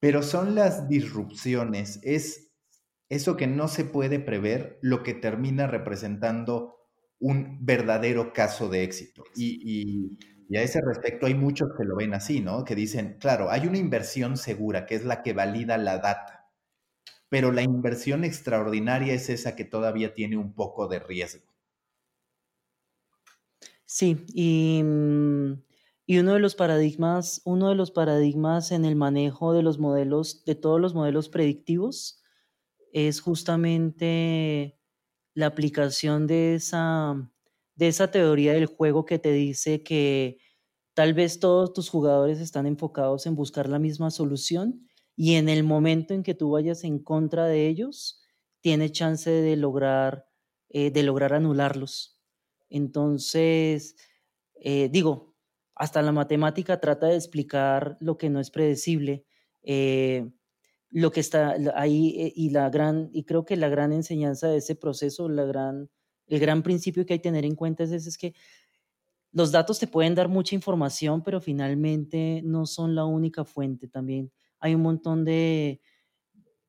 Pero 0.00 0.24
son 0.24 0.56
las 0.56 0.88
disrupciones, 0.88 2.00
es 2.02 2.50
eso 3.08 3.36
que 3.36 3.46
no 3.46 3.68
se 3.68 3.84
puede 3.84 4.18
prever 4.18 4.80
lo 4.82 5.04
que 5.04 5.14
termina 5.14 5.68
representando 5.68 6.74
un 7.20 7.64
verdadero 7.64 8.32
caso 8.32 8.68
de 8.68 8.82
éxito. 8.82 9.22
Y, 9.36 9.60
Y 9.72 10.16
a 10.56 10.62
ese 10.62 10.80
respecto 10.80 11.26
hay 11.26 11.34
muchos 11.34 11.70
que 11.78 11.84
lo 11.84 11.96
ven 11.96 12.14
así, 12.14 12.40
¿no? 12.40 12.64
Que 12.64 12.74
dicen, 12.74 13.16
claro, 13.20 13.50
hay 13.50 13.66
una 13.66 13.78
inversión 13.78 14.36
segura, 14.36 14.86
que 14.86 14.94
es 14.96 15.04
la 15.04 15.22
que 15.22 15.32
valida 15.32 15.78
la 15.78 15.98
data, 15.98 16.50
pero 17.30 17.52
la 17.52 17.62
inversión 17.62 18.24
extraordinaria 18.24 19.14
es 19.14 19.30
esa 19.30 19.56
que 19.56 19.64
todavía 19.66 20.14
tiene 20.14 20.36
un 20.38 20.54
poco 20.54 20.88
de 20.88 21.00
riesgo. 21.00 21.46
Sí, 23.86 24.24
y, 24.34 24.82
mm, 24.82 25.62
y 26.06 26.18
uno 26.18 26.34
de 26.34 26.40
los 26.40 26.54
paradigmas, 26.54 27.42
uno 27.44 27.68
de 27.68 27.74
los 27.74 27.90
paradigmas 27.90 28.72
en 28.72 28.84
el 28.84 28.96
manejo 28.96 29.52
de 29.52 29.62
los 29.62 29.78
modelos, 29.78 30.44
de 30.44 30.54
todos 30.54 30.80
los 30.80 30.94
modelos 30.94 31.28
predictivos, 31.28 32.22
es 32.92 33.20
justamente 33.20 34.78
la 35.34 35.46
aplicación 35.46 36.26
de 36.26 36.56
esa, 36.56 37.29
de 37.80 37.88
esa 37.88 38.10
teoría 38.10 38.52
del 38.52 38.66
juego 38.66 39.06
que 39.06 39.18
te 39.18 39.32
dice 39.32 39.82
que 39.82 40.36
tal 40.92 41.14
vez 41.14 41.40
todos 41.40 41.72
tus 41.72 41.88
jugadores 41.88 42.38
están 42.38 42.66
enfocados 42.66 43.24
en 43.24 43.34
buscar 43.34 43.70
la 43.70 43.78
misma 43.78 44.10
solución 44.10 44.86
y 45.16 45.36
en 45.36 45.48
el 45.48 45.64
momento 45.64 46.12
en 46.12 46.22
que 46.22 46.34
tú 46.34 46.50
vayas 46.50 46.84
en 46.84 46.98
contra 46.98 47.46
de 47.46 47.68
ellos, 47.68 48.20
tiene 48.60 48.92
chance 48.92 49.30
de 49.30 49.56
lograr, 49.56 50.26
eh, 50.68 50.90
de 50.90 51.02
lograr 51.02 51.32
anularlos. 51.32 52.20
Entonces, 52.68 53.96
eh, 54.56 54.90
digo, 54.92 55.34
hasta 55.74 56.02
la 56.02 56.12
matemática 56.12 56.80
trata 56.80 57.06
de 57.06 57.16
explicar 57.16 57.96
lo 58.00 58.18
que 58.18 58.28
no 58.28 58.40
es 58.40 58.50
predecible. 58.50 59.24
Eh, 59.62 60.30
lo 60.90 61.12
que 61.12 61.20
está 61.20 61.54
ahí 61.76 62.30
y 62.36 62.50
la 62.50 62.68
gran 62.68 63.08
y 63.14 63.24
creo 63.24 63.46
que 63.46 63.56
la 63.56 63.70
gran 63.70 63.92
enseñanza 63.94 64.48
de 64.48 64.58
ese 64.58 64.76
proceso, 64.76 65.30
la 65.30 65.44
gran 65.44 65.88
el 66.30 66.40
gran 66.40 66.62
principio 66.62 67.04
que 67.04 67.14
hay 67.14 67.18
que 67.18 67.24
tener 67.24 67.44
en 67.44 67.56
cuenta 67.56 67.84
es, 67.84 67.92
es 67.92 68.16
que 68.16 68.34
los 69.32 69.52
datos 69.52 69.78
te 69.78 69.86
pueden 69.86 70.14
dar 70.14 70.28
mucha 70.28 70.54
información, 70.54 71.22
pero 71.22 71.40
finalmente 71.40 72.42
no 72.44 72.66
son 72.66 72.94
la 72.94 73.04
única 73.04 73.44
fuente. 73.44 73.88
También 73.88 74.32
hay 74.58 74.74
un 74.74 74.82
montón 74.82 75.24
de, 75.24 75.80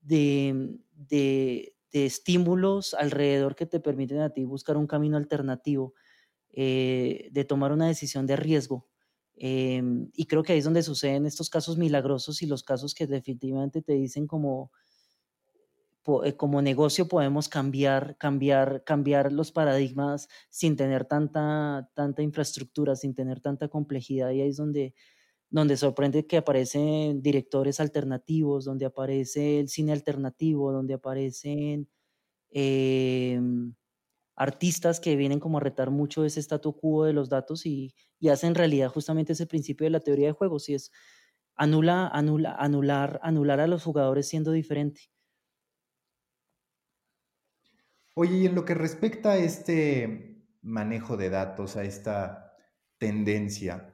de, 0.01 0.77
de, 0.93 1.73
estímulos 1.91 2.93
alrededor 2.93 3.55
que 3.55 3.65
te 3.65 3.79
permiten 3.79 4.19
a 4.19 4.29
ti 4.29 4.45
buscar 4.45 4.77
un 4.77 4.87
camino 4.87 5.17
alternativo, 5.17 5.93
eh, 6.51 7.29
de 7.31 7.45
tomar 7.45 7.71
una 7.71 7.87
decisión 7.87 8.27
de 8.27 8.35
riesgo. 8.35 8.87
Em, 9.35 10.09
y 10.13 10.25
creo 10.25 10.43
que 10.43 10.53
ahí 10.53 10.59
es 10.59 10.65
donde 10.65 10.83
suceden 10.83 11.25
estos 11.25 11.49
casos 11.49 11.77
milagrosos 11.77 12.41
y 12.43 12.45
los 12.45 12.63
casos 12.63 12.93
que 12.93 13.07
definitivamente 13.07 13.81
te 13.81 13.93
dicen 13.93 14.27
como 14.27 14.71
eh, 14.71 14.90
como 16.37 16.61
negocio 16.61 17.07
podemos 17.07 17.49
cambiar, 17.49 18.17
cambiar, 18.17 18.83
cambiar 18.83 19.31
los 19.31 19.51
paradigmas 19.51 20.27
sin 20.49 20.75
tener 20.75 21.05
tanta, 21.05 21.89
tanta 21.95 22.21
infraestructura, 22.23 22.95
sin 22.95 23.13
tener 23.15 23.39
tanta 23.41 23.67
complejidad. 23.67 24.31
Y 24.31 24.41
ahí 24.41 24.49
es 24.49 24.57
donde, 24.57 24.93
donde 25.49 25.77
sorprende 25.77 26.27
que 26.27 26.37
aparecen 26.37 27.21
directores 27.21 27.79
alternativos, 27.79 28.65
donde 28.65 28.85
aparece 28.85 29.59
el 29.61 29.69
cine 29.69 29.93
alternativo, 29.93 30.71
donde 30.73 30.95
aparecen 30.95 31.89
em, 32.51 33.75
artistas 34.35 34.99
que 34.99 35.15
vienen 35.15 35.39
como 35.39 35.57
a 35.57 35.61
retar 35.61 35.91
mucho 35.91 36.25
ese 36.25 36.41
statu 36.41 36.75
quo 36.77 37.05
de 37.05 37.13
los 37.13 37.29
datos 37.29 37.65
y, 37.65 37.95
y 38.19 38.29
hacen 38.29 38.55
realidad 38.55 38.89
justamente 38.89 39.33
ese 39.33 39.47
principio 39.47 39.85
de 39.85 39.91
la 39.91 39.99
teoría 40.01 40.27
de 40.27 40.33
juegos, 40.33 40.69
y 40.69 40.75
es 40.75 40.91
anula, 41.55 42.07
anular, 42.07 43.19
anular 43.23 43.59
a 43.61 43.67
los 43.67 43.83
jugadores 43.83 44.27
siendo 44.27 44.51
diferente. 44.51 45.11
Oye, 48.17 48.37
y 48.39 48.45
en 48.45 48.55
lo 48.55 48.65
que 48.65 48.73
respecta 48.73 49.31
a 49.31 49.37
este 49.37 50.45
manejo 50.61 51.15
de 51.15 51.29
datos, 51.29 51.77
a 51.77 51.83
esta 51.85 52.57
tendencia, 52.97 53.93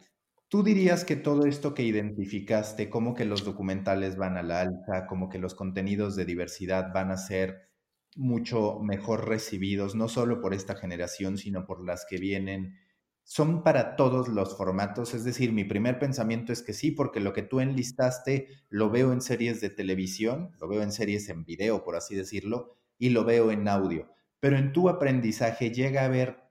¿tú 0.49 0.63
dirías 0.63 1.05
que 1.05 1.15
todo 1.15 1.45
esto 1.45 1.75
que 1.75 1.83
identificaste, 1.83 2.89
como 2.89 3.13
que 3.13 3.25
los 3.25 3.43
documentales 3.45 4.17
van 4.17 4.37
a 4.37 4.41
la 4.43 4.61
alza, 4.61 5.05
como 5.07 5.29
que 5.29 5.37
los 5.37 5.53
contenidos 5.53 6.15
de 6.15 6.25
diversidad 6.25 6.91
van 6.93 7.11
a 7.11 7.17
ser 7.17 7.69
mucho 8.15 8.79
mejor 8.79 9.27
recibidos, 9.29 9.93
no 9.95 10.07
solo 10.09 10.41
por 10.41 10.53
esta 10.55 10.75
generación, 10.75 11.37
sino 11.37 11.65
por 11.67 11.85
las 11.85 12.05
que 12.09 12.17
vienen, 12.17 12.75
son 13.23 13.61
para 13.63 13.95
todos 13.97 14.29
los 14.29 14.57
formatos? 14.57 15.13
Es 15.13 15.25
decir, 15.25 15.53
mi 15.53 15.63
primer 15.63 15.99
pensamiento 15.99 16.51
es 16.53 16.63
que 16.63 16.73
sí, 16.73 16.89
porque 16.91 17.19
lo 17.19 17.33
que 17.33 17.43
tú 17.43 17.59
enlistaste 17.59 18.47
lo 18.69 18.89
veo 18.89 19.13
en 19.13 19.21
series 19.21 19.61
de 19.61 19.69
televisión, 19.69 20.51
lo 20.59 20.67
veo 20.67 20.81
en 20.81 20.91
series 20.91 21.29
en 21.29 21.45
video, 21.45 21.83
por 21.83 21.95
así 21.95 22.15
decirlo, 22.15 22.76
y 22.97 23.09
lo 23.09 23.23
veo 23.25 23.51
en 23.51 23.67
audio. 23.67 24.11
Pero 24.39 24.57
en 24.57 24.73
tu 24.73 24.89
aprendizaje 24.89 25.71
llega 25.71 26.01
a 26.01 26.05
haber 26.05 26.47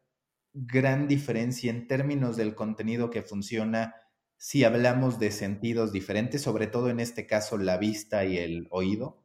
gran 0.53 1.07
diferencia 1.07 1.71
en 1.71 1.87
términos 1.87 2.37
del 2.37 2.55
contenido 2.55 3.11
que 3.11 3.23
funciona 3.23 3.95
si 4.39 4.65
hablamos 4.65 5.19
de 5.19 5.31
sentidos 5.31 5.93
diferentes, 5.93 6.43
sobre 6.43 6.67
todo 6.67 6.91
en 6.91 7.01
este 7.01 7.27
caso 7.27 7.59
la 7.59 7.79
vista 7.79 8.25
y 8.25 8.39
el 8.39 8.67
oído? 8.71 9.23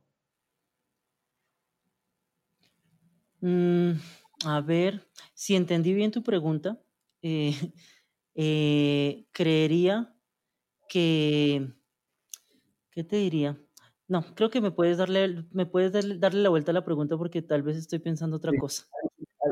Mm, 3.41 3.93
a 4.45 4.61
ver, 4.61 5.07
si 5.33 5.55
entendí 5.55 5.93
bien 5.93 6.11
tu 6.11 6.23
pregunta, 6.23 6.81
eh, 7.21 7.53
eh, 8.35 9.25
creería 9.31 10.15
que, 10.87 11.73
¿qué 12.91 13.03
te 13.03 13.15
diría? 13.17 13.57
No, 14.11 14.25
creo 14.35 14.49
que 14.49 14.59
me 14.59 14.71
puedes 14.71 14.97
darle, 14.97 15.45
me 15.53 15.65
puedes 15.65 15.93
darle, 15.93 16.41
la 16.41 16.49
vuelta 16.49 16.71
a 16.71 16.73
la 16.73 16.83
pregunta 16.83 17.15
porque 17.15 17.41
tal 17.41 17.63
vez 17.63 17.77
estoy 17.77 17.99
pensando 17.99 18.35
otra 18.35 18.51
cosa. 18.59 18.83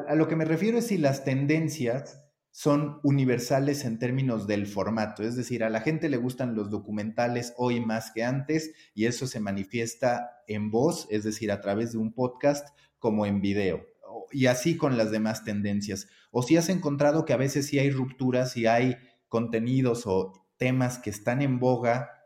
A, 0.05 0.15
lo 0.15 0.27
que 0.27 0.35
me 0.35 0.43
refiero 0.43 0.79
es 0.79 0.87
si 0.87 0.97
las 0.97 1.23
tendencias 1.23 2.25
son 2.51 2.99
universales 3.03 3.85
en 3.85 3.99
términos 3.99 4.47
del 4.47 4.67
formato, 4.67 5.23
es 5.23 5.37
decir, 5.37 5.63
a 5.63 5.69
la 5.69 5.79
gente 5.79 6.09
le 6.09 6.17
gustan 6.17 6.55
los 6.55 6.69
documentales 6.69 7.53
hoy 7.55 7.79
más 7.79 8.11
que 8.11 8.25
antes 8.25 8.73
y 8.93 9.05
eso 9.05 9.27
se 9.27 9.39
manifiesta 9.39 10.41
en 10.45 10.71
voz, 10.71 11.07
es 11.09 11.23
decir, 11.23 11.53
a 11.53 11.61
través 11.61 11.93
de 11.93 11.99
un 11.99 12.11
podcast 12.11 12.67
como 12.97 13.25
en 13.25 13.39
video 13.39 13.85
y 14.29 14.47
así 14.47 14.75
con 14.75 14.97
las 14.97 15.09
demás 15.09 15.45
tendencias. 15.45 16.09
O 16.31 16.43
si 16.43 16.57
has 16.57 16.67
encontrado 16.67 17.23
que 17.23 17.31
a 17.31 17.37
veces 17.37 17.67
sí 17.67 17.79
hay 17.79 17.91
rupturas 17.91 18.57
y 18.57 18.65
hay 18.65 18.97
contenidos 19.29 20.05
o 20.05 20.33
temas 20.57 20.99
que 20.99 21.11
están 21.11 21.41
en 21.41 21.59
boga 21.59 22.18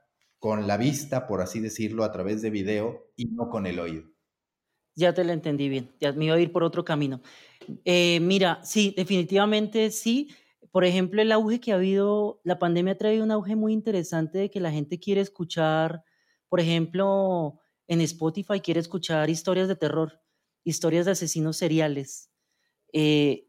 con 0.44 0.68
la 0.68 0.76
vista, 0.76 1.26
por 1.26 1.40
así 1.40 1.62
decirlo, 1.62 2.04
a 2.04 2.12
través 2.12 2.42
de 2.42 2.50
video 2.50 3.08
y 3.16 3.28
no 3.28 3.48
con 3.48 3.66
el 3.66 3.80
oído. 3.80 4.04
Ya 4.94 5.14
te 5.14 5.24
lo 5.24 5.32
entendí 5.32 5.70
bien, 5.70 5.96
ya 6.02 6.12
me 6.12 6.26
iba 6.26 6.36
a 6.36 6.40
ir 6.42 6.52
por 6.52 6.66
otro 6.66 6.84
camino. 6.84 7.22
Eh, 7.86 8.20
mira, 8.20 8.60
sí, 8.62 8.94
definitivamente 8.98 9.90
sí. 9.90 10.36
Por 10.70 10.84
ejemplo, 10.84 11.22
el 11.22 11.32
auge 11.32 11.62
que 11.62 11.72
ha 11.72 11.76
habido, 11.76 12.42
la 12.44 12.60
pandemia 12.60 12.92
ha 12.92 12.98
traído 12.98 13.24
un 13.24 13.32
auge 13.32 13.56
muy 13.56 13.72
interesante 13.72 14.38
de 14.38 14.52
que 14.52 14.60
la 14.60 14.70
gente 14.70 15.00
quiere 15.00 15.22
escuchar, 15.22 16.04
por 16.50 16.60
ejemplo, 16.60 17.62
en 17.88 18.02
Spotify 18.02 18.60
quiere 18.60 18.82
escuchar 18.82 19.30
historias 19.30 19.70
de 19.70 19.78
terror, 19.78 20.20
historias 20.66 21.06
de 21.06 21.14
asesinos 21.14 21.56
seriales. 21.56 22.34
Eh, 22.92 23.48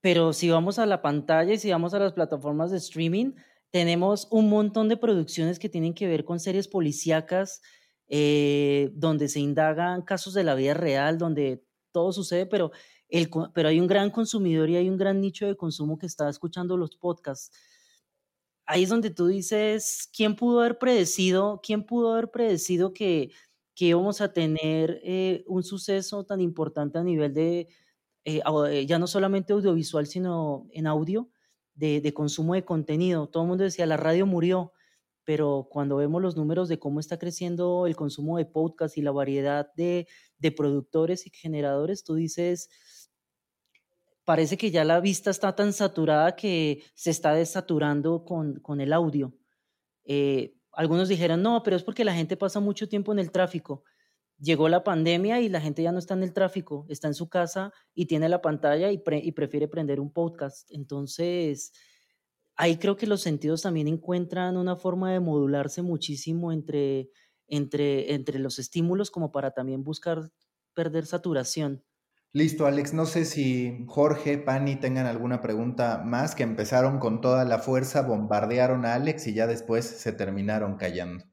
pero 0.00 0.32
si 0.32 0.48
vamos 0.48 0.78
a 0.78 0.86
la 0.86 1.02
pantalla 1.02 1.54
y 1.54 1.58
si 1.58 1.72
vamos 1.72 1.92
a 1.92 1.98
las 1.98 2.12
plataformas 2.12 2.70
de 2.70 2.76
streaming, 2.76 3.32
tenemos 3.70 4.28
un 4.30 4.48
montón 4.48 4.88
de 4.88 4.96
producciones 4.96 5.58
que 5.58 5.68
tienen 5.68 5.94
que 5.94 6.06
ver 6.08 6.24
con 6.24 6.40
series 6.40 6.68
policíacas, 6.68 7.62
eh, 8.08 8.90
donde 8.94 9.28
se 9.28 9.40
indagan 9.40 10.02
casos 10.02 10.34
de 10.34 10.44
la 10.44 10.54
vida 10.54 10.74
real, 10.74 11.18
donde 11.18 11.64
todo 11.92 12.12
sucede, 12.12 12.46
pero, 12.46 12.72
el, 13.08 13.30
pero 13.54 13.68
hay 13.68 13.80
un 13.80 13.86
gran 13.86 14.10
consumidor 14.10 14.70
y 14.70 14.76
hay 14.76 14.88
un 14.88 14.96
gran 14.98 15.20
nicho 15.20 15.46
de 15.46 15.56
consumo 15.56 15.98
que 15.98 16.06
está 16.06 16.28
escuchando 16.28 16.76
los 16.76 16.96
podcasts. 16.96 17.50
Ahí 18.66 18.84
es 18.84 18.88
donde 18.88 19.10
tú 19.10 19.26
dices, 19.26 20.08
¿quién 20.14 20.36
pudo 20.36 20.60
haber 20.60 20.78
predecido, 20.78 21.60
quién 21.62 21.84
pudo 21.84 22.12
haber 22.12 22.30
predecido 22.30 22.92
que, 22.92 23.30
que 23.74 23.86
íbamos 23.86 24.20
a 24.20 24.32
tener 24.32 25.00
eh, 25.02 25.42
un 25.48 25.64
suceso 25.64 26.24
tan 26.24 26.40
importante 26.40 26.98
a 26.98 27.02
nivel 27.02 27.34
de, 27.34 27.68
eh, 28.24 28.86
ya 28.86 28.98
no 28.98 29.06
solamente 29.08 29.52
audiovisual, 29.52 30.06
sino 30.06 30.68
en 30.72 30.86
audio? 30.86 31.30
De, 31.74 32.12
consumo 32.14 32.54
de 32.54 32.64
contenido. 32.64 33.28
Todo 33.28 33.44
el 33.44 33.48
mundo 33.48 33.64
decía, 33.64 33.86
la 33.86 33.96
radio 33.96 34.26
murió, 34.26 34.72
pero 35.24 35.68
cuando 35.70 35.96
vemos 35.96 36.20
los 36.22 36.36
números 36.36 36.68
de 36.68 36.78
cómo 36.78 37.00
está 37.00 37.18
creciendo 37.18 37.86
el 37.86 37.96
consumo 37.96 38.38
de 38.38 38.46
podcast 38.46 38.96
y 38.98 39.02
la 39.02 39.10
variedad 39.12 39.72
de, 39.74 40.06
productores 40.56 41.26
y 41.26 41.30
generadores, 41.30 42.04
tú 42.04 42.14
dices, 42.14 42.68
parece 44.24 44.56
que 44.56 44.70
ya 44.70 44.84
la 44.84 45.00
vista 45.00 45.30
está 45.30 45.54
tan 45.54 45.72
saturada 45.72 46.36
que 46.36 46.82
se 46.94 47.10
está 47.10 47.34
desaturando 47.34 48.24
con, 48.24 48.80
el 48.80 48.92
audio. 48.92 49.34
Eh, 50.04 50.54
algunos 50.72 51.08
dijeron, 51.08 51.42
no, 51.42 51.62
pero 51.62 51.76
es 51.76 51.82
porque 51.82 52.04
la 52.04 52.14
gente 52.14 52.36
pasa 52.36 52.60
mucho 52.60 52.88
tiempo 52.88 53.12
en 53.12 53.18
el 53.18 53.30
tráfico 53.30 53.84
llegó 54.40 54.68
la 54.68 54.82
pandemia 54.82 55.40
y 55.40 55.48
la 55.48 55.60
gente 55.60 55.82
ya 55.82 55.92
no 55.92 55.98
está 55.98 56.14
en 56.14 56.22
el 56.22 56.32
tráfico, 56.32 56.86
está 56.88 57.08
en 57.08 57.14
su 57.14 57.28
casa 57.28 57.72
y 57.94 58.06
tiene 58.06 58.28
la 58.28 58.40
pantalla 58.40 58.90
y, 58.90 58.98
prefiere 58.98 59.68
prender 59.68 60.00
un 60.00 60.12
podcast. 60.12 60.70
Entonces, 60.72 61.72
ahí 62.56 62.78
creo 62.78 62.96
que 62.96 63.06
los 63.06 63.20
sentidos 63.20 63.62
también 63.62 63.88
encuentran 63.88 64.56
una 64.56 64.76
forma 64.76 65.12
de 65.12 65.20
modularse 65.20 65.82
muchísimo 65.82 66.52
entre, 66.52 67.10
entre, 67.46 68.14
entre 68.14 68.38
los 68.38 68.58
estímulos 68.58 69.10
como 69.10 69.30
para 69.30 69.52
también 69.52 69.84
buscar 69.84 70.30
perder 70.74 71.06
saturación. 71.06 71.84
Listo, 72.32 72.66
Alex. 72.66 72.94
No 72.94 73.06
sé 73.06 73.24
si 73.24 73.84
Jorge, 73.88 74.38
Pani 74.38 74.76
tengan 74.76 75.06
alguna 75.06 75.40
pregunta 75.40 76.00
más, 76.04 76.36
que 76.36 76.44
empezaron 76.44 77.00
con 77.00 77.20
toda 77.20 77.44
la 77.44 77.58
fuerza, 77.58 78.02
bombardearon 78.02 78.86
a 78.86 78.94
Alex 78.94 79.26
y 79.26 79.34
ya 79.34 79.48
después 79.48 79.84
se 79.84 80.12
terminaron 80.12 80.76
callando. 80.76 81.24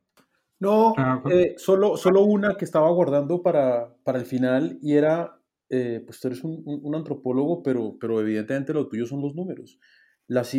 No, 0.59 0.93
ah, 0.97 1.21
eh, 1.31 1.53
solo, 1.57 1.97
solo 1.97 2.23
una 2.23 2.57
que 2.57 2.65
estaba 2.65 2.89
guardando 2.89 3.43
para, 3.43 3.95
para 4.03 4.17
el 4.17 4.25
final 4.25 4.79
y 4.81 4.93
era, 4.93 5.39
eh, 5.69 6.01
pues 6.05 6.19
tú 6.19 6.27
eres 6.27 6.43
un, 6.43 6.95
antropólogo, 6.95 7.61
pero, 7.61 7.97
pero 7.99 8.19
evidentemente 8.21 8.73
lo 8.73 8.87
tuyo 8.87 9.05
son 9.05 9.21
los 9.21 9.35
números. 9.35 9.79
Las, 10.25 10.53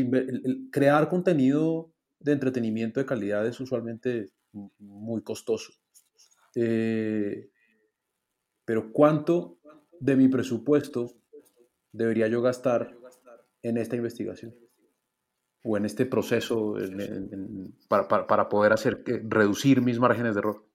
crear 0.70 1.08
contenido 1.08 1.92
de 2.20 2.32
entretenimiento 2.32 3.00
de 3.00 3.06
calidad 3.06 3.46
es 3.46 3.58
usualmente 3.60 4.26
muy 4.78 5.22
costoso. 5.22 5.72
Eh, 6.54 7.50
pero 8.64 8.92
¿cuánto 8.92 9.58
de 10.00 10.16
mi 10.16 10.28
presupuesto 10.28 11.12
debería 11.92 12.28
yo 12.28 12.40
gastar 12.40 12.96
en 13.62 13.78
esta 13.78 13.96
investigación? 13.96 14.54
O 15.62 15.76
en 15.76 15.84
este 15.84 16.06
proceso 16.06 16.74
para, 17.88 18.48
poder 18.48 18.72
hacer, 18.72 19.02
reducir 19.24 19.82
mis 19.82 19.98
márgenes 19.98 20.34
de 20.34 20.38
error. 20.38 20.68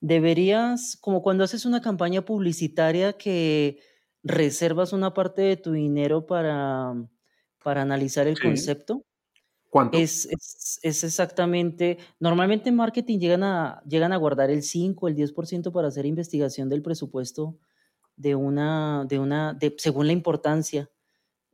Deberías, 0.00 0.98
como 1.00 1.22
cuando 1.22 1.42
haces 1.42 1.64
una 1.64 1.80
campaña 1.80 2.24
publicitaria 2.24 3.14
que 3.14 3.80
reservas 4.22 4.92
una 4.92 5.14
parte 5.14 5.42
de 5.42 5.56
tu 5.56 5.72
dinero 5.72 6.26
para, 6.26 6.94
para 7.62 7.82
analizar 7.82 8.26
el 8.26 8.38
concepto. 8.38 9.04
¿Cuánto? 9.70 9.98
Es, 9.98 10.28
es, 10.82 11.04
exactamente, 11.04 11.98
normalmente 12.20 12.68
en 12.68 12.76
marketing 12.76 13.18
llegan 13.18 13.42
a, 13.42 13.82
llegan 13.86 14.12
a 14.12 14.16
guardar 14.16 14.50
el 14.50 14.62
5, 14.62 15.08
el 15.08 15.16
10% 15.16 15.72
para 15.72 15.88
hacer 15.88 16.06
investigación 16.06 16.68
del 16.68 16.82
presupuesto 16.82 17.58
de 18.16 18.34
una, 18.34 19.04
de 19.08 19.18
una, 19.18 19.54
de, 19.54 19.74
según 19.78 20.06
la 20.06 20.12
importancia. 20.12 20.90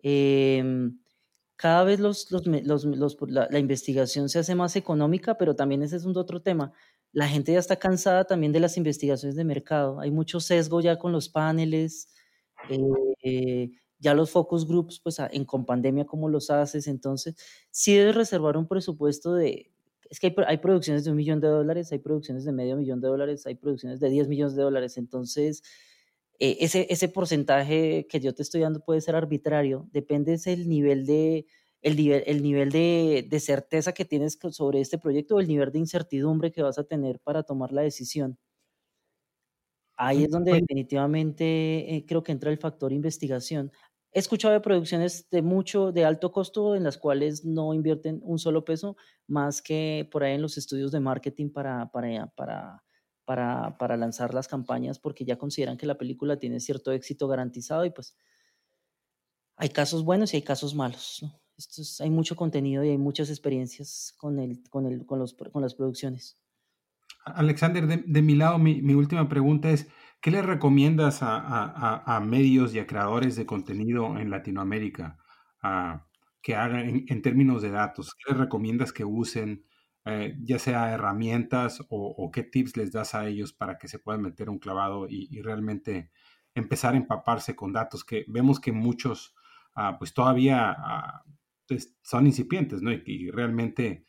Em, 0.03 0.99
cada 1.63 1.85
vez 1.85 2.01
los, 2.01 2.29
los, 2.33 2.45
los, 2.85 3.17
la, 3.29 3.47
la, 3.49 3.59
investigación 3.61 4.29
se 4.29 4.41
hace 4.41 4.57
más 4.57 4.75
económica, 4.75 5.39
pero 5.39 5.55
también 5.55 5.85
ese 5.85 5.95
es 5.95 6.05
un 6.05 6.17
otro 6.17 6.43
tema. 6.43 6.73
La 7.13 7.29
gente 7.29 7.53
ya 7.53 7.61
está 7.61 7.77
cansada 7.79 8.25
también 8.25 8.51
de 8.53 8.59
las 8.59 8.77
investigaciones 8.77 9.37
de 9.37 9.45
mercado. 9.45 10.01
Hay 10.01 10.11
mucho 10.11 10.41
sesgo 10.41 10.81
ya 10.81 10.99
con 10.99 11.13
los 11.13 11.29
paneles. 11.29 12.09
Eh, 13.23 13.71
ya 14.01 14.13
los 14.13 14.33
focus 14.33 14.67
groups, 14.67 14.99
pues 14.99 15.21
en 15.21 15.45
con 15.45 15.65
pandemia, 15.65 16.05
¿cómo 16.05 16.29
los 16.29 16.51
haces? 16.51 16.89
Entonces, 16.89 17.37
sí 17.71 17.95
debes 17.95 18.17
reservar 18.17 18.57
un 18.57 18.67
presupuesto 18.67 19.33
de, 19.35 19.71
es 20.11 20.19
que 20.19 20.35
hay, 20.49 20.59
producciones 20.59 21.05
de 21.05 21.13
un 21.13 21.17
millón 21.17 21.41
de 21.41 21.47
dólares, 21.47 21.93
hay 21.93 22.01
producciones 22.01 22.45
de 22.45 22.51
medio 22.51 22.77
millón 22.77 23.01
de 23.01 23.07
dólares, 23.07 23.47
hay 23.47 23.55
producciones 23.55 24.01
de 24.01 24.11
10 24.11 24.27
millones 24.27 24.57
de 24.57 24.63
dólares, 24.63 24.97
entonces, 24.99 25.63
eh, 26.43 26.57
ese, 26.61 26.89
ese 26.91 27.09
porcentaje 27.09 28.09
que 28.09 28.19
yo 28.19 28.35
te 28.35 28.43
estoy 28.43 28.63
dando 28.63 28.81
puede 28.81 29.01
ser 29.01 29.15
arbitrario, 29.15 29.89
depende 29.93 30.37
del 30.39 30.69
nivel 30.69 31.07
de, 31.07 31.47
el 31.83 31.97
nivel, 31.97 32.25
el 32.27 32.43
nivel 32.43 32.73
de, 32.73 33.25
de, 33.31 33.41
certeza 33.41 33.93
que 33.93 34.05
tienes 34.05 34.39
sobre 34.51 34.81
este 34.81 34.99
proyecto 34.99 35.37
o 35.37 35.41
el 35.41 35.47
nivel 35.47 35.71
de 35.71 35.79
incertidumbre 35.79 36.51
que 36.51 36.63
vas 36.63 36.81
a 36.81 36.85
tener 36.85 37.21
para 37.21 37.45
tomar 37.45 37.71
la 37.73 37.83
decisión. 37.83 38.39
Ahí 39.97 40.25
es 40.25 40.31
donde 40.31 40.55
definitivamente 40.55 41.95
eh, 41.95 42.05
creo 42.09 42.25
que 42.25 42.33
entra 42.33 42.51
el 42.51 42.59
factor 42.59 42.93
investigación. 42.93 43.71
He 44.11 44.19
escuchado 44.19 44.53
de 44.53 44.61
producciones 44.61 45.31
de 45.31 45.43
mucho, 45.43 45.93
de 45.93 46.05
alto 46.05 46.33
costo, 46.33 46.75
en 46.75 46.83
las 46.83 46.99
cuales 46.99 47.45
no 47.45 47.73
invierten 47.73 48.21
un 48.25 48.41
solo 48.41 48.65
peso, 48.65 48.97
más 49.29 49.63
que 49.63 50.09
por 50.11 50.25
ahí 50.25 50.35
en 50.35 50.43
los 50.43 50.59
estudios 50.59 50.91
de 50.91 50.99
marketing 50.99 51.51
para, 51.51 51.89
para, 51.93 52.27
para, 52.35 52.83
para, 53.25 53.77
para 53.79 53.97
lanzar 53.97 54.35
las 54.35 54.49
campañas, 54.49 54.99
porque 54.99 55.25
ya 55.25 55.37
consideran 55.37 55.77
que 55.77 55.87
la 55.87 55.99
película 55.99 56.39
tiene 56.39 56.61
cierto 56.61 56.93
éxito 56.93 57.29
garantizado 57.29 57.85
y 57.85 57.91
pues 57.91 58.17
hay 59.57 59.69
casos 59.69 60.05
buenos 60.05 60.33
y 60.33 60.37
hay 60.37 60.43
casos 60.43 60.75
malos. 60.75 61.25
Esto 61.57 61.83
hay 62.03 62.11
mucho 62.11 62.35
contenido 62.35 62.83
y 62.83 62.91
hay 62.91 62.99
muchas 62.99 63.31
experiencias 63.31 64.15
con, 64.17 64.39
el, 64.39 64.63
con, 64.71 64.87
el, 64.87 65.07
con, 65.07 65.19
los, 65.19 65.35
con 65.35 65.63
las 65.63 65.75
producciones. 65.75 66.39
Alexander, 67.25 67.87
de, 67.87 67.99
de 68.05 68.23
mi 68.23 68.35
lado, 68.35 68.59
mi, 68.59 68.83
mi 68.83 68.95
última 68.95 69.29
pregunta 69.29 69.71
es, 69.71 69.87
¿Qué 70.23 70.31
le 70.31 70.41
recomiendas 70.41 71.19
a, 71.21 72.23
medios 72.25 72.73
y 72.73 72.79
a 72.79 72.87
creadores 72.87 73.35
de 73.35 73.45
contenido 73.45 74.17
en 74.19 74.31
Latinoamérica 74.31 75.19
que 76.41 76.55
hagan 76.55 77.05
en, 77.09 77.23
términos 77.23 77.61
de 77.61 77.73
datos? 77.73 78.15
¿Qué 78.15 78.31
les 78.31 78.41
recomiendas 78.41 78.93
que 78.93 79.05
usen, 79.05 79.67
eh, 80.05 80.37
ya 80.43 80.59
sea 80.59 80.93
herramientas 80.93 81.83
o, 81.89 82.31
qué 82.33 82.43
tips 82.43 82.77
les 82.77 82.93
das 82.93 83.15
a 83.15 83.27
ellos 83.27 83.53
para 83.53 83.79
que 83.79 83.89
se 83.89 83.99
puedan 83.99 84.23
meter 84.23 84.51
un 84.51 84.59
clavado 84.59 85.07
y, 85.09 85.41
realmente 85.43 86.11
empezar 86.55 86.95
a 86.95 86.99
empaparse 86.99 87.57
con 87.57 87.73
datos 87.73 88.05
que 88.05 88.25
vemos 88.29 88.61
que 88.61 88.73
muchos 88.73 89.35
ah, 89.75 89.97
pues 89.99 90.13
todavía 90.13 90.75
ah, 90.77 91.25
pues, 91.67 91.97
son 92.03 92.27
incipientes, 92.27 92.83
¿no? 92.83 92.93
Y, 92.93 93.31
realmente 93.31 94.05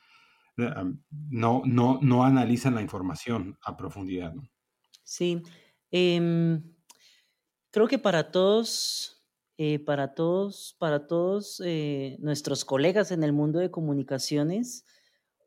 eh, 0.57 0.73
no, 1.29 1.61
no, 1.65 1.99
no 2.01 2.23
analizan 2.23 2.75
la 2.75 2.81
información 2.81 3.57
a 3.63 3.77
profundidad. 3.77 4.33
Sí, 5.03 5.41
Em, 5.95 6.63
creo 7.69 7.87
que 7.87 7.99
para 7.99 8.31
todos, 8.31 9.23
eh, 9.57 9.77
para 9.77 10.15
todos, 10.15 10.75
para 10.79 11.05
todos 11.05 11.61
eh, 11.63 12.17
nuestros 12.19 12.65
colegas 12.65 13.11
en 13.11 13.23
el 13.23 13.31
mundo 13.31 13.59
de 13.59 13.69
comunicaciones, 13.69 14.85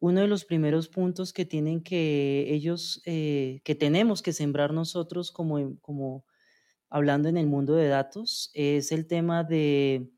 uno 0.00 0.20
de 0.20 0.28
los 0.28 0.44
primeros 0.44 0.88
puntos 0.88 1.32
que 1.32 1.44
tienen 1.44 1.82
que 1.82 2.52
ellos, 2.52 3.02
eh, 3.06 3.60
que 3.64 3.74
tenemos 3.74 4.22
que 4.22 4.32
sembrar 4.32 4.72
nosotros 4.72 5.30
como, 5.32 5.78
como 5.80 6.24
hablando 6.90 7.28
en 7.28 7.36
el 7.36 7.46
mundo 7.46 7.74
de 7.74 7.88
datos, 7.88 8.50
es 8.54 8.92
el 8.92 9.06
tema 9.06 9.44
de 9.44 10.10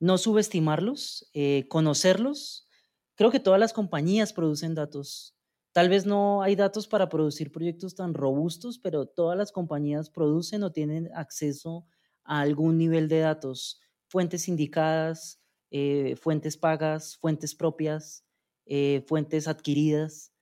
no 0.00 0.18
subestimarlos, 0.18 1.30
conocerlos. 1.68 2.68
Creo 3.16 3.30
que 3.30 3.40
todas 3.40 3.60
las 3.60 3.72
compañías 3.72 4.32
producen 4.32 4.74
datos. 4.74 5.38
Tal 5.72 5.88
vez 5.88 6.06
no 6.06 6.42
hay 6.42 6.56
datos 6.56 6.88
para 6.88 7.08
producir 7.08 7.52
proyectos 7.52 7.94
tan 7.94 8.14
robustos, 8.14 8.78
pero 8.78 9.06
todas 9.06 9.38
las 9.38 9.52
compañías 9.52 10.10
producen 10.10 10.62
o 10.64 10.72
tienen 10.72 11.08
acceso 11.14 11.86
a 12.24 12.40
algún 12.40 12.78
nivel 12.78 13.08
de 13.08 13.20
datos, 13.20 13.80
fuentes 14.08 14.48
indicadas, 14.48 15.40
eh, 15.70 16.16
fuentes 16.16 16.56
pagas, 16.56 17.16
fuentes 17.16 17.54
propias, 17.54 18.24
eh, 18.68 19.04
fuentes 19.06 19.48
adquiridas. 19.48 20.32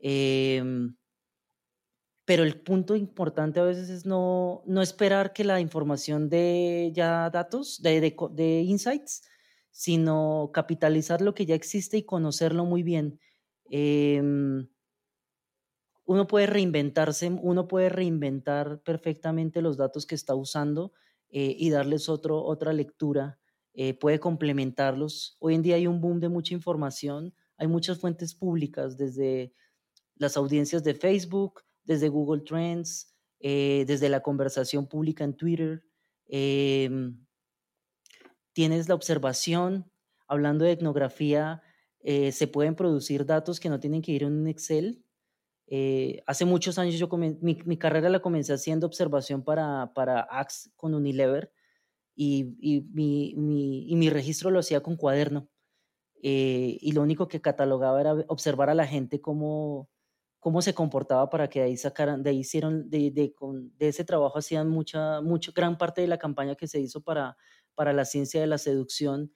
Em, 0.00 0.96
pero 2.24 2.42
el 2.42 2.60
punto 2.60 2.96
importante 2.96 3.60
a 3.60 3.64
veces 3.64 3.88
es 3.88 4.04
no, 4.04 4.64
esperar 4.82 5.32
que 5.32 5.44
la 5.44 5.60
información 5.60 6.28
de 6.28 6.90
ya 6.92 7.30
datos, 7.30 7.80
de, 7.82 8.00
de, 8.00 8.16
de 8.32 8.62
insights, 8.62 9.22
sino 9.70 10.50
capitalizar 10.52 11.20
lo 11.20 11.34
que 11.34 11.46
ya 11.46 11.54
existe 11.54 11.98
y 11.98 12.02
conocerlo 12.02 12.64
muy 12.64 12.82
bien. 12.82 13.20
Em, 13.70 14.68
uno 16.06 16.26
puede 16.26 16.46
reinventarse, 16.46 17.28
uno 17.28 17.68
puede 17.68 17.88
reinventar 17.88 18.80
perfectamente 18.82 19.60
los 19.60 19.76
datos 19.76 20.06
que 20.06 20.14
está 20.14 20.34
usando 20.34 20.92
eh, 21.28 21.54
y 21.58 21.70
darles 21.70 22.08
otro, 22.08 22.42
otra 22.42 22.72
lectura, 22.72 23.38
eh, 23.74 23.94
puede 23.94 24.20
complementarlos. 24.20 25.36
Hoy 25.40 25.54
en 25.54 25.62
día 25.62 25.76
hay 25.76 25.86
un 25.86 26.00
boom 26.00 26.20
de 26.20 26.28
mucha 26.28 26.54
información, 26.54 27.34
hay 27.56 27.66
muchas 27.66 27.98
fuentes 27.98 28.34
públicas, 28.34 28.96
desde 28.96 29.52
las 30.16 30.36
audiencias 30.36 30.84
de 30.84 30.94
Facebook, 30.94 31.62
desde 31.84 32.08
Google 32.08 32.42
Trends, 32.42 33.14
eh, 33.40 33.84
desde 33.86 34.08
la 34.08 34.20
conversación 34.20 34.86
pública 34.86 35.24
en 35.24 35.34
Twitter. 35.34 35.84
Em, 36.26 37.24
tienes 38.52 38.88
la 38.88 38.94
observación, 38.94 39.90
hablando 40.26 40.64
de 40.64 40.72
etnografía, 40.72 41.62
se 42.30 42.46
pueden 42.46 42.76
producir 42.76 43.26
datos 43.26 43.58
que 43.58 43.68
no 43.68 43.80
tienen 43.80 44.00
que 44.00 44.12
ir 44.12 44.22
en 44.22 44.32
un 44.32 44.46
Excel, 44.46 45.04
eh, 45.68 46.22
hace 46.26 46.44
muchos 46.44 46.78
años 46.78 46.94
yo 46.94 47.08
mi, 47.16 47.36
mi, 47.40 47.76
carrera 47.76 48.08
la 48.08 48.20
comencé 48.20 48.52
haciendo 48.52 48.86
observación 48.86 49.42
para, 49.42 49.92
para 49.94 50.20
Axe 50.20 50.70
con 50.76 50.94
Unilever 50.94 51.52
y, 52.14 52.54
y, 52.60 52.82
mi, 52.92 53.34
mi, 53.36 53.90
y 53.90 53.96
mi, 53.96 54.08
registro 54.08 54.50
lo 54.50 54.60
hacía 54.60 54.80
con 54.80 54.96
cuaderno. 54.96 55.48
Eh, 56.22 56.78
y 56.80 56.92
lo 56.92 57.02
único 57.02 57.28
que 57.28 57.40
catalogaba 57.40 58.00
era 58.00 58.12
observar 58.28 58.70
a 58.70 58.74
la 58.74 58.86
gente 58.86 59.20
cómo, 59.20 59.88
cómo 60.40 60.62
se 60.62 60.74
comportaba 60.74 61.30
para 61.30 61.48
que 61.48 61.60
de 61.60 61.66
ahí 61.66 61.76
sacaran, 61.76 62.22
de 62.22 62.32
hicieron, 62.32 62.88
de, 62.90 63.10
de, 63.10 63.34
de 63.76 63.88
ese 63.88 64.04
trabajo 64.04 64.38
hacían 64.38 64.68
mucha, 64.68 65.20
mucho, 65.20 65.52
gran 65.54 65.78
parte 65.78 66.00
de 66.00 66.08
la 66.08 66.18
campaña 66.18 66.54
que 66.56 66.68
se 66.68 66.80
hizo 66.80 67.02
para, 67.02 67.36
para 67.74 67.92
la 67.92 68.04
ciencia 68.04 68.40
de 68.40 68.46
la 68.46 68.58
seducción 68.58 69.32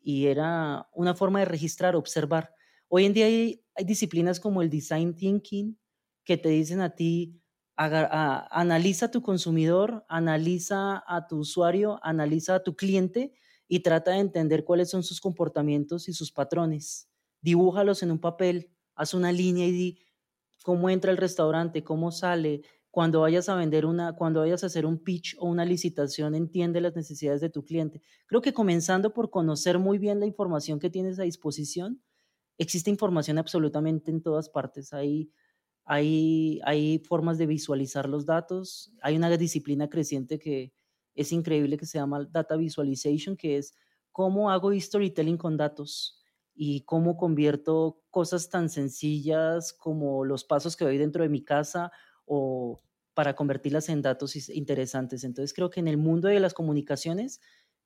y 0.00 0.26
era 0.26 0.88
una 0.92 1.14
forma 1.14 1.40
de 1.40 1.44
registrar, 1.44 1.96
observar. 1.96 2.54
Hoy 2.88 3.04
en 3.04 3.14
día 3.14 3.26
hay, 3.26 3.62
disciplinas 3.84 4.40
como 4.40 4.60
el 4.60 4.68
design 4.68 5.14
thinking 5.14 5.78
que 6.24 6.36
te 6.36 6.50
dicen 6.50 6.80
a 6.80 6.94
ti, 6.94 7.40
analiza 7.76 9.06
a 9.06 9.10
tu 9.10 9.22
consumidor, 9.22 10.04
analiza 10.08 11.02
a 11.06 11.26
tu 11.26 11.38
usuario, 11.38 11.98
analiza 12.02 12.56
a 12.56 12.62
tu 12.62 12.76
cliente 12.76 13.32
y 13.70 13.80
trata 13.80 14.10
de 14.10 14.18
entender 14.18 14.64
cuáles 14.64 14.90
son 14.90 15.04
sus 15.04 15.20
comportamientos 15.20 16.08
y 16.08 16.12
sus 16.12 16.32
patrones. 16.32 17.08
Dibújalos 17.40 18.02
en 18.02 18.10
un 18.10 18.18
papel, 18.18 18.72
haz 18.96 19.14
una 19.14 19.30
línea 19.30 19.64
y 19.64 19.70
di 19.70 20.00
cómo 20.64 20.90
entra 20.90 21.12
el 21.12 21.16
restaurante, 21.16 21.84
cómo 21.84 22.10
sale, 22.10 22.62
cuando 22.90 23.20
vayas 23.20 23.48
a 23.48 23.54
vender 23.54 23.86
una, 23.86 24.16
cuando 24.16 24.40
vayas 24.40 24.64
a 24.64 24.66
hacer 24.66 24.84
un 24.86 24.98
pitch 24.98 25.36
o 25.38 25.48
una 25.48 25.64
licitación, 25.64 26.34
entiende 26.34 26.80
las 26.80 26.96
necesidades 26.96 27.40
de 27.40 27.48
tu 27.48 27.64
cliente. 27.64 28.02
Creo 28.26 28.42
que 28.42 28.52
comenzando 28.52 29.14
por 29.14 29.30
conocer 29.30 29.78
muy 29.78 29.98
bien 29.98 30.18
la 30.18 30.26
información 30.26 30.80
que 30.80 30.90
tienes 30.90 31.20
a 31.20 31.22
disposición, 31.22 32.02
existe 32.58 32.90
información 32.90 33.38
absolutamente 33.38 34.10
en 34.10 34.20
todas 34.20 34.48
partes. 34.48 34.92
Hay, 34.92 35.30
hay, 35.84 36.60
hay 36.64 36.98
formas 36.98 37.38
de 37.38 37.46
visualizar 37.46 38.08
los 38.08 38.26
datos. 38.26 38.92
Hay 39.00 39.16
una 39.16 39.30
disciplina 39.36 39.88
creciente 39.88 40.40
que 40.40 40.72
es 41.20 41.32
increíble 41.32 41.76
que 41.76 41.86
se 41.86 41.98
llama 41.98 42.26
Data 42.30 42.56
Visualization, 42.56 43.36
que 43.36 43.58
es 43.58 43.74
cómo 44.12 44.50
hago 44.50 44.72
storytelling 44.72 45.36
con 45.36 45.56
datos 45.56 46.20
y 46.54 46.82
cómo 46.82 47.16
convierto 47.16 48.02
cosas 48.10 48.48
tan 48.48 48.68
sencillas 48.68 49.72
como 49.72 50.24
los 50.24 50.44
pasos 50.44 50.76
que 50.76 50.84
doy 50.84 50.98
dentro 50.98 51.22
de 51.22 51.28
mi 51.28 51.44
casa 51.44 51.92
o 52.24 52.82
para 53.14 53.34
convertirlas 53.34 53.88
en 53.88 54.02
datos 54.02 54.48
interesantes. 54.48 55.24
Entonces 55.24 55.52
creo 55.52 55.70
que 55.70 55.80
en 55.80 55.88
el 55.88 55.96
mundo 55.96 56.28
de 56.28 56.40
las 56.40 56.54
comunicaciones, 56.54 57.40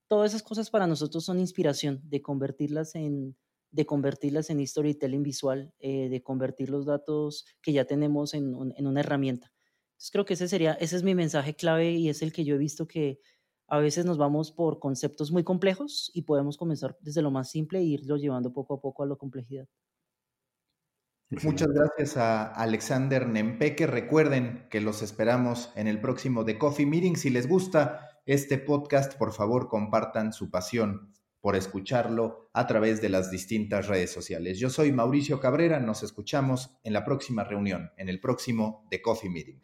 todas 0.06 0.30
esas 0.30 0.42
cosas 0.42 0.70
para 0.70 0.86
nosotros 0.86 1.24
son 1.24 1.40
inspiración 1.40 2.00
de 2.04 2.22
convertirlas 2.22 2.94
en, 2.94 3.36
de 3.70 3.86
convertirlas 3.86 4.50
en 4.50 4.64
storytelling 4.64 5.24
visual, 5.24 5.74
eh, 5.80 6.08
de 6.08 6.22
convertir 6.22 6.70
los 6.70 6.86
datos 6.86 7.46
que 7.60 7.72
ya 7.72 7.84
tenemos 7.84 8.34
en, 8.34 8.54
en, 8.76 8.86
una 8.86 9.00
herramienta. 9.00 9.52
Entonces 9.94 10.10
creo 10.10 10.24
que 10.24 10.34
ese 10.34 10.48
sería, 10.48 10.72
ese 10.74 10.96
es 10.96 11.02
mi 11.02 11.14
mensaje 11.14 11.54
clave 11.54 11.92
y 11.92 12.08
es 12.08 12.22
el 12.22 12.32
que 12.32 12.44
yo 12.44 12.56
he 12.56 12.58
visto 12.58 12.86
que 12.86 13.20
a 13.68 13.78
veces 13.78 14.04
nos 14.04 14.18
vamos 14.18 14.52
por 14.52 14.78
conceptos 14.78 15.32
muy 15.32 15.44
complejos 15.44 16.10
y 16.14 16.22
podemos 16.22 16.56
comenzar 16.56 16.96
desde 17.00 17.22
lo 17.22 17.30
más 17.30 17.50
simple 17.50 17.78
e 17.78 17.84
irlo 17.84 18.16
llevando 18.16 18.52
poco 18.52 18.74
a 18.74 18.80
poco 18.80 19.02
a 19.02 19.06
la 19.06 19.16
complejidad. 19.16 19.66
Muchas 21.42 21.68
gracias 21.68 22.16
a 22.16 22.52
Alexander 22.52 23.26
Nempeque. 23.26 23.86
Recuerden 23.86 24.66
que 24.70 24.80
los 24.80 25.02
esperamos 25.02 25.72
en 25.74 25.88
el 25.88 26.00
próximo 26.00 26.44
The 26.44 26.58
Coffee 26.58 26.86
Meeting. 26.86 27.16
Si 27.16 27.30
les 27.30 27.48
gusta 27.48 28.20
este 28.26 28.58
podcast, 28.58 29.16
por 29.16 29.32
favor 29.32 29.68
compartan 29.68 30.32
su 30.32 30.50
pasión 30.50 31.12
por 31.40 31.56
escucharlo 31.56 32.50
a 32.52 32.66
través 32.66 33.02
de 33.02 33.08
las 33.08 33.30
distintas 33.30 33.88
redes 33.88 34.12
sociales. 34.12 34.58
Yo 34.58 34.70
soy 34.70 34.92
Mauricio 34.92 35.40
Cabrera, 35.40 35.80
nos 35.80 36.02
escuchamos 36.02 36.78
en 36.84 36.92
la 36.92 37.04
próxima 37.04 37.44
reunión, 37.44 37.90
en 37.96 38.08
el 38.08 38.20
próximo 38.20 38.86
The 38.90 39.02
Coffee 39.02 39.30
Meeting. 39.30 39.60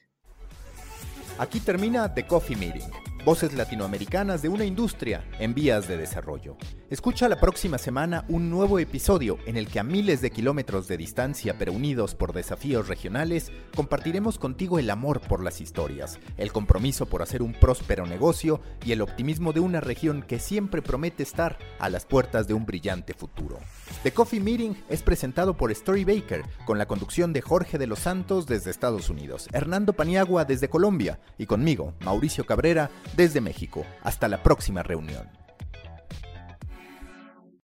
Aquí 1.40 1.58
termina 1.58 2.06
The 2.06 2.22
Coffee 2.24 2.54
Meeting 2.54 3.09
Voces 3.24 3.52
latinoamericanas 3.52 4.40
de 4.40 4.48
una 4.48 4.64
industria 4.64 5.22
en 5.38 5.52
vías 5.52 5.86
de 5.86 5.98
desarrollo. 5.98 6.56
Escucha 6.88 7.28
la 7.28 7.38
próxima 7.38 7.76
semana 7.76 8.24
un 8.28 8.48
nuevo 8.48 8.78
episodio 8.78 9.38
en 9.44 9.58
el 9.58 9.68
que 9.68 9.78
a 9.78 9.84
miles 9.84 10.22
de 10.22 10.30
kilómetros 10.30 10.88
de 10.88 10.96
distancia 10.96 11.56
pero 11.58 11.72
unidos 11.72 12.14
por 12.14 12.32
desafíos 12.32 12.88
regionales, 12.88 13.52
compartiremos 13.76 14.38
contigo 14.38 14.78
el 14.78 14.88
amor 14.88 15.20
por 15.20 15.44
las 15.44 15.60
historias, 15.60 16.18
el 16.38 16.50
compromiso 16.50 17.06
por 17.06 17.20
hacer 17.20 17.42
un 17.42 17.52
próspero 17.52 18.06
negocio 18.06 18.62
y 18.86 18.92
el 18.92 19.02
optimismo 19.02 19.52
de 19.52 19.60
una 19.60 19.80
región 19.80 20.22
que 20.22 20.38
siempre 20.38 20.80
promete 20.80 21.22
estar 21.22 21.58
a 21.78 21.90
las 21.90 22.06
puertas 22.06 22.48
de 22.48 22.54
un 22.54 22.64
brillante 22.64 23.12
futuro. 23.12 23.58
The 24.02 24.12
Coffee 24.12 24.40
Meeting 24.40 24.74
es 24.88 25.02
presentado 25.02 25.58
por 25.58 25.70
Story 25.72 26.04
Baker, 26.04 26.42
con 26.64 26.78
la 26.78 26.86
conducción 26.86 27.34
de 27.34 27.42
Jorge 27.42 27.76
de 27.76 27.86
los 27.86 27.98
Santos 27.98 28.46
desde 28.46 28.70
Estados 28.70 29.10
Unidos, 29.10 29.46
Hernando 29.52 29.92
Paniagua 29.92 30.46
desde 30.46 30.70
Colombia 30.70 31.20
y 31.36 31.44
conmigo, 31.44 31.92
Mauricio 32.00 32.46
Cabrera, 32.46 32.90
desde 33.16 33.40
México. 33.40 33.84
Hasta 34.02 34.28
la 34.28 34.42
próxima 34.42 34.82
reunión. 34.82 35.28